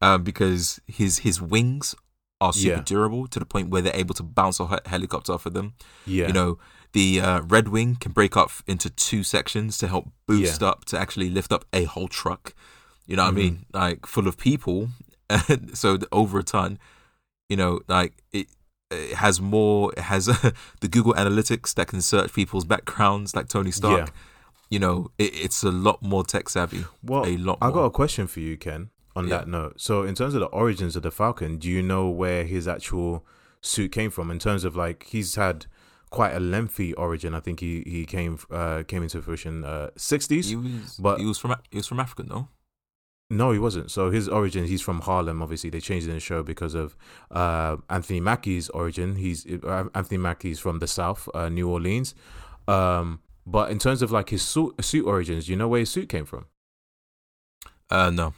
um 0.00 0.22
because 0.22 0.80
his 0.86 1.18
his 1.18 1.40
wings 1.42 1.94
are 2.40 2.52
super 2.52 2.76
Yeah. 2.76 2.82
durable 2.82 3.26
to 3.28 3.38
the 3.38 3.44
point 3.44 3.68
where 3.70 3.82
they're 3.82 3.94
able 3.96 4.14
to 4.14 4.22
bounce 4.22 4.58
a 4.60 4.80
helicopter 4.86 5.32
off 5.32 5.44
of 5.46 5.52
them 5.52 5.74
yeah. 6.06 6.26
you 6.28 6.32
know 6.32 6.58
the 6.92 7.20
uh, 7.20 7.40
red 7.42 7.68
wing 7.68 7.94
can 7.96 8.10
break 8.12 8.36
up 8.36 8.50
into 8.66 8.90
two 8.90 9.22
sections 9.22 9.78
to 9.78 9.86
help 9.86 10.08
boost 10.26 10.62
up 10.62 10.84
to 10.86 10.98
actually 10.98 11.30
lift 11.30 11.52
up 11.52 11.64
a 11.72 11.84
whole 11.84 12.08
truck 12.08 12.54
you 13.06 13.16
know 13.16 13.24
what 13.24 13.34
Mhm. 13.34 13.36
i 13.38 13.40
mean 13.42 13.66
like 13.72 14.06
full 14.06 14.26
of 14.26 14.36
people 14.38 14.88
so 15.74 15.98
over 16.10 16.38
a 16.38 16.42
ton 16.42 16.78
you 17.48 17.56
know 17.56 17.80
like 17.88 18.14
it 18.32 18.46
it 18.90 19.14
has 19.16 19.40
more 19.40 19.92
it 19.96 20.00
has 20.04 20.26
the 20.80 20.88
google 20.88 21.12
analytics 21.14 21.74
that 21.74 21.86
can 21.88 22.00
search 22.00 22.32
people's 22.32 22.64
backgrounds 22.64 23.36
like 23.36 23.48
tony 23.48 23.70
stark 23.70 24.06
Yeah. 24.08 24.12
You 24.70 24.78
know, 24.78 25.10
it, 25.18 25.34
it's 25.34 25.62
a 25.62 25.70
lot 25.70 26.00
more 26.02 26.24
tech 26.24 26.48
savvy. 26.48 26.84
Well, 27.02 27.26
a 27.26 27.36
lot 27.36 27.58
I 27.60 27.70
got 27.70 27.84
a 27.84 27.90
question 27.90 28.26
for 28.26 28.40
you, 28.40 28.56
Ken. 28.56 28.90
On 29.16 29.26
Yeah. 29.26 29.38
that 29.38 29.48
note, 29.48 29.80
so 29.80 30.04
in 30.04 30.14
terms 30.14 30.34
of 30.34 30.40
the 30.40 30.46
origins 30.46 30.94
of 30.94 31.02
the 31.02 31.10
Falcon, 31.10 31.58
do 31.58 31.68
you 31.68 31.82
know 31.82 32.08
where 32.08 32.44
his 32.44 32.68
actual 32.68 33.26
suit 33.60 33.90
came 33.90 34.08
from? 34.10 34.30
In 34.30 34.38
terms 34.38 34.62
of 34.64 34.76
like, 34.76 35.04
he's 35.08 35.34
had 35.34 35.66
quite 36.10 36.30
a 36.30 36.38
lengthy 36.40 36.94
origin. 36.94 37.34
I 37.34 37.40
think 37.40 37.58
he 37.58 37.82
he 37.86 38.06
came 38.06 38.38
uh 38.52 38.84
came 38.86 39.02
into 39.02 39.20
fruition 39.20 39.64
uh 39.64 39.90
sixties. 39.96 40.54
Was, 40.54 40.96
but- 41.02 41.18
he 41.18 41.26
was 41.26 41.38
from 41.38 41.56
he 41.72 41.78
was 41.78 41.88
from 41.88 41.98
Africa, 41.98 42.22
no? 42.22 42.48
No, 43.32 43.50
he 43.52 43.58
wasn't. 43.60 43.90
So 43.92 44.10
his 44.10 44.28
origin, 44.28 44.64
he's 44.66 44.80
from 44.80 45.00
Harlem. 45.02 45.40
Obviously, 45.42 45.70
they 45.70 45.78
changed 45.80 46.06
it 46.06 46.10
in 46.10 46.16
the 46.16 46.20
show 46.20 46.42
because 46.42 46.74
of 46.74 46.96
uh, 47.30 47.76
Anthony 47.88 48.20
Mackie's 48.20 48.68
origin. 48.70 49.14
He's 49.16 49.46
uh, 49.46 49.84
Anthony 49.94 50.18
Mackie's 50.18 50.58
from 50.58 50.78
the 50.80 50.88
South, 50.88 51.28
uh, 51.34 51.48
New 51.48 51.68
Orleans. 51.68 52.14
Um, 52.66 53.20
but 53.46 53.70
in 53.70 53.78
terms 53.78 54.02
of 54.02 54.10
like 54.10 54.30
his 54.30 54.42
suit, 54.42 54.82
suit 54.84 55.06
origins, 55.06 55.48
you 55.48 55.56
know 55.56 55.68
where 55.68 55.80
his 55.80 55.90
suit 55.90 56.08
came 56.08 56.24
from? 56.24 56.46
Uh, 57.88 58.10
no. 58.10 58.34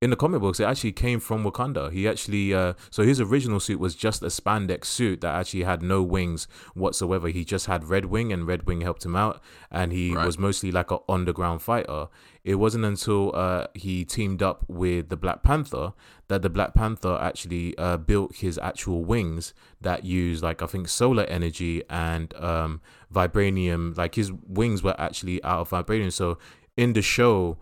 In 0.00 0.08
the 0.08 0.16
comic 0.16 0.40
books, 0.40 0.58
it 0.58 0.64
actually 0.64 0.92
came 0.92 1.20
from 1.20 1.44
Wakanda. 1.44 1.92
He 1.92 2.08
actually, 2.08 2.54
uh, 2.54 2.72
so 2.88 3.02
his 3.02 3.20
original 3.20 3.60
suit 3.60 3.78
was 3.78 3.94
just 3.94 4.22
a 4.22 4.26
spandex 4.26 4.86
suit 4.86 5.20
that 5.20 5.34
actually 5.34 5.64
had 5.64 5.82
no 5.82 6.02
wings 6.02 6.48
whatsoever. 6.72 7.28
He 7.28 7.44
just 7.44 7.66
had 7.66 7.84
Red 7.84 8.06
Wing, 8.06 8.32
and 8.32 8.46
Red 8.46 8.66
Wing 8.66 8.80
helped 8.80 9.04
him 9.04 9.14
out, 9.14 9.42
and 9.70 9.92
he 9.92 10.14
Right. 10.14 10.24
was 10.24 10.38
mostly 10.38 10.72
like 10.72 10.90
an 10.90 11.00
underground 11.06 11.60
fighter. 11.60 12.08
It 12.44 12.54
wasn't 12.54 12.86
until 12.86 13.36
uh, 13.36 13.66
he 13.74 14.06
teamed 14.06 14.42
up 14.42 14.64
with 14.68 15.10
the 15.10 15.16
Black 15.18 15.42
Panther 15.42 15.92
that 16.28 16.40
the 16.40 16.48
Black 16.48 16.72
Panther 16.72 17.18
actually 17.20 17.76
uh, 17.76 17.98
built 17.98 18.36
his 18.36 18.56
actual 18.56 19.04
wings 19.04 19.52
that 19.82 20.06
used 20.06 20.42
like 20.42 20.62
I 20.62 20.66
think 20.66 20.88
solar 20.88 21.24
energy 21.24 21.82
and 21.90 22.32
um, 22.36 22.80
vibranium. 23.12 23.94
Like 23.98 24.14
his 24.14 24.32
wings 24.32 24.82
were 24.82 24.98
actually 24.98 25.44
out 25.44 25.60
of 25.60 25.70
vibranium. 25.70 26.10
So 26.10 26.38
in 26.78 26.94
the 26.94 27.02
show, 27.02 27.58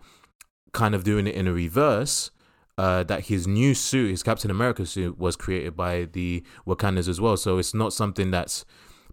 kind 0.73 0.93
of 0.95 1.03
doing 1.03 1.27
it 1.27 1.35
in 1.35 1.47
a 1.47 1.53
reverse. 1.53 2.31
Uh, 2.77 3.03
that 3.03 3.25
his 3.25 3.45
new 3.45 3.73
suit, 3.73 4.09
his 4.09 4.23
Captain 4.23 4.49
America 4.49 4.85
suit, 4.85 5.17
was 5.19 5.35
created 5.35 5.75
by 5.75 6.05
the 6.05 6.41
Wakandans 6.65 7.09
as 7.09 7.19
well. 7.19 7.35
So 7.35 7.57
it's 7.57 7.73
not 7.73 7.91
something 7.91 8.31
that's 8.31 8.63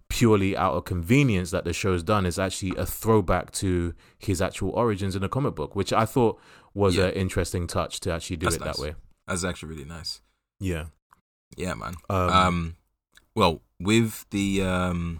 purely 0.08 0.56
out 0.56 0.74
of 0.74 0.84
convenience 0.84 1.50
that 1.50 1.64
the 1.64 1.72
show's 1.72 2.04
done. 2.04 2.26
It's 2.26 2.38
actually 2.38 2.76
a 2.76 2.86
throwback 2.86 3.50
to 3.54 3.92
his 4.20 4.40
actual 4.40 4.70
origins 4.70 5.16
in 5.16 5.22
the 5.22 5.28
comic 5.28 5.56
book, 5.56 5.74
which 5.74 5.92
I 5.92 6.04
thought 6.06 6.38
was 6.74 6.94
Yeah. 6.94 7.06
an 7.06 7.14
interesting 7.14 7.66
touch 7.66 7.98
to 8.00 8.12
actually 8.12 8.36
do 8.36 8.46
That's 8.46 8.54
it 8.54 8.64
nice. 8.64 8.76
that 8.76 8.82
way. 8.82 8.94
That's 9.26 9.42
actually 9.42 9.70
really 9.70 9.84
nice. 9.84 10.20
Yeah. 10.60 10.84
Yeah, 11.56 11.74
man. 11.74 11.94
Um, 12.08 12.30
Um, 12.30 12.76
well, 13.34 13.62
with 13.80 14.26
the 14.30 14.62
um, 14.62 15.18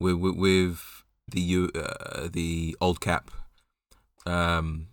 with 0.00 0.16
with, 0.16 0.34
with 0.34 1.04
the 1.30 1.40
U- 1.40 1.70
uh, 1.76 2.28
the 2.32 2.76
old 2.80 3.00
cap, 3.00 3.30
um, 4.26 4.88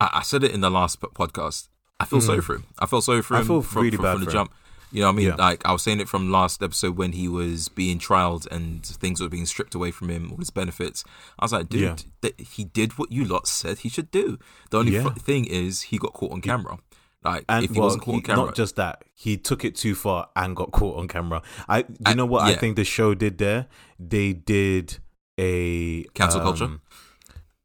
I, 0.00 0.10
I 0.14 0.22
said 0.22 0.44
it 0.44 0.52
in 0.52 0.60
the 0.60 0.70
last 0.70 1.00
podcast. 1.00 1.68
I 2.00 2.04
feel 2.04 2.20
sorry 2.20 2.38
Mhm. 2.38 2.44
for 2.44 2.54
him. 2.56 2.64
I 2.78 2.86
felt 2.86 3.04
sorry 3.04 3.22
for 3.22 3.34
him. 3.34 3.42
I 3.42 3.44
feel 3.46 3.62
from, 3.62 3.82
really 3.82 3.96
from, 3.96 4.04
bad 4.04 4.12
from 4.16 4.24
the 4.24 4.30
for 4.30 4.36
him. 4.38 4.48
You 4.90 5.00
know 5.02 5.08
what 5.08 5.12
I 5.12 5.16
mean? 5.16 5.26
Yeah. 5.26 5.34
Like 5.34 5.66
I 5.66 5.72
was 5.72 5.82
saying 5.82 6.00
it 6.00 6.08
from 6.08 6.30
last 6.30 6.62
episode 6.62 6.96
when 6.96 7.12
he 7.12 7.28
was 7.28 7.68
being 7.68 7.98
trialed 7.98 8.46
and 8.50 8.86
things 8.86 9.20
were 9.20 9.28
being 9.28 9.44
stripped 9.44 9.74
away 9.74 9.90
from 9.90 10.08
him, 10.08 10.30
all 10.30 10.38
his 10.38 10.48
benefits. 10.50 11.04
I 11.38 11.44
was 11.44 11.52
like, 11.52 11.68
dude, 11.68 11.80
Yeah. 11.82 11.96
th- 12.22 12.48
he 12.56 12.64
did 12.64 12.92
what 12.98 13.12
you 13.12 13.24
lot 13.24 13.46
said 13.46 13.78
he 13.80 13.90
should 13.90 14.10
do. 14.10 14.38
The 14.70 14.78
only 14.78 14.92
Yeah. 14.94 15.10
thing 15.14 15.44
is 15.44 15.82
he 15.82 15.98
got 15.98 16.14
caught 16.14 16.32
on 16.32 16.40
camera. 16.40 16.78
Like 17.22 17.44
And 17.50 17.64
if 17.64 17.72
he 17.72 17.78
well, 17.80 17.88
wasn't 17.88 18.04
caught 18.04 18.14
on 18.14 18.20
camera, 18.22 18.46
not 18.46 18.54
just 18.54 18.76
that, 18.76 19.02
he 19.14 19.36
took 19.36 19.62
it 19.64 19.74
too 19.76 19.94
far 19.96 20.28
and 20.36 20.54
got 20.56 20.70
caught 20.70 20.96
on 20.98 21.08
camera. 21.08 21.42
I, 21.68 21.78
you 21.80 21.84
I- 22.06 22.14
know 22.14 22.24
what 22.24 22.44
I 22.44 22.54
think 22.54 22.76
the 22.76 22.84
show 22.84 23.14
did 23.14 23.36
there? 23.38 23.66
They 23.98 24.32
did 24.32 24.98
a 25.36 26.04
Cancel 26.14 26.40
culture? 26.40 26.78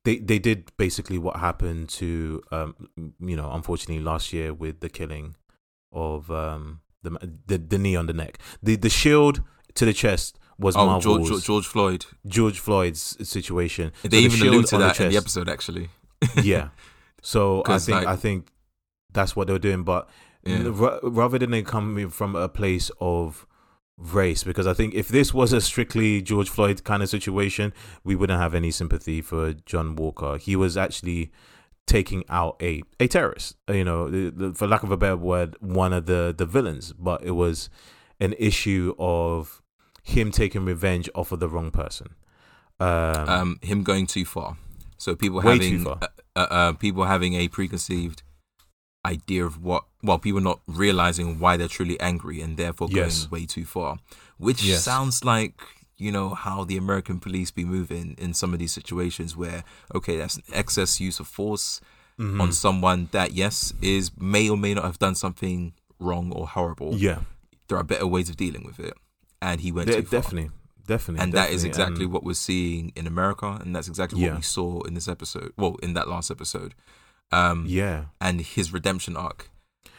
They 0.06 0.18
they 0.18 0.40
did 0.40 0.72
basically 0.78 1.18
what 1.18 1.38
happened 1.38 1.90
to 2.00 2.42
um 2.52 2.76
you 3.20 3.36
know 3.36 3.52
unfortunately 3.52 4.04
last 4.04 4.34
year 4.34 4.54
with 4.54 4.80
the 4.82 4.90
killing 4.90 5.36
of 5.92 6.30
um 6.30 6.82
the 7.04 7.12
the, 7.48 7.58
the 7.58 7.78
knee 7.78 7.96
on 7.96 8.06
the 8.08 8.14
neck 8.14 8.38
the 8.62 8.76
the 8.76 8.90
shield 8.90 9.42
to 9.76 9.86
the 9.86 9.94
chest 9.94 10.38
was 10.60 10.76
oh 10.76 10.86
Marvel's 10.86 11.30
George, 11.30 11.44
George, 11.46 11.68
Floyd 11.68 12.06
George 12.28 12.60
Floyd's 12.60 13.18
situation. 13.28 13.92
They 14.04 14.10
So 14.10 14.26
even 14.26 14.38
shield 14.40 14.54
allude 14.54 14.68
to 14.68 14.78
that 14.80 15.00
in 15.00 15.10
the 15.12 15.18
episode, 15.18 15.50
actually. 15.50 15.90
yeah. 16.44 16.70
So 17.26 17.64
I 17.66 17.80
think 17.80 17.96
like- 18.00 18.08
I 18.08 18.16
think 18.18 18.52
that's 19.14 19.34
what 19.36 19.48
they 19.48 19.54
were 19.54 19.60
doing, 19.70 19.84
but 19.84 20.10
Yeah. 20.46 20.64
ra- 20.66 21.00
rather 21.04 21.40
than 21.40 21.54
it 21.54 21.66
coming 21.66 22.10
from 22.10 22.36
a 22.36 22.50
place 22.50 22.92
of 23.00 23.48
race, 23.98 24.44
because 24.44 24.68
I 24.68 24.74
think 24.74 24.94
if 24.94 25.08
this 25.08 25.34
was 25.34 25.54
a 25.54 25.62
strictly 25.62 26.22
George 26.22 26.50
Floyd 26.50 26.84
kind 26.84 27.04
of 27.04 27.10
situation, 27.10 27.74
we 28.04 28.16
wouldn't 28.16 28.40
have 28.40 28.56
any 28.56 28.72
sympathy 28.72 29.22
for 29.22 29.54
John 29.54 29.96
Walker. 29.96 30.38
He 30.38 30.56
was 30.56 30.76
actually 30.78 31.32
taking 31.86 32.24
out 32.30 32.56
a 32.62 32.82
a 33.00 33.08
terrorist, 33.08 33.56
you 33.68 33.84
know, 33.84 34.54
for 34.56 34.68
lack 34.68 34.84
of 34.84 34.92
a 34.92 34.98
better 34.98 35.18
word, 35.18 35.56
one 35.60 35.94
of 35.94 36.06
the 36.06 36.34
the 36.36 36.46
villains, 36.46 36.94
but 36.94 37.24
it 37.24 37.32
was 37.32 37.70
an 38.20 38.34
issue 38.40 38.96
of 38.98 39.62
him 40.04 40.32
taking 40.32 40.66
revenge 40.66 41.10
off 41.14 41.32
of 41.32 41.40
the 41.40 41.50
wrong 41.50 41.72
person. 41.72 42.16
Um, 42.80 43.30
Um, 43.30 43.60
him 43.62 43.84
going 43.84 44.08
too 44.08 44.26
far. 44.26 44.58
So 44.98 45.16
people 45.16 45.42
having 45.42 45.84
far. 45.84 46.00
Uh, 46.36 46.48
uh, 46.50 46.74
people 46.74 47.06
having 47.06 47.36
a 47.36 47.48
preconceived 47.48 48.24
idea 49.06 49.46
of 49.46 49.62
what 49.64 49.84
well 50.02 50.18
people 50.20 50.40
not 50.42 50.60
realizing 50.68 51.40
why 51.40 51.58
they're 51.58 51.68
truly 51.68 52.00
angry 52.00 52.42
and 52.42 52.58
therefore 52.58 52.88
Yes. 52.92 53.26
going 53.26 53.42
way 53.42 53.46
too 53.46 53.66
far 53.66 53.98
which 54.38 54.64
Yes. 54.64 54.84
sounds 54.84 55.24
like 55.26 55.62
you 55.98 56.12
know 56.12 56.34
how 56.34 56.64
the 56.64 56.78
american 56.78 57.20
police 57.20 57.52
be 57.52 57.66
moving 57.66 58.16
in 58.18 58.34
some 58.34 58.54
of 58.54 58.60
these 58.60 58.74
situations 58.74 59.36
where 59.36 59.64
okay 59.94 60.18
that's 60.18 60.38
an 60.38 60.44
excess 60.54 61.00
use 61.02 61.20
of 61.20 61.28
force 61.28 61.82
mhm. 62.18 62.42
on 62.42 62.52
someone 62.54 63.10
that 63.12 63.34
yes 63.34 63.74
is 63.82 64.12
may 64.18 64.50
or 64.50 64.58
may 64.58 64.74
not 64.74 64.86
have 64.86 65.00
done 65.00 65.16
something 65.16 65.74
wrong 66.00 66.32
or 66.34 66.46
horrible. 66.48 66.96
Yeah, 66.96 67.20
There 67.70 67.78
are 67.78 67.84
better 67.84 68.06
ways 68.08 68.28
of 68.30 68.36
dealing 68.36 68.66
with 68.66 68.78
it, 68.78 68.94
and 69.42 69.62
he 69.62 69.72
went 69.72 69.88
De- 69.88 69.96
too 69.96 70.02
far. 70.04 70.20
definitely, 70.22 70.52
definitely, 70.86 71.24
And 71.24 71.32
that 71.34 71.50
is 71.52 71.64
exactly 71.64 72.04
And- 72.04 72.12
what 72.14 72.26
we're 72.26 72.34
seeing 72.34 72.92
in 72.96 73.08
America, 73.08 73.58
and 73.62 73.74
that's 73.74 73.88
exactly 73.88 74.20
Yeah. 74.20 74.30
what 74.32 74.38
we 74.38 74.42
saw 74.44 74.82
in 74.82 74.96
this 74.96 75.08
episode. 75.08 75.54
Well, 75.56 75.78
in 75.82 75.94
that 75.94 76.10
last 76.10 76.30
episode, 76.30 76.76
um, 77.34 77.66
yeah. 77.68 78.06
and 78.22 78.42
his 78.42 78.72
redemption 78.72 79.18
arc. 79.18 79.50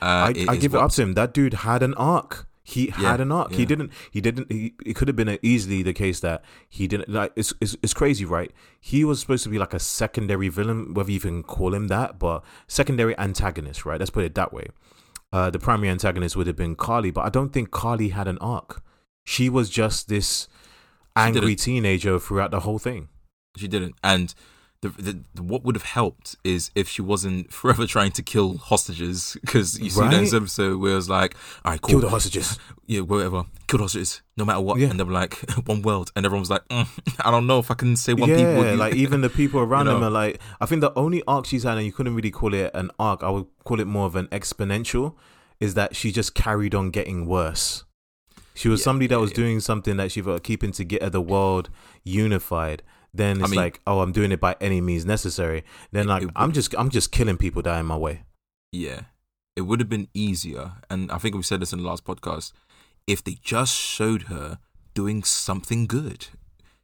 Uh, 0.00 0.32
I, 0.32 0.46
I 0.48 0.56
give 0.56 0.74
it 0.74 0.80
up 0.80 0.90
to 0.92 1.02
him. 1.02 1.14
That 1.14 1.32
dude 1.32 1.54
had 1.54 1.82
an 1.82 1.94
arc. 1.94 2.46
He 2.66 2.86
Yeah, 2.88 3.10
had 3.10 3.20
an 3.20 3.30
arc. 3.30 3.52
He 3.52 3.66
didn't. 3.66 3.92
He 4.10 4.22
didn't. 4.22 4.50
He, 4.50 4.74
it 4.86 4.96
could 4.96 5.08
have 5.08 5.16
been 5.16 5.38
easily 5.42 5.82
the 5.82 5.92
case 5.92 6.20
that 6.20 6.42
he 6.68 6.86
didn't. 6.88 7.10
Like 7.10 7.32
it's, 7.36 7.52
it's 7.60 7.76
it's 7.82 7.92
crazy, 7.92 8.24
right? 8.24 8.50
He 8.80 9.04
was 9.04 9.20
supposed 9.20 9.44
to 9.44 9.50
be 9.50 9.58
like 9.58 9.74
a 9.74 9.78
secondary 9.78 10.48
villain, 10.48 10.94
whether 10.94 11.10
you 11.10 11.20
can 11.20 11.42
call 11.42 11.74
him 11.74 11.88
that, 11.88 12.18
but 12.18 12.42
secondary 12.66 13.16
antagonist, 13.18 13.84
right? 13.84 14.00
Let's 14.00 14.10
put 14.10 14.24
it 14.24 14.34
that 14.34 14.52
way. 14.52 14.68
Uh, 15.30 15.50
the 15.50 15.58
primary 15.58 15.90
antagonist 15.90 16.36
would 16.36 16.46
have 16.46 16.56
been 16.56 16.74
Karli, 16.74 17.10
but 17.10 17.26
I 17.26 17.28
don't 17.28 17.52
think 17.52 17.70
Karli 17.70 18.10
had 18.10 18.28
an 18.28 18.38
arc. 18.38 18.82
She 19.24 19.50
was 19.50 19.68
just 19.68 20.08
this 20.08 20.48
angry 21.16 21.56
teenager 21.56 22.18
throughout 22.18 22.50
the 22.50 22.60
whole 22.60 22.78
thing. 22.78 23.08
She 23.56 23.68
didn't. 23.68 23.94
And 24.02 24.34
the, 24.88 25.20
the, 25.34 25.42
what 25.42 25.64
would 25.64 25.76
have 25.76 25.84
helped 25.84 26.36
is 26.44 26.70
if 26.74 26.88
she 26.88 27.02
wasn't 27.02 27.52
forever 27.58 27.86
trying 27.86 28.12
to 28.12 28.22
kill 28.22 28.56
hostages. 28.58 29.36
Because 29.40 29.78
you 29.78 29.90
see 29.90 30.00
that 30.00 30.12
in 30.12 30.20
this 30.24 30.34
episode 30.34 30.80
where 30.80 30.92
it 30.92 30.96
was 30.96 31.08
like, 31.08 31.34
all 31.64 31.72
right, 31.72 31.80
cool. 31.80 31.90
Kill 31.90 32.00
the 32.00 32.08
hostages. 32.10 32.58
Yeah, 32.86 33.00
whatever. 33.00 33.44
Kill 33.66 33.78
the 33.78 33.84
hostages, 33.84 34.20
no 34.36 34.44
matter 34.44 34.60
what. 34.60 34.78
Yeah. 34.78 34.88
And 34.88 35.00
they 35.00 35.04
were 35.04 35.12
like, 35.12 35.38
one 35.64 35.80
world. 35.80 36.12
And 36.14 36.26
everyone 36.26 36.40
was 36.42 36.50
like, 36.50 36.68
mm, 36.68 36.86
I 37.24 37.30
don't 37.30 37.46
know 37.46 37.58
if 37.58 37.70
I 37.70 37.74
can 37.74 37.96
say 37.96 38.12
one 38.12 38.28
yeah, 38.28 38.36
people. 38.54 38.76
like 38.76 38.94
even 38.94 39.22
the 39.22 39.30
people 39.30 39.60
around 39.60 39.86
You 39.86 39.92
them 39.92 40.02
are 40.04 40.10
like. 40.10 40.38
I 40.60 40.66
think 40.66 40.82
the 40.82 40.92
only 40.94 41.22
arc 41.26 41.46
she's 41.46 41.62
had, 41.62 41.78
and 41.78 41.86
you 41.86 41.92
couldn't 41.92 42.14
really 42.14 42.30
call 42.30 42.52
it 42.52 42.70
an 42.74 42.90
arc. 42.98 43.22
I 43.22 43.30
would 43.30 43.46
call 43.64 43.80
it 43.80 43.86
more 43.86 44.04
of 44.04 44.16
an 44.16 44.26
exponential. 44.26 45.14
Is 45.60 45.72
that 45.74 45.96
she 45.96 46.12
just 46.12 46.34
carried 46.34 46.74
on 46.74 46.90
getting 46.90 47.24
worse. 47.26 47.84
She 48.54 48.68
was 48.68 48.80
Yeah, 48.80 48.84
somebody 48.84 49.06
that 49.08 49.20
was 49.20 49.32
doing 49.32 49.60
something 49.60 49.96
that 49.96 50.12
she 50.12 50.20
was 50.20 50.40
keeping 50.42 50.72
together 50.72 51.08
the 51.10 51.20
world 51.22 51.70
unified. 52.04 52.82
Then 53.14 53.40
it's 53.40 53.50
mean- 53.50 53.56
like, 53.60 53.80
oh, 53.86 54.00
I'm 54.00 54.10
doing 54.12 54.32
it 54.32 54.40
by 54.40 54.56
any 54.60 54.80
means 54.80 55.04
necessary. 55.06 55.62
Then 55.92 56.06
It- 56.06 56.08
like, 56.08 56.22
it 56.24 56.30
I'm 56.34 56.52
just, 56.52 56.74
I'm 56.76 56.90
just 56.90 57.12
killing 57.12 57.36
people 57.36 57.62
that 57.62 57.74
are 57.74 57.80
in 57.80 57.86
my 57.86 57.96
way. 57.96 58.24
Yeah. 58.72 59.02
It 59.56 59.62
would 59.62 59.78
have 59.78 59.88
been 59.88 60.08
easier, 60.12 60.72
and 60.90 61.12
I 61.12 61.18
think 61.18 61.36
we 61.36 61.42
said 61.44 61.60
this 61.60 61.72
in 61.72 61.78
the 61.80 61.86
last 61.86 62.04
podcast, 62.04 62.52
if 63.06 63.22
they 63.22 63.38
just 63.40 63.72
showed 63.74 64.22
her 64.22 64.58
doing 64.94 65.22
something 65.22 65.86
good. 65.86 66.26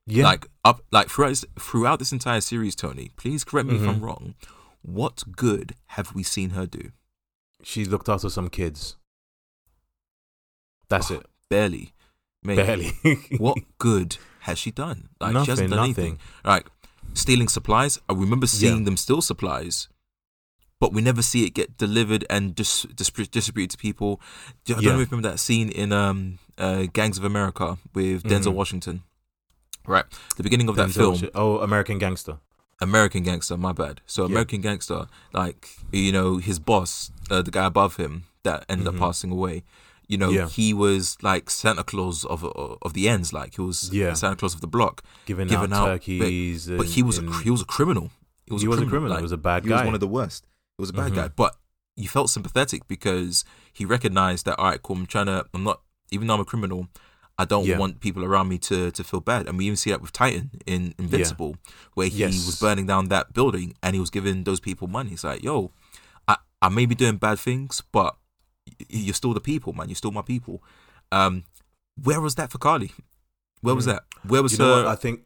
Yeah, 0.07 0.25
Like 0.25 0.47
up 0.65 0.81
like 0.93 1.09
throughout 1.09 1.29
this, 1.31 1.45
throughout 1.59 1.99
this 1.99 2.13
entire 2.13 2.41
series, 2.41 2.75
Tony, 2.77 3.11
please 3.17 3.43
correct 3.45 3.69
me 3.69 3.77
if 3.77 3.83
I'm 3.89 4.01
Mhm. 4.01 4.03
wrong. 4.03 4.35
What 4.83 5.25
good 5.37 5.75
have 5.89 6.15
we 6.15 6.23
seen 6.23 6.51
her 6.51 6.67
do? 6.67 6.93
she 7.63 7.85
looked 7.85 8.09
after 8.09 8.31
some 8.31 8.49
kids. 8.49 8.97
That's 10.89 11.11
Oh, 11.11 11.17
it. 11.17 11.27
Barely. 11.49 11.93
Mate, 12.43 12.57
Barely. 12.57 12.93
what 13.39 13.59
good 13.79 14.17
has 14.51 14.59
she 14.59 14.71
done? 14.71 15.09
Like 15.21 15.31
she 15.31 15.35
Nothing, 15.35 15.51
hasn't 15.53 15.71
done 15.71 15.89
nothing. 15.89 16.05
anything. 16.05 16.19
Like 16.45 16.67
stealing 17.15 17.49
supplies. 17.49 17.99
I 18.09 18.13
remember 18.13 18.47
seeing 18.47 18.85
them 18.85 18.97
steal 18.97 19.23
supplies, 19.23 19.89
but 20.81 20.93
we 20.93 21.01
never 21.03 21.23
see 21.23 21.45
it 21.47 21.51
get 21.55 21.77
delivered 21.77 22.25
and 22.31 22.55
dis- 22.55 22.87
dis- 22.95 23.11
distributed 23.39 23.71
to 23.73 23.79
people. 23.79 24.21
I 24.21 24.53
don't 24.67 24.83
Yeah. 24.83 24.91
know 24.93 25.01
if 25.01 25.09
you 25.09 25.17
remember 25.17 25.29
that 25.31 25.39
scene 25.41 25.69
in 25.71 25.93
um, 25.93 26.39
uh, 26.59 26.83
Gangs 26.93 27.19
of 27.19 27.25
America 27.25 27.79
with 27.95 28.23
Denzel 28.25 28.53
Mhm. 28.53 28.61
Washington. 28.61 29.03
Right, 29.87 30.05
the 30.37 30.43
beginning 30.43 30.69
of 30.69 30.77
that 30.77 30.91
film, 30.91 31.17
Washi- 31.17 31.31
Oh, 31.35 31.59
American 31.61 31.99
Gangster. 31.99 32.39
American 32.83 33.23
Gangster. 33.23 33.57
My 33.57 33.73
bad. 33.73 34.01
So 34.07 34.23
Yeah. 34.23 34.29
American 34.33 34.61
Gangster, 34.61 35.07
like 35.33 35.69
you 35.91 36.13
know, 36.13 36.37
his 36.39 36.59
boss, 36.59 37.11
uh, 37.31 37.43
the 37.43 37.51
guy 37.51 37.65
above 37.67 37.97
him 37.97 38.25
that 38.43 38.65
ended 38.69 38.87
Mhm. 38.87 38.95
up 38.95 38.99
passing 39.01 39.31
away. 39.33 39.65
You 40.11 40.19
know, 40.19 40.31
Yeah. 40.31 40.49
he 40.49 40.75
was 40.75 41.17
like 41.23 41.49
Santa 41.51 41.85
Claus 41.85 42.25
of 42.25 42.43
of 42.87 42.93
the 42.95 43.09
ends. 43.09 43.33
Like 43.33 43.55
he 43.55 43.61
was 43.63 43.91
Yeah. 43.93 44.15
Santa 44.15 44.35
Claus 44.37 44.55
of 44.57 44.61
the 44.61 44.67
block. 44.77 45.05
Giving, 45.27 45.47
Giving 45.47 45.73
out 45.73 45.83
out- 45.83 45.87
turkeys. 45.93 46.67
But 46.67 46.87
he 46.97 47.03
was 47.03 47.19
a, 47.19 47.21
and- 47.23 47.31
cr- 47.33 47.43
he 47.45 47.51
was 47.51 47.63
a 47.63 47.65
criminal. 47.77 48.11
He 48.47 48.53
was 48.53 48.63
he 48.63 48.67
a 48.67 48.71
was 48.71 48.79
a 48.79 48.81
criminal. 48.81 48.91
criminal. 48.91 49.11
Like, 49.13 49.21
he 49.21 49.29
was 49.31 49.33
a 49.33 49.45
bad 49.51 49.63
guy. 49.63 49.69
he 49.69 49.73
was 49.75 49.85
one 49.87 49.95
of 49.95 50.01
the 50.01 50.09
worst. 50.19 50.45
He 50.77 50.83
was 50.83 50.91
a 50.91 50.93
bad 50.93 51.13
Mhm. 51.13 51.15
guy. 51.15 51.29
But 51.29 51.53
you 51.97 52.09
felt 52.09 52.29
sympathetic 52.31 52.89
because 52.89 53.45
he 53.73 53.85
recognized 53.85 54.47
that. 54.47 54.59
All 54.59 54.65
right, 54.71 54.83
cool. 54.83 54.97
I'm 54.97 55.07
trying 55.07 55.27
to. 55.27 55.47
I'm 55.55 55.63
not. 55.63 55.81
Even 56.11 56.27
though 56.27 56.35
I'm 56.35 56.41
a 56.41 56.45
criminal, 56.45 56.89
I 57.39 57.45
don't 57.45 57.65
Yeah. 57.67 57.79
want 57.79 58.01
people 58.01 58.25
around 58.25 58.49
me 58.49 58.59
to 58.69 58.91
to 58.91 59.05
feel 59.05 59.21
bad. 59.21 59.47
And 59.47 59.57
we 59.59 59.67
even 59.67 59.77
see 59.77 59.91
that 59.91 60.01
with 60.03 60.13
Titan 60.13 60.51
in 60.67 60.93
Invincible, 60.99 61.55
where 61.95 62.09
he 62.09 62.19
Yes. 62.19 62.45
was 62.47 62.59
burning 62.59 62.87
down 62.87 63.09
that 63.11 63.33
building 63.33 63.75
and 63.83 63.95
he 63.95 64.01
was 64.01 64.11
giving 64.11 64.43
those 64.43 64.59
people 64.61 64.89
money. 64.89 65.13
It's 65.13 65.23
like, 65.23 65.45
yo, 65.45 65.71
I 66.27 66.37
I 66.61 66.69
may 66.69 66.85
be 66.87 66.97
doing 66.97 67.17
bad 67.17 67.39
things, 67.39 67.83
but 67.93 68.17
you're 68.89 69.15
still 69.15 69.35
the 69.35 69.41
people, 69.41 69.73
man. 69.73 69.89
You're 69.89 69.97
still 69.97 70.11
my 70.13 70.23
people. 70.23 70.63
Um, 71.13 71.45
where 72.03 72.21
was 72.21 72.35
that 72.37 72.51
for 72.53 72.59
Karli? 72.59 72.93
Where 73.63 73.75
was 73.75 73.85
Mm. 73.87 73.93
that? 73.93 74.05
Where 74.27 74.43
was 74.43 74.53
you 74.53 74.59
know 74.59 74.77
her? 74.77 74.83
what 74.85 74.93
I 74.93 74.97
think? 74.97 75.21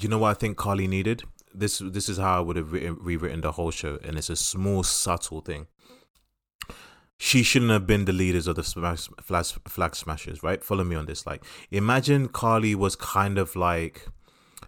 You 0.00 0.08
know 0.08 0.18
what 0.18 0.30
I 0.30 0.34
think 0.34 0.56
Karli 0.56 0.86
needed? 0.86 1.22
This 1.54 1.78
this 1.84 2.08
is 2.08 2.18
how 2.18 2.38
I 2.38 2.40
would 2.40 2.56
have 2.56 2.72
written, 2.72 2.96
rewritten 3.00 3.40
the 3.42 3.52
whole 3.52 3.70
show, 3.70 3.98
and 4.04 4.16
it's 4.18 4.30
a 4.30 4.36
small, 4.36 4.82
subtle 4.82 5.40
thing. 5.42 5.66
She 7.18 7.42
shouldn't 7.44 7.70
have 7.70 7.86
been 7.86 8.04
the 8.04 8.12
leaders 8.12 8.46
of 8.48 8.56
the 8.56 8.64
smash, 8.64 9.08
flag, 9.20 9.44
flag 9.68 9.94
smashers, 9.94 10.42
right? 10.42 10.62
Follow 10.64 10.82
me 10.82 10.96
on 10.96 11.06
this. 11.06 11.24
Like, 11.24 11.44
imagine 11.70 12.28
Karli 12.28 12.74
was 12.74 12.96
kind 12.96 13.38
of 13.38 13.54
like 13.54 14.06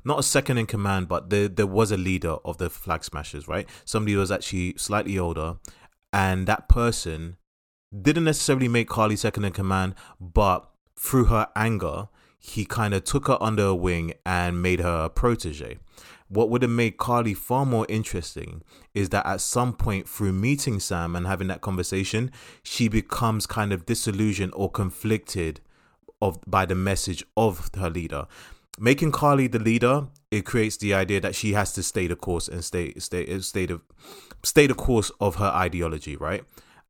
not 0.05 0.21
a 0.21 0.23
second 0.23 0.59
in 0.59 0.67
command, 0.67 1.09
but 1.09 1.31
there 1.31 1.49
there 1.49 1.67
was 1.67 1.91
a 1.91 1.97
leader 1.97 2.37
of 2.45 2.59
the 2.59 2.71
flag 2.71 3.03
smashers, 3.03 3.49
right? 3.49 3.69
Somebody 3.85 4.13
who 4.13 4.21
was 4.21 4.31
actually 4.31 4.75
slightly 4.77 5.19
older, 5.19 5.57
and 6.13 6.47
that 6.47 6.69
person 6.69 7.39
didn't 8.03 8.25
necessarily 8.25 8.69
make 8.69 8.89
Karli 8.89 9.17
second 9.17 9.45
in 9.45 9.53
command, 9.53 9.95
but 10.21 10.69
through 10.97 11.27
her 11.27 11.49
anger, 11.55 12.09
he 12.39 12.65
kind 12.65 12.93
of 12.93 13.05
took 13.05 13.27
her 13.29 13.39
under 13.41 13.65
a 13.65 13.75
wing 13.75 14.15
and 14.27 14.61
made 14.61 14.81
her 14.81 15.05
a 15.05 15.11
protege. 15.11 15.79
What 16.29 16.51
would 16.51 16.63
have 16.63 16.71
made 16.71 16.97
Karli 16.97 17.35
far 17.35 17.65
more 17.65 17.87
interesting 17.89 18.63
is 18.93 19.11
that 19.11 19.27
at 19.27 19.41
some 19.41 19.73
point 19.73 20.09
through 20.09 20.33
meeting 20.33 20.81
Sam 20.81 21.15
and 21.15 21.27
having 21.27 21.49
that 21.49 21.61
conversation, 21.61 22.31
she 22.63 22.89
becomes 22.89 23.47
kind 23.47 23.73
of 23.73 23.87
disillusioned 23.87 24.53
or 24.57 24.71
conflicted 24.71 25.61
of 26.21 26.39
by 26.47 26.67
the 26.67 26.75
message 26.75 27.25
of 27.37 27.71
her 27.77 27.91
leader. 27.91 28.27
Making 28.79 29.13
Karli 29.13 29.47
the 29.47 29.59
leader, 29.59 30.09
it 30.31 30.45
creates 30.45 30.77
the 30.77 30.95
idea 30.95 31.21
that 31.21 31.35
she 31.35 31.53
has 31.53 31.73
to 31.75 31.83
stay 31.83 32.09
the 32.09 32.17
course 32.17 32.49
and 32.49 32.65
stay 32.65 32.95
stay 32.99 33.39
stay 33.41 33.67
the 33.67 33.81
stay 34.43 34.67
the 34.67 34.75
course 34.75 35.11
of 35.21 35.37
her 35.37 35.53
ideology, 35.55 36.17
right? 36.17 36.45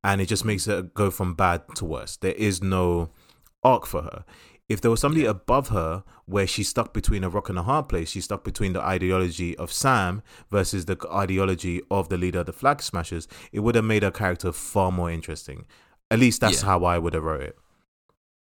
And 0.05 0.21
it 0.21 0.27
just 0.27 0.45
makes 0.45 0.67
her 0.67 0.83
go 0.83 1.11
from 1.11 1.35
bad 1.35 1.63
to 1.77 1.85
worse. 1.85 2.17
There 2.17 2.35
is 2.35 2.63
no 2.63 3.11
arc 3.65 3.87
for 3.87 4.03
her. 4.03 4.25
If 4.69 4.81
there 4.81 4.91
was 4.91 5.01
somebody 5.01 5.25
above 5.27 5.69
her 5.69 6.05
where 6.27 6.47
she's 6.47 6.69
stuck 6.69 6.93
between 6.95 7.25
a 7.25 7.29
rock 7.29 7.49
and 7.49 7.59
a 7.59 7.63
hard 7.63 7.89
place, 7.89 8.11
she's 8.11 8.25
stuck 8.25 8.45
between 8.45 8.75
the 8.75 8.81
ideology 8.83 9.57
of 9.57 9.73
Sam 9.73 10.23
versus 10.51 10.85
the 10.85 10.97
ideology 11.13 11.81
of 11.91 12.09
the 12.11 12.17
leader 12.19 12.41
of 12.41 12.47
the 12.47 12.53
Flag 12.53 12.83
Smashers, 12.83 13.27
it 13.53 13.61
would 13.61 13.75
have 13.75 13.85
made 13.85 14.03
her 14.03 14.11
character 14.11 14.53
far 14.53 14.93
more 14.93 15.11
interesting. 15.11 15.67
At 16.11 16.19
least 16.19 16.41
that's 16.41 16.61
Yeah. 16.63 16.67
how 16.69 16.85
I 16.85 16.99
would 16.99 17.15
have 17.15 17.25
wrote 17.25 17.43
it. 17.43 17.57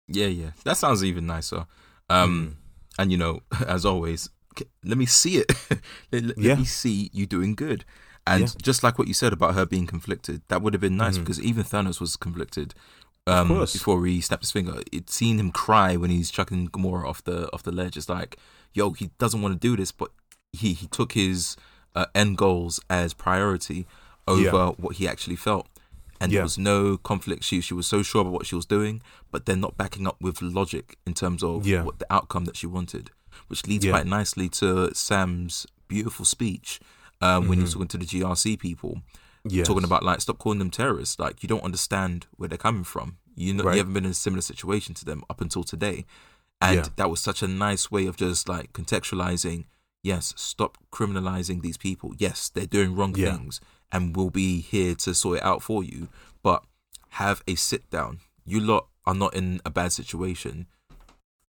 Yeah, 0.07 0.27
yeah. 0.27 0.51
That 0.65 0.77
sounds 0.77 1.03
even 1.03 1.25
nicer. 1.25 1.65
Um, 2.09 2.57
and 2.99 3.11
you 3.11 3.17
know, 3.17 3.41
as 3.67 3.85
always, 3.85 4.29
let 4.83 4.97
me 4.97 5.05
see 5.05 5.37
it. 5.37 5.51
let, 6.11 6.23
let- 6.23 6.37
let 6.37 6.37
Yeah. 6.37 6.55
me 6.55 6.65
see 6.65 7.09
you 7.13 7.25
doing 7.25 7.55
good. 7.55 7.85
And 8.27 8.43
Yeah. 8.43 8.49
just 8.61 8.83
like 8.83 8.99
what 8.99 9.07
you 9.07 9.13
said 9.13 9.33
about 9.33 9.55
her 9.55 9.65
being 9.65 9.87
conflicted, 9.87 10.41
that 10.47 10.61
would 10.61 10.73
have 10.73 10.81
been 10.81 10.97
nice 10.97 11.17
Mhm. 11.17 11.21
because 11.21 11.41
even 11.41 11.63
Thanos 11.63 11.99
was 11.99 12.15
conflicted. 12.15 12.73
Um, 13.27 13.47
before 13.49 14.05
he 14.05 14.19
snapped 14.21 14.43
his 14.43 14.51
finger, 14.51 14.81
it 14.91 15.09
seen 15.09 15.39
him 15.39 15.51
cry 15.51 15.95
when 15.95 16.09
he's 16.09 16.31
chucking 16.31 16.69
Gamora 16.69 17.05
off 17.07 17.23
the 17.23 17.51
off 17.53 17.61
the 17.63 17.71
ledge. 17.71 17.95
It's 17.97 18.09
like, 18.09 18.37
yo, 18.73 18.91
he 18.91 19.11
doesn't 19.19 19.41
want 19.41 19.53
to 19.53 19.59
do 19.59 19.75
this, 19.75 19.91
but 19.91 20.11
he 20.53 20.73
he 20.73 20.87
took 20.87 21.13
his 21.13 21.55
uh, 21.93 22.05
end 22.15 22.37
goals 22.37 22.79
as 22.89 23.13
priority 23.13 23.85
over 24.27 24.41
Yeah. 24.41 24.67
what 24.77 24.95
he 24.95 25.07
actually 25.07 25.35
felt. 25.35 25.67
And 26.19 26.31
Yeah. 26.31 26.37
there 26.37 26.43
was 26.45 26.57
no 26.57 26.97
conflict. 26.97 27.43
She 27.43 27.59
she 27.61 27.73
was 27.73 27.85
so 27.87 28.01
sure 28.01 28.21
about 28.21 28.33
what 28.33 28.45
she 28.47 28.55
was 28.55 28.65
doing, 28.65 29.01
but 29.31 29.45
then 29.45 29.59
not 29.59 29.77
backing 29.77 30.07
up 30.07 30.17
with 30.21 30.41
logic 30.41 30.97
in 31.05 31.13
terms 31.13 31.43
of 31.43 31.65
Yeah. 31.67 31.83
what 31.83 31.99
the 31.99 32.11
outcome 32.13 32.45
that 32.45 32.55
she 32.55 32.65
wanted, 32.67 33.11
which 33.49 33.65
leads 33.67 33.85
quite 33.85 34.07
nicely 34.07 34.47
to 34.49 34.93
Sam's 34.95 35.65
beautiful 35.87 36.23
speech 36.25 36.79
um, 37.21 37.47
when 37.47 37.57
he 37.59 37.61
was 37.63 37.71
Mhm. 37.71 37.73
talking 37.73 37.87
to 37.89 37.97
the 37.97 38.05
GRC 38.05 38.57
people, 38.57 39.01
Yes. 39.43 39.67
talking 39.67 39.83
about 39.83 40.03
like 40.03 40.21
stop 40.21 40.37
calling 40.39 40.59
them 40.59 40.69
terrorists. 40.71 41.17
Like 41.19 41.41
you 41.43 41.47
don't 41.49 41.63
understand 41.63 42.27
where 42.37 42.49
they're 42.49 42.57
coming 42.57 42.83
from. 42.83 43.17
You 43.35 43.53
know, 43.53 43.63
Right. 43.63 43.73
you 43.73 43.77
haven't 43.79 43.93
been 43.93 44.05
in 44.05 44.11
a 44.11 44.15
similar 44.15 44.41
situation 44.41 44.93
to 44.95 45.05
them 45.05 45.23
up 45.29 45.39
until 45.41 45.63
today, 45.63 46.05
and 46.59 46.75
Yeah. 46.77 46.87
that 46.97 47.09
was 47.09 47.19
such 47.21 47.41
a 47.41 47.47
nice 47.47 47.89
way 47.89 48.05
of 48.07 48.17
just 48.17 48.47
like 48.49 48.73
contextualizing. 48.73 49.65
Yes, 50.03 50.33
stop 50.35 50.77
criminalizing 50.91 51.61
these 51.61 51.77
people. 51.77 52.13
Yes, 52.17 52.49
they're 52.49 52.65
doing 52.65 52.95
wrong 52.95 53.15
Yeah. 53.15 53.35
things, 53.37 53.61
and 53.91 54.15
we'll 54.15 54.31
be 54.31 54.59
here 54.61 54.95
to 54.95 55.13
sort 55.13 55.37
it 55.37 55.43
out 55.43 55.61
for 55.63 55.83
you. 55.83 56.09
But 56.43 56.63
have 57.15 57.43
a 57.47 57.55
sit 57.55 57.89
down. 57.89 58.19
You 58.45 58.59
lot 58.59 58.87
are 59.05 59.13
not 59.13 59.33
in 59.35 59.61
a 59.65 59.69
bad 59.69 59.93
situation, 59.93 60.65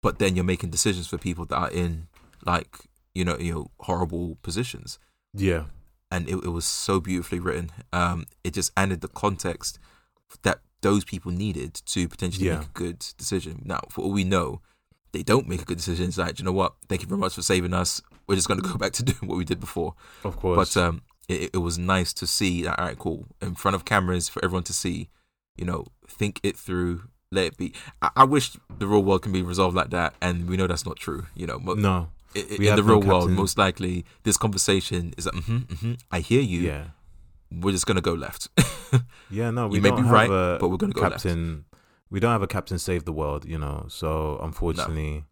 but 0.02 0.20
then 0.20 0.36
you're 0.36 0.46
making 0.46 0.70
decisions 0.72 1.08
for 1.08 1.18
people 1.18 1.46
that 1.46 1.58
are 1.58 1.70
in 1.72 2.08
like 2.46 2.86
you 3.14 3.26
know 3.26 3.38
you 3.38 3.54
know 3.54 3.72
horrible 3.82 4.38
positions 4.42 4.98
Yeah. 5.34 5.66
and 6.12 6.28
it, 6.28 6.36
it 6.36 6.50
was 6.50 6.66
so 6.66 7.00
beautifully 7.00 7.40
written. 7.40 7.72
Um, 7.94 8.26
it 8.44 8.54
just 8.54 8.72
added 8.76 9.02
the 9.02 9.08
context 9.08 9.78
that 10.44 10.60
those 10.82 11.04
people 11.04 11.32
needed 11.32 11.74
to 11.86 12.08
potentially 12.08 12.48
Yeah. 12.48 12.60
make 12.60 12.68
a 12.68 12.72
good 12.74 13.00
decision. 13.18 13.62
Now, 13.66 13.82
for 13.90 14.02
all 14.04 14.12
we 14.12 14.24
know, 14.24 14.62
they 15.12 15.24
don't 15.24 15.48
make 15.48 15.62
a 15.62 15.66
good 15.66 15.78
decision. 15.78 16.06
It's 16.08 16.18
like, 16.18 16.40
you 16.40 16.46
know 16.46 16.52
what? 16.52 16.74
Thank 16.88 17.02
you 17.02 17.08
very 17.08 17.20
much 17.20 17.34
for 17.36 17.42
saving 17.42 17.74
us. 17.74 18.02
We're 18.28 18.36
just 18.36 18.48
going 18.48 18.62
to 18.62 18.68
go 18.68 18.76
back 18.78 18.94
to 18.94 19.04
doing 19.12 19.28
what 19.30 19.38
we 19.38 19.46
did 19.46 19.60
before. 19.60 19.96
Of 20.24 20.38
course. 20.38 20.74
But 20.74 20.82
um, 20.82 21.02
it, 21.28 21.52
it 21.54 21.58
was 21.58 21.78
nice 21.78 22.14
to 22.14 22.28
see 22.28 22.64
that. 22.64 22.80
All 22.80 22.86
right, 22.86 22.98
cool. 22.98 23.26
In 23.42 23.56
front 23.56 23.76
of 23.76 23.86
cameras 23.86 24.30
for 24.30 24.44
everyone 24.44 24.64
to 24.64 24.74
see. 24.74 25.10
You 25.58 25.66
know, 25.66 25.86
think 26.08 26.40
it 26.44 26.56
through. 26.56 27.04
Let 27.32 27.46
it 27.48 27.58
be. 27.58 27.74
I, 28.02 28.10
I 28.18 28.24
wish 28.24 28.56
the 28.78 28.88
real 28.88 29.04
world 29.04 29.24
can 29.24 29.32
be 29.34 29.42
resolved 29.42 29.76
like 29.76 29.90
that, 29.90 30.14
and 30.22 30.48
we 30.50 30.56
know 30.58 30.66
that's 30.68 30.86
not 30.86 30.96
true. 30.98 31.26
You 31.36 31.48
know, 31.48 31.58
no. 31.58 32.10
In 32.36 32.64
have 32.66 32.78
the 32.78 32.84
no 32.84 32.84
real 32.84 33.02
world, 33.02 33.22
captain. 33.24 33.36
most 33.36 33.58
likely 33.58 34.06
this 34.24 34.38
conversation 34.38 35.14
is 35.18 35.26
like, 35.26 35.36
mm-hmm, 35.36 35.58
mm-hmm, 35.58 35.94
I 36.12 36.20
hear 36.20 36.42
you. 36.42 36.62
Yeah. 36.62 36.84
We're 37.52 37.72
just 37.72 37.86
gonna 37.88 38.02
go 38.02 38.14
left. 38.14 38.48
Yeah, 39.32 39.52
no, 39.52 39.68
we 39.68 39.76
you 39.78 39.82
may 39.82 39.90
don't 39.90 39.98
be 40.00 40.04
have 40.04 40.12
right, 40.12 40.30
a 40.30 40.58
but 40.60 40.70
we're 40.70 40.78
gonna 40.78 40.94
go 40.94 41.02
left. 41.02 41.14
captain. 41.24 41.66
We 42.10 42.20
don't 42.20 42.32
have 42.32 42.42
a 42.42 42.48
captain 42.48 42.80
save 42.80 43.06
the 43.06 43.14
world, 43.14 43.46
you 43.46 43.60
know. 43.60 43.86
So 43.88 44.40
unfortunately, 44.42 45.26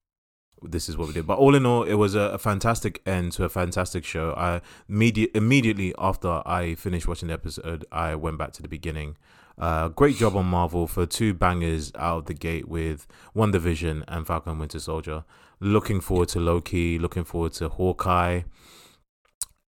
this 0.62 0.88
is 0.90 0.96
what 0.98 1.08
we 1.08 1.14
did. 1.16 1.26
But 1.26 1.40
all 1.40 1.56
in 1.56 1.66
all, 1.66 1.82
it 1.84 1.96
was 1.96 2.14
a, 2.14 2.22
a 2.22 2.38
fantastic 2.38 3.02
end 3.08 3.32
to 3.34 3.44
a 3.46 3.50
fantastic 3.50 4.06
show. 4.06 4.34
I 4.38 4.62
immediate, 4.88 5.32
immediately 5.36 5.94
after 5.98 6.44
I 6.48 6.76
finished 6.76 7.08
watching 7.08 7.30
the 7.30 7.34
episode, 7.34 7.86
I 7.92 8.14
went 8.16 8.38
back 8.38 8.54
to 8.54 8.62
the 8.62 8.68
beginning. 8.68 9.18
Uh, 9.58 9.88
great 9.88 10.16
job 10.18 10.36
on 10.36 10.46
Marvel 10.46 10.86
for 10.86 11.08
two 11.08 11.34
bangers 11.34 11.92
out 11.96 12.18
of 12.20 12.26
the 12.26 12.36
gate 12.36 12.68
with 12.68 13.08
WandaVision 13.36 14.04
and 14.08 14.28
Falcon 14.28 14.60
Winter 14.60 14.80
Soldier. 14.80 15.24
Looking 15.60 16.02
forward 16.02 16.30
to 16.30 16.40
Loki. 16.40 17.00
Looking 17.00 17.24
forward 17.24 17.54
to 17.54 17.70
Hawkeye. 17.70 18.42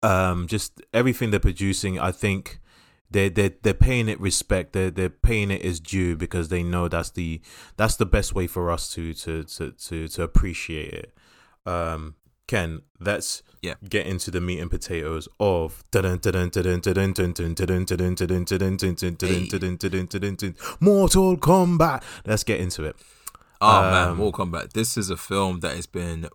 Um, 0.02 0.46
just 0.46 0.82
everything 0.92 1.30
they're 1.30 1.40
producing, 1.40 1.98
I 1.98 2.12
think 2.12 2.60
they 3.10 3.28
they 3.28 3.54
they're 3.62 3.74
paying 3.74 4.08
it 4.08 4.20
respect. 4.20 4.72
They're 4.72 4.90
they're 4.90 5.08
paying 5.08 5.50
it 5.50 5.64
its 5.64 5.80
due 5.80 6.16
because 6.16 6.48
they 6.48 6.62
know 6.62 6.88
that's 6.88 7.10
the 7.10 7.40
that's 7.76 7.96
the 7.96 8.06
best 8.06 8.34
way 8.34 8.46
for 8.46 8.70
us 8.70 8.90
to 8.94 9.14
to 9.14 9.44
to 9.44 9.70
to, 9.72 10.08
to 10.08 10.22
appreciate 10.22 10.92
it. 10.92 11.14
Um, 11.66 12.16
Ken, 12.46 12.82
let's 13.00 13.42
Yeah. 13.62 13.74
get 13.88 14.06
into 14.06 14.30
the 14.30 14.40
meat 14.40 14.60
and 14.60 14.70
potatoes 14.70 15.26
of 15.40 15.82
Mortal 20.80 21.36
Kombat. 21.38 22.02
Let's 22.26 22.44
get 22.44 22.60
into 22.60 22.84
it. 22.84 22.96
Oh 23.64 23.80
man, 23.90 24.08
Um, 24.10 24.16
Mortal 24.18 24.46
Kombat. 24.46 24.72
This 24.72 24.96
is 24.96 25.10
a 25.10 25.16
film 25.16 25.60
that 25.60 25.74
has 25.76 25.86
been 25.86 26.28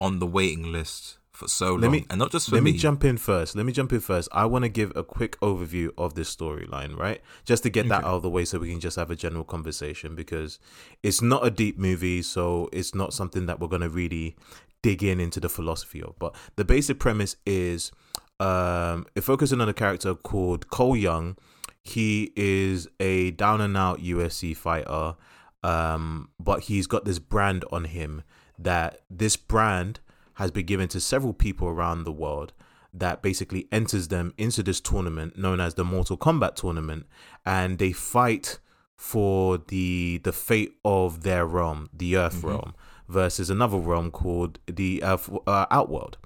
on 0.00 0.18
the 0.18 0.26
waiting 0.26 0.72
list 0.72 1.18
for 1.32 1.48
so 1.48 1.72
Let 1.74 1.82
long, 1.84 1.92
me- 1.92 2.06
and 2.10 2.18
not 2.18 2.30
just 2.30 2.48
for 2.48 2.56
Let 2.56 2.64
me. 2.64 2.72
me 2.72 2.78
jump 2.78 3.04
in 3.04 3.16
first. 3.16 3.54
Let 3.56 3.64
me 3.64 3.72
jump 3.72 3.92
in 3.92 4.00
first. 4.00 4.28
I 4.32 4.44
want 4.46 4.64
to 4.64 4.68
give 4.68 4.92
a 4.96 5.02
quick 5.02 5.38
overview 5.40 5.90
of 5.96 6.14
this 6.14 6.34
storyline, 6.34 6.96
right? 6.96 7.20
Just 7.44 7.62
to 7.62 7.70
get 7.70 7.88
that 7.88 8.04
out 8.04 8.14
of 8.16 8.22
the 8.22 8.30
way 8.30 8.44
so 8.44 8.58
we 8.58 8.70
can 8.70 8.80
just 8.80 8.96
have 8.96 9.10
a 9.10 9.16
general 9.16 9.44
conversation 9.44 10.14
because 10.14 10.58
it's 11.02 11.22
not 11.22 11.46
a 11.46 11.50
deep 11.50 11.78
movie, 11.78 12.20
so 12.22 12.68
it's 12.72 12.94
not 12.94 13.14
something 13.14 13.46
that 13.46 13.60
we're 13.60 13.68
going 13.68 13.82
to 13.82 13.88
really 13.88 14.36
dig 14.82 15.02
in 15.02 15.20
into 15.20 15.40
the 15.40 15.48
philosophy 15.48 16.02
of. 16.02 16.18
But 16.18 16.34
the 16.56 16.64
basic 16.64 16.98
premise 16.98 17.36
is 17.46 17.92
um, 18.40 19.06
it 19.14 19.22
focuses 19.22 19.58
on 19.58 19.68
a 19.68 19.72
character 19.74 20.14
called 20.14 20.68
Cole 20.68 20.96
Young. 20.96 21.36
He 21.84 22.32
is 22.36 22.88
a 23.00 23.30
down 23.32 23.60
and 23.60 23.76
out 23.76 24.00
UFC 24.00 24.54
fighter, 24.56 25.14
um, 25.62 26.30
but 26.40 26.60
he's 26.62 26.86
got 26.86 27.04
this 27.04 27.18
brand 27.18 27.64
on 27.72 27.84
him 27.84 28.22
that 28.58 29.00
this 29.10 29.36
brand 29.36 30.00
has 30.34 30.50
been 30.50 30.66
given 30.66 30.88
to 30.88 31.00
several 31.00 31.32
people 31.32 31.68
around 31.68 32.04
the 32.04 32.12
world 32.12 32.52
that 32.94 33.22
basically 33.22 33.66
enters 33.72 34.08
them 34.08 34.34
into 34.36 34.62
this 34.62 34.80
tournament 34.80 35.38
known 35.38 35.60
as 35.60 35.74
the 35.74 35.84
Mortal 35.84 36.16
Kombat 36.16 36.56
tournament 36.56 37.06
and 37.46 37.78
they 37.78 37.92
fight 37.92 38.58
for 38.96 39.58
the 39.58 40.20
the 40.22 40.32
fate 40.32 40.74
of 40.84 41.22
their 41.22 41.44
realm, 41.46 41.88
the 41.92 42.16
Earth 42.16 42.42
Mhm. 42.42 42.48
realm, 42.50 42.74
versus 43.08 43.50
another 43.50 43.78
realm 43.78 44.10
called 44.10 44.58
the 44.66 45.02
uh, 45.02 45.16
uh, 45.46 45.66
Outworld. 45.70 46.18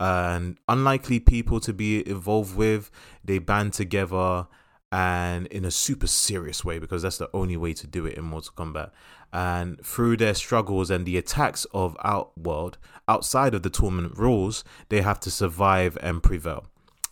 And 0.00 0.58
unlikely 0.68 1.20
people 1.20 1.58
to 1.60 1.72
be 1.72 2.06
involved 2.08 2.54
with, 2.56 2.90
they 3.24 3.38
band 3.38 3.72
together 3.72 4.46
and 4.90 5.46
in 5.48 5.64
a 5.64 5.70
super 5.70 6.06
serious 6.06 6.64
way 6.64 6.78
because 6.78 7.02
that's 7.02 7.18
the 7.18 7.28
only 7.34 7.56
way 7.56 7.74
to 7.74 7.86
do 7.86 8.06
it 8.06 8.14
in 8.16 8.24
Mortal 8.24 8.52
Kombat. 8.56 8.90
And 9.32 9.84
through 9.84 10.16
their 10.16 10.32
struggles 10.34 10.90
and 10.90 11.04
the 11.04 11.18
attacks 11.18 11.66
of 11.74 11.96
Outworld, 12.02 12.78
outside 13.06 13.54
of 13.54 13.62
the 13.62 13.68
tournament 13.70 14.16
rules, 14.16 14.64
they 14.88 15.02
have 15.02 15.20
to 15.20 15.30
survive 15.30 15.98
and 16.00 16.22
prevail. 16.22 16.66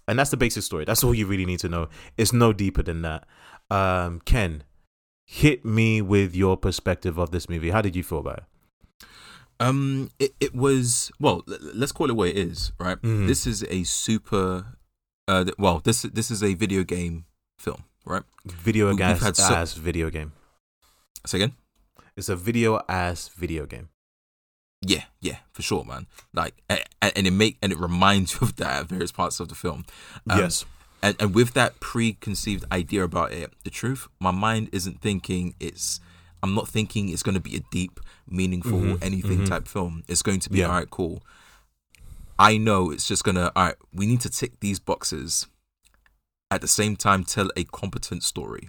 And 0.09 0.19
that's 0.19 0.31
the 0.31 0.37
basic 0.39 0.63
story. 0.63 0.85
That's 0.85 1.05
all 1.05 1.15
you 1.15 1.27
really 1.27 1.45
need 1.45 1.59
to 1.61 1.69
know. 1.69 1.89
It's 2.17 2.33
no 2.33 2.53
deeper 2.53 2.83
than 2.83 3.03
that. 3.03 3.27
Um, 3.71 4.21
Ken, 4.25 4.63
hit 5.27 5.65
me 5.65 6.01
with 6.01 6.35
your 6.35 6.57
perspective 6.57 7.19
of 7.19 7.33
this 7.33 7.49
movie. 7.49 7.71
How 7.71 7.83
did 7.83 7.95
you 7.97 8.03
feel 8.03 8.21
about 8.21 8.39
it? 8.39 9.07
Um, 9.59 10.11
it, 10.19 10.35
it 10.39 10.55
was 10.55 11.11
well. 11.19 11.43
Let's 11.47 11.91
call 11.93 12.11
it 12.11 12.15
what 12.17 12.29
it 12.29 12.37
is, 12.37 12.73
right? 12.79 13.01
Mhm. 13.01 13.27
This 13.27 13.47
is 13.47 13.65
a 13.71 13.85
super. 13.85 14.77
Uh, 15.27 15.47
well, 15.59 15.81
this 15.83 16.03
this 16.03 16.31
is 16.31 16.43
a 16.43 16.55
video 16.55 16.85
game 16.85 17.25
film, 17.67 17.83
right? 18.05 18.23
Video 18.47 18.85
We- 18.95 19.03
had 19.03 19.37
so- 19.37 19.55
ass 19.55 19.75
video 19.75 20.09
game. 20.11 20.33
Say 21.27 21.39
again. 21.39 21.53
It's 22.17 22.29
a 22.31 22.37
video 22.37 22.81
ass 22.89 23.29
video 23.29 23.67
game. 23.67 23.89
Yeah, 24.83 25.05
yeah, 25.21 25.39
for 25.53 25.63
sure, 25.63 25.85
man. 25.85 26.07
Like, 26.33 26.55
and, 26.71 26.81
and 27.03 27.27
it 27.27 27.33
make 27.33 27.59
and 27.63 27.73
it 27.73 27.79
reminds 27.79 28.35
you 28.41 28.41
of 28.43 28.57
that 28.57 28.81
at 28.83 28.87
various 28.89 29.13
parts 29.13 29.41
of 29.41 29.49
the 29.49 29.55
film. 29.55 29.85
Um, 30.31 30.39
yes. 30.39 30.65
and 31.03 31.17
and 31.21 31.35
with 31.35 31.53
that 31.55 31.81
preconceived 31.81 32.65
idea 32.71 33.03
about 33.03 33.33
it, 33.33 33.53
the 33.65 33.71
truth, 33.71 34.07
my 34.21 34.31
mind 34.31 34.69
isn't 34.73 35.01
thinking 35.03 35.55
it's. 35.61 36.01
I'm 36.43 36.55
not 36.55 36.69
thinking 36.69 37.09
it's 37.09 37.23
going 37.25 37.35
to 37.35 37.41
be 37.51 37.57
a 37.57 37.61
deep, 37.73 37.99
meaningful, 38.29 38.79
Mhm, 38.79 39.03
anything 39.03 39.39
mhm. 39.41 39.49
type 39.49 39.67
film. 39.67 40.05
It's 40.07 40.23
going 40.23 40.39
to 40.41 40.51
be 40.51 40.59
Yeah. 40.59 40.67
all 40.67 40.73
right, 40.79 40.91
cool. 40.91 41.23
I 42.39 42.57
know 42.59 42.91
it's 42.93 43.09
just 43.09 43.25
gonna. 43.25 43.51
All 43.57 43.65
right, 43.65 43.75
we 43.93 44.07
need 44.07 44.21
to 44.21 44.31
tick 44.31 44.61
these 44.61 44.79
boxes. 44.79 45.47
At 46.57 46.63
the 46.63 46.75
same 46.83 46.95
time, 46.97 47.21
tell 47.25 47.49
a 47.57 47.65
competent 47.81 48.23
story, 48.33 48.65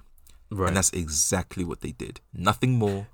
Right. 0.52 0.68
and 0.68 0.76
that's 0.78 0.92
exactly 1.04 1.64
what 1.70 1.80
they 1.84 1.94
did. 2.06 2.16
Nothing 2.34 2.74
more, 2.84 3.08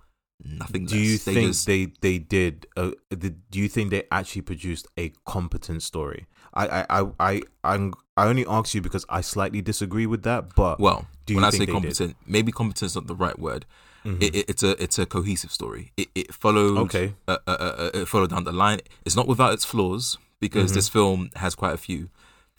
nothing 0.44 0.86
do 0.86 0.96
less. 0.96 1.06
you 1.08 1.18
They 1.20 1.34
think 1.36 1.48
just- 1.52 1.66
they 1.72 1.82
they 2.06 2.18
did? 2.38 2.56
Uh, 2.76 2.92
did 3.24 3.36
do 3.54 3.58
you 3.64 3.70
think 3.76 3.86
they 3.92 4.04
actually 4.20 4.42
produced 4.52 4.86
a 4.98 5.06
competent 5.34 5.82
story? 5.92 6.22
I 6.62 6.64
I 6.80 6.82
I 6.90 7.02
I 7.32 7.34
I'm, 7.72 7.94
I 8.18 8.24
only 8.32 8.46
ask 8.58 8.74
you 8.76 8.82
because 8.88 9.06
I 9.18 9.22
slightly 9.22 9.62
disagree 9.62 10.08
with 10.14 10.24
that. 10.30 10.42
But 10.56 10.80
well, 10.80 11.00
do 11.26 11.34
you 11.34 11.38
when 11.38 11.46
I 11.46 11.52
say 11.52 11.66
competent, 11.68 12.16
maybe 12.36 12.52
competent's 12.52 12.96
not 12.96 13.06
the 13.08 13.16
right 13.26 13.38
word. 13.48 13.66
Mhm. 14.06 14.22
It, 14.24 14.36
it, 14.40 14.46
it's 14.52 14.64
a 14.70 14.72
it's 14.84 14.98
a 15.00 15.06
cohesive 15.06 15.52
story. 15.60 15.84
It 16.02 16.08
it 16.22 16.28
followed 16.34 16.78
okay, 16.86 17.08
uh, 17.28 17.38
uh, 17.48 17.52
uh, 17.52 17.92
it 18.02 18.08
followed 18.14 18.32
down 18.34 18.44
the 18.44 18.52
line. 18.66 18.80
It's 19.06 19.16
not 19.20 19.28
without 19.28 19.54
its 19.54 19.66
flaws 19.66 20.18
because 20.46 20.72
Mhm. 20.72 20.76
this 20.78 20.90
film 20.90 21.20
has 21.44 21.56
quite 21.56 21.74
a 21.74 21.78
few, 21.88 22.10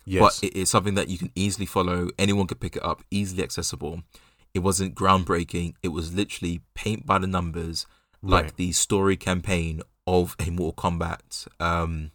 yes, 0.04 0.40
but 0.40 0.50
it's 0.54 0.70
something 0.70 0.94
that 0.94 1.08
you 1.08 1.18
can 1.18 1.30
easily 1.34 1.66
follow. 1.66 2.08
Anyone 2.18 2.46
could 2.46 2.60
pick 2.60 2.76
it 2.76 2.84
up, 2.84 3.02
easily 3.10 3.42
accessible. 3.42 4.02
It 4.52 4.60
wasn't 4.60 4.94
groundbreaking. 4.94 5.74
It 5.82 5.88
was 5.88 6.14
literally 6.14 6.60
paint 6.74 7.04
by 7.06 7.18
the 7.18 7.26
numbers, 7.26 7.86
like 8.22 8.44
Right. 8.44 8.56
the 8.56 8.72
story 8.72 9.16
campaign 9.16 9.82
of 10.06 10.36
a 10.38 10.50
Mortal 10.50 10.74
Kombat 10.90 11.46
um, 11.60 12.10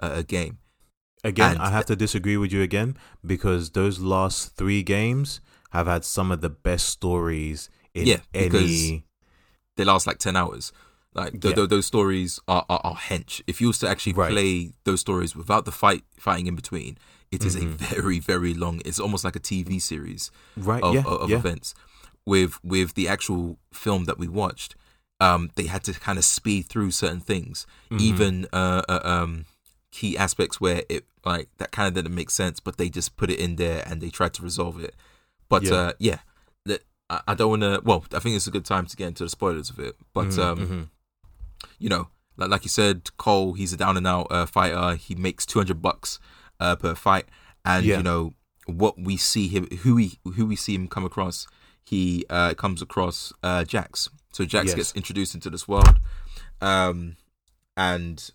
uh, 0.00 0.22
game. 0.22 0.58
again, 1.24 1.52
and- 1.52 1.62
I 1.62 1.70
have 1.70 1.86
to 1.86 1.96
disagree 1.96 2.36
with 2.36 2.52
you 2.52 2.62
again 2.62 2.96
because 3.26 3.70
those 3.70 3.98
last 3.98 4.56
three 4.56 4.82
games 4.82 5.40
have 5.70 5.86
had 5.86 6.04
some 6.04 6.30
of 6.30 6.40
the 6.40 6.48
best 6.50 6.88
stories 6.88 7.68
in 7.94 8.06
Yeah, 8.06 8.20
because 8.32 8.64
any. 8.64 9.04
They 9.76 9.84
last 9.84 10.06
like 10.06 10.18
ten 10.18 10.36
hours. 10.36 10.72
Like 11.14 11.32
th- 11.32 11.44
Yeah. 11.44 11.54
th- 11.56 11.68
those 11.70 11.86
stories 11.86 12.38
are, 12.48 12.64
are 12.68 12.80
are 12.84 12.96
hench. 12.96 13.42
If 13.46 13.60
you 13.60 13.66
was 13.68 13.78
to 13.80 13.88
actually 13.88 14.12
Right. 14.14 14.30
play 14.30 14.72
those 14.84 15.00
stories 15.00 15.34
without 15.36 15.64
the 15.64 15.72
fight 15.72 16.04
fighting 16.18 16.46
in 16.46 16.54
between, 16.54 16.98
it 17.30 17.44
is 17.44 17.56
Mhm. 17.56 17.62
a 17.62 17.76
very 17.76 18.18
very 18.18 18.54
long. 18.54 18.80
It's 18.84 18.98
almost 19.00 19.24
like 19.24 19.36
a 19.36 19.40
TV 19.40 19.80
series. 19.80 20.30
Right? 20.56 20.82
of, 20.82 20.94
yeah, 20.94 21.00
of, 21.06 21.20
of 21.22 21.30
yeah. 21.30 21.36
events. 21.38 21.74
With 22.26 22.62
with 22.64 22.94
the 22.94 23.08
actual 23.08 23.58
film 23.72 24.04
that 24.04 24.18
we 24.18 24.28
watched, 24.28 24.74
um, 25.20 25.50
they 25.54 25.66
had 25.66 25.82
to 25.84 25.92
kind 25.94 26.18
of 26.18 26.24
speed 26.24 26.66
through 26.66 26.90
certain 26.90 27.20
things, 27.20 27.66
Mhm. 27.90 28.00
even 28.00 28.46
uh, 28.52 28.82
uh, 28.88 29.00
um, 29.04 29.46
key 29.90 30.16
aspects 30.18 30.60
where 30.60 30.82
it 30.88 31.04
like 31.24 31.48
that 31.58 31.70
kind 31.72 31.88
of 31.88 31.94
didn't 31.94 32.14
make 32.14 32.30
sense, 32.30 32.60
but 32.60 32.76
they 32.76 32.88
just 32.88 33.16
put 33.16 33.30
it 33.30 33.38
in 33.38 33.56
there 33.56 33.82
and 33.86 34.00
they 34.00 34.10
tried 34.10 34.34
to 34.34 34.42
resolve 34.42 34.78
it. 34.82 34.94
But 35.48 35.62
Yeah. 35.64 35.72
uh, 35.74 35.92
yeah, 35.98 36.18
that 36.66 36.82
I, 37.08 37.20
I 37.28 37.34
don't 37.34 37.50
want 37.50 37.62
to. 37.62 37.80
Well, 37.84 38.04
I 38.12 38.18
think 38.20 38.36
it's 38.36 38.46
a 38.46 38.50
good 38.52 38.64
time 38.64 38.86
to 38.86 38.96
get 38.96 39.08
into 39.08 39.24
the 39.24 39.30
spoilers 39.30 39.70
of 39.70 39.78
it. 39.78 39.96
But 40.12 40.28
Mhm, 40.28 40.38
um, 40.42 40.58
mhm. 40.58 40.88
you 41.78 41.88
know, 41.88 42.08
like, 42.36 42.50
like 42.50 42.64
you 42.64 42.68
said, 42.70 43.10
Cole, 43.16 43.54
he's 43.54 43.72
a 43.72 43.76
down 43.76 43.96
and 43.96 44.06
out 44.06 44.28
uh, 44.30 44.46
fighter. 44.46 44.94
He 44.96 45.14
makes 45.14 45.44
two 45.46 45.58
hundred 45.58 45.82
bucks 45.82 46.18
uh, 46.60 46.76
per 46.76 46.94
fight, 46.94 47.26
and 47.64 47.84
Yeah. 47.84 47.96
you 47.98 48.02
know 48.02 48.34
what 48.66 48.98
we 48.98 49.16
see 49.16 49.48
him, 49.48 49.66
who 49.82 49.94
we 49.96 50.18
who 50.36 50.46
we 50.46 50.56
see 50.56 50.74
him 50.74 50.86
come 50.88 51.04
across. 51.04 51.46
He 51.84 52.24
uh, 52.30 52.54
comes 52.54 52.82
across 52.82 53.32
uh, 53.42 53.64
Jax. 53.64 54.08
So 54.32 54.44
Jax 54.44 54.66
Yes. 54.68 54.74
gets 54.76 54.92
introduced 54.92 55.34
into 55.34 55.50
this 55.50 55.66
world, 55.66 55.98
um, 56.60 57.16
and 57.76 58.30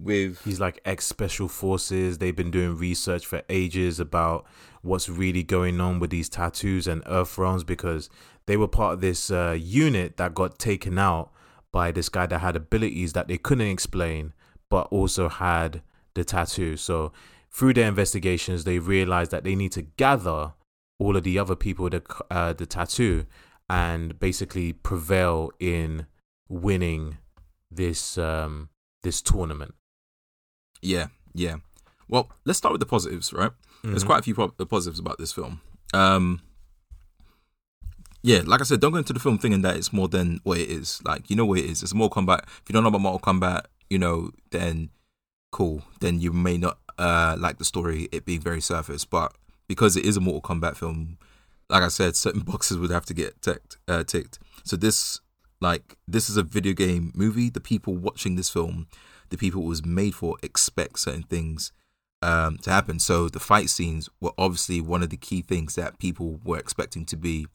with 0.00 0.42
He's 0.44 0.60
like 0.60 0.80
ex 0.84 1.06
special 1.06 1.48
forces. 1.48 2.18
They've 2.18 2.36
been 2.36 2.50
doing 2.50 2.76
research 2.76 3.24
for 3.26 3.42
ages 3.48 3.98
about 4.00 4.44
what's 4.82 5.08
really 5.08 5.42
going 5.42 5.80
on 5.80 5.98
with 5.98 6.10
these 6.10 6.28
tattoos 6.28 6.86
and 6.86 7.02
earth 7.06 7.38
realms 7.38 7.64
because 7.64 8.10
they 8.46 8.56
were 8.56 8.68
part 8.68 8.94
of 8.94 9.00
this 9.00 9.30
uh, 9.30 9.56
unit 9.58 10.16
that 10.18 10.34
got 10.34 10.58
taken 10.58 10.98
out 10.98 11.32
by 11.72 11.90
this 11.90 12.08
guy 12.08 12.26
that 12.26 12.38
had 12.40 12.56
abilities 12.56 13.12
that 13.14 13.26
they 13.26 13.38
couldn't 13.38 13.66
explain, 13.66 14.32
but 14.68 14.86
also 14.90 15.28
had 15.28 15.82
the 16.16 16.24
tattoo. 16.24 16.76
So 16.76 17.12
through 17.50 17.74
their 17.74 17.88
investigations, 17.88 18.64
they 18.64 18.78
realized 18.78 19.30
that 19.30 19.44
they 19.44 19.54
need 19.54 19.72
to 19.72 19.82
gather 19.82 20.54
all 20.98 21.16
of 21.16 21.22
the 21.22 21.38
other 21.38 21.54
people 21.54 21.84
with 21.84 21.92
the, 21.92 22.24
uh, 22.30 22.52
the 22.52 22.66
tattoo 22.66 23.26
and 23.68 24.18
basically 24.18 24.72
prevail 24.72 25.50
in 25.58 26.06
winning 26.48 27.18
this 27.70 28.18
um, 28.18 28.68
this 29.02 29.22
tournament. 29.22 29.74
Yeah, 30.82 31.06
yeah. 31.34 31.56
Well, 32.08 32.30
let's 32.44 32.58
start 32.58 32.72
with 32.72 32.80
the 32.80 32.86
positives, 32.86 33.32
right? 33.32 33.50
Mm-hmm. 33.50 33.90
There's 33.90 34.04
quite 34.04 34.20
a 34.20 34.22
few 34.22 34.34
po- 34.34 34.48
positives 34.48 34.98
about 34.98 35.18
this 35.18 35.32
film. 35.32 35.60
Um, 35.92 36.40
yeah, 38.22 38.42
like 38.44 38.60
I 38.60 38.64
said, 38.64 38.80
don't 38.80 38.92
go 38.92 38.98
into 38.98 39.12
the 39.12 39.20
film 39.20 39.38
thinking 39.38 39.62
that 39.62 39.76
it's 39.76 39.92
more 39.92 40.08
than 40.08 40.40
what 40.44 40.58
it 40.58 40.70
is. 40.70 41.00
Like, 41.04 41.30
you 41.30 41.36
know 41.36 41.46
what 41.46 41.58
it 41.58 41.64
is. 41.64 41.82
It's 41.82 41.94
Mortal 41.94 42.22
Kombat. 42.22 42.42
If 42.44 42.62
you 42.68 42.72
don't 42.72 42.82
know 42.82 42.88
about 42.88 43.00
Mortal 43.00 43.20
Kombat, 43.20 43.66
you 43.90 43.98
know, 43.98 44.30
then 44.50 44.90
cool. 45.50 45.82
Then 46.00 46.20
you 46.20 46.32
may 46.32 46.56
not 46.56 46.78
uh, 46.98 47.36
like 47.38 47.58
the 47.58 47.64
story, 47.64 48.08
it 48.12 48.24
being 48.24 48.40
very 48.40 48.60
surface. 48.60 49.04
But 49.04 49.32
because 49.68 49.96
it 49.96 50.04
is 50.04 50.16
a 50.16 50.20
Mortal 50.20 50.42
Kombat 50.42 50.76
film, 50.76 51.18
like 51.68 51.82
I 51.82 51.88
said, 51.88 52.16
certain 52.16 52.40
boxes 52.46 52.78
would 52.78 52.90
have 52.90 53.06
to 53.06 53.14
get 53.14 53.40
ticked. 53.42 53.78
Uh, 53.88 54.04
ticked. 54.04 54.38
So 54.64 54.76
this, 54.76 55.20
like, 55.60 55.96
this 56.06 56.28
is 56.28 56.36
a 56.36 56.42
video 56.42 56.72
game 56.72 57.12
movie. 57.14 57.50
The 57.50 57.60
people 57.60 57.96
watching 57.96 58.36
this 58.36 58.50
film, 58.50 58.86
the 59.30 59.36
people 59.36 59.62
it 59.62 59.68
was 59.68 59.84
made 59.84 60.14
for, 60.14 60.36
expect 60.42 60.98
certain 61.00 61.22
things 61.22 61.72
um, 62.22 62.58
to 62.58 62.70
happen. 62.70 62.98
So 62.98 63.28
the 63.28 63.40
fight 63.40 63.70
scenes 63.70 64.08
were 64.20 64.32
obviously 64.38 64.80
one 64.80 65.02
of 65.02 65.10
the 65.10 65.16
key 65.16 65.42
things 65.42 65.74
that 65.74 65.98
people 65.98 66.40
were 66.44 66.58
expecting 66.58 67.04
to 67.06 67.16
be 67.16 67.46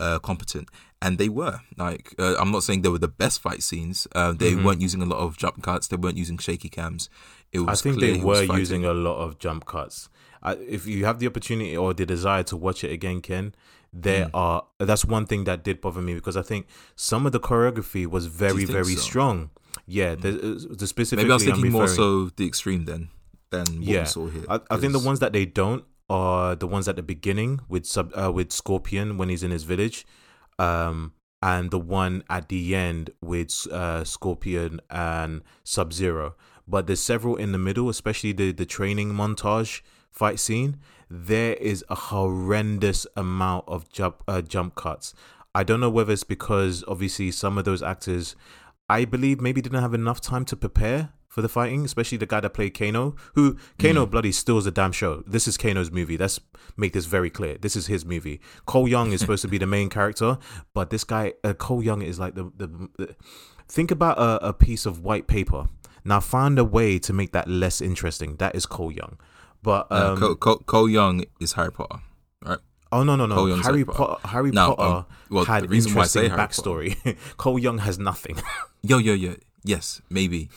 uh, 0.00 0.18
competent, 0.18 0.68
and 1.00 1.18
they 1.18 1.28
were. 1.28 1.60
Like, 1.76 2.14
uh, 2.18 2.36
I'm 2.38 2.50
not 2.50 2.62
saying 2.62 2.82
they 2.82 2.88
were 2.88 2.98
the 2.98 3.08
best 3.08 3.40
fight 3.40 3.62
scenes. 3.62 4.06
Uh, 4.14 4.32
they 4.32 4.52
mm-hmm. 4.52 4.64
weren't 4.64 4.80
using 4.80 5.02
a 5.02 5.06
lot 5.06 5.18
of 5.18 5.36
jump 5.36 5.62
cuts. 5.62 5.88
They 5.88 5.96
weren't 5.96 6.16
using 6.16 6.38
shaky 6.38 6.68
cams. 6.68 7.08
It 7.52 7.60
was. 7.60 7.80
I 7.80 7.82
think 7.82 8.00
they 8.00 8.18
were 8.18 8.42
using 8.42 8.84
a 8.84 8.92
lot 8.92 9.16
of 9.16 9.38
jump 9.38 9.66
cuts. 9.66 10.08
if 10.44 10.86
you 10.86 11.04
have 11.04 11.18
the 11.18 11.26
opportunity 11.26 11.76
or 11.76 11.94
the 11.94 12.06
desire 12.06 12.42
to 12.44 12.56
watch 12.56 12.84
it 12.84 12.92
again, 12.92 13.20
Ken, 13.20 13.54
there 13.92 14.26
mm. 14.26 14.30
are. 14.34 14.64
That's 14.78 15.04
one 15.04 15.26
thing 15.26 15.44
that 15.44 15.64
did 15.64 15.80
bother 15.80 16.02
me 16.02 16.14
because 16.14 16.36
I 16.36 16.42
think 16.42 16.66
some 16.94 17.26
of 17.26 17.32
the 17.32 17.40
choreography 17.40 18.06
was 18.06 18.26
very, 18.26 18.64
very 18.64 18.94
so? 18.94 19.00
strong. 19.00 19.50
Yeah, 19.86 20.14
the, 20.14 20.32
mm. 20.32 20.78
the 20.78 20.86
specifically. 20.86 21.24
Maybe 21.24 21.32
I 21.32 21.34
was 21.34 21.44
thinking 21.44 21.72
more 21.72 21.88
so 21.88 22.30
the 22.30 22.46
extreme 22.46 22.84
then 22.84 23.08
than 23.50 23.64
what 23.64 23.88
yeah. 23.88 24.00
we 24.00 24.06
saw 24.06 24.26
here. 24.26 24.44
I, 24.48 24.60
I 24.70 24.76
think 24.76 24.92
the 24.92 24.98
ones 24.98 25.20
that 25.20 25.32
they 25.32 25.46
don't 25.46 25.84
are 26.08 26.54
the 26.54 26.66
ones 26.66 26.88
at 26.88 26.96
the 26.96 27.02
beginning 27.02 27.60
with 27.68 27.86
sub 27.86 28.12
uh, 28.16 28.30
with 28.32 28.52
Scorpion 28.52 29.18
when 29.18 29.28
he's 29.28 29.42
in 29.42 29.50
his 29.50 29.64
village, 29.64 30.06
um, 30.58 31.12
and 31.42 31.70
the 31.70 31.78
one 31.78 32.22
at 32.30 32.48
the 32.48 32.74
end 32.74 33.10
with 33.20 33.66
uh, 33.72 34.04
Scorpion 34.04 34.80
and 34.90 35.42
Sub 35.64 35.92
Zero. 35.92 36.34
But 36.68 36.86
there's 36.86 37.00
several 37.00 37.36
in 37.36 37.52
the 37.52 37.58
middle, 37.58 37.88
especially 37.88 38.32
the 38.32 38.52
the 38.52 38.66
training 38.66 39.12
montage 39.12 39.82
fight 40.10 40.38
scene. 40.38 40.78
There 41.08 41.54
is 41.54 41.84
a 41.88 41.94
horrendous 41.94 43.06
amount 43.16 43.64
of 43.68 43.88
jump 43.90 44.22
uh, 44.26 44.42
jump 44.42 44.74
cuts. 44.74 45.14
I 45.54 45.62
don't 45.62 45.80
know 45.80 45.90
whether 45.90 46.12
it's 46.12 46.24
because 46.24 46.84
obviously 46.86 47.30
some 47.30 47.56
of 47.56 47.64
those 47.64 47.82
actors, 47.82 48.36
I 48.88 49.06
believe, 49.06 49.40
maybe 49.40 49.62
didn't 49.62 49.80
have 49.80 49.94
enough 49.94 50.20
time 50.20 50.44
to 50.46 50.56
prepare 50.56 51.10
for 51.36 51.42
the 51.42 51.50
fighting, 51.50 51.84
especially 51.84 52.16
the 52.16 52.24
guy 52.24 52.40
that 52.40 52.54
played 52.54 52.72
Kano, 52.72 53.14
who 53.34 53.58
Kano 53.78 54.06
mm. 54.06 54.10
bloody 54.10 54.32
steals 54.32 54.64
the 54.64 54.70
damn 54.70 54.90
show. 54.90 55.22
This 55.26 55.46
is 55.46 55.58
Kano's 55.58 55.90
movie. 55.90 56.16
Let's 56.16 56.40
make 56.78 56.94
this 56.94 57.04
very 57.04 57.28
clear. 57.28 57.58
This 57.58 57.76
is 57.76 57.88
his 57.88 58.06
movie. 58.06 58.40
Cole 58.64 58.88
Young 58.88 59.12
is 59.12 59.20
supposed 59.20 59.42
to 59.42 59.48
be 59.48 59.58
the 59.58 59.66
main 59.66 59.90
character, 59.90 60.38
but 60.72 60.88
this 60.88 61.04
guy, 61.04 61.34
uh, 61.44 61.52
Cole 61.52 61.82
Young, 61.82 62.00
is 62.00 62.18
like 62.18 62.36
the, 62.36 62.44
the, 62.56 62.88
the 62.96 63.16
think 63.68 63.90
about 63.90 64.16
a, 64.16 64.46
a, 64.46 64.52
piece 64.54 64.86
of 64.86 65.04
white 65.04 65.26
paper. 65.26 65.68
Now 66.06 66.20
find 66.20 66.58
a 66.58 66.64
way 66.64 66.98
to 67.00 67.12
make 67.12 67.32
that 67.32 67.48
less 67.48 67.82
interesting. 67.82 68.36
That 68.36 68.56
is 68.56 68.64
Cole 68.64 68.90
Young, 68.90 69.18
but 69.62 69.92
um, 69.92 70.16
uh, 70.16 70.16
Cole, 70.16 70.36
Cole, 70.36 70.58
Cole, 70.60 70.88
Young 70.88 71.22
is 71.38 71.52
Harry 71.52 71.70
Potter, 71.70 72.00
right? 72.46 72.60
Oh 72.90 73.02
no 73.02 73.14
no 73.14 73.26
no! 73.26 73.44
Harry, 73.44 73.62
Harry 73.62 73.84
Potter. 73.84 74.26
Harry 74.26 74.52
now, 74.52 74.74
Potter 74.74 74.96
um, 74.96 75.06
well, 75.28 75.44
had 75.44 75.64
the 75.64 75.68
reason 75.68 75.90
interesting 75.90 76.22
why 76.22 76.28
I 76.28 76.38
say 76.38 76.62
backstory. 76.62 77.18
Cole 77.36 77.58
Young 77.58 77.76
has 77.76 77.98
nothing. 77.98 78.38
yo 78.82 78.96
yo 78.96 79.12
yo. 79.12 79.34
Yes, 79.64 80.00
maybe 80.08 80.48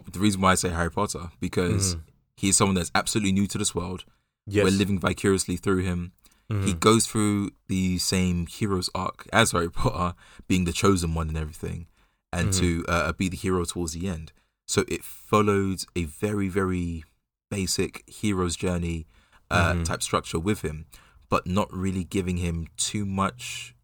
but 0.00 0.12
the 0.12 0.20
reason 0.20 0.40
why 0.40 0.52
I 0.52 0.54
say 0.54 0.70
Harry 0.70 0.90
Potter 0.90 1.30
because 1.40 1.96
mm. 1.96 2.00
he's 2.36 2.56
someone 2.56 2.74
that's 2.74 2.90
absolutely 2.94 3.32
new 3.32 3.46
to 3.46 3.58
this 3.58 3.74
world. 3.74 4.04
Yes. 4.46 4.64
We're 4.64 4.70
living 4.70 4.98
vicariously 4.98 5.56
through 5.56 5.82
him. 5.82 6.12
Mm. 6.50 6.64
He 6.64 6.74
goes 6.74 7.06
through 7.06 7.50
the 7.68 7.98
same 7.98 8.46
hero's 8.46 8.90
arc 8.94 9.28
as 9.32 9.52
Harry 9.52 9.70
Potter, 9.70 10.16
being 10.48 10.64
the 10.64 10.72
chosen 10.72 11.14
one 11.14 11.28
and 11.28 11.38
everything, 11.38 11.86
and 12.32 12.48
mm. 12.48 12.58
to 12.58 12.84
uh, 12.88 13.12
be 13.12 13.28
the 13.28 13.36
hero 13.36 13.64
towards 13.64 13.92
the 13.92 14.08
end. 14.08 14.32
So 14.66 14.84
it 14.88 15.04
followed 15.04 15.82
a 15.94 16.04
very, 16.04 16.48
very 16.48 17.04
basic 17.50 18.02
hero's 18.08 18.56
journey 18.56 19.06
uh, 19.50 19.74
mm. 19.74 19.84
type 19.84 20.02
structure 20.02 20.38
with 20.38 20.62
him, 20.62 20.86
but 21.28 21.46
not 21.46 21.72
really 21.72 22.04
giving 22.04 22.38
him 22.38 22.66
too 22.76 23.04
much 23.04 23.74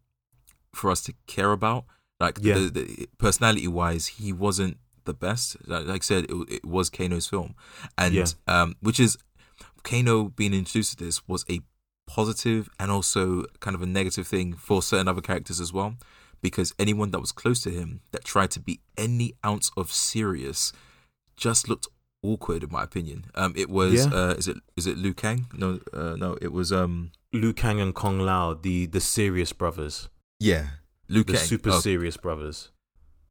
for 0.73 0.91
us 0.91 1.01
to 1.03 1.13
care 1.27 1.51
about. 1.51 1.85
Like 2.19 2.39
yeah. 2.41 2.55
the, 2.55 2.69
the 2.69 3.09
personality 3.17 3.67
wise, 3.67 4.07
he 4.07 4.33
wasn't 4.33 4.77
the 5.05 5.13
best. 5.13 5.57
Like 5.67 5.87
I 5.87 5.99
said, 5.99 6.25
it, 6.25 6.35
it 6.49 6.65
was 6.65 6.89
Kano's 6.89 7.27
film, 7.27 7.55
and 7.97 8.13
yeah. 8.13 8.25
um, 8.47 8.75
which 8.81 8.99
is 8.99 9.17
Kano 9.83 10.25
being 10.25 10.53
introduced 10.53 10.97
to 10.97 11.05
this 11.05 11.27
was 11.27 11.45
a 11.49 11.61
positive 12.07 12.69
and 12.79 12.89
also 12.91 13.43
kind 13.59 13.75
of 13.75 13.81
a 13.81 13.85
negative 13.85 14.27
thing 14.27 14.53
for 14.53 14.81
certain 14.81 15.07
other 15.07 15.21
characters 15.21 15.59
as 15.59 15.71
well, 15.71 15.95
because 16.41 16.73
anyone 16.79 17.11
that 17.11 17.19
was 17.19 17.31
close 17.31 17.61
to 17.61 17.69
him 17.69 18.01
that 18.11 18.23
tried 18.23 18.51
to 18.51 18.59
be 18.59 18.79
any 18.97 19.33
ounce 19.45 19.71
of 19.77 19.91
serious 19.91 20.73
just 21.37 21.69
looked 21.69 21.87
awkward 22.23 22.63
in 22.63 22.71
my 22.71 22.83
opinion. 22.83 23.25
Um, 23.35 23.53
it 23.55 23.69
was 23.69 24.05
yeah. 24.05 24.13
uh, 24.13 24.33
is 24.37 24.47
it 24.47 24.57
is 24.75 24.87
it 24.87 24.97
Liu 24.97 25.13
Kang? 25.13 25.47
No, 25.53 25.79
uh, 25.93 26.15
no, 26.17 26.37
it 26.41 26.51
was 26.51 26.71
um 26.71 27.11
Liu 27.31 27.53
Kang 27.53 27.79
and 27.79 27.93
Kung 27.95 28.19
Lao, 28.19 28.53
the 28.53 28.85
the 28.87 28.99
serious 28.99 29.53
brothers. 29.53 30.09
Yeah, 30.39 30.67
Liu 31.07 31.23
the 31.23 31.33
Kang, 31.33 31.41
super 31.41 31.71
oh. 31.71 31.79
serious 31.79 32.17
brothers. 32.17 32.71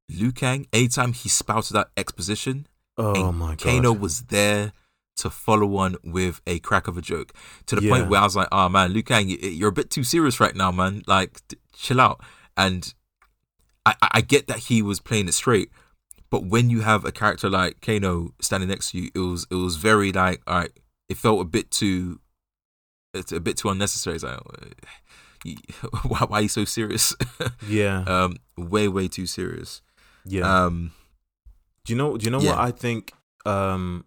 Liu 0.08 0.32
Kang, 0.32 0.66
anytime 0.72 1.12
he 1.12 1.28
spouted 1.28 1.74
that 1.74 1.88
exposition, 1.96 2.66
oh 2.96 3.32
my 3.32 3.50
god, 3.50 3.58
Kano 3.58 3.92
was 3.92 4.22
there 4.22 4.72
to 5.16 5.30
follow 5.30 5.76
on 5.76 5.96
with 6.04 6.40
a 6.46 6.60
crack 6.60 6.86
of 6.86 6.96
a 6.96 7.02
joke 7.02 7.32
to 7.66 7.76
the 7.76 7.82
yeah. 7.82 7.90
point 7.90 8.08
where 8.08 8.20
I 8.20 8.24
was 8.24 8.36
like, 8.36 8.48
"Oh 8.50 8.68
man, 8.68 8.92
Liu 8.92 9.02
Kang, 9.02 9.28
you're 9.28 9.68
a 9.68 9.72
bit 9.72 9.90
too 9.90 10.04
serious 10.04 10.40
right 10.40 10.54
now, 10.54 10.70
man. 10.70 11.02
Like, 11.06 11.40
chill 11.74 12.00
out." 12.00 12.20
And 12.56 12.92
I, 13.84 13.94
I 14.00 14.20
get 14.20 14.46
that 14.48 14.58
he 14.58 14.82
was 14.82 15.00
playing 15.00 15.28
it 15.28 15.34
straight, 15.34 15.70
but 16.30 16.44
when 16.44 16.70
you 16.70 16.80
have 16.80 17.04
a 17.04 17.12
character 17.12 17.48
like 17.48 17.80
Kano 17.80 18.34
standing 18.40 18.68
next 18.68 18.90
to 18.90 18.98
you, 18.98 19.10
it 19.14 19.18
was 19.18 19.46
it 19.50 19.54
was 19.54 19.76
very 19.76 20.12
like, 20.12 20.42
all 20.46 20.58
right, 20.58 20.70
it 21.08 21.16
felt 21.16 21.40
a 21.40 21.44
bit 21.44 21.70
too, 21.70 22.20
it's 23.14 23.32
a 23.32 23.40
bit 23.40 23.56
too 23.56 23.70
unnecessary. 23.70 24.16
It's 24.16 24.24
like, 24.24 24.40
why, 26.04 26.20
why 26.28 26.38
are 26.38 26.42
you 26.42 26.48
so 26.48 26.64
serious? 26.64 27.14
yeah, 27.68 28.04
um, 28.06 28.36
way 28.56 28.88
way 28.88 29.08
too 29.08 29.26
serious. 29.26 29.82
Yeah. 30.24 30.64
Um, 30.64 30.92
do 31.84 31.92
you 31.92 31.98
know? 31.98 32.16
Do 32.16 32.24
you 32.24 32.30
know 32.30 32.40
yeah. 32.40 32.50
what 32.50 32.58
I 32.58 32.70
think? 32.70 33.12
Um, 33.46 34.04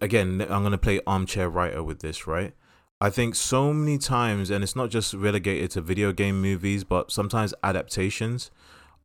again, 0.00 0.40
I'm 0.40 0.62
gonna 0.62 0.78
play 0.78 1.00
armchair 1.06 1.48
writer 1.48 1.82
with 1.82 2.00
this, 2.00 2.26
right? 2.26 2.54
I 3.00 3.10
think 3.10 3.36
so 3.36 3.72
many 3.72 3.98
times, 3.98 4.50
and 4.50 4.64
it's 4.64 4.74
not 4.74 4.90
just 4.90 5.14
relegated 5.14 5.70
to 5.72 5.80
video 5.80 6.12
game 6.12 6.40
movies, 6.42 6.82
but 6.84 7.12
sometimes 7.12 7.54
adaptations 7.62 8.50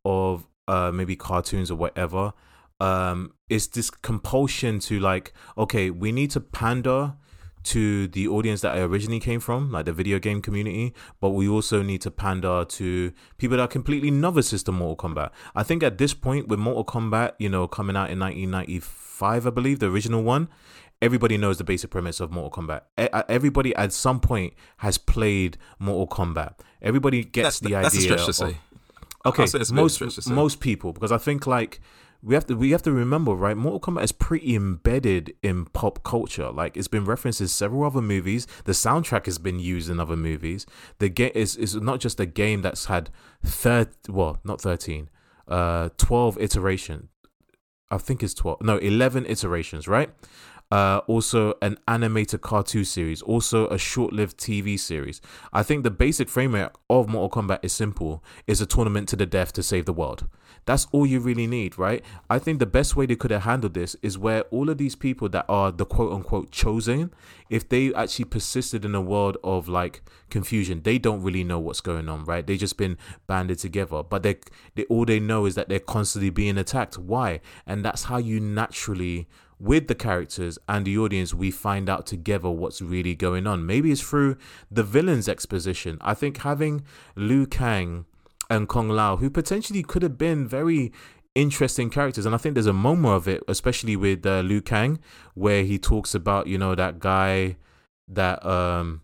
of 0.04 0.48
uh, 0.66 0.90
maybe 0.92 1.14
cartoons 1.16 1.70
or 1.70 1.76
whatever. 1.76 2.32
Um, 2.80 3.34
it's 3.48 3.68
this 3.68 3.90
compulsion 3.90 4.80
to 4.80 4.98
like, 4.98 5.32
okay, 5.56 5.90
we 5.90 6.10
need 6.10 6.30
to 6.32 6.40
pander 6.40 7.14
to 7.64 8.06
the 8.08 8.28
audience 8.28 8.60
that 8.60 8.76
I 8.76 8.80
originally 8.80 9.20
came 9.20 9.40
from, 9.40 9.72
like 9.72 9.86
the 9.86 9.92
video 9.92 10.18
game 10.18 10.40
community, 10.42 10.94
but 11.20 11.30
we 11.30 11.48
also 11.48 11.82
need 11.82 12.02
to 12.02 12.10
pander 12.10 12.64
to 12.64 13.12
people 13.38 13.56
that 13.56 13.62
are 13.62 13.68
completely 13.68 14.10
novices 14.10 14.62
to 14.64 14.72
Mortal 14.72 15.08
Kombat. 15.08 15.30
I 15.54 15.62
think 15.62 15.82
at 15.82 15.98
this 15.98 16.14
point, 16.14 16.48
with 16.48 16.58
Mortal 16.58 16.84
Kombat, 16.84 17.32
you 17.38 17.48
know, 17.48 17.66
coming 17.66 17.96
out 17.96 18.10
in 18.10 18.20
1995, 18.20 19.46
I 19.46 19.50
believe, 19.50 19.78
the 19.78 19.90
original 19.90 20.22
one, 20.22 20.48
everybody 21.00 21.36
knows 21.36 21.58
the 21.58 21.64
basic 21.64 21.90
premise 21.90 22.20
of 22.20 22.30
Mortal 22.30 22.62
Kombat. 22.62 22.82
Uh, 22.98 23.22
everybody 23.28 23.74
at 23.76 23.92
some 23.92 24.20
point 24.20 24.54
has 24.78 24.98
played 24.98 25.56
Mortal 25.78 26.06
Kombat. 26.06 26.58
Everybody 26.82 27.24
gets 27.24 27.44
that's, 27.46 27.60
the 27.60 27.70
that's 27.70 27.96
idea. 27.96 28.10
That's 28.10 28.28
a 28.28 28.32
stretch 28.32 28.36
to 28.36 28.44
of, 28.46 28.52
say. 28.52 28.58
Okay, 29.26 29.46
most 29.72 30.28
most 30.28 30.60
people 30.60 30.92
because 30.92 31.10
I 31.10 31.16
think 31.16 31.46
like 31.46 31.80
we 32.24 32.34
have 32.34 32.46
to 32.46 32.56
we 32.56 32.70
have 32.70 32.82
to 32.82 32.92
remember, 32.92 33.32
right? 33.32 33.56
Mortal 33.56 33.80
Kombat 33.80 34.04
is 34.04 34.12
pretty 34.12 34.54
embedded 34.54 35.34
in 35.42 35.66
pop 35.66 36.02
culture. 36.02 36.50
Like 36.50 36.76
it's 36.76 36.88
been 36.88 37.04
referenced 37.04 37.40
in 37.40 37.48
several 37.48 37.84
other 37.84 38.00
movies. 38.00 38.46
The 38.64 38.72
soundtrack 38.72 39.26
has 39.26 39.38
been 39.38 39.60
used 39.60 39.90
in 39.90 40.00
other 40.00 40.16
movies. 40.16 40.64
The 40.98 41.10
game 41.10 41.32
is 41.34 41.54
is 41.56 41.74
not 41.76 42.00
just 42.00 42.18
a 42.18 42.26
game 42.26 42.62
that's 42.62 42.86
had 42.86 43.10
third 43.44 43.88
well, 44.08 44.38
not 44.42 44.60
thirteen, 44.60 45.10
uh, 45.46 45.90
twelve 45.98 46.38
iteration. 46.40 47.10
I 47.90 47.98
think 47.98 48.22
it's 48.22 48.34
twelve. 48.34 48.62
No, 48.62 48.78
eleven 48.78 49.26
iterations, 49.26 49.86
right? 49.86 50.10
uh, 50.70 51.00
also 51.06 51.54
an 51.62 51.78
animated 51.86 52.40
cartoon 52.40 52.84
series, 52.84 53.22
also 53.22 53.68
a 53.68 53.78
short-lived 53.78 54.38
TV 54.38 54.78
series. 54.78 55.20
I 55.52 55.62
think 55.62 55.84
the 55.84 55.90
basic 55.90 56.28
framework 56.28 56.78
of 56.90 57.08
Mortal 57.08 57.42
Kombat 57.42 57.60
is 57.62 57.72
simple: 57.72 58.24
is 58.46 58.60
a 58.60 58.66
tournament 58.66 59.08
to 59.10 59.16
the 59.16 59.26
death 59.26 59.52
to 59.52 59.62
save 59.62 59.86
the 59.86 59.92
world. 59.92 60.26
That's 60.66 60.86
all 60.92 61.06
you 61.06 61.20
really 61.20 61.46
need, 61.46 61.78
right? 61.78 62.04
I 62.30 62.38
think 62.38 62.58
the 62.58 62.66
best 62.66 62.96
way 62.96 63.06
they 63.06 63.16
could 63.16 63.30
have 63.30 63.42
handled 63.42 63.74
this 63.74 63.96
is 64.02 64.16
where 64.16 64.42
all 64.44 64.70
of 64.70 64.78
these 64.78 64.96
people 64.96 65.28
that 65.30 65.44
are 65.48 65.70
the 65.70 65.84
quote 65.84 66.12
unquote 66.12 66.50
chosen, 66.50 67.12
if 67.50 67.68
they 67.68 67.92
actually 67.94 68.26
persisted 68.26 68.84
in 68.84 68.94
a 68.94 69.00
world 69.00 69.36
of 69.44 69.68
like 69.68 70.02
confusion, 70.30 70.82
they 70.82 70.98
don't 70.98 71.22
really 71.22 71.44
know 71.44 71.58
what's 71.58 71.80
going 71.80 72.08
on, 72.08 72.24
right? 72.24 72.46
They 72.46 72.56
just 72.56 72.76
been 72.76 72.96
banded 73.26 73.58
together, 73.58 74.02
but 74.02 74.22
they, 74.22 74.36
they 74.74 74.84
all 74.84 75.04
they 75.04 75.20
know 75.20 75.46
is 75.46 75.54
that 75.54 75.68
they're 75.68 75.80
constantly 75.80 76.30
being 76.30 76.58
attacked. 76.58 76.98
Why? 76.98 77.40
And 77.66 77.84
that's 77.84 78.04
how 78.04 78.16
you 78.16 78.40
naturally 78.40 79.28
with 79.60 79.88
the 79.88 79.94
characters 79.94 80.58
and 80.68 80.84
the 80.84 80.98
audience, 80.98 81.32
we 81.32 81.50
find 81.50 81.88
out 81.88 82.06
together 82.06 82.50
what's 82.50 82.82
really 82.82 83.14
going 83.14 83.46
on. 83.46 83.64
Maybe 83.64 83.92
it's 83.92 84.00
through 84.00 84.36
the 84.70 84.82
villain's 84.82 85.28
exposition. 85.28 85.96
I 86.00 86.14
think 86.14 86.38
having 86.38 86.82
Liu 87.14 87.46
Kang 87.46 88.04
and 88.50 88.68
Kung 88.68 88.88
Lao, 88.88 89.16
who 89.16 89.30
potentially 89.30 89.82
could 89.82 90.02
have 90.02 90.18
been 90.18 90.46
very 90.46 90.92
interesting 91.34 91.90
characters. 91.90 92.26
And 92.26 92.34
I 92.34 92.38
think 92.38 92.54
there's 92.54 92.66
a 92.66 92.72
moment 92.72 93.14
of 93.14 93.28
it, 93.28 93.42
especially 93.48 93.96
with 93.96 94.24
uh, 94.24 94.40
Liu 94.40 94.60
Kang, 94.60 95.00
where 95.34 95.64
he 95.64 95.78
talks 95.78 96.14
about, 96.14 96.46
you 96.46 96.58
know, 96.58 96.74
that 96.74 96.98
guy 96.98 97.56
that 98.06 98.44
um 98.44 99.00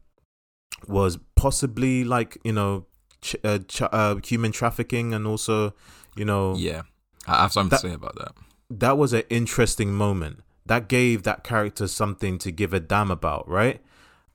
was 0.87 1.19
possibly 1.37 2.05
like, 2.05 2.39
you 2.45 2.53
know, 2.53 2.87
ch- 3.21 3.37
uh, 3.45 3.59
ch- 3.67 3.83
uh, 3.83 4.17
human 4.25 4.53
trafficking 4.53 5.13
and 5.13 5.27
also, 5.27 5.75
you 6.17 6.25
know. 6.25 6.55
Yeah. 6.57 6.83
I 7.27 7.43
have 7.43 7.53
something 7.53 7.71
that, 7.71 7.83
to 7.83 7.89
say 7.89 7.95
about 7.95 8.17
that. 8.17 8.33
That 8.71 8.97
was 8.97 9.13
an 9.13 9.23
interesting 9.29 9.93
moment. 9.93 10.41
That 10.67 10.89
gave 10.89 11.23
that 11.25 11.45
character 11.45 11.89
something 11.89 12.39
to 12.39 12.51
give 12.51 12.73
a 12.73 12.81
damn 12.81 13.11
about, 13.11 13.49
right? 13.49 13.81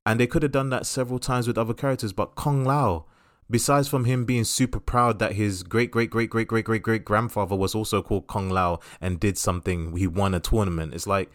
And 0.05 0.19
they 0.19 0.27
could 0.27 0.43
have 0.43 0.51
done 0.51 0.69
that 0.69 0.85
several 0.85 1.17
times 1.17 1.47
with 1.47 1.57
other 1.57 1.73
characters, 1.73 2.13
but 2.13 2.35
Kung 2.35 2.63
Lao, 2.63 3.05
besides 3.49 3.87
from 3.87 4.05
him 4.05 4.25
being 4.25 4.43
super 4.43 4.79
proud 4.79 5.19
that 5.19 5.33
his 5.33 5.63
great 5.63 5.91
great 5.91 6.09
great 6.09 6.29
great 6.29 6.47
great 6.47 6.65
great 6.65 6.83
great 6.83 7.05
grandfather 7.05 7.55
was 7.55 7.75
also 7.75 8.01
called 8.01 8.27
Kung 8.27 8.49
Lao 8.49 8.79
and 8.99 9.19
did 9.19 9.37
something, 9.37 9.95
he 9.95 10.07
won 10.07 10.33
a 10.33 10.39
tournament. 10.39 10.93
It's 10.93 11.07
like 11.07 11.31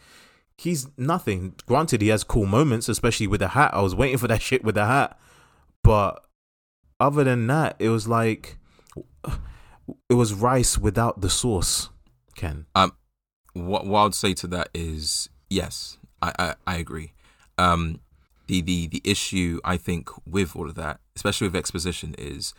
he's 0.56 0.88
nothing. 0.96 1.54
Granted, 1.66 2.02
he 2.02 2.08
has 2.08 2.24
cool 2.24 2.46
moments, 2.46 2.88
especially 2.88 3.26
with 3.26 3.40
the 3.40 3.48
hat. 3.48 3.72
I 3.72 3.80
was 3.80 3.94
waiting 3.94 4.18
for 4.18 4.28
that 4.28 4.42
shit 4.48 4.64
with 4.64 4.74
the 4.74 4.86
hat, 4.86 5.18
but 5.82 6.24
other 6.98 7.24
than 7.24 7.46
that, 7.46 7.76
it 7.78 7.88
was 7.88 8.08
like 8.08 8.58
it 10.08 10.14
was 10.14 10.34
rice 10.34 10.76
without 10.76 11.20
the 11.20 11.30
sauce. 11.30 11.90
Ken, 12.34 12.66
um, 12.74 12.92
what 13.52 13.86
what 13.86 14.06
I'd 14.06 14.14
say 14.14 14.34
to 14.34 14.46
that 14.48 14.68
is 14.74 15.28
yes, 15.48 15.98
I 16.20 16.32
I, 16.38 16.54
I 16.66 16.76
agree. 16.76 17.12
Um, 17.58 18.00
the 18.51 18.61
the 18.61 18.86
the 18.88 19.03
issue 19.05 19.61
I 19.64 19.76
think 19.76 20.11
with 20.26 20.57
all 20.57 20.68
of 20.68 20.74
that, 20.74 20.98
especially 21.14 21.46
with 21.46 21.57
exposition, 21.57 22.14
is 22.18 22.53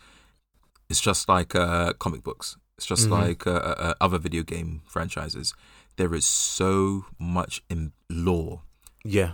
it's 0.89 1.01
just 1.01 1.27
like 1.27 1.53
uh, 1.53 1.93
comic 1.93 2.23
books. 2.23 2.57
It's 2.77 2.85
just 2.85 3.03
mm-hmm. 3.03 3.21
like 3.21 3.45
uh, 3.45 3.51
uh, 3.51 3.75
uh, 3.77 3.93
other 3.99 4.17
video 4.17 4.43
game 4.43 4.81
franchises. 4.85 5.53
There 5.97 6.15
is 6.15 6.25
so 6.25 7.05
much 7.19 7.61
in 7.69 7.91
lore, 8.09 8.61
yeah, 9.03 9.31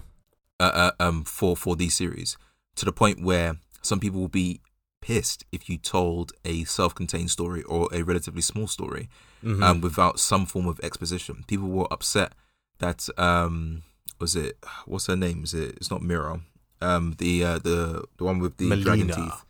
uh, 0.59 0.71
uh, 0.83 0.91
um, 0.99 1.23
for 1.23 1.55
for 1.55 1.75
these 1.75 1.93
series 1.93 2.37
to 2.75 2.85
the 2.85 2.91
point 2.91 3.21
where 3.21 3.57
some 3.83 3.99
people 3.99 4.19
will 4.19 4.27
be 4.27 4.61
pissed 4.99 5.45
if 5.51 5.69
you 5.69 5.77
told 5.77 6.33
a 6.43 6.63
self-contained 6.63 7.29
story 7.29 7.63
or 7.63 7.87
a 7.93 8.01
relatively 8.01 8.41
small 8.41 8.67
story 8.67 9.07
mm-hmm. 9.43 9.63
um, 9.63 9.79
without 9.79 10.19
some 10.19 10.45
form 10.45 10.67
of 10.67 10.79
exposition. 10.81 11.43
People 11.47 11.69
were 11.69 11.87
upset 11.91 12.33
that 12.79 13.07
um, 13.17 13.83
was 14.19 14.35
it 14.35 14.57
what's 14.85 15.07
her 15.07 15.15
name? 15.15 15.43
Is 15.43 15.53
it? 15.53 15.75
It's 15.77 15.91
not 15.91 16.01
Mira. 16.01 16.41
Um, 16.81 17.15
the 17.17 17.43
uh, 17.43 17.59
the 17.59 18.03
the 18.17 18.23
one 18.23 18.39
with 18.39 18.57
the 18.57 18.69
Mileena. 18.69 18.83
dragon 18.83 19.07
teeth. 19.07 19.45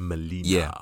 Mileena. 0.00 0.42
Yeah. 0.44 0.72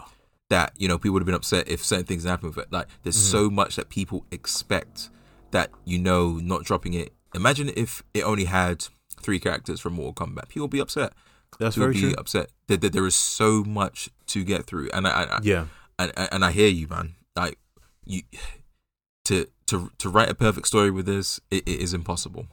That 0.49 0.73
you 0.77 0.89
know 0.89 0.99
people 0.99 1.15
would 1.15 1.23
have 1.23 1.27
been 1.27 1.35
upset 1.35 1.69
if 1.69 1.85
certain 1.85 2.07
things 2.07 2.25
happened 2.25 2.55
with 2.55 2.67
it. 2.67 2.73
Like 2.73 2.89
there's 3.03 3.17
mm-hmm. 3.17 3.45
so 3.45 3.51
much 3.51 3.77
that 3.77 3.89
people 3.89 4.25
expect 4.31 5.11
that 5.51 5.71
you 5.85 5.99
know 5.99 6.35
not 6.35 6.65
dropping 6.65 6.95
it. 6.95 7.13
Imagine 7.35 7.71
if 7.77 8.03
it 8.15 8.23
only 8.23 8.45
had 8.45 8.87
three 9.21 9.41
characters 9.41 9.81
from 9.81 9.95
Mortal 9.95 10.27
Kombat. 10.27 10.49
People 10.49 10.65
would 10.65 10.71
be 10.71 10.81
upset. 10.81 11.13
That's 11.59 11.75
people 11.75 11.93
very 11.93 11.95
be 11.95 12.01
true. 12.01 12.15
upset. 12.19 12.51
That, 12.69 12.81
that 12.81 12.93
there 12.93 13.07
is 13.07 13.15
so 13.15 13.65
much 13.65 14.09
to 14.29 14.45
get 14.45 14.67
through, 14.67 14.91
and 14.93 15.07
I, 15.07 15.25
I 15.25 15.41
yeah, 15.43 15.67
and 15.99 16.13
and 16.17 16.45
I 16.45 16.53
hear 16.53 16.69
you, 16.69 16.87
man. 16.89 17.15
Like 17.35 17.59
you 18.05 18.23
to 19.27 19.47
to 19.67 19.91
to 19.99 20.09
write 20.09 20.31
a 20.31 20.35
perfect 20.35 20.67
story 20.67 20.91
with 20.91 21.07
this, 21.07 21.41
it, 21.51 21.67
it 21.67 21.81
is 21.81 21.95
impossible. 21.95 22.47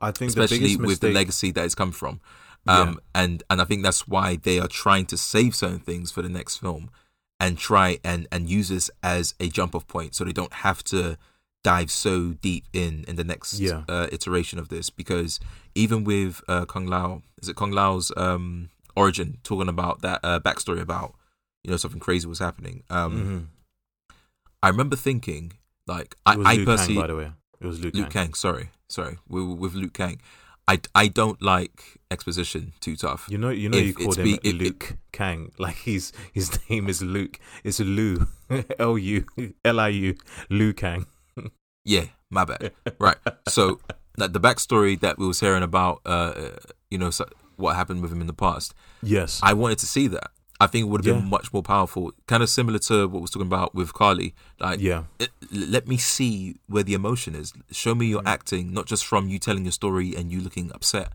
I 0.00 0.10
think 0.10 0.30
especially 0.30 0.76
the 0.76 0.86
with 0.86 1.00
the 1.00 1.12
legacy 1.12 1.50
that 1.52 1.64
it's 1.64 1.74
come 1.74 1.92
from. 1.92 2.20
Um, 2.68 2.88
yeah. 2.88 3.22
and 3.22 3.42
and 3.48 3.60
I 3.60 3.64
think 3.64 3.82
that's 3.82 4.08
why 4.08 4.36
they 4.36 4.58
are 4.58 4.68
trying 4.68 5.06
to 5.06 5.16
save 5.16 5.54
certain 5.54 5.78
things 5.78 6.10
for 6.10 6.22
the 6.22 6.28
next 6.28 6.56
film, 6.56 6.90
and 7.38 7.56
try 7.56 7.98
and 8.04 8.26
and 8.32 8.48
use 8.48 8.68
this 8.68 8.90
as 9.02 9.34
a 9.38 9.48
jump 9.48 9.74
off 9.74 9.86
point, 9.86 10.14
so 10.14 10.24
they 10.24 10.32
don't 10.32 10.52
have 10.52 10.82
to 10.84 11.16
dive 11.62 11.90
so 11.90 12.30
deep 12.40 12.64
in 12.72 13.04
in 13.06 13.16
the 13.16 13.24
next 13.24 13.60
yeah. 13.60 13.82
uh, 13.88 14.08
iteration 14.12 14.58
of 14.58 14.68
this. 14.68 14.90
Because 14.90 15.38
even 15.74 16.04
with 16.04 16.42
uh, 16.48 16.64
Kung 16.64 16.86
Lao, 16.86 17.22
is 17.40 17.48
it 17.48 17.56
Kung 17.56 17.70
Lao's 17.70 18.10
um, 18.16 18.70
origin, 18.96 19.38
talking 19.44 19.68
about 19.68 20.02
that 20.02 20.20
uh, 20.24 20.40
backstory 20.40 20.80
about 20.80 21.14
you 21.62 21.70
know 21.70 21.76
something 21.76 22.00
crazy 22.00 22.26
was 22.26 22.38
happening. 22.38 22.82
Um, 22.90 23.12
mm-hmm. 23.12 24.14
I 24.62 24.68
remember 24.68 24.96
thinking 24.96 25.52
like 25.86 26.16
I, 26.24 26.32
I 26.32 26.64
personally, 26.64 26.94
Kang, 26.94 27.02
by 27.02 27.06
the 27.06 27.16
way, 27.16 27.32
it 27.60 27.66
was 27.66 27.80
Luke, 27.80 27.94
Luke 27.94 28.10
Kang. 28.10 28.26
Kang 28.26 28.34
sorry, 28.34 28.70
sorry, 28.88 29.18
with, 29.28 29.58
with 29.58 29.74
Luke 29.74 29.94
Kang. 29.94 30.20
I, 30.68 30.80
I 30.94 31.06
don't 31.08 31.40
like 31.40 32.00
exposition 32.10 32.72
too 32.80 32.96
tough. 32.96 33.26
You 33.28 33.38
know 33.38 33.50
you 33.50 33.68
know 33.68 33.78
if 33.78 33.86
you 33.86 33.94
called 33.94 34.18
him 34.18 34.38
be, 34.42 34.52
Luke 34.52 34.90
it, 34.90 34.96
Kang 35.12 35.52
like 35.58 35.76
he's 35.76 36.12
his 36.32 36.58
name 36.70 36.88
is 36.88 37.02
Luke. 37.02 37.38
It's 37.62 37.78
Lu 37.78 38.26
L 38.78 38.98
U 38.98 39.24
L 39.64 39.80
I 39.80 39.88
U 39.88 40.16
Liu 40.50 40.72
Kang. 40.72 41.06
yeah, 41.84 42.06
my 42.30 42.44
bad. 42.44 42.72
right. 42.98 43.16
So 43.48 43.80
like 44.16 44.32
the 44.32 44.40
backstory 44.40 44.98
that 45.00 45.18
we 45.18 45.26
was 45.26 45.40
hearing 45.40 45.62
about, 45.62 46.00
uh, 46.04 46.50
you 46.90 46.98
know, 46.98 47.10
so, 47.10 47.26
what 47.56 47.76
happened 47.76 48.02
with 48.02 48.12
him 48.12 48.20
in 48.20 48.26
the 48.26 48.32
past. 48.32 48.74
Yes, 49.02 49.40
I 49.42 49.52
wanted 49.52 49.78
to 49.78 49.86
see 49.86 50.08
that. 50.08 50.30
I 50.58 50.66
think 50.66 50.86
it 50.86 50.88
would 50.88 51.04
have 51.04 51.16
been 51.16 51.28
much 51.28 51.52
more 51.52 51.62
powerful. 51.62 52.12
Kind 52.26 52.42
of 52.42 52.48
similar 52.48 52.78
to 52.80 53.06
what 53.06 53.14
we 53.14 53.20
was 53.20 53.30
talking 53.30 53.46
about 53.46 53.74
with 53.74 53.92
Karli. 53.92 54.34
Like, 54.58 54.80
yeah, 54.80 55.04
it, 55.18 55.30
let 55.52 55.86
me 55.86 55.96
see 55.96 56.56
where 56.66 56.82
the 56.82 56.94
emotion 56.94 57.34
is. 57.34 57.52
Show 57.70 57.94
me 57.94 58.06
your 58.06 58.22
mm. 58.22 58.28
acting, 58.28 58.72
not 58.72 58.86
just 58.86 59.04
from 59.04 59.28
you 59.28 59.38
telling 59.38 59.64
your 59.64 59.72
story 59.72 60.14
and 60.16 60.32
you 60.32 60.40
looking 60.40 60.72
upset. 60.72 61.12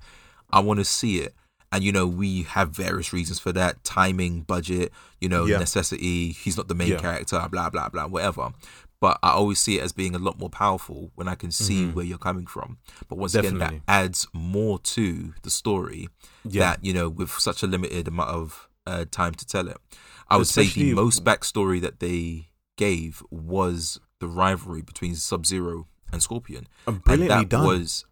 I 0.51 0.59
want 0.59 0.79
to 0.79 0.85
see 0.85 1.19
it. 1.19 1.33
And 1.71 1.83
you 1.83 1.91
know, 1.91 2.05
we 2.05 2.43
have 2.43 2.69
various 2.69 3.13
reasons 3.13 3.39
for 3.39 3.51
that: 3.53 3.83
timing, 3.83 4.41
budget, 4.41 4.91
you 5.19 5.29
know, 5.29 5.45
yeah. 5.45 5.57
necessity. 5.57 6.33
He's 6.33 6.57
not 6.57 6.67
the 6.67 6.75
main 6.75 6.89
yeah. 6.89 6.99
character, 6.99 7.47
blah 7.49 7.69
blah 7.69 7.89
blah, 7.89 8.07
whatever. 8.07 8.51
But 8.99 9.17
I 9.23 9.31
always 9.31 9.59
see 9.59 9.79
it 9.79 9.81
as 9.81 9.91
being 9.91 10.13
a 10.13 10.19
lot 10.19 10.37
more 10.37 10.49
powerful 10.49 11.09
when 11.15 11.27
I 11.27 11.33
can 11.33 11.49
see 11.49 11.85
mm-hmm. 11.85 11.93
where 11.95 12.05
you're 12.05 12.19
coming 12.19 12.45
from. 12.45 12.77
But 13.09 13.17
once 13.17 13.31
Definitely. 13.31 13.65
again, 13.65 13.81
that 13.87 13.91
adds 13.91 14.27
more 14.31 14.77
to 14.77 15.33
the 15.41 15.49
story. 15.49 16.09
Yeah. 16.43 16.59
That 16.59 16.85
you 16.85 16.93
know, 16.93 17.09
with 17.09 17.31
such 17.31 17.63
a 17.63 17.67
limited 17.67 18.07
amount 18.07 18.29
of 18.29 18.69
uh, 18.85 19.05
time 19.09 19.33
to 19.33 19.45
tell 19.45 19.67
it. 19.67 19.77
I 20.29 20.37
would 20.37 20.43
Especially, 20.43 20.81
say 20.81 20.89
the 20.89 20.95
most 20.95 21.23
backstory 21.23 21.81
that 21.81 21.99
they 21.99 22.49
gave 22.77 23.21
was 23.29 23.99
the 24.19 24.27
rivalry 24.27 24.81
between 24.81 25.15
Sub 25.15 25.45
Zero 25.45 25.87
and 26.11 26.21
Scorpion. 26.21 26.67
And 26.87 27.03
brilliantly 27.03 27.39
and 27.39 27.49
done. 27.49 27.65
Was 27.65 28.05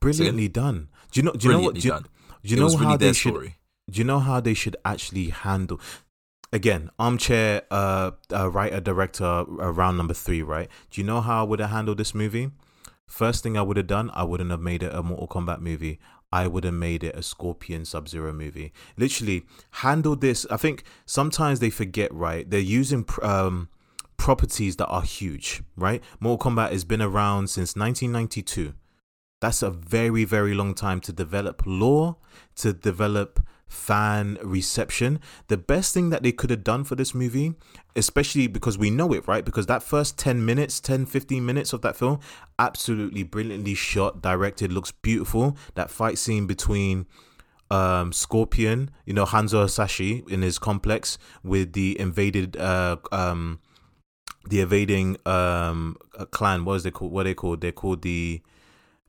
brilliantly 0.00 0.48
done. 0.48 0.88
Do 1.10 1.20
you 1.20 1.24
know? 1.24 1.32
Do 1.32 1.48
you 1.48 1.52
know 1.52 1.60
what? 1.60 1.74
Do 1.74 1.88
you, 1.88 1.98
do 2.42 2.54
you 2.54 2.56
know 2.56 2.76
how 2.76 2.96
they 2.96 3.12
should? 3.12 3.32
Story. 3.32 3.56
Do 3.90 3.98
you 3.98 4.04
know 4.04 4.20
how 4.20 4.40
they 4.40 4.54
should 4.54 4.76
actually 4.84 5.30
handle? 5.30 5.80
Again, 6.50 6.90
armchair 6.98 7.62
uh, 7.70 8.12
uh, 8.32 8.50
writer 8.50 8.80
director 8.80 9.24
uh, 9.24 9.72
round 9.72 9.98
number 9.98 10.14
three, 10.14 10.42
right? 10.42 10.68
Do 10.90 11.00
you 11.00 11.06
know 11.06 11.20
how 11.20 11.40
I 11.40 11.42
would 11.42 11.58
have 11.60 11.70
handled 11.70 11.98
this 11.98 12.14
movie? 12.14 12.50
First 13.06 13.42
thing 13.42 13.56
I 13.56 13.62
would 13.62 13.76
have 13.76 13.86
done, 13.86 14.10
I 14.14 14.24
wouldn't 14.24 14.50
have 14.50 14.60
made 14.60 14.82
it 14.82 14.94
a 14.94 15.02
Mortal 15.02 15.28
Kombat 15.28 15.60
movie. 15.60 15.98
I 16.30 16.46
would 16.46 16.64
have 16.64 16.74
made 16.74 17.04
it 17.04 17.16
a 17.16 17.22
Scorpion 17.22 17.84
Sub 17.84 18.08
Zero 18.08 18.32
movie. 18.32 18.72
Literally, 18.96 19.44
handle 19.70 20.14
this. 20.14 20.46
I 20.50 20.56
think 20.56 20.84
sometimes 21.06 21.60
they 21.60 21.70
forget, 21.70 22.12
right? 22.12 22.48
They're 22.48 22.60
using 22.60 23.06
um, 23.22 23.68
properties 24.18 24.76
that 24.76 24.88
are 24.88 25.02
huge, 25.02 25.62
right? 25.76 26.02
Mortal 26.20 26.50
Kombat 26.50 26.72
has 26.72 26.84
been 26.84 27.00
around 27.00 27.48
since 27.48 27.74
1992. 27.74 28.74
That's 29.40 29.62
a 29.62 29.70
very, 29.70 30.24
very 30.24 30.52
long 30.52 30.74
time 30.74 31.00
to 31.02 31.12
develop 31.12 31.62
lore, 31.64 32.16
to 32.56 32.72
develop 32.72 33.40
fan 33.68 34.38
reception. 34.42 35.20
The 35.48 35.56
best 35.56 35.94
thing 35.94 36.10
that 36.10 36.22
they 36.22 36.32
could 36.32 36.50
have 36.50 36.64
done 36.64 36.84
for 36.84 36.94
this 36.94 37.14
movie, 37.14 37.54
especially 37.94 38.46
because 38.46 38.78
we 38.78 38.90
know 38.90 39.12
it, 39.12 39.28
right? 39.28 39.44
Because 39.44 39.66
that 39.66 39.82
first 39.82 40.18
10 40.18 40.44
minutes, 40.44 40.80
10, 40.80 41.06
15 41.06 41.44
minutes 41.44 41.72
of 41.72 41.82
that 41.82 41.96
film, 41.96 42.20
absolutely 42.58 43.22
brilliantly 43.22 43.74
shot, 43.74 44.22
directed, 44.22 44.72
looks 44.72 44.90
beautiful. 44.90 45.56
That 45.74 45.90
fight 45.90 46.18
scene 46.18 46.46
between 46.46 47.06
um 47.70 48.12
Scorpion, 48.12 48.90
you 49.04 49.12
know, 49.12 49.26
Hanzo 49.26 49.60
Hasashi 49.60 50.24
in 50.28 50.40
his 50.40 50.58
complex 50.58 51.18
with 51.44 51.74
the 51.74 52.00
invaded 52.00 52.56
uh 52.56 52.96
um 53.12 53.60
the 54.48 54.60
evading 54.60 55.18
um 55.26 55.96
clan, 56.30 56.64
what 56.64 56.74
is 56.74 56.82
they 56.84 56.90
called 56.90 57.12
what 57.12 57.22
are 57.22 57.24
they 57.24 57.34
called? 57.34 57.60
They're 57.60 57.72
called 57.72 58.00
the 58.00 58.40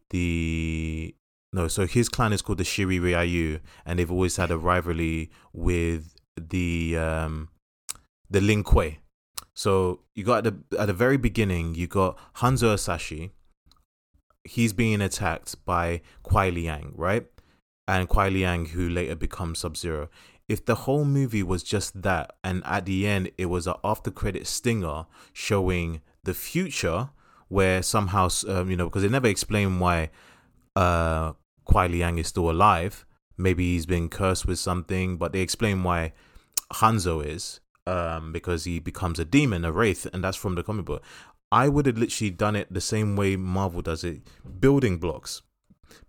the 0.09 1.15
no, 1.51 1.67
so 1.67 1.87
his 1.87 2.09
clan 2.09 2.31
is 2.33 2.41
called 2.41 2.59
the 2.59 2.63
Shirai 2.63 3.01
Ryu, 3.01 3.59
and 3.85 3.97
they've 3.97 4.11
always 4.11 4.37
had 4.37 4.51
a 4.51 4.57
rivalry 4.57 5.31
with 5.51 6.15
the 6.37 6.97
um 6.97 7.49
the 8.29 8.39
Lin 8.39 8.63
Kuei. 8.63 8.99
So 9.55 10.01
you 10.15 10.23
got 10.23 10.45
at 10.45 10.69
the 10.69 10.79
at 10.79 10.85
the 10.85 10.93
very 10.93 11.17
beginning, 11.17 11.75
you 11.75 11.87
got 11.87 12.17
Hanzo 12.35 12.71
Hasashi. 12.71 13.31
He's 14.43 14.73
being 14.73 15.01
attacked 15.01 15.63
by 15.65 16.01
Kuai 16.23 16.53
Liang, 16.53 16.93
right? 16.95 17.25
And 17.87 18.07
Kuai 18.07 18.31
Liang, 18.31 18.67
who 18.67 18.87
later 18.87 19.15
becomes 19.15 19.59
Sub 19.59 19.75
Zero. 19.75 20.09
If 20.47 20.65
the 20.65 20.75
whole 20.75 21.05
movie 21.05 21.43
was 21.43 21.61
just 21.61 22.01
that, 22.01 22.35
and 22.43 22.63
at 22.65 22.85
the 22.85 23.07
end 23.07 23.31
it 23.37 23.47
was 23.47 23.67
an 23.67 23.75
after 23.83 24.11
credit 24.11 24.47
stinger 24.47 25.05
showing 25.33 26.01
the 26.23 26.33
future, 26.33 27.09
where 27.47 27.81
somehow, 27.81 28.29
um, 28.47 28.69
you 28.69 28.77
know, 28.77 28.85
because 28.85 29.01
they 29.01 29.09
never 29.09 29.27
explain 29.27 29.79
why 29.79 30.09
uh, 30.75 31.33
Kuai 31.69 31.89
Liang 31.89 32.17
is 32.17 32.27
still 32.27 32.49
alive. 32.49 33.05
Maybe 33.37 33.73
he's 33.73 33.85
been 33.85 34.09
cursed 34.09 34.47
with 34.47 34.59
something, 34.59 35.17
but 35.17 35.33
they 35.33 35.41
explain 35.41 35.83
why 35.83 36.13
Hanzo 36.73 37.25
is 37.25 37.59
um, 37.85 38.31
because 38.31 38.63
he 38.65 38.79
becomes 38.79 39.19
a 39.19 39.25
demon, 39.25 39.63
a 39.63 39.71
wraith, 39.71 40.07
and 40.11 40.23
that's 40.23 40.37
from 40.37 40.55
the 40.55 40.63
comic 40.63 40.85
book. 40.85 41.03
I 41.51 41.69
would 41.69 41.85
have 41.85 41.97
literally 41.97 42.31
done 42.31 42.55
it 42.55 42.71
the 42.71 42.81
same 42.81 43.15
way 43.15 43.35
Marvel 43.35 43.81
does 43.81 44.03
it, 44.03 44.21
building 44.59 44.97
blocks. 44.97 45.41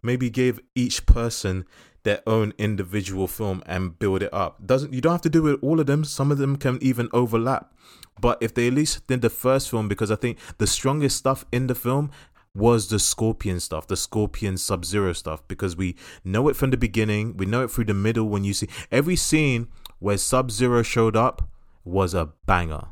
Maybe 0.02 0.28
give 0.28 0.60
each 0.74 1.06
person 1.06 1.66
their 2.02 2.20
own 2.26 2.52
individual 2.58 3.26
film 3.26 3.62
and 3.66 3.98
build 3.98 4.22
it 4.22 4.32
up. 4.32 4.66
Doesn't 4.66 4.92
you 4.92 5.00
don't 5.00 5.12
have 5.12 5.22
to 5.22 5.30
do 5.30 5.46
it 5.48 5.58
all 5.62 5.80
of 5.80 5.86
them. 5.86 6.04
Some 6.04 6.32
of 6.32 6.38
them 6.38 6.56
can 6.56 6.78
even 6.82 7.08
overlap. 7.12 7.72
But 8.20 8.38
if 8.42 8.54
they 8.54 8.66
at 8.66 8.74
least 8.74 9.06
did 9.06 9.22
the 9.22 9.30
first 9.30 9.70
film, 9.70 9.88
because 9.88 10.10
I 10.10 10.16
think 10.16 10.38
the 10.58 10.66
strongest 10.66 11.16
stuff 11.16 11.44
in 11.52 11.66
the 11.66 11.74
film 11.74 12.10
was 12.54 12.88
the 12.88 12.98
Scorpion 12.98 13.60
stuff, 13.60 13.86
the 13.86 13.96
Scorpion 13.96 14.56
Sub 14.56 14.84
Zero 14.84 15.12
stuff, 15.12 15.46
because 15.46 15.76
we 15.76 15.96
know 16.24 16.48
it 16.48 16.56
from 16.56 16.70
the 16.70 16.76
beginning, 16.76 17.36
we 17.36 17.46
know 17.46 17.62
it 17.62 17.70
through 17.70 17.84
the 17.84 17.94
middle 17.94 18.28
when 18.28 18.44
you 18.44 18.52
see 18.52 18.68
every 18.90 19.16
scene 19.16 19.68
where 19.98 20.16
Sub 20.18 20.50
Zero 20.50 20.82
showed 20.82 21.16
up 21.16 21.48
was 21.84 22.14
a 22.14 22.30
banger. 22.46 22.88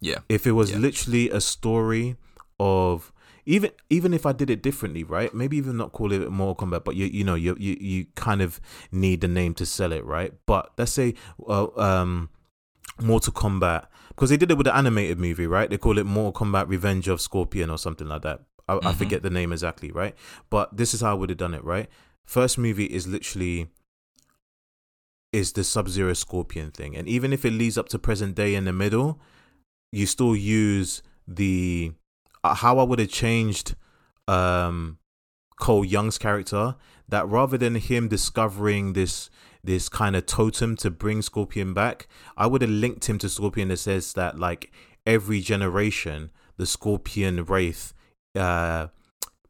Yeah. 0.00 0.18
If 0.28 0.46
it 0.46 0.52
was 0.52 0.70
Yeah. 0.72 0.78
literally 0.78 1.30
a 1.30 1.40
story 1.40 2.16
of 2.58 3.12
even 3.44 3.70
even 3.90 4.14
if 4.14 4.24
I 4.24 4.32
did 4.32 4.50
it 4.50 4.62
differently, 4.62 5.02
right? 5.04 5.34
Maybe 5.34 5.56
even 5.56 5.76
not 5.76 5.92
call 5.92 6.12
it 6.12 6.30
Mortal 6.30 6.66
Kombat, 6.66 6.84
but 6.84 6.94
you 6.96 7.06
you 7.06 7.24
know 7.24 7.34
you 7.34 7.56
you 7.58 7.76
you 7.80 8.06
kind 8.14 8.40
of 8.40 8.60
need 8.90 9.20
the 9.20 9.28
name 9.28 9.54
to 9.54 9.66
sell 9.66 9.92
it, 9.92 10.04
right? 10.04 10.32
But 10.46 10.70
let's 10.78 10.92
say 10.92 11.14
uh, 11.48 11.66
um 11.76 12.30
Mortal 13.00 13.32
Kombat 13.32 13.86
because 14.08 14.30
they 14.30 14.36
did 14.36 14.50
it 14.50 14.56
with 14.56 14.66
the 14.66 14.76
animated 14.76 15.18
movie, 15.18 15.46
right? 15.46 15.68
They 15.68 15.78
call 15.78 15.98
it 15.98 16.06
Mortal 16.06 16.46
Kombat 16.46 16.68
Revenge 16.68 17.08
of 17.08 17.20
Scorpion 17.20 17.68
or 17.70 17.78
something 17.78 18.06
like 18.06 18.22
that. 18.22 18.42
I, 18.78 18.88
I 18.88 18.92
Mhm. 18.92 18.96
forget 18.96 19.22
the 19.22 19.30
name 19.30 19.52
exactly, 19.52 19.90
right? 19.90 20.14
But 20.50 20.76
this 20.76 20.94
is 20.94 21.00
how 21.00 21.10
I 21.12 21.14
would 21.14 21.30
have 21.30 21.38
done 21.38 21.54
it, 21.54 21.64
right? 21.64 21.88
First 22.24 22.58
movie 22.58 22.86
is 22.86 23.06
literally 23.06 23.68
is 25.32 25.52
the 25.52 25.64
Sub 25.64 25.88
Zero 25.88 26.12
Scorpion 26.12 26.70
thing, 26.70 26.94
and 26.96 27.08
even 27.08 27.32
if 27.32 27.44
it 27.44 27.52
leads 27.52 27.78
up 27.78 27.88
to 27.90 27.98
present 27.98 28.34
day 28.34 28.54
in 28.54 28.64
the 28.64 28.72
middle, 28.72 29.18
you 29.90 30.06
still 30.06 30.36
use 30.36 31.02
the 31.26 31.92
uh, 32.44 32.54
how 32.54 32.78
I 32.78 32.82
would 32.82 32.98
have 32.98 33.08
changed 33.08 33.74
um 34.28 34.98
Cole 35.58 35.84
Young's 35.84 36.18
character 36.18 36.76
that 37.08 37.26
rather 37.28 37.56
than 37.56 37.76
him 37.76 38.08
discovering 38.08 38.92
this 38.92 39.30
this 39.64 39.88
kind 39.88 40.16
of 40.16 40.26
totem 40.26 40.76
to 40.76 40.90
bring 40.90 41.22
Scorpion 41.22 41.72
back, 41.72 42.08
I 42.36 42.46
would 42.46 42.62
have 42.62 42.70
linked 42.70 43.08
him 43.08 43.18
to 43.18 43.28
Scorpion 43.28 43.68
that 43.68 43.78
says 43.78 44.12
that 44.14 44.38
like 44.38 44.72
every 45.06 45.40
generation 45.40 46.30
the 46.56 46.66
Scorpion 46.66 47.44
Wraith 47.44 47.94
uh 48.34 48.88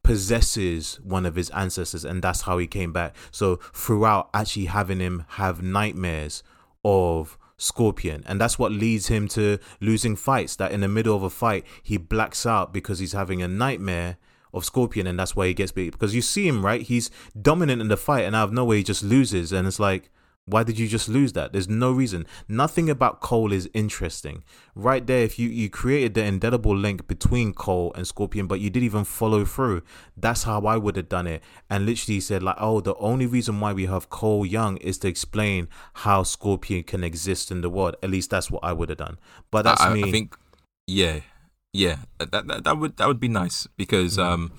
possesses 0.02 0.98
one 1.04 1.24
of 1.24 1.36
his 1.36 1.50
ancestors 1.50 2.04
and 2.04 2.22
that's 2.22 2.42
how 2.42 2.58
he 2.58 2.66
came 2.66 2.92
back. 2.92 3.14
So 3.30 3.56
throughout 3.72 4.30
actually 4.34 4.66
having 4.66 4.98
him 4.98 5.24
have 5.30 5.62
nightmares 5.62 6.42
of 6.84 7.38
Scorpion 7.56 8.24
and 8.26 8.40
that's 8.40 8.58
what 8.58 8.72
leads 8.72 9.06
him 9.06 9.28
to 9.28 9.58
losing 9.80 10.16
fights 10.16 10.56
that 10.56 10.72
in 10.72 10.80
the 10.80 10.88
middle 10.88 11.14
of 11.14 11.22
a 11.22 11.30
fight 11.30 11.64
he 11.82 11.96
blacks 11.96 12.44
out 12.44 12.72
because 12.72 12.98
he's 12.98 13.12
having 13.12 13.40
a 13.40 13.48
nightmare 13.48 14.16
of 14.52 14.64
Scorpion 14.64 15.06
and 15.06 15.18
that's 15.18 15.36
why 15.36 15.46
he 15.46 15.54
gets 15.54 15.70
beat 15.70 15.92
because 15.92 16.14
you 16.14 16.22
see 16.22 16.48
him 16.48 16.66
right 16.66 16.82
he's 16.82 17.10
dominant 17.40 17.80
in 17.80 17.86
the 17.86 17.96
fight 17.96 18.24
and 18.24 18.34
out 18.34 18.48
of 18.48 18.52
nowhere 18.52 18.78
he 18.78 18.82
just 18.82 19.04
loses 19.04 19.52
and 19.52 19.68
it's 19.68 19.78
like 19.78 20.10
why 20.46 20.64
did 20.64 20.78
you 20.78 20.88
just 20.88 21.08
lose 21.08 21.34
that? 21.34 21.52
There's 21.52 21.68
no 21.68 21.92
reason. 21.92 22.26
Nothing 22.48 22.90
about 22.90 23.20
Cole 23.20 23.52
is 23.52 23.70
interesting. 23.74 24.42
Right 24.74 25.06
there 25.06 25.22
if 25.22 25.38
you 25.38 25.48
you 25.48 25.70
created 25.70 26.14
the 26.14 26.24
indelible 26.24 26.76
link 26.76 27.06
between 27.06 27.52
Cole 27.52 27.92
and 27.94 28.06
Scorpion 28.06 28.46
but 28.46 28.58
you 28.58 28.68
didn't 28.68 28.86
even 28.86 29.04
follow 29.04 29.44
through 29.44 29.82
that's 30.16 30.42
how 30.42 30.62
I 30.62 30.76
would 30.76 30.96
have 30.96 31.08
done 31.08 31.26
it. 31.26 31.42
And 31.70 31.86
literally 31.86 32.20
said 32.20 32.42
like 32.42 32.56
oh 32.58 32.80
the 32.80 32.96
only 32.96 33.26
reason 33.26 33.60
why 33.60 33.72
we 33.72 33.86
have 33.86 34.10
Cole 34.10 34.44
Young 34.44 34.78
is 34.78 34.98
to 34.98 35.08
explain 35.08 35.68
how 35.94 36.24
Scorpion 36.24 36.82
can 36.82 37.04
exist 37.04 37.50
in 37.52 37.60
the 37.60 37.70
world. 37.70 37.96
At 38.02 38.10
least 38.10 38.30
that's 38.30 38.50
what 38.50 38.64
I 38.64 38.72
would 38.72 38.88
have 38.88 38.98
done. 38.98 39.18
But 39.50 39.62
that's 39.62 39.80
I, 39.80 39.94
me. 39.94 40.02
I 40.02 40.10
think, 40.10 40.36
yeah, 40.88 41.20
yeah, 41.72 41.98
that, 42.18 42.48
that 42.48 42.64
that 42.64 42.78
would 42.78 42.96
that 42.96 43.06
would 43.06 43.20
be 43.20 43.28
nice 43.28 43.68
because 43.76 44.18
Mm-hmm. 44.18 44.32
um, 44.32 44.52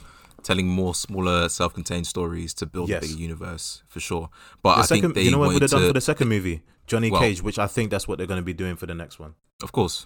telling 0.43 0.67
more 0.67 0.93
smaller, 0.95 1.49
self-contained 1.49 2.05
stories 2.07 2.53
to 2.55 2.65
build 2.65 2.89
Yes. 2.89 3.03
a 3.03 3.07
bigger 3.07 3.19
universe 3.19 3.83
for 3.87 3.99
sure. 3.99 4.29
But 4.61 4.75
the 4.75 4.81
I 4.81 4.85
second 4.85 5.01
think 5.01 5.15
they 5.15 5.21
you 5.23 5.31
know 5.31 5.39
what 5.39 5.53
would 5.53 5.61
have 5.61 5.71
done 5.71 5.87
for 5.87 5.93
the 5.93 6.01
second 6.01 6.27
movie 6.29 6.61
Johnny 6.87 7.09
Well- 7.11 7.21
Cage 7.21 7.41
which 7.41 7.57
I 7.59 7.67
think 7.67 7.89
that's 7.91 8.07
what 8.07 8.17
they're 8.17 8.27
going 8.27 8.41
to 8.41 8.45
be 8.45 8.53
doing 8.53 8.75
for 8.75 8.85
the 8.85 8.95
next 8.95 9.19
one 9.19 9.35
of 9.63 9.71
course, 9.71 10.05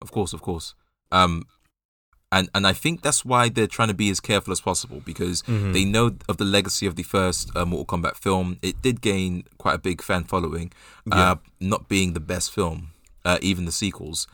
of 0.00 0.12
course, 0.12 0.32
of 0.32 0.40
course. 0.42 0.74
Um, 1.10 1.44
and 2.30 2.48
and 2.54 2.66
I 2.66 2.74
think 2.74 3.02
that's 3.02 3.24
why 3.24 3.48
they're 3.48 3.66
trying 3.66 3.88
to 3.88 3.94
be 3.94 4.10
as 4.10 4.20
careful 4.20 4.52
as 4.52 4.60
possible 4.60 5.00
because 5.04 5.42
Mhm. 5.42 5.72
they 5.72 5.84
know 5.84 6.16
of 6.28 6.36
the 6.36 6.44
legacy 6.44 6.86
of 6.86 6.94
the 6.94 7.02
first 7.02 7.50
uh, 7.56 7.64
Mortal 7.64 7.86
Kombat 7.98 8.16
film. 8.16 8.58
It 8.62 8.80
did 8.82 9.00
gain 9.00 9.44
quite 9.56 9.74
a 9.74 9.78
big 9.78 10.02
fan 10.02 10.24
following, 10.24 10.70
Yeah. 11.06 11.32
uh, 11.32 11.36
not 11.58 11.88
being 11.88 12.12
the 12.12 12.20
best 12.20 12.52
film, 12.52 12.90
uh, 13.24 13.38
even 13.40 13.64
the 13.64 13.72
sequels. 13.72 14.26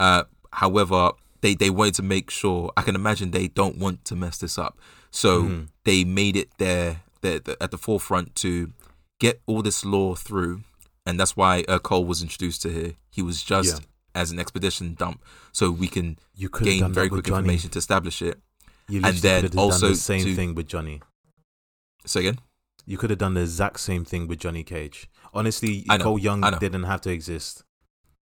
Uh, 0.00 0.24
however, 0.54 1.12
they 1.42 1.54
they 1.54 1.70
wanted 1.70 1.94
to 1.96 2.02
make 2.02 2.30
sure. 2.30 2.72
I 2.76 2.82
can 2.82 2.94
imagine 2.94 3.30
they 3.30 3.48
don't 3.48 3.76
want 3.78 4.04
to 4.06 4.16
mess 4.16 4.38
this 4.38 4.56
up, 4.58 4.78
so 5.10 5.42
Mhm. 5.42 5.68
they 5.84 6.04
made 6.04 6.36
it 6.36 6.48
there, 6.58 7.02
there, 7.20 7.38
there 7.40 7.56
at 7.60 7.70
the 7.70 7.78
forefront 7.78 8.34
to 8.36 8.72
get 9.20 9.40
all 9.46 9.62
this 9.62 9.84
lore 9.84 10.16
through, 10.16 10.62
and 11.06 11.18
that's 11.20 11.36
why 11.36 11.64
uh, 11.68 11.78
Cole 11.78 12.04
was 12.06 12.22
introduced 12.22 12.62
to 12.62 12.70
here. 12.72 12.94
He 13.10 13.22
was 13.22 13.42
just 13.42 13.80
Yeah. 13.82 13.86
as 14.22 14.30
an 14.30 14.38
expedition 14.38 14.94
dump, 14.94 15.22
so 15.52 15.70
we 15.70 15.88
can 15.88 16.18
you 16.34 16.48
gain 16.48 16.92
very 16.92 17.08
quick 17.08 17.26
Johnny 17.26 17.38
information 17.40 17.70
to 17.70 17.78
establish 17.78 18.22
it. 18.22 18.40
you 18.88 19.00
and 19.04 19.16
then 19.18 19.56
also 19.56 19.86
done 19.86 19.90
the 19.92 19.96
same 19.96 20.24
to- 20.24 20.34
thing 20.34 20.54
with 20.56 20.66
Johnny 20.66 21.00
Say 22.04 22.20
again. 22.20 22.38
you 22.84 22.98
could 22.98 23.10
have 23.10 23.18
done 23.18 23.34
the 23.34 23.42
exact 23.42 23.78
same 23.80 24.04
thing 24.04 24.26
with 24.26 24.40
Johnny 24.40 24.64
Cage 24.64 25.08
honestly 25.32 25.84
Cole 26.00 26.18
Young 26.18 26.40
didn't 26.58 26.82
have 26.82 27.00
to 27.02 27.10
exist 27.10 27.62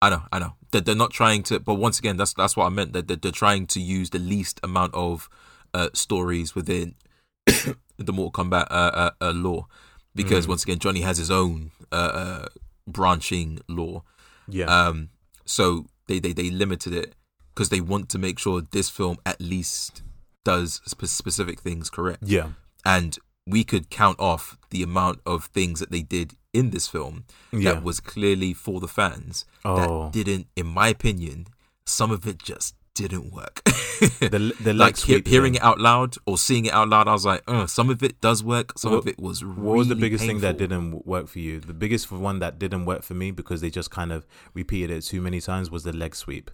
I 0.01 0.09
know, 0.09 0.23
I 0.31 0.39
know. 0.39 0.53
They're, 0.71 0.81
they're 0.81 0.95
not 0.95 1.11
trying 1.11 1.43
to, 1.43 1.59
but 1.59 1.75
once 1.75 1.99
again, 1.99 2.17
that's 2.17 2.33
that's 2.33 2.55
what 2.57 2.65
I 2.65 2.69
meant. 2.69 2.93
That 2.93 3.07
they're, 3.07 3.17
they're 3.17 3.31
trying 3.31 3.65
to 3.67 3.79
use 3.79 4.09
the 4.11 4.19
least 4.19 4.59
amount 4.63 4.93
of 4.93 5.29
uh, 5.73 5.89
stories 5.93 6.53
within 6.55 6.95
the 7.45 8.13
Mortal 8.13 8.31
Kombat 8.45 8.67
uh, 8.69 8.73
uh, 8.93 9.11
uh, 9.21 9.31
lore, 9.31 9.65
because 10.13 10.45
Mm. 10.45 10.49
once 10.49 10.63
again, 10.63 10.79
Johnny 10.79 11.01
has 11.01 11.17
his 11.17 11.31
own 11.31 11.71
uh, 11.91 11.95
uh, 11.95 12.45
branching 12.87 13.59
lore. 13.67 14.03
yeah 14.47 14.65
Um, 14.65 15.09
so 15.45 15.85
they, 16.07 16.19
they 16.19 16.33
they 16.33 16.49
limited 16.49 16.93
it 16.93 17.15
because 17.53 17.69
they 17.69 17.81
want 17.81 18.09
to 18.09 18.17
make 18.19 18.37
sure 18.39 18.61
this 18.61 18.89
film 18.89 19.17
at 19.25 19.39
least 19.41 20.03
does 20.43 20.81
spe- 20.85 21.05
specific 21.05 21.59
things 21.61 21.89
correct. 21.89 22.21
yeah 22.23 22.49
and 22.85 23.17
we 23.47 23.63
could 23.63 23.89
count 23.89 24.19
off 24.19 24.57
the 24.69 24.83
amount 24.83 25.19
of 25.25 25.45
things 25.45 25.79
that 25.79 25.89
they 25.91 26.01
did 26.01 26.33
in 26.59 26.69
this 26.71 26.87
film 26.87 27.23
yeah 27.51 27.73
that 27.73 27.83
was 27.83 27.99
clearly 27.99 28.53
for 28.53 28.79
the 28.79 28.87
fans 28.87 29.45
oh 29.63 29.75
that 29.77 30.11
didn't 30.17 30.47
in 30.55 30.67
my 30.79 30.87
opinion 30.87 31.45
some 31.85 32.11
of 32.11 32.25
it 32.27 32.37
just 32.51 32.75
didn't 32.95 33.33
work 33.33 33.61
the 33.65 34.53
the 34.61 34.73
leg 34.73 34.77
like 34.87 34.95
he- 34.97 35.13
sweep 35.13 35.27
hearing 35.27 35.53
thing. 35.53 35.61
it 35.61 35.65
out 35.69 35.79
loud 35.81 36.15
or 36.25 36.37
seeing 36.37 36.65
it 36.65 36.73
out 36.73 36.87
loud 36.87 37.09
i 37.09 37.11
was 37.11 37.25
like 37.25 37.43
uh, 37.45 37.67
some 37.67 37.89
of 37.89 38.01
it 38.01 38.21
does 38.21 38.41
work 38.41 38.67
some 38.79 38.93
of 38.93 39.03
What- 39.03 39.13
it 39.13 39.19
was 39.19 39.43
really 39.43 39.61
What 39.67 39.77
was 39.77 39.87
the 39.89 39.95
biggest 40.05 40.23
thing 40.25 40.39
that 40.39 40.57
didn't 40.57 41.05
work 41.05 41.27
for 41.27 41.39
you? 41.39 41.59
The 41.59 41.73
biggest 41.73 42.09
one 42.11 42.39
that 42.39 42.57
didn't 42.57 42.85
work 42.85 43.01
for 43.03 43.13
me 43.13 43.31
because 43.31 43.59
they 43.61 43.69
just 43.69 43.91
kind 43.91 44.11
of 44.13 44.25
repeated 44.53 44.91
it 44.97 45.01
too 45.01 45.19
many 45.21 45.41
times 45.41 45.69
was 45.69 45.83
the 45.83 45.91
leg 45.93 46.15
sweep. 46.15 46.49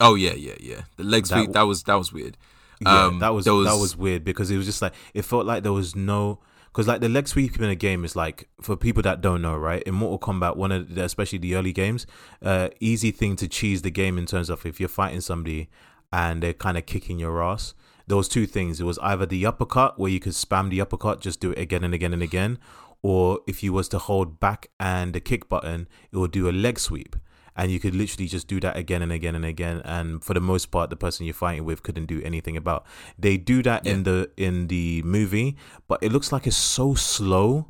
oh 0.00 0.14
yeah 0.14 0.32
yeah 0.34 0.54
yeah 0.60 0.82
the 0.96 1.04
leg 1.04 1.24
That 1.26 1.36
sweep 1.36 1.52
that 1.52 1.62
was 1.62 1.82
that 1.84 1.94
was 1.94 2.12
weird 2.12 2.36
Yeah, 2.80 3.04
Um, 3.06 3.18
that 3.20 3.28
was 3.34 3.46
was- 3.48 3.66
that 3.66 3.78
was 3.80 3.96
weird 3.96 4.24
because 4.24 4.50
it 4.50 4.56
was 4.56 4.66
just 4.66 4.82
like 4.82 4.94
it 5.14 5.22
felt 5.24 5.46
like 5.46 5.62
there 5.62 5.72
was 5.72 5.94
no 5.94 6.40
because 6.72 6.88
like 6.88 7.00
the 7.00 7.08
leg 7.08 7.28
sweep 7.28 7.58
in 7.58 7.64
a 7.64 7.74
game 7.74 8.04
is 8.04 8.16
like 8.16 8.48
for 8.60 8.76
people 8.76 9.02
that 9.02 9.20
don't 9.20 9.42
know 9.42 9.56
right 9.56 9.82
in 9.82 9.94
Mortal 9.94 10.18
Kombat 10.18 10.56
one 10.56 10.72
of 10.72 10.94
the, 10.94 11.04
especially 11.04 11.38
the 11.38 11.54
early 11.54 11.72
games 11.72 12.06
uh 12.40 12.68
easy 12.80 13.10
thing 13.10 13.36
to 13.36 13.46
cheese 13.46 13.82
the 13.82 13.90
game 13.90 14.16
in 14.16 14.26
terms 14.26 14.48
of 14.48 14.64
if 14.64 14.80
you're 14.80 14.88
fighting 14.88 15.20
somebody 15.20 15.68
and 16.12 16.42
they're 16.42 16.52
kind 16.52 16.76
of 16.76 16.84
kicking 16.84 17.18
your 17.18 17.42
ass. 17.42 17.72
There 18.06 18.16
was 18.16 18.28
two 18.28 18.46
things 18.46 18.80
it 18.80 18.84
was 18.84 18.98
either 18.98 19.26
the 19.26 19.46
uppercut 19.46 19.98
where 19.98 20.10
you 20.10 20.20
could 20.20 20.32
spam 20.32 20.70
the 20.70 20.80
uppercut 20.80 21.20
just 21.20 21.40
do 21.40 21.52
it 21.52 21.58
again 21.58 21.84
and 21.84 21.94
again 21.94 22.12
and 22.12 22.22
again 22.22 22.58
or 23.02 23.40
if 23.46 23.62
you 23.62 23.72
was 23.72 23.88
to 23.90 23.98
hold 23.98 24.40
back 24.40 24.70
and 24.78 25.12
the 25.12 25.20
kick 25.20 25.48
button 25.48 25.88
it 26.10 26.16
would 26.16 26.30
do 26.30 26.48
a 26.48 26.52
leg 26.52 26.78
sweep 26.78 27.16
and 27.56 27.70
you 27.70 27.78
could 27.80 27.94
literally 27.94 28.26
just 28.26 28.46
do 28.48 28.58
that 28.60 28.76
again 28.76 29.02
and 29.02 29.12
again 29.12 29.34
and 29.34 29.44
again 29.44 29.80
and 29.84 30.24
for 30.24 30.34
the 30.34 30.40
most 30.40 30.70
part 30.70 30.90
the 30.90 30.96
person 30.96 31.26
you're 31.26 31.34
fighting 31.34 31.64
with 31.64 31.82
couldn't 31.82 32.06
do 32.06 32.20
anything 32.24 32.56
about 32.56 32.84
they 33.18 33.36
do 33.36 33.62
that 33.62 33.86
in 33.86 34.02
the 34.04 34.30
in 34.36 34.68
the 34.68 35.02
movie 35.02 35.56
but 35.88 36.02
it 36.02 36.10
looks 36.12 36.32
like 36.32 36.46
it's 36.46 36.56
so 36.56 36.94
slow 36.94 37.66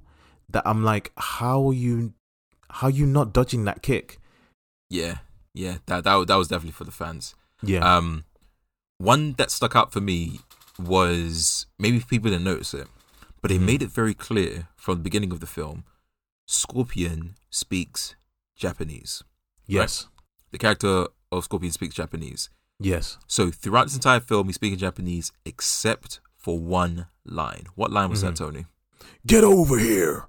that 0.48 0.62
i'm 0.66 0.84
like 0.84 1.10
how 1.16 1.68
are 1.68 1.74
you 1.74 2.12
how 2.70 2.86
are 2.86 2.90
you 2.90 3.06
not 3.06 3.32
dodging 3.32 3.64
that 3.64 3.82
kick 3.82 4.18
Yeah, 4.90 5.18
yeah, 5.54 5.78
that 5.86 6.04
that 6.04 6.26
that 6.28 6.36
was 6.36 6.48
definitely 6.48 6.72
for 6.72 6.84
the 6.84 6.92
fans. 6.92 7.34
yeah 7.62 7.80
Um, 7.96 8.24
one 8.98 9.32
that 9.38 9.50
stuck 9.50 9.74
out 9.74 9.92
for 9.92 10.00
me 10.00 10.40
was 10.78 11.66
maybe 11.78 12.00
people 12.00 12.30
didn't 12.30 12.44
notice 12.44 12.72
it, 12.74 12.88
but 13.40 13.48
they 13.50 13.58
Mhm. 13.58 13.64
made 13.66 13.82
it 13.82 13.90
very 13.90 14.14
clear 14.14 14.68
from 14.76 14.96
the 14.98 15.02
beginning 15.02 15.32
of 15.32 15.40
the 15.40 15.46
film. 15.46 15.84
Scorpion 16.46 17.34
speaks 17.50 18.14
Japanese. 18.56 19.22
Yes 19.80 20.08
The 20.52 20.58
character 20.58 21.06
of 21.30 21.44
Scorpion 21.44 21.72
speaks 21.72 21.94
Japanese. 21.94 22.50
yes 22.80 23.18
So 23.26 23.50
throughout 23.50 23.84
this 23.86 23.94
entire 23.94 24.20
film, 24.20 24.46
he's 24.48 24.56
speaking 24.56 24.78
Japanese 24.78 25.32
except 25.44 26.20
for 26.36 26.58
one 26.58 27.06
line. 27.24 27.66
What 27.76 27.90
line 27.92 28.10
was 28.10 28.20
that, 28.22 28.34
Mhm. 28.34 28.38
Tony? 28.38 28.64
get 29.26 29.44
over 29.44 29.78
here 29.78 30.26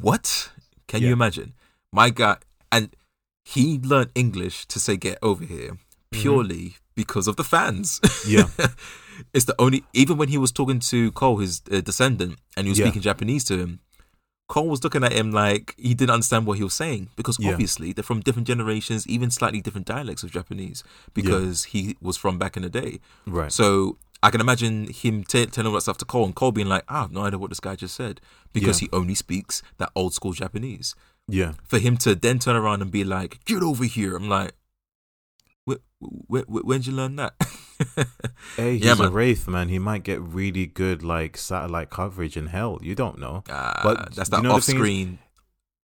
What? 0.00 0.50
Can 0.86 1.02
you 1.02 1.12
imagine? 1.12 1.54
My 1.92 2.10
guy, 2.10 2.36
and 2.70 2.94
he 3.44 3.78
learned 3.78 4.10
English 4.14 4.66
to 4.66 4.78
say 4.80 4.96
"get 4.96 5.18
over 5.22 5.44
here" 5.44 5.78
purely 6.10 6.76
because 6.94 7.26
of 7.28 7.36
the 7.36 7.44
fans. 7.44 8.00
Yeah. 8.26 8.48
it's 9.34 9.44
the 9.46 9.54
only. 9.58 9.84
Even 9.92 10.16
when 10.16 10.28
he 10.28 10.38
was 10.38 10.52
talking 10.52 10.78
to 10.80 11.10
Cole, 11.12 11.38
his 11.38 11.62
uh, 11.72 11.80
descendant, 11.80 12.38
and 12.56 12.66
he 12.66 12.70
was 12.70 12.78
Yeah. 12.78 12.86
speaking 12.86 13.02
Japanese 13.02 13.44
to 13.44 13.58
him, 13.58 13.80
Cole 14.54 14.68
was 14.74 14.82
looking 14.84 15.04
at 15.08 15.12
him 15.12 15.28
like 15.30 15.74
he 15.78 15.92
didn't 15.94 16.10
understand 16.18 16.42
what 16.46 16.58
he 16.58 16.64
was 16.64 16.74
saying 16.74 17.02
because 17.16 17.36
Yeah. 17.40 17.52
obviously 17.52 17.88
they're 17.94 18.02
from 18.10 18.20
different 18.20 18.48
generations, 18.52 19.06
even 19.06 19.30
slightly 19.30 19.60
different 19.66 19.86
dialects 19.86 20.22
of 20.24 20.30
Japanese 20.38 20.82
because 21.14 21.64
he 21.72 21.96
was 22.08 22.16
from 22.22 22.34
back 22.42 22.56
in 22.58 22.62
the 22.64 22.68
day. 22.82 22.92
right 23.26 23.52
So 23.52 23.96
I 24.22 24.28
can 24.32 24.40
imagine 24.40 24.74
him 25.02 25.22
t- 25.24 25.46
telling 25.46 25.68
all 25.68 25.74
that 25.74 25.82
stuff 25.88 25.98
to 25.98 26.04
Cole 26.04 26.26
and 26.26 26.34
Cole 26.34 26.52
being 26.52 26.68
like, 26.74 26.84
I 26.88 27.00
have 27.02 27.12
no 27.12 27.22
idea 27.26 27.38
what 27.38 27.50
this 27.50 27.60
guy 27.60 27.74
just 27.76 27.94
said 27.94 28.20
because 28.52 28.76
Yeah. 28.82 28.88
he 28.92 28.96
only 29.00 29.14
speaks 29.14 29.62
that 29.78 29.90
old 29.94 30.12
school 30.18 30.32
Japanese. 30.32 30.94
yeah 31.28 31.52
For 31.72 31.78
him 31.78 31.96
to 32.04 32.10
then 32.16 32.38
turn 32.40 32.56
around 32.56 32.82
and 32.82 32.90
be 32.90 33.04
like, 33.04 33.38
get 33.44 33.62
over 33.62 33.84
here. 33.84 34.16
I'm 34.16 34.28
like, 34.28 34.52
where, 36.26 36.42
where, 36.46 36.62
when'd 36.62 36.86
you 36.86 36.92
learn 36.92 37.16
that? 37.16 37.34
hey 38.56 38.76
he's 38.76 38.84
Yeah, 38.84 38.96
a 39.06 39.08
wraith 39.10 39.48
man 39.48 39.68
he 39.68 39.78
might 39.78 40.02
get 40.02 40.20
really 40.20 40.66
good 40.66 41.02
like 41.02 41.36
satellite 41.36 41.88
coverage 41.90 42.36
in 42.36 42.48
hell 42.48 42.78
you 42.82 42.94
don't 42.94 43.18
know 43.18 43.42
Ah, 43.48 43.80
But 43.82 44.14
that's 44.14 44.28
that 44.30 44.38
you 44.38 44.42
know 44.44 44.54
off-screen. 44.56 45.18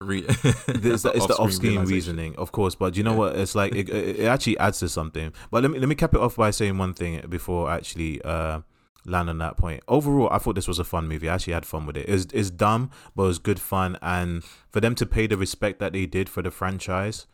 Re- 0.01 0.25
it's 0.29 1.03
the, 1.03 1.13
it's 1.15 1.27
the 1.27 1.37
off-screen 1.37 1.85
reasoning, 1.85 2.35
of 2.37 2.53
course. 2.53 2.75
But 2.75 2.97
you 2.97 3.03
know 3.03 3.13
Yeah. 3.13 3.17
what? 3.19 3.37
It's 3.37 3.55
like 3.55 3.75
it, 3.75 3.91
it 3.91 4.25
actually 4.25 4.57
adds 4.59 4.79
to 4.81 4.89
something. 4.89 5.33
But 5.51 5.63
let 5.63 5.71
me 5.73 5.79
let 5.79 5.89
me 5.91 5.95
cap 5.95 6.15
it 6.15 6.21
off 6.21 6.37
by 6.37 6.51
saying 6.53 6.79
one 6.79 6.95
thing 6.95 7.21
before 7.29 7.69
I 7.69 7.75
actually 7.77 8.23
uh, 8.23 8.61
land 9.05 9.29
on 9.29 9.37
that 9.39 9.59
point. 9.59 9.83
Overall, 9.89 10.31
I 10.31 10.39
thought 10.39 10.55
this 10.55 10.67
was 10.69 10.79
a 10.79 10.85
fun 10.85 11.07
movie. 11.07 11.29
I 11.29 11.35
actually 11.35 11.53
had 11.53 11.67
fun 11.67 11.85
with 11.85 11.99
it. 11.99 12.09
It's 12.09 12.27
it's 12.33 12.49
dumb, 12.49 12.91
but 13.15 13.25
it 13.25 13.27
was 13.27 13.39
good 13.39 13.61
fun. 13.61 13.99
And 14.01 14.43
for 14.71 14.81
them 14.81 14.95
to 14.95 15.05
pay 15.05 15.27
the 15.27 15.37
respect 15.37 15.81
that 15.81 15.93
they 15.93 16.07
did 16.07 16.31
for 16.31 16.41
the 16.41 16.51
franchise, 16.51 17.27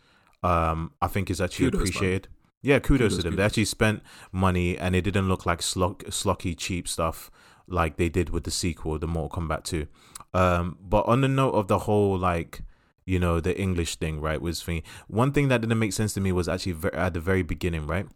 um, 0.43 0.90
I 1.01 1.06
think 1.06 1.31
is 1.31 1.40
actually 1.40 1.70
Kudos, 1.70 1.81
man. 2.01 2.20
Yeah, 2.62 2.78
kudos, 2.81 3.12
Kudos, 3.12 3.16
to 3.19 3.23
them. 3.23 3.37
They 3.37 3.43
actually 3.45 3.66
spent 3.66 4.03
money, 4.33 4.77
and 4.77 4.97
it 4.97 5.03
didn't 5.03 5.28
look 5.28 5.47
like 5.47 5.61
slock, 5.61 6.05
slocky, 6.11 6.57
cheap 6.57 6.89
stuff 6.89 7.31
like 7.69 7.97
they 7.97 8.09
did 8.09 8.31
with 8.31 8.45
the 8.45 8.51
sequel, 8.51 8.99
the 8.99 9.07
Mortal 9.07 9.43
Kombat 9.43 9.65
2. 9.65 9.87
Um, 10.35 10.77
but 10.81 11.07
on 11.07 11.20
the 11.20 11.28
note 11.28 11.53
of 11.53 11.69
the 11.69 11.81
whole, 11.81 12.19
like, 12.19 12.62
you 13.05 13.19
know, 13.19 13.41
the 13.41 13.59
English 13.61 13.97
thing, 13.97 14.20
right, 14.20 14.41
was 14.41 14.62
thing. 14.62 14.83
One 15.09 15.33
thing 15.33 15.49
that 15.49 15.61
didn't 15.61 15.78
make 15.78 15.93
sense 15.93 16.12
to 16.15 16.20
me 16.20 16.33
was 16.33 16.49
actually 16.49 16.73
ve- 16.73 16.89
at 16.93 17.15
the 17.15 17.20
very 17.20 17.43
beginning, 17.43 17.87
right? 17.87 18.07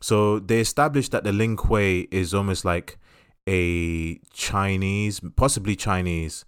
So 0.00 0.38
they 0.38 0.60
established 0.60 1.12
that 1.12 1.24
the 1.24 1.32
Lin 1.32 1.56
Kuei 1.56 2.08
is 2.10 2.32
almost 2.34 2.64
like 2.64 2.98
a 3.48 4.18
Chinese, 4.32 5.20
possibly 5.36 5.76
Chinese. 5.76 6.44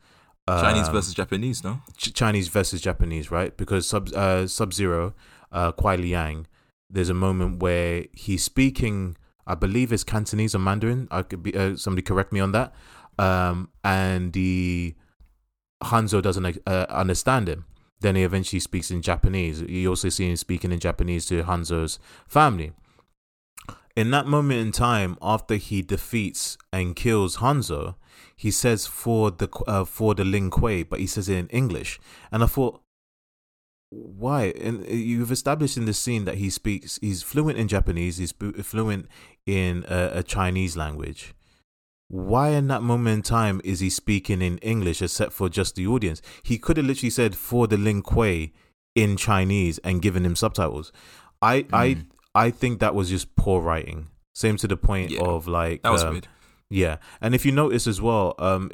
Chinese 0.48 0.88
um, 0.88 0.94
versus 0.94 1.14
Japanese, 1.14 1.62
no? 1.62 1.80
Ch- 1.96 2.12
Chinese 2.12 2.48
versus 2.48 2.80
Japanese, 2.80 3.30
right? 3.30 3.56
Because 3.56 3.86
Sub 3.86 4.08
uh, 4.14 4.46
Sub 4.46 4.72
Zero, 4.72 5.14
uh, 5.52 5.70
Kuai 5.72 5.96
Liang, 6.00 6.46
there's 6.92 7.08
a 7.08 7.14
moment 7.14 7.60
where 7.60 8.04
he's 8.12 8.44
speaking, 8.44 9.16
I 9.46 9.54
believe 9.54 9.92
it's 9.92 10.04
Cantonese 10.04 10.54
or 10.54 10.58
Mandarin. 10.58 11.08
I 11.10 11.22
could 11.22 11.42
be 11.42 11.56
uh, 11.56 11.76
somebody 11.76 12.02
correct 12.02 12.32
me 12.32 12.40
on 12.40 12.52
that. 12.52 12.74
Um, 13.18 13.70
and 13.82 14.32
the 14.32 14.94
Hanzo 15.82 16.22
doesn't 16.22 16.58
uh, 16.66 16.86
understand 16.90 17.48
him. 17.48 17.64
Then 18.00 18.16
he 18.16 18.24
eventually 18.24 18.60
speaks 18.60 18.90
in 18.90 19.00
Japanese. 19.00 19.62
You 19.62 19.88
also 19.88 20.08
see 20.08 20.28
him 20.28 20.36
speaking 20.36 20.72
in 20.72 20.80
Japanese 20.80 21.24
to 21.26 21.42
Hanzo's 21.44 21.98
family. 22.26 22.72
In 23.94 24.10
that 24.10 24.26
moment 24.26 24.60
in 24.60 24.72
time, 24.72 25.16
after 25.22 25.56
he 25.56 25.82
defeats 25.82 26.58
and 26.72 26.96
kills 26.96 27.36
Hanzo, 27.38 27.94
he 28.34 28.50
says 28.50 28.86
for 28.86 29.30
the 29.30 29.48
uh, 29.66 29.84
for 29.84 30.14
the 30.14 30.24
Lin 30.24 30.50
Kuei, 30.50 30.82
but 30.82 30.98
he 30.98 31.06
says 31.06 31.28
it 31.28 31.36
in 31.36 31.46
English. 31.48 32.00
And 32.30 32.42
I 32.42 32.46
thought, 32.46 32.81
why? 33.92 34.44
And 34.60 34.86
you've 34.88 35.30
established 35.30 35.76
in 35.76 35.84
the 35.84 35.92
scene 35.92 36.24
that 36.24 36.36
he 36.36 36.48
speaks, 36.50 36.98
he's 37.02 37.22
fluent 37.22 37.58
in 37.58 37.68
Japanese, 37.68 38.16
he's 38.16 38.32
fluent 38.32 39.06
in 39.46 39.84
a, 39.88 40.10
a 40.14 40.22
Chinese 40.22 40.76
language. 40.76 41.34
Why 42.08 42.50
in 42.50 42.68
that 42.68 42.82
moment 42.82 43.14
in 43.16 43.22
time 43.22 43.60
is 43.64 43.80
he 43.80 43.88
speaking 43.90 44.42
in 44.42 44.58
English 44.58 45.00
except 45.02 45.32
for 45.32 45.48
just 45.48 45.76
the 45.76 45.86
audience? 45.86 46.20
He 46.42 46.58
could 46.58 46.76
have 46.76 46.86
literally 46.86 47.10
said 47.10 47.34
for 47.36 47.66
the 47.66 47.76
Lin 47.78 48.02
Kuei 48.02 48.52
in 48.94 49.16
Chinese 49.16 49.78
and 49.78 50.02
given 50.02 50.24
him 50.24 50.36
subtitles. 50.36 50.92
I 51.40 51.66
I 51.72 51.86
Mm. 51.94 52.06
I 52.34 52.50
think 52.50 52.80
that 52.80 52.94
was 52.94 53.10
just 53.10 53.34
poor 53.36 53.60
writing. 53.60 54.08
Same 54.34 54.56
to 54.58 54.66
the 54.68 54.76
point 54.76 55.10
Yeah, 55.10 55.20
of 55.20 55.46
like 55.46 55.82
That 55.82 55.92
was 55.92 56.02
um, 56.04 56.12
weird. 56.12 56.28
yeah, 56.70 56.96
and 57.20 57.34
if 57.34 57.44
you 57.44 57.52
notice 57.52 57.86
as 57.86 58.00
well, 58.00 58.34
um, 58.38 58.70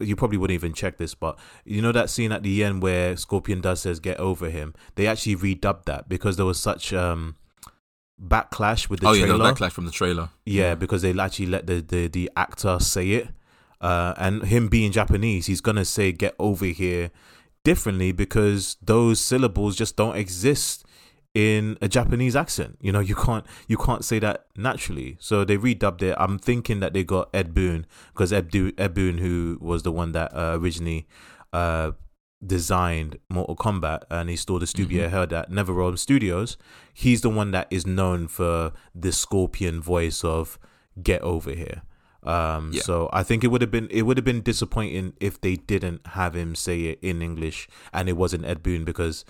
you 0.00 0.16
probably 0.16 0.38
wouldn't 0.38 0.54
even 0.54 0.72
check 0.72 0.96
this, 0.98 1.14
but 1.14 1.38
you 1.64 1.82
know 1.82 1.92
that 1.92 2.10
scene 2.10 2.32
at 2.32 2.42
the 2.42 2.62
end 2.62 2.82
where 2.82 3.16
Scorpion 3.16 3.60
does 3.60 3.80
says 3.80 4.00
"get 4.00 4.18
over 4.18 4.50
him." 4.50 4.74
They 4.94 5.06
actually 5.06 5.36
redubbed 5.36 5.84
that 5.84 6.08
because 6.08 6.36
there 6.36 6.46
was 6.46 6.58
such 6.58 6.92
um 6.92 7.36
backlash 8.22 8.88
with 8.88 9.00
the 9.00 9.08
oh, 9.08 9.12
yeah, 9.12 9.26
trailer. 9.26 9.38
the 9.38 9.52
backlash 9.52 9.72
from 9.72 9.86
the 9.86 9.90
trailer. 9.90 10.30
Yeah, 10.44 10.74
because 10.74 11.02
they 11.02 11.18
actually 11.18 11.46
let 11.46 11.66
the 11.66 11.80
the, 11.80 12.08
the 12.08 12.30
actor 12.36 12.78
say 12.80 13.10
it, 13.10 13.28
uh, 13.80 14.14
and 14.16 14.44
him 14.44 14.68
being 14.68 14.92
Japanese, 14.92 15.46
he's 15.46 15.60
gonna 15.60 15.84
say 15.84 16.12
"get 16.12 16.34
over 16.38 16.66
here" 16.66 17.10
differently 17.64 18.12
because 18.12 18.76
those 18.80 19.20
syllables 19.20 19.76
just 19.76 19.96
don't 19.96 20.16
exist 20.16 20.86
in 21.34 21.76
a 21.80 21.88
Japanese 21.88 22.34
accent. 22.34 22.78
You 22.80 22.92
know, 22.92 23.00
you 23.00 23.14
can't 23.14 23.44
you 23.68 23.76
can't 23.76 24.04
say 24.04 24.18
that 24.20 24.46
naturally. 24.56 25.16
So 25.20 25.44
they 25.44 25.56
redubbed 25.58 26.02
it. 26.02 26.16
I'm 26.18 26.38
thinking 26.38 26.80
that 26.80 26.92
they 26.94 27.04
got 27.04 27.28
Ed 27.34 27.54
Boon 27.54 27.86
because 28.12 28.32
Ed, 28.32 28.50
Do- 28.50 28.72
Ed 28.78 28.94
Boon, 28.94 29.18
who 29.18 29.58
was 29.60 29.82
the 29.82 29.92
one 29.92 30.12
that 30.12 30.34
uh, 30.34 30.56
originally 30.58 31.06
uh, 31.52 31.92
designed 32.44 33.18
Mortal 33.28 33.56
Kombat, 33.56 34.02
and 34.10 34.28
he 34.30 34.36
stole 34.36 34.58
the 34.58 34.66
studio 34.66 35.06
Mhm. 35.06 35.10
held 35.10 35.32
at 35.32 35.50
NetherRealm 35.50 35.98
Studios. 35.98 36.56
He's 36.94 37.20
the 37.20 37.30
one 37.30 37.50
that 37.50 37.66
is 37.70 37.86
known 37.86 38.28
for 38.28 38.72
the 38.94 39.12
Scorpion 39.12 39.80
voice 39.80 40.24
of 40.24 40.58
"Get 41.02 41.20
over 41.22 41.50
here." 41.52 41.82
Um, 42.22 42.70
Yeah. 42.72 42.82
So 42.82 43.08
I 43.12 43.22
think 43.22 43.44
it 43.44 43.48
would 43.48 43.60
have 43.60 43.70
been 43.70 43.88
it 43.90 44.02
would 44.02 44.16
have 44.16 44.24
been 44.24 44.40
disappointing 44.42 45.14
if 45.20 45.40
they 45.40 45.56
didn't 45.56 46.06
have 46.18 46.34
him 46.34 46.54
say 46.54 46.84
it 46.86 46.98
in 47.02 47.22
English 47.22 47.68
and 47.92 48.08
it 48.08 48.16
wasn't 48.16 48.44
Ed 48.44 48.62
Boon 48.62 48.84
because 48.84 49.24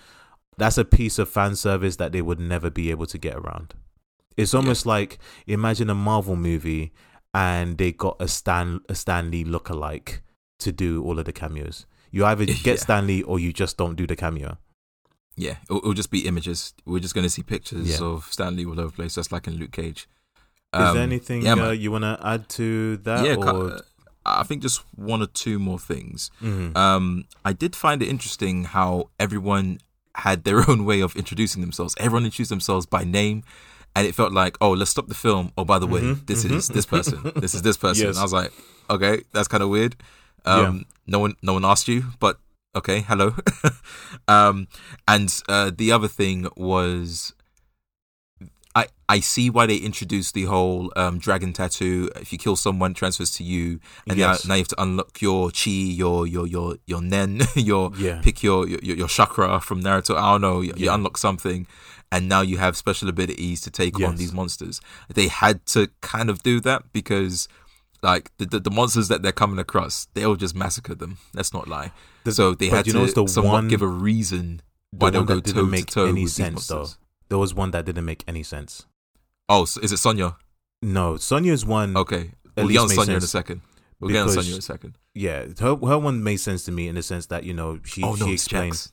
that's 0.58 0.76
a 0.78 0.84
piece 0.84 1.18
of 1.18 1.28
fan 1.28 1.56
service 1.56 1.96
that 1.96 2.12
they 2.12 2.20
would 2.22 2.38
never 2.40 2.68
be 2.70 2.90
able 2.90 3.06
to 3.06 3.18
get 3.18 3.34
around. 3.36 3.74
It's 4.36 4.54
almost 4.54 4.86
like 4.86 5.18
imagine 5.46 5.88
a 5.90 5.94
Marvel 5.94 6.36
movie 6.36 6.92
and 7.34 7.78
they 7.78 7.92
got 7.92 8.16
a 8.20 8.28
Stan 8.28 8.80
a 8.88 8.94
Stan 8.94 9.30
Lee 9.30 9.44
lookalike 9.44 10.20
to 10.60 10.70
do 10.72 11.02
all 11.04 11.18
of 11.18 11.24
the 11.24 11.32
cameos. 11.32 11.86
You 12.10 12.24
either 12.24 12.44
get 12.46 12.66
Yeah. 12.66 12.74
Stan 12.76 13.06
Lee 13.06 13.22
or 13.22 13.38
you 13.38 13.52
just 13.52 13.76
don't 13.76 13.94
do 13.96 14.06
the 14.06 14.16
cameo. 14.16 14.58
Yeah, 15.36 15.56
it'll, 15.64 15.78
it'll 15.78 15.94
just 15.94 16.10
be 16.10 16.26
images. 16.26 16.74
We're 16.84 16.98
just 17.00 17.14
going 17.14 17.24
to 17.26 17.30
see 17.30 17.42
pictures 17.42 17.88
Yeah. 18.00 18.06
of 18.06 18.24
Stan 18.30 18.56
Lee 18.56 18.64
all 18.66 18.72
over 18.80 18.88
the 18.88 18.92
place, 18.92 19.14
just 19.14 19.30
like 19.32 19.46
in 19.46 19.54
Luke 19.56 19.70
Cage. 19.72 20.08
Is 20.74 20.80
Um, 20.80 20.94
there 20.94 21.02
anything 21.04 21.42
yeah, 21.42 21.52
uh, 21.54 21.70
you 21.70 21.90
want 21.92 22.02
to 22.04 22.18
add 22.22 22.48
to 22.50 22.96
that? 22.98 23.24
yeah, 23.24 23.36
or... 23.36 23.80
I 24.26 24.42
think 24.42 24.62
just 24.62 24.82
one 24.96 25.22
or 25.22 25.26
two 25.26 25.58
more 25.58 25.78
things. 25.78 26.30
Mhm. 26.42 26.76
Um, 26.76 27.24
I 27.44 27.52
did 27.54 27.74
find 27.76 28.02
it 28.02 28.08
interesting 28.08 28.64
how 28.64 29.10
everyone 29.18 29.78
had 30.18 30.44
their 30.44 30.62
own 30.70 30.84
way 30.84 31.00
of 31.00 31.16
introducing 31.16 31.60
themselves. 31.62 31.94
Everyone 31.98 32.24
introduced 32.24 32.50
themselves 32.50 32.86
by 32.86 33.04
name, 33.04 33.42
and 33.96 34.06
it 34.06 34.14
felt 34.14 34.32
like, 34.32 34.56
oh, 34.60 34.72
let's 34.72 34.90
stop 34.90 35.08
the 35.08 35.14
film. 35.14 35.52
Oh, 35.56 35.64
by 35.64 35.78
the 35.78 35.86
way, 35.86 36.00
Mhm, 36.00 36.26
this 36.26 36.44
mhm. 36.44 36.56
is 36.56 36.68
this 36.68 36.86
person. 36.86 37.32
this 37.36 37.54
is 37.54 37.62
this 37.62 37.76
person. 37.76 38.06
Yes. 38.08 38.18
I 38.18 38.22
was 38.22 38.32
like, 38.32 38.52
okay, 38.90 39.22
that's 39.32 39.48
kind 39.48 39.62
of 39.62 39.68
weird. 39.70 39.96
Um, 40.44 40.84
No 41.06 41.18
one, 41.18 41.34
no 41.42 41.54
one 41.54 41.64
asked 41.64 41.88
you, 41.88 42.04
but 42.20 42.38
okay, 42.76 43.00
hello. 43.00 43.34
um, 44.28 44.68
and 45.06 45.28
uh, 45.48 45.70
the 45.74 45.90
other 45.92 46.08
thing 46.08 46.46
was, 46.56 47.32
I, 49.08 49.20
see 49.20 49.48
why 49.50 49.66
they 49.66 49.76
introduced 49.76 50.34
the 50.34 50.44
whole 50.44 50.92
um, 50.96 51.18
dragon 51.18 51.52
tattoo. 51.52 52.10
If 52.16 52.32
you 52.32 52.38
kill 52.38 52.56
someone, 52.56 52.90
it 52.90 52.96
transfers 52.98 53.30
to 53.32 53.44
you, 53.44 53.80
and 54.06 54.18
Yes. 54.18 54.44
now, 54.44 54.48
now 54.50 54.54
you 54.56 54.60
have 54.60 54.68
to 54.68 54.82
unlock 54.82 55.22
your 55.22 55.50
chi, 55.50 55.70
your 55.70 56.26
your 56.26 56.46
your 56.46 56.76
your 56.86 57.00
nen, 57.00 57.40
your 57.56 57.90
Yeah. 57.96 58.20
pick 58.22 58.42
your, 58.42 58.68
your 58.68 58.80
your 58.82 59.08
chakra 59.08 59.60
from 59.60 59.82
Naruto. 59.82 60.14
I 60.16 60.32
don't 60.32 60.40
know. 60.42 60.60
You, 60.60 60.72
you 60.76 60.90
unlock 60.90 61.16
something, 61.16 61.66
and 62.12 62.28
now 62.28 62.42
you 62.42 62.58
have 62.58 62.76
special 62.76 63.08
abilities 63.08 63.60
to 63.62 63.70
take 63.70 63.98
on 64.00 64.16
these 64.16 64.32
monsters. 64.32 64.80
They 65.14 65.28
had 65.28 65.64
to 65.66 65.88
kind 66.00 66.28
of 66.30 66.42
do 66.42 66.60
that 66.60 66.92
because. 66.92 67.48
Like 68.00 68.30
the, 68.38 68.46
the 68.46 68.60
the 68.60 68.70
monsters 68.70 69.08
that 69.08 69.22
they're 69.22 69.32
coming 69.32 69.58
across, 69.58 70.06
they'll 70.14 70.36
just 70.36 70.54
massacre 70.54 70.94
them. 70.94 71.18
Let's 71.34 71.52
not 71.52 71.66
lie. 71.66 71.90
The- 72.22 72.30
so 72.30 72.54
they 72.54 72.68
had 72.68 72.86
you 72.86 72.92
to 72.92 72.98
know, 73.00 73.06
the 73.06 73.26
somewhat 73.26 73.52
one- 73.54 73.66
give 73.66 73.82
a 73.82 73.88
reason 73.88 74.62
The 74.92 74.98
why 74.98 75.10
they'll 75.10 75.22
one 75.24 75.26
go 75.26 75.40
toe 75.40 75.64
make 75.64 75.86
to 75.86 75.94
toe 75.94 76.06
any 76.06 76.22
with 76.22 76.30
sense 76.30 76.54
these 76.60 76.66
though. 76.68 76.86
There 77.28 77.38
was 77.38 77.54
one 77.54 77.72
that 77.72 77.86
didn't 77.86 78.04
make 78.04 78.22
any 78.28 78.44
sense. 78.44 78.86
Oh, 79.48 79.64
so 79.64 79.80
is 79.80 79.92
it 79.92 79.96
Sonya? 79.98 80.36
No, 80.82 81.16
Sonya's 81.16 81.64
one. 81.64 81.96
Okay, 81.96 82.32
we'll 82.56 82.68
get 82.68 82.78
on 82.78 82.88
Sonya 82.88 83.16
in 83.16 83.18
a 83.18 83.26
second. 83.26 83.62
We'll 84.00 84.10
get 84.10 84.22
on 84.22 84.28
Sonya 84.30 84.52
in 84.52 84.58
a 84.58 84.62
second. 84.62 84.96
Yeah, 85.14 85.46
her 85.60 85.74
her 85.76 85.98
one 85.98 86.22
made 86.22 86.36
sense 86.36 86.64
to 86.66 86.72
me 86.72 86.86
in 86.88 86.94
the 86.94 87.02
sense 87.02 87.26
that 87.26 87.44
you 87.44 87.52
know 87.54 87.80
she 87.84 88.02
Oh 88.02 88.14
no, 88.14 88.26
she 88.26 88.34
it's 88.34 88.44
explained. 88.44 88.88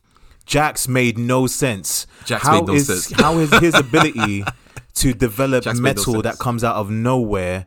Jax. 0.46 0.88
Made 0.88 1.18
no 1.18 1.48
sense. 1.48 2.08
Jax 2.26 2.44
how 2.44 2.60
made 2.62 2.68
no 2.68 2.74
is- 2.74 2.88
sense. 2.88 3.12
how 3.22 3.38
is 3.40 3.52
his 3.60 3.76
ability 3.86 4.44
to 4.96 5.14
develop 5.14 5.64
Jax 5.64 5.80
made 5.80 5.96
no 5.98 6.02
metal 6.02 6.22
that 6.22 6.40
comes 6.40 6.64
out 6.64 6.76
of 6.76 6.90
nowhere? 6.90 7.66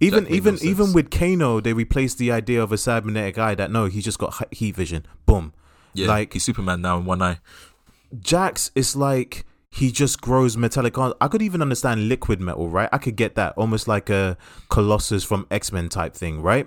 Even 0.00 0.26
even 0.28 0.56
no 0.56 0.60
even 0.62 0.92
with 0.92 1.10
Kano, 1.10 1.60
they 1.60 1.72
replaced 1.72 2.18
the 2.18 2.30
idea 2.32 2.62
of 2.62 2.72
a 2.72 2.76
cybernetic 2.78 3.38
eye 3.38 3.54
that 3.54 3.70
no, 3.70 3.86
he 3.86 4.02
just 4.02 4.18
got 4.18 4.52
heat 4.52 4.74
vision. 4.76 5.06
Boom. 5.24 5.54
Yeah, 5.94 6.08
like- 6.08 6.32
he's 6.34 6.42
Superman 6.42 6.82
now 6.82 6.98
in 6.98 7.04
one 7.06 7.22
eye. 7.22 7.38
Jax 8.20 8.70
is 8.74 8.94
like 8.96 9.44
he 9.76 9.92
just 9.92 10.22
grows 10.22 10.56
metallic 10.56 10.96
arms. 10.96 11.14
I 11.20 11.28
could 11.28 11.42
even 11.42 11.60
understand 11.60 12.08
liquid 12.08 12.40
metal, 12.40 12.70
right? 12.70 12.88
I 12.92 12.98
could 12.98 13.14
get 13.14 13.34
that, 13.34 13.52
almost 13.58 13.86
like 13.86 14.08
a 14.08 14.38
Colossus 14.70 15.22
from 15.22 15.46
X 15.50 15.70
Men 15.70 15.90
type 15.90 16.14
thing, 16.14 16.40
right? 16.40 16.66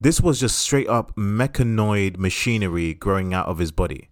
This 0.00 0.20
was 0.20 0.40
just 0.40 0.58
straight 0.58 0.88
up 0.88 1.14
mechanoid 1.14 2.16
machinery 2.16 2.94
growing 2.94 3.32
out 3.32 3.46
of 3.46 3.58
his 3.58 3.70
body. 3.70 4.08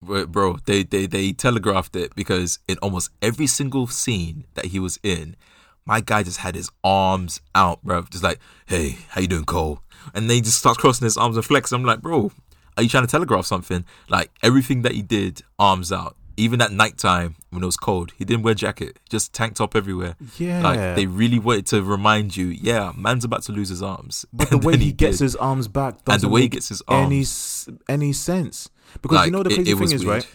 Bro, 0.00 0.58
they, 0.64 0.84
they 0.84 1.06
they 1.06 1.32
telegraphed 1.32 1.96
it 1.96 2.14
because 2.14 2.60
in 2.66 2.78
almost 2.78 3.10
every 3.20 3.48
single 3.48 3.88
scene 3.88 4.46
that 4.54 4.66
he 4.66 4.78
was 4.78 4.98
in, 5.02 5.36
my 5.84 6.00
guy 6.00 6.22
just 6.22 6.38
had 6.38 6.54
his 6.54 6.70
arms 6.82 7.40
out, 7.54 7.82
bro. 7.82 8.02
Just 8.02 8.22
like, 8.24 8.38
hey, 8.66 8.96
how 9.10 9.20
you 9.20 9.26
doing, 9.26 9.44
Cole? 9.44 9.82
And 10.14 10.30
then 10.30 10.36
he 10.36 10.40
just 10.40 10.58
starts 10.58 10.78
crossing 10.78 11.04
his 11.04 11.16
arms 11.16 11.36
and 11.36 11.44
flex. 11.44 11.72
I'm 11.72 11.84
like, 11.84 12.00
bro, 12.00 12.30
are 12.76 12.82
you 12.82 12.88
trying 12.88 13.04
to 13.04 13.10
telegraph 13.10 13.44
something? 13.44 13.84
Like 14.08 14.30
everything 14.42 14.82
that 14.82 14.92
he 14.92 15.02
did, 15.02 15.42
arms 15.58 15.90
out. 15.90 16.17
Even 16.38 16.60
at 16.62 16.70
nighttime 16.72 17.34
when 17.50 17.62
it 17.62 17.66
was 17.66 17.76
cold, 17.76 18.12
he 18.16 18.24
didn't 18.24 18.42
wear 18.44 18.54
jacket, 18.54 18.98
just 19.10 19.32
tank 19.34 19.56
top 19.56 19.74
everywhere. 19.76 20.16
Yeah. 20.38 20.62
Like 20.62 20.96
they 20.96 21.06
really 21.06 21.38
wanted 21.38 21.66
to 21.66 21.82
remind 21.82 22.36
you, 22.36 22.46
yeah, 22.46 22.92
man's 22.96 23.24
about 23.24 23.42
to 23.44 23.52
lose 23.52 23.68
his 23.68 23.82
arms. 23.82 24.24
But 24.32 24.50
the 24.54 24.58
way 24.58 24.72
then 24.72 24.80
he, 24.82 24.92
gets 24.92 25.18
did. 25.18 25.24
his 25.24 25.36
arms 25.36 25.68
back 25.68 25.94
And 25.94 26.04
the 26.06 26.12
doesn't 26.12 26.30
way 26.30 26.42
he 26.42 26.48
gets 26.48 26.68
his 26.68 26.82
arms. 26.88 27.12
s- 27.30 27.68
any 27.88 28.12
sense. 28.12 28.70
Because 29.02 29.26
you 29.26 29.32
know 29.32 29.42
the 29.42 29.50
it- 29.50 29.54
crazy 29.56 29.72
it 29.72 29.76
thing 29.78 29.92
is 29.92 30.04
weird. 30.04 30.24
right. 30.24 30.28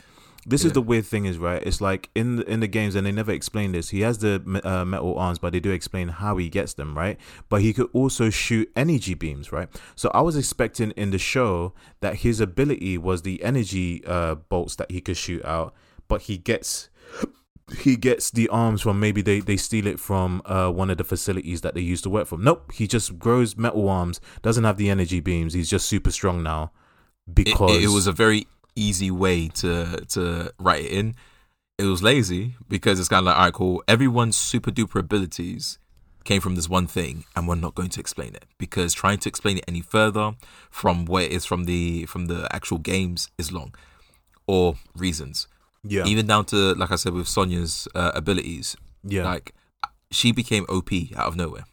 This 0.45 0.65
is 0.65 0.73
the 0.73 0.81
weird 0.81 1.05
thing 1.05 1.23
is 1.23 1.37
right. 1.37 1.63
It's 1.65 1.79
like 1.79 2.09
in 2.15 2.35
the, 2.35 2.43
in 2.51 2.59
the 2.59 2.67
games, 2.67 2.95
and 2.95 3.07
they 3.07 3.13
never 3.13 3.31
explain 3.31 3.71
this. 3.71 3.87
He 3.91 4.01
has 4.01 4.17
the 4.17 4.43
uh, 4.65 4.83
metal 4.83 5.17
arms, 5.17 5.39
but 5.39 5.53
they 5.53 5.61
do 5.61 5.71
explain 5.71 6.09
how 6.09 6.35
he 6.35 6.49
gets 6.49 6.73
them, 6.73 6.97
right? 6.97 7.17
But 7.47 7.61
he 7.61 7.71
could 7.71 7.89
also 7.93 8.29
shoot 8.29 8.69
energy 8.75 9.13
beams, 9.13 9.53
right? 9.53 9.69
So 9.95 10.11
I 10.13 10.19
was 10.19 10.35
expecting 10.35 10.91
in 10.97 11.11
the 11.11 11.17
show 11.17 11.71
that 12.01 12.17
his 12.17 12.41
ability 12.41 12.97
was 12.97 13.21
the 13.21 13.41
energy 13.41 14.03
uh, 14.05 14.35
bolts 14.35 14.75
that 14.75 14.91
he 14.91 14.99
could 14.99 15.15
shoot 15.15 15.45
out, 15.45 15.73
but 16.13 16.21
he 16.21 16.37
gets 16.37 16.89
he 17.79 17.95
gets 17.95 18.29
the 18.29 18.47
arms 18.49 18.83
from 18.83 18.99
maybe 18.99 19.23
they, 19.23 19.39
they 19.39 19.57
steal 19.57 19.87
it 19.87 19.99
from 19.99 20.43
uh, 20.45 20.69
one 20.69 20.91
of 20.91 20.97
the 20.99 21.03
facilities 21.03 21.61
that 21.61 21.73
they 21.73 21.81
used 21.81 22.03
to 22.03 22.09
work 22.11 22.27
from. 22.27 22.43
Nope, 22.43 22.71
he 22.71 22.85
just 22.85 23.17
grows 23.17 23.57
metal 23.57 23.89
arms, 23.89 24.21
doesn't 24.43 24.63
have 24.63 24.77
the 24.77 24.91
energy 24.91 25.19
beams. 25.21 25.55
He's 25.55 25.71
just 25.71 25.87
super 25.87 26.11
strong 26.11 26.43
now 26.43 26.71
it, 27.25 27.33
because 27.33 27.77
it, 27.77 27.85
it 27.85 27.87
was 27.87 28.05
a 28.05 28.11
very 28.11 28.45
easy 28.75 29.09
way 29.09 29.47
to 29.47 30.05
to 30.09 30.53
write 30.59 30.85
it 30.85 30.91
in. 30.91 31.15
It 31.79 31.85
was 31.85 32.03
lazy 32.03 32.53
because 32.69 32.99
it's 32.99 33.09
kind 33.09 33.21
of 33.21 33.25
like, 33.25 33.37
all 33.37 33.45
right, 33.45 33.53
cool. 33.53 33.83
Everyone's 33.87 34.37
super 34.37 34.69
duper 34.69 34.99
abilities 34.99 35.79
came 36.25 36.41
from 36.41 36.53
this 36.53 36.69
one 36.69 36.85
thing, 36.85 37.25
and 37.35 37.47
we're 37.47 37.55
not 37.55 37.73
going 37.73 37.89
to 37.89 37.99
explain 37.99 38.35
it 38.35 38.45
because 38.59 38.93
trying 38.93 39.17
to 39.17 39.29
explain 39.29 39.57
it 39.57 39.65
any 39.67 39.81
further 39.81 40.35
from 40.69 41.05
where 41.05 41.23
it 41.23 41.31
is 41.31 41.43
from 41.43 41.63
the 41.63 42.05
from 42.05 42.27
the 42.27 42.47
actual 42.51 42.77
games 42.77 43.31
is 43.39 43.51
long, 43.51 43.73
or 44.45 44.75
reasons. 44.95 45.47
Yeah 45.83 46.05
Even 46.05 46.25
down 46.27 46.45
to 46.45 46.73
like 46.75 46.91
I 46.91 46.95
said 46.95 47.13
with 47.13 47.27
Sonya's 47.27 47.87
uh, 47.95 48.11
abilities, 48.15 48.75
yeah. 49.03 49.23
like 49.25 49.53
she 50.11 50.31
became 50.31 50.65
OP 50.69 50.91
out 51.15 51.27
of 51.27 51.35
nowhere. 51.35 51.65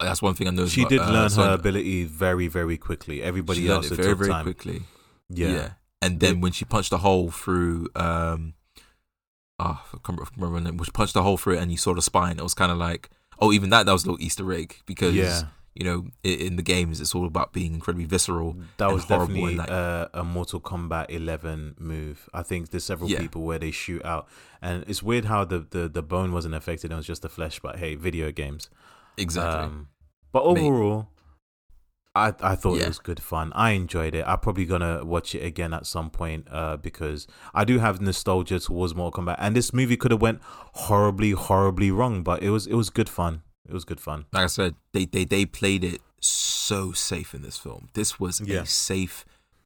That's 0.00 0.22
one 0.22 0.34
thing 0.34 0.46
I 0.46 0.50
know. 0.50 0.66
she 0.66 0.82
about, 0.82 0.90
did 0.90 1.00
uh, 1.00 1.10
learn 1.10 1.30
Sonya. 1.30 1.48
her 1.48 1.54
ability 1.54 2.04
very 2.04 2.46
very 2.48 2.76
quickly. 2.78 3.22
Everybody 3.22 3.62
She 3.62 3.68
else 3.68 3.86
it 3.90 3.98
it 3.98 4.02
very 4.02 4.14
very 4.14 4.30
time. 4.30 4.44
quickly. 4.44 4.82
Yeah. 5.28 5.48
Yeah. 5.48 5.70
And 6.00 6.20
then 6.20 6.40
when 6.40 6.52
she 6.52 6.64
punched 6.64 6.92
a 6.92 6.98
hole 6.98 7.30
through, 7.32 7.88
um, 7.96 8.54
oh, 9.58 9.82
I 9.92 9.98
can't 10.04 10.20
remember 10.36 10.58
her 10.58 10.64
name. 10.64 10.76
When 10.76 10.84
she 10.84 10.92
punched 10.92 11.16
a 11.16 11.22
hole 11.22 11.36
through 11.36 11.54
it 11.54 11.62
and 11.62 11.72
you 11.72 11.76
saw 11.76 11.92
the 11.94 12.02
spine, 12.02 12.38
it 12.38 12.42
was 12.44 12.54
kind 12.54 12.70
of 12.70 12.78
like, 12.78 13.10
oh, 13.40 13.52
even 13.52 13.70
that, 13.70 13.86
that 13.86 13.92
was 13.92 14.04
a 14.04 14.06
little 14.12 14.24
Easter 14.24 14.52
egg 14.52 14.76
because, 14.86 15.14
Yeah. 15.16 15.42
You 15.74 15.84
know, 15.84 16.06
in 16.24 16.56
the 16.56 16.62
games, 16.62 17.00
it's 17.00 17.14
all 17.14 17.24
about 17.26 17.52
being 17.52 17.74
incredibly 17.74 18.04
visceral. 18.06 18.56
That 18.78 18.92
was 18.92 19.04
definitely 19.04 19.56
like- 19.56 19.70
uh, 19.70 20.08
a 20.12 20.24
Mortal 20.24 20.60
Kombat 20.60 21.06
11 21.10 21.76
move. 21.78 22.28
I 22.34 22.42
think 22.42 22.70
there's 22.70 22.84
several 22.84 23.08
Yeah. 23.10 23.20
people 23.20 23.42
where 23.42 23.58
they 23.60 23.70
shoot 23.70 24.04
out, 24.04 24.26
and 24.60 24.84
it's 24.88 25.02
weird 25.02 25.26
how 25.26 25.44
the, 25.44 25.60
the, 25.70 25.88
the 25.88 26.02
bone 26.02 26.32
wasn't 26.32 26.54
affected. 26.54 26.90
It 26.90 26.96
was 26.96 27.06
just 27.06 27.22
the 27.22 27.28
flesh. 27.28 27.60
But 27.60 27.78
hey, 27.78 27.94
video 27.94 28.32
games. 28.32 28.70
Exactly. 29.16 29.60
Um, 29.64 29.88
but 30.32 30.44
Mate. 30.52 30.62
overall, 30.62 31.08
I 32.14 32.32
I 32.40 32.56
thought 32.56 32.78
Yeah. 32.78 32.84
it 32.84 32.88
was 32.88 32.98
good 32.98 33.20
fun. 33.22 33.52
I 33.54 33.70
enjoyed 33.72 34.14
it. 34.14 34.24
I'm 34.26 34.40
probably 34.40 34.64
gonna 34.64 35.04
watch 35.04 35.34
it 35.34 35.44
again 35.44 35.72
at 35.72 35.86
some 35.86 36.10
point 36.10 36.48
uh, 36.50 36.76
because 36.76 37.26
I 37.54 37.64
do 37.64 37.78
have 37.78 38.00
nostalgia 38.00 38.58
towards 38.58 38.94
Mortal 38.94 39.22
Kombat, 39.22 39.36
and 39.38 39.54
this 39.54 39.72
movie 39.72 39.96
could 39.96 40.10
have 40.10 40.20
went 40.22 40.40
horribly, 40.74 41.32
horribly 41.32 41.90
wrong, 41.90 42.22
but 42.24 42.42
it 42.42 42.50
was 42.50 42.66
it 42.66 42.74
was 42.74 42.90
good 42.90 43.08
fun. 43.08 43.42
It 43.68 43.74
was 43.74 43.84
good 43.84 44.00
fun. 44.00 44.24
like 44.32 44.44
I 44.44 44.46
said, 44.48 44.74
they, 44.92 45.04
they, 45.04 45.24
they 45.24 45.44
played 45.44 45.84
it 45.84 46.00
so 46.20 46.92
safe 46.92 47.34
in 47.34 47.42
this 47.42 47.58
film. 47.58 47.88
This 47.94 48.18
was 48.18 48.40
Yeah. 48.40 48.62
a 48.62 48.66
safe 48.66 49.24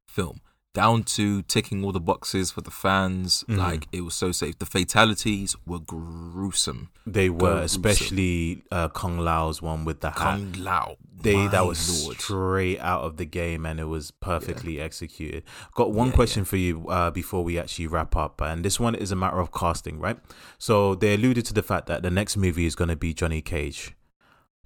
film. 0.09 0.41
Down 0.75 1.03
to 1.05 1.43
ticking 1.43 1.85
all 1.85 1.93
the 1.93 2.01
boxes 2.01 2.51
for 2.51 2.63
the 2.63 2.71
fans. 2.71 3.45
Mhm. 3.47 3.59
Like, 3.59 3.89
it 3.93 4.01
was 4.01 4.15
so 4.15 4.33
safe. 4.33 4.59
The 4.59 4.67
fatalities 4.67 5.55
were 5.67 5.79
gruesome. 5.79 6.89
They 7.07 7.29
were, 7.29 7.59
Gruesome. 7.59 7.65
especially 7.85 8.63
uh, 8.73 8.89
Kung 8.89 9.19
Lao's 9.19 9.61
one 9.63 9.85
with 9.85 10.01
the 10.01 10.11
hat. 10.11 10.17
Kung 10.17 10.53
Lao. 10.55 10.97
They 11.23 11.35
my 11.35 11.49
that 11.49 11.67
was 11.67 11.79
lord. 12.05 12.21
straight 12.21 12.79
out 12.81 13.03
of 13.03 13.17
the 13.17 13.25
game 13.25 13.65
and 13.67 13.79
it 13.81 13.85
was 13.85 14.11
perfectly 14.11 14.81
executed. 14.81 15.45
Got 15.75 15.93
one 15.93 16.11
Yeah, 16.11 16.13
question 16.13 16.45
for 16.45 16.57
you 16.57 16.87
uh, 16.89 17.11
before 17.11 17.45
we 17.45 17.59
actually 17.59 17.87
wrap 17.87 18.17
up, 18.17 18.41
and 18.41 18.65
this 18.65 18.79
one 18.81 18.95
is 18.95 19.13
a 19.13 19.17
matter 19.17 19.39
of 19.41 19.53
casting, 19.53 19.99
right? 19.99 20.19
So 20.59 20.95
they 20.95 21.15
alluded 21.15 21.45
to 21.47 21.55
the 21.55 21.63
fact 21.63 21.87
that 21.87 22.03
the 22.03 22.11
next 22.11 22.37
movie 22.37 22.67
is 22.67 22.75
going 22.75 22.89
to 22.91 22.97
be 22.97 23.15
Johnny 23.15 23.41
Cage. 23.43 23.95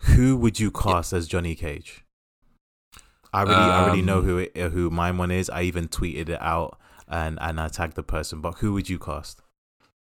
Who 0.00 0.36
would 0.36 0.60
you 0.60 0.70
cast 0.70 1.12
as 1.12 1.26
Johnny 1.28 1.54
Cage? 1.54 2.04
I 3.32 3.40
already, 3.40 3.70
I 3.70 3.78
already 3.78 4.02
know 4.02 4.20
Um, 4.20 4.22
who 4.22 4.38
it, 4.38 4.52
uh, 4.56 4.70
who 4.70 4.90
my 4.90 5.10
one 5.10 5.30
is. 5.30 5.50
I 5.50 5.62
even 5.62 5.88
tweeted 5.88 6.28
it 6.28 6.40
out 6.40 6.78
and 7.08 7.38
and 7.40 7.60
I 7.60 7.68
tagged 7.68 7.94
the 7.96 8.02
person. 8.02 8.40
But 8.40 8.58
who 8.58 8.72
would 8.74 8.88
you 8.88 8.98
cast? 8.98 9.42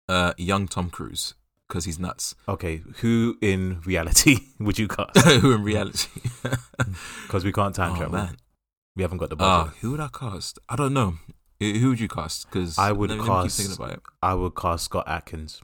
uh, 0.10 0.34
young 0.38 0.68
Tom 0.68 0.90
Cruise 0.90 1.34
because 1.68 1.86
he's 1.86 1.98
nuts. 2.00 2.36
Okay, 2.48 2.82
who 2.98 3.38
in 3.42 3.82
reality 3.86 4.38
would 4.60 4.78
you 4.80 4.88
cast? 4.88 5.18
Who 5.42 5.54
in 5.54 5.64
reality? 5.64 6.10
Because 7.24 7.44
we 7.44 7.52
can't 7.52 7.74
time 7.74 7.94
oh 7.94 7.96
travel. 7.98 8.14
man, 8.14 8.38
We 8.96 9.02
haven't 9.02 9.18
got 9.18 9.30
the 9.30 9.36
uh, 9.38 9.64
budget. 9.66 9.78
who 9.82 9.92
would 9.92 10.00
I 10.00 10.10
cast? 10.10 10.60
I 10.70 10.76
don't 10.76 10.94
know. 10.94 11.16
Who 11.60 11.90
would 11.90 12.00
you 12.00 12.08
cast? 12.10 12.46
Because 12.50 12.78
I 12.78 12.92
would 12.92 13.10
cast- 13.10 13.58
Keep 13.58 13.66
thinking 13.68 13.76
about 13.86 13.98
it. 13.98 14.02
I 14.22 14.34
would 14.36 14.56
cast 14.56 14.86
Scott 14.86 15.06
Adkins. 15.08 15.62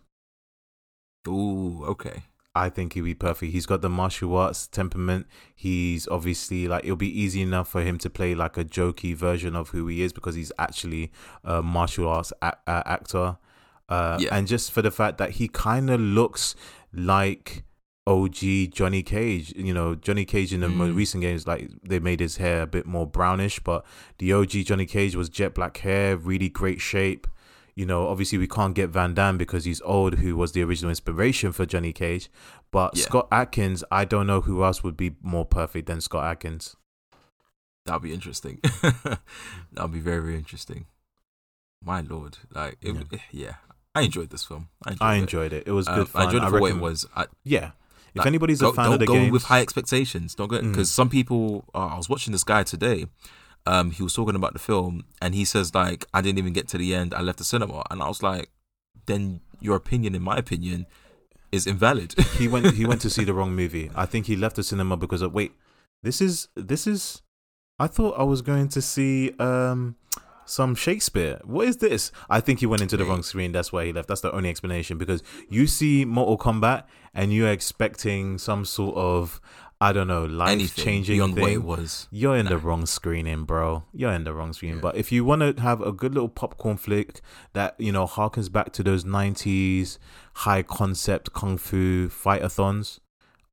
Ooh, 1.27 1.83
okay. 1.85 2.23
I 2.55 2.69
think 2.69 2.93
he'd 2.93 3.01
be 3.01 3.13
perfect. 3.13 3.51
He's 3.51 3.65
got 3.67 3.81
the 3.81 3.89
martial 3.89 4.35
arts 4.35 4.67
temperament. 4.67 5.27
He's 5.55 6.07
obviously 6.07 6.67
like 6.67 6.83
it'll 6.83 6.95
be 6.95 7.21
easy 7.21 7.41
enough 7.41 7.69
for 7.69 7.81
him 7.83 7.97
to 7.99 8.09
play 8.09 8.33
like 8.33 8.57
a 8.57 8.65
jokey 8.65 9.15
version 9.15 9.55
of 9.55 9.69
who 9.69 9.87
he 9.87 10.01
is 10.01 10.11
because 10.11 10.35
he's 10.35 10.51
actually 10.57 11.11
a 11.43 11.61
martial 11.61 12.07
arts 12.07 12.33
a- 12.41 12.57
uh, 12.67 12.83
actor. 12.85 13.37
Uh, 13.89 14.17
Yeah. 14.21 14.35
And 14.35 14.47
just 14.47 14.71
for 14.71 14.81
the 14.81 14.91
fact 14.91 15.17
that 15.17 15.31
he 15.31 15.47
kind 15.47 15.89
of 15.89 15.99
looks 15.99 16.55
like 16.93 17.63
OG 18.07 18.67
Johnny 18.71 19.03
Cage. 19.03 19.53
You 19.55 19.73
know, 19.73 19.93
Johnny 19.95 20.25
Cage 20.25 20.51
in 20.53 20.61
the 20.61 20.69
most 20.69 20.93
Mm. 20.93 20.95
recent 20.95 21.21
games, 21.21 21.45
like 21.45 21.69
they 21.83 21.99
made 21.99 22.19
his 22.19 22.37
hair 22.37 22.61
a 22.63 22.67
bit 22.67 22.85
more 22.87 23.05
brownish, 23.05 23.59
but 23.59 23.85
the 24.17 24.33
OG 24.33 24.63
Johnny 24.63 24.85
Cage 24.87 25.15
was 25.15 25.29
jet 25.29 25.53
black 25.53 25.77
hair, 25.77 26.17
really 26.17 26.49
great 26.49 26.81
shape. 26.81 27.27
You 27.75 27.85
know, 27.85 28.07
obviously 28.07 28.37
we 28.39 28.47
can't 28.47 28.73
get 28.73 28.89
Van 28.89 29.13
Damme 29.13 29.37
because 29.37 29.65
he's 29.65 29.79
old, 29.81 30.15
who 30.15 30.35
was 30.35 30.51
the 30.53 30.63
original 30.63 30.89
inspiration 30.89 31.51
for 31.51 31.65
Johnny 31.67 31.93
Cage. 31.93 32.29
But 32.71 32.97
Yeah. 32.97 33.03
Scott 33.03 33.27
Adkins, 33.31 33.83
I 33.91 34.05
don't 34.05 34.25
know 34.27 34.41
who 34.41 34.63
else 34.63 34.83
would 34.83 34.97
be 34.97 35.15
more 35.21 35.45
perfect 35.45 35.85
than 35.87 36.01
Scott 36.01 36.25
Adkins. 36.25 36.75
That'll 37.85 37.99
be 38.01 38.13
interesting. 38.13 38.59
That'll 39.71 39.87
be 39.87 39.99
very 39.99 40.21
very 40.21 40.35
interesting. 40.35 40.87
My 41.83 42.01
lord, 42.01 42.37
like 42.53 42.77
it, 42.81 42.95
yeah. 43.31 43.55
I 43.95 44.01
enjoyed 44.01 44.29
this 44.29 44.43
film. 44.45 44.69
I 44.85 44.91
enjoyed, 44.91 45.05
I 45.07 45.15
it. 45.15 45.19
enjoyed 45.19 45.53
it. 45.53 45.63
It 45.67 45.71
was 45.71 45.87
Uh, 45.87 45.95
good 45.95 46.09
fun. 46.09 46.21
I 46.21 46.25
enjoyed 46.25 46.43
it 46.43 46.49
for 46.49 46.59
what 46.61 46.71
it 46.71 46.77
was. 46.77 47.05
I, 47.15 47.25
Yeah. 47.43 47.71
If 48.13 48.19
Like, 48.19 48.27
anybody's 48.27 48.59
go, 48.59 48.69
a 48.69 48.73
fan 48.73 48.85
don't 48.85 48.93
of 48.95 48.99
the 49.01 49.05
go 49.05 49.13
game, 49.13 49.31
with 49.31 49.43
high 49.43 49.61
expectations. 49.61 50.33
Don't 50.33 50.47
go 50.47 50.57
Mm. 50.59 50.71
because 50.71 50.89
some 50.91 51.09
people. 51.09 51.65
Oh, 51.75 51.81
I 51.81 51.97
was 51.97 52.09
watching 52.09 52.31
this 52.31 52.43
guy 52.43 52.63
today. 52.63 53.05
Um, 53.67 53.91
he 53.91 54.01
was 54.01 54.13
talking 54.15 54.33
about 54.35 54.53
the 54.53 54.59
film, 54.59 55.03
and 55.21 55.35
he 55.35 55.45
says 55.45 55.75
like, 55.75 56.07
"I 56.11 56.21
didn't 56.21 56.39
even 56.39 56.53
get 56.53 56.67
to 56.69 56.77
the 56.79 56.95
end. 56.95 57.13
I 57.13 57.21
left 57.21 57.37
the 57.37 57.43
cinema," 57.43 57.83
and 57.91 58.01
I 58.01 58.07
was 58.07 58.23
like, 58.23 58.49
"Then 59.05 59.41
your 59.59 59.75
opinion, 59.75 60.15
in 60.15 60.23
my 60.23 60.37
opinion, 60.37 60.87
is 61.51 61.67
invalid." 61.67 62.13
he 62.39 62.47
went 62.47 62.73
he 62.73 62.85
went 62.85 63.01
to 63.01 63.11
see 63.11 63.23
the 63.23 63.33
wrong 63.33 63.55
movie. 63.61 63.91
I 63.95 64.07
think 64.07 64.25
he 64.25 64.35
left 64.35 64.55
the 64.55 64.63
cinema 64.63 64.97
because 64.97 65.21
of 65.21 65.31
wait, 65.33 65.51
this 66.01 66.19
is 66.19 66.47
this 66.55 66.87
is 66.87 67.21
I 67.77 67.85
thought 67.85 68.17
I 68.17 68.23
was 68.23 68.41
going 68.41 68.69
to 68.69 68.81
see 68.81 69.33
um 69.37 69.97
some 70.49 70.75
Shakespeare. 70.75 71.39
What 71.43 71.67
is 71.67 71.77
this? 71.77 72.11
I 72.29 72.39
think 72.39 72.59
he 72.59 72.65
went 72.65 72.81
into 72.81 72.97
the 72.97 73.05
wrong 73.05 73.23
screen. 73.23 73.51
That's 73.51 73.71
why 73.71 73.85
he 73.85 73.93
left. 73.93 74.07
That's 74.07 74.21
the 74.21 74.31
only 74.31 74.49
explanation 74.49 74.97
because 74.97 75.23
you 75.49 75.67
see 75.67 76.05
Mortal 76.05 76.37
Kombat 76.37 76.83
and 77.13 77.33
you're 77.33 77.51
expecting 77.51 78.37
some 78.37 78.65
sort 78.65 78.95
of 78.95 79.39
I 79.81 79.93
don't 79.93 80.07
know 80.07 80.25
life 80.25 80.75
changing 80.75 81.15
beyond 81.15 81.35
thing. 81.35 81.41
what 81.41 81.51
it 81.51 81.63
was. 81.63 82.07
You're 82.11 82.35
in 82.35 82.47
the 82.47 82.57
wrong 82.57 82.85
screening, 82.85 83.45
bro. 83.45 83.85
You're 83.93 84.11
in 84.11 84.25
the 84.25 84.33
wrong 84.33 84.51
screen. 84.51 84.75
Yeah. 84.75 84.81
But 84.81 84.97
if 84.97 85.09
you 85.09 85.23
want 85.23 85.41
to 85.55 85.61
have 85.61 85.79
a 85.81 85.93
good 85.93 86.13
little 86.13 86.27
popcorn 86.27 86.75
flick 86.75 87.21
that 87.53 87.75
you 87.79 87.93
know 87.93 88.05
harkens 88.05 88.51
back 88.51 88.73
to 88.73 88.83
those 88.83 89.05
'90s 89.05 89.97
high 90.33 90.63
concept 90.63 91.31
kung 91.31 91.57
fu 91.57 92.09
fightathons, 92.09 92.99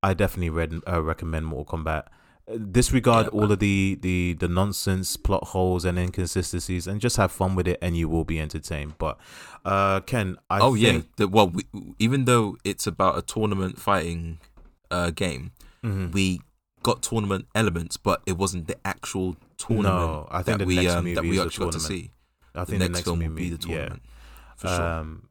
I 0.02 0.14
definitely 0.14 0.51
read, 0.51 0.81
uh, 0.89 1.01
recommend 1.01 1.47
Mortal 1.47 1.78
Kombat. 1.78 2.06
Disregard 2.70 3.27
Yeah, 3.27 3.40
all 3.40 3.51
of 3.51 3.59
the, 3.59 3.98
the 4.01 4.35
the 4.35 4.47
nonsense 4.47 5.16
plot 5.16 5.48
holes 5.48 5.85
and 5.85 5.98
inconsistencies, 5.98 6.86
and 6.86 7.01
just 7.01 7.16
have 7.16 7.32
fun 7.32 7.56
with 7.56 7.66
it, 7.66 7.78
and 7.82 7.97
you 7.97 8.09
will 8.09 8.24
be 8.24 8.39
entertained. 8.39 8.94
But 8.98 9.18
uh, 9.64 10.01
Ken, 10.01 10.36
I 10.48 10.60
oh 10.60 10.74
think, 10.77 11.05
yeah. 11.05 11.10
The, 11.16 11.28
well, 11.28 11.48
we, 11.48 11.64
even 11.98 12.24
though 12.24 12.56
it's 12.62 12.86
about 12.86 13.18
a 13.18 13.23
tournament 13.23 13.81
fighting 13.81 14.39
uh, 14.93 15.10
game, 15.10 15.51
Mhm. 15.82 16.12
we 16.12 16.40
got 16.85 17.02
tournament 17.02 17.47
elements, 17.52 17.97
but 17.97 18.23
it 18.27 18.39
wasn't 18.39 18.68
the 18.68 18.77
actual 18.85 19.36
tournament 19.59 19.85
No, 19.97 20.28
I 20.31 20.43
think 20.43 20.59
that 20.59 20.64
the 20.64 20.66
we 20.66 20.77
next 20.77 20.93
um, 20.94 21.05
movie 21.05 21.14
that 21.14 21.23
we 21.24 21.36
the 21.39 21.43
actually 21.44 21.66
got 21.66 21.73
to 21.73 21.81
see. 21.81 22.10
I 22.55 22.64
think 22.64 22.78
next, 22.78 22.86
the 22.89 22.93
next 22.93 23.05
film 23.06 23.18
movie, 23.18 23.28
will 23.28 23.36
be 23.36 23.51
the 23.51 23.59
tournament 23.59 24.02
yeah. 24.05 24.52
for 24.55 24.68
sure. 24.68 24.82
Um, 24.82 25.26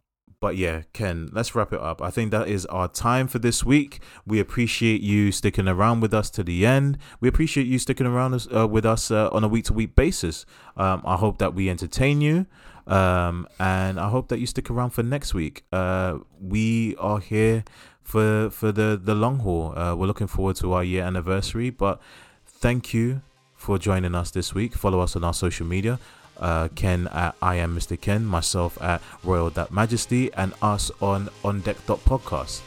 but 0.45 0.57
yeah, 0.57 0.83
Ken, 0.93 1.27
let's 1.33 1.55
wrap 1.55 1.73
it 1.73 1.81
up. 1.81 2.03
I 2.03 2.11
think 2.11 2.29
that 2.29 2.47
is 2.47 2.67
our 2.67 2.87
time 2.87 3.27
for 3.27 3.39
this 3.39 3.63
week. 3.63 3.99
We 4.27 4.39
appreciate 4.39 5.01
you 5.01 5.31
sticking 5.31 5.67
around 5.67 6.01
with 6.01 6.13
us 6.13 6.29
to 6.29 6.43
the 6.43 6.67
end. 6.67 6.99
We 7.19 7.27
appreciate 7.27 7.65
you 7.65 7.79
sticking 7.79 8.05
around 8.05 8.45
uh, 8.55 8.67
with 8.67 8.85
us 8.85 9.09
uh, 9.09 9.29
on 9.31 9.43
a 9.43 9.47
week 9.47 9.65
to 9.65 9.73
week 9.73 9.95
basis. 9.95 10.45
Um, 10.77 11.01
I 11.03 11.15
hope 11.15 11.39
that 11.39 11.55
we 11.55 11.67
entertain 11.67 12.21
you. 12.21 12.45
Um, 12.85 13.47
and 13.59 13.99
I 13.99 14.09
hope 14.09 14.27
that 14.27 14.37
you 14.37 14.45
stick 14.45 14.69
around 14.69 14.91
for 14.91 15.01
next 15.01 15.33
week. 15.33 15.63
Uh, 15.71 16.19
we 16.39 16.95
are 16.97 17.17
here 17.17 17.63
for 18.03 18.51
for 18.51 18.71
the 18.71 19.01
the 19.03 19.15
long 19.15 19.39
haul. 19.39 19.75
Uh, 19.75 19.95
we're 19.95 20.05
looking 20.05 20.27
forward 20.27 20.57
to 20.57 20.73
our 20.73 20.83
year 20.83 21.03
anniversary. 21.03 21.71
But 21.71 21.99
thank 22.45 22.93
you 22.93 23.23
for 23.55 23.79
joining 23.79 24.13
us 24.13 24.29
this 24.29 24.53
week. 24.53 24.75
Follow 24.75 24.99
us 24.99 25.15
on 25.15 25.23
our 25.23 25.33
social 25.33 25.65
media. 25.65 25.97
Uh, 26.39 26.67
Ken 26.75 27.07
at 27.07 27.35
I 27.41 27.55
am 27.55 27.75
Mr. 27.75 27.99
Ken, 27.99 28.25
myself 28.25 28.81
at 28.81 29.01
Royal 29.23 29.49
Majesty, 29.71 30.33
and 30.33 30.53
us 30.61 30.91
on 31.01 31.29
On 31.43 31.61
Deck 31.61 31.77
Podcast. 31.85 32.61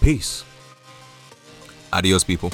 Peace. 0.00 0.44
Adios, 1.92 2.24
people. 2.24 2.50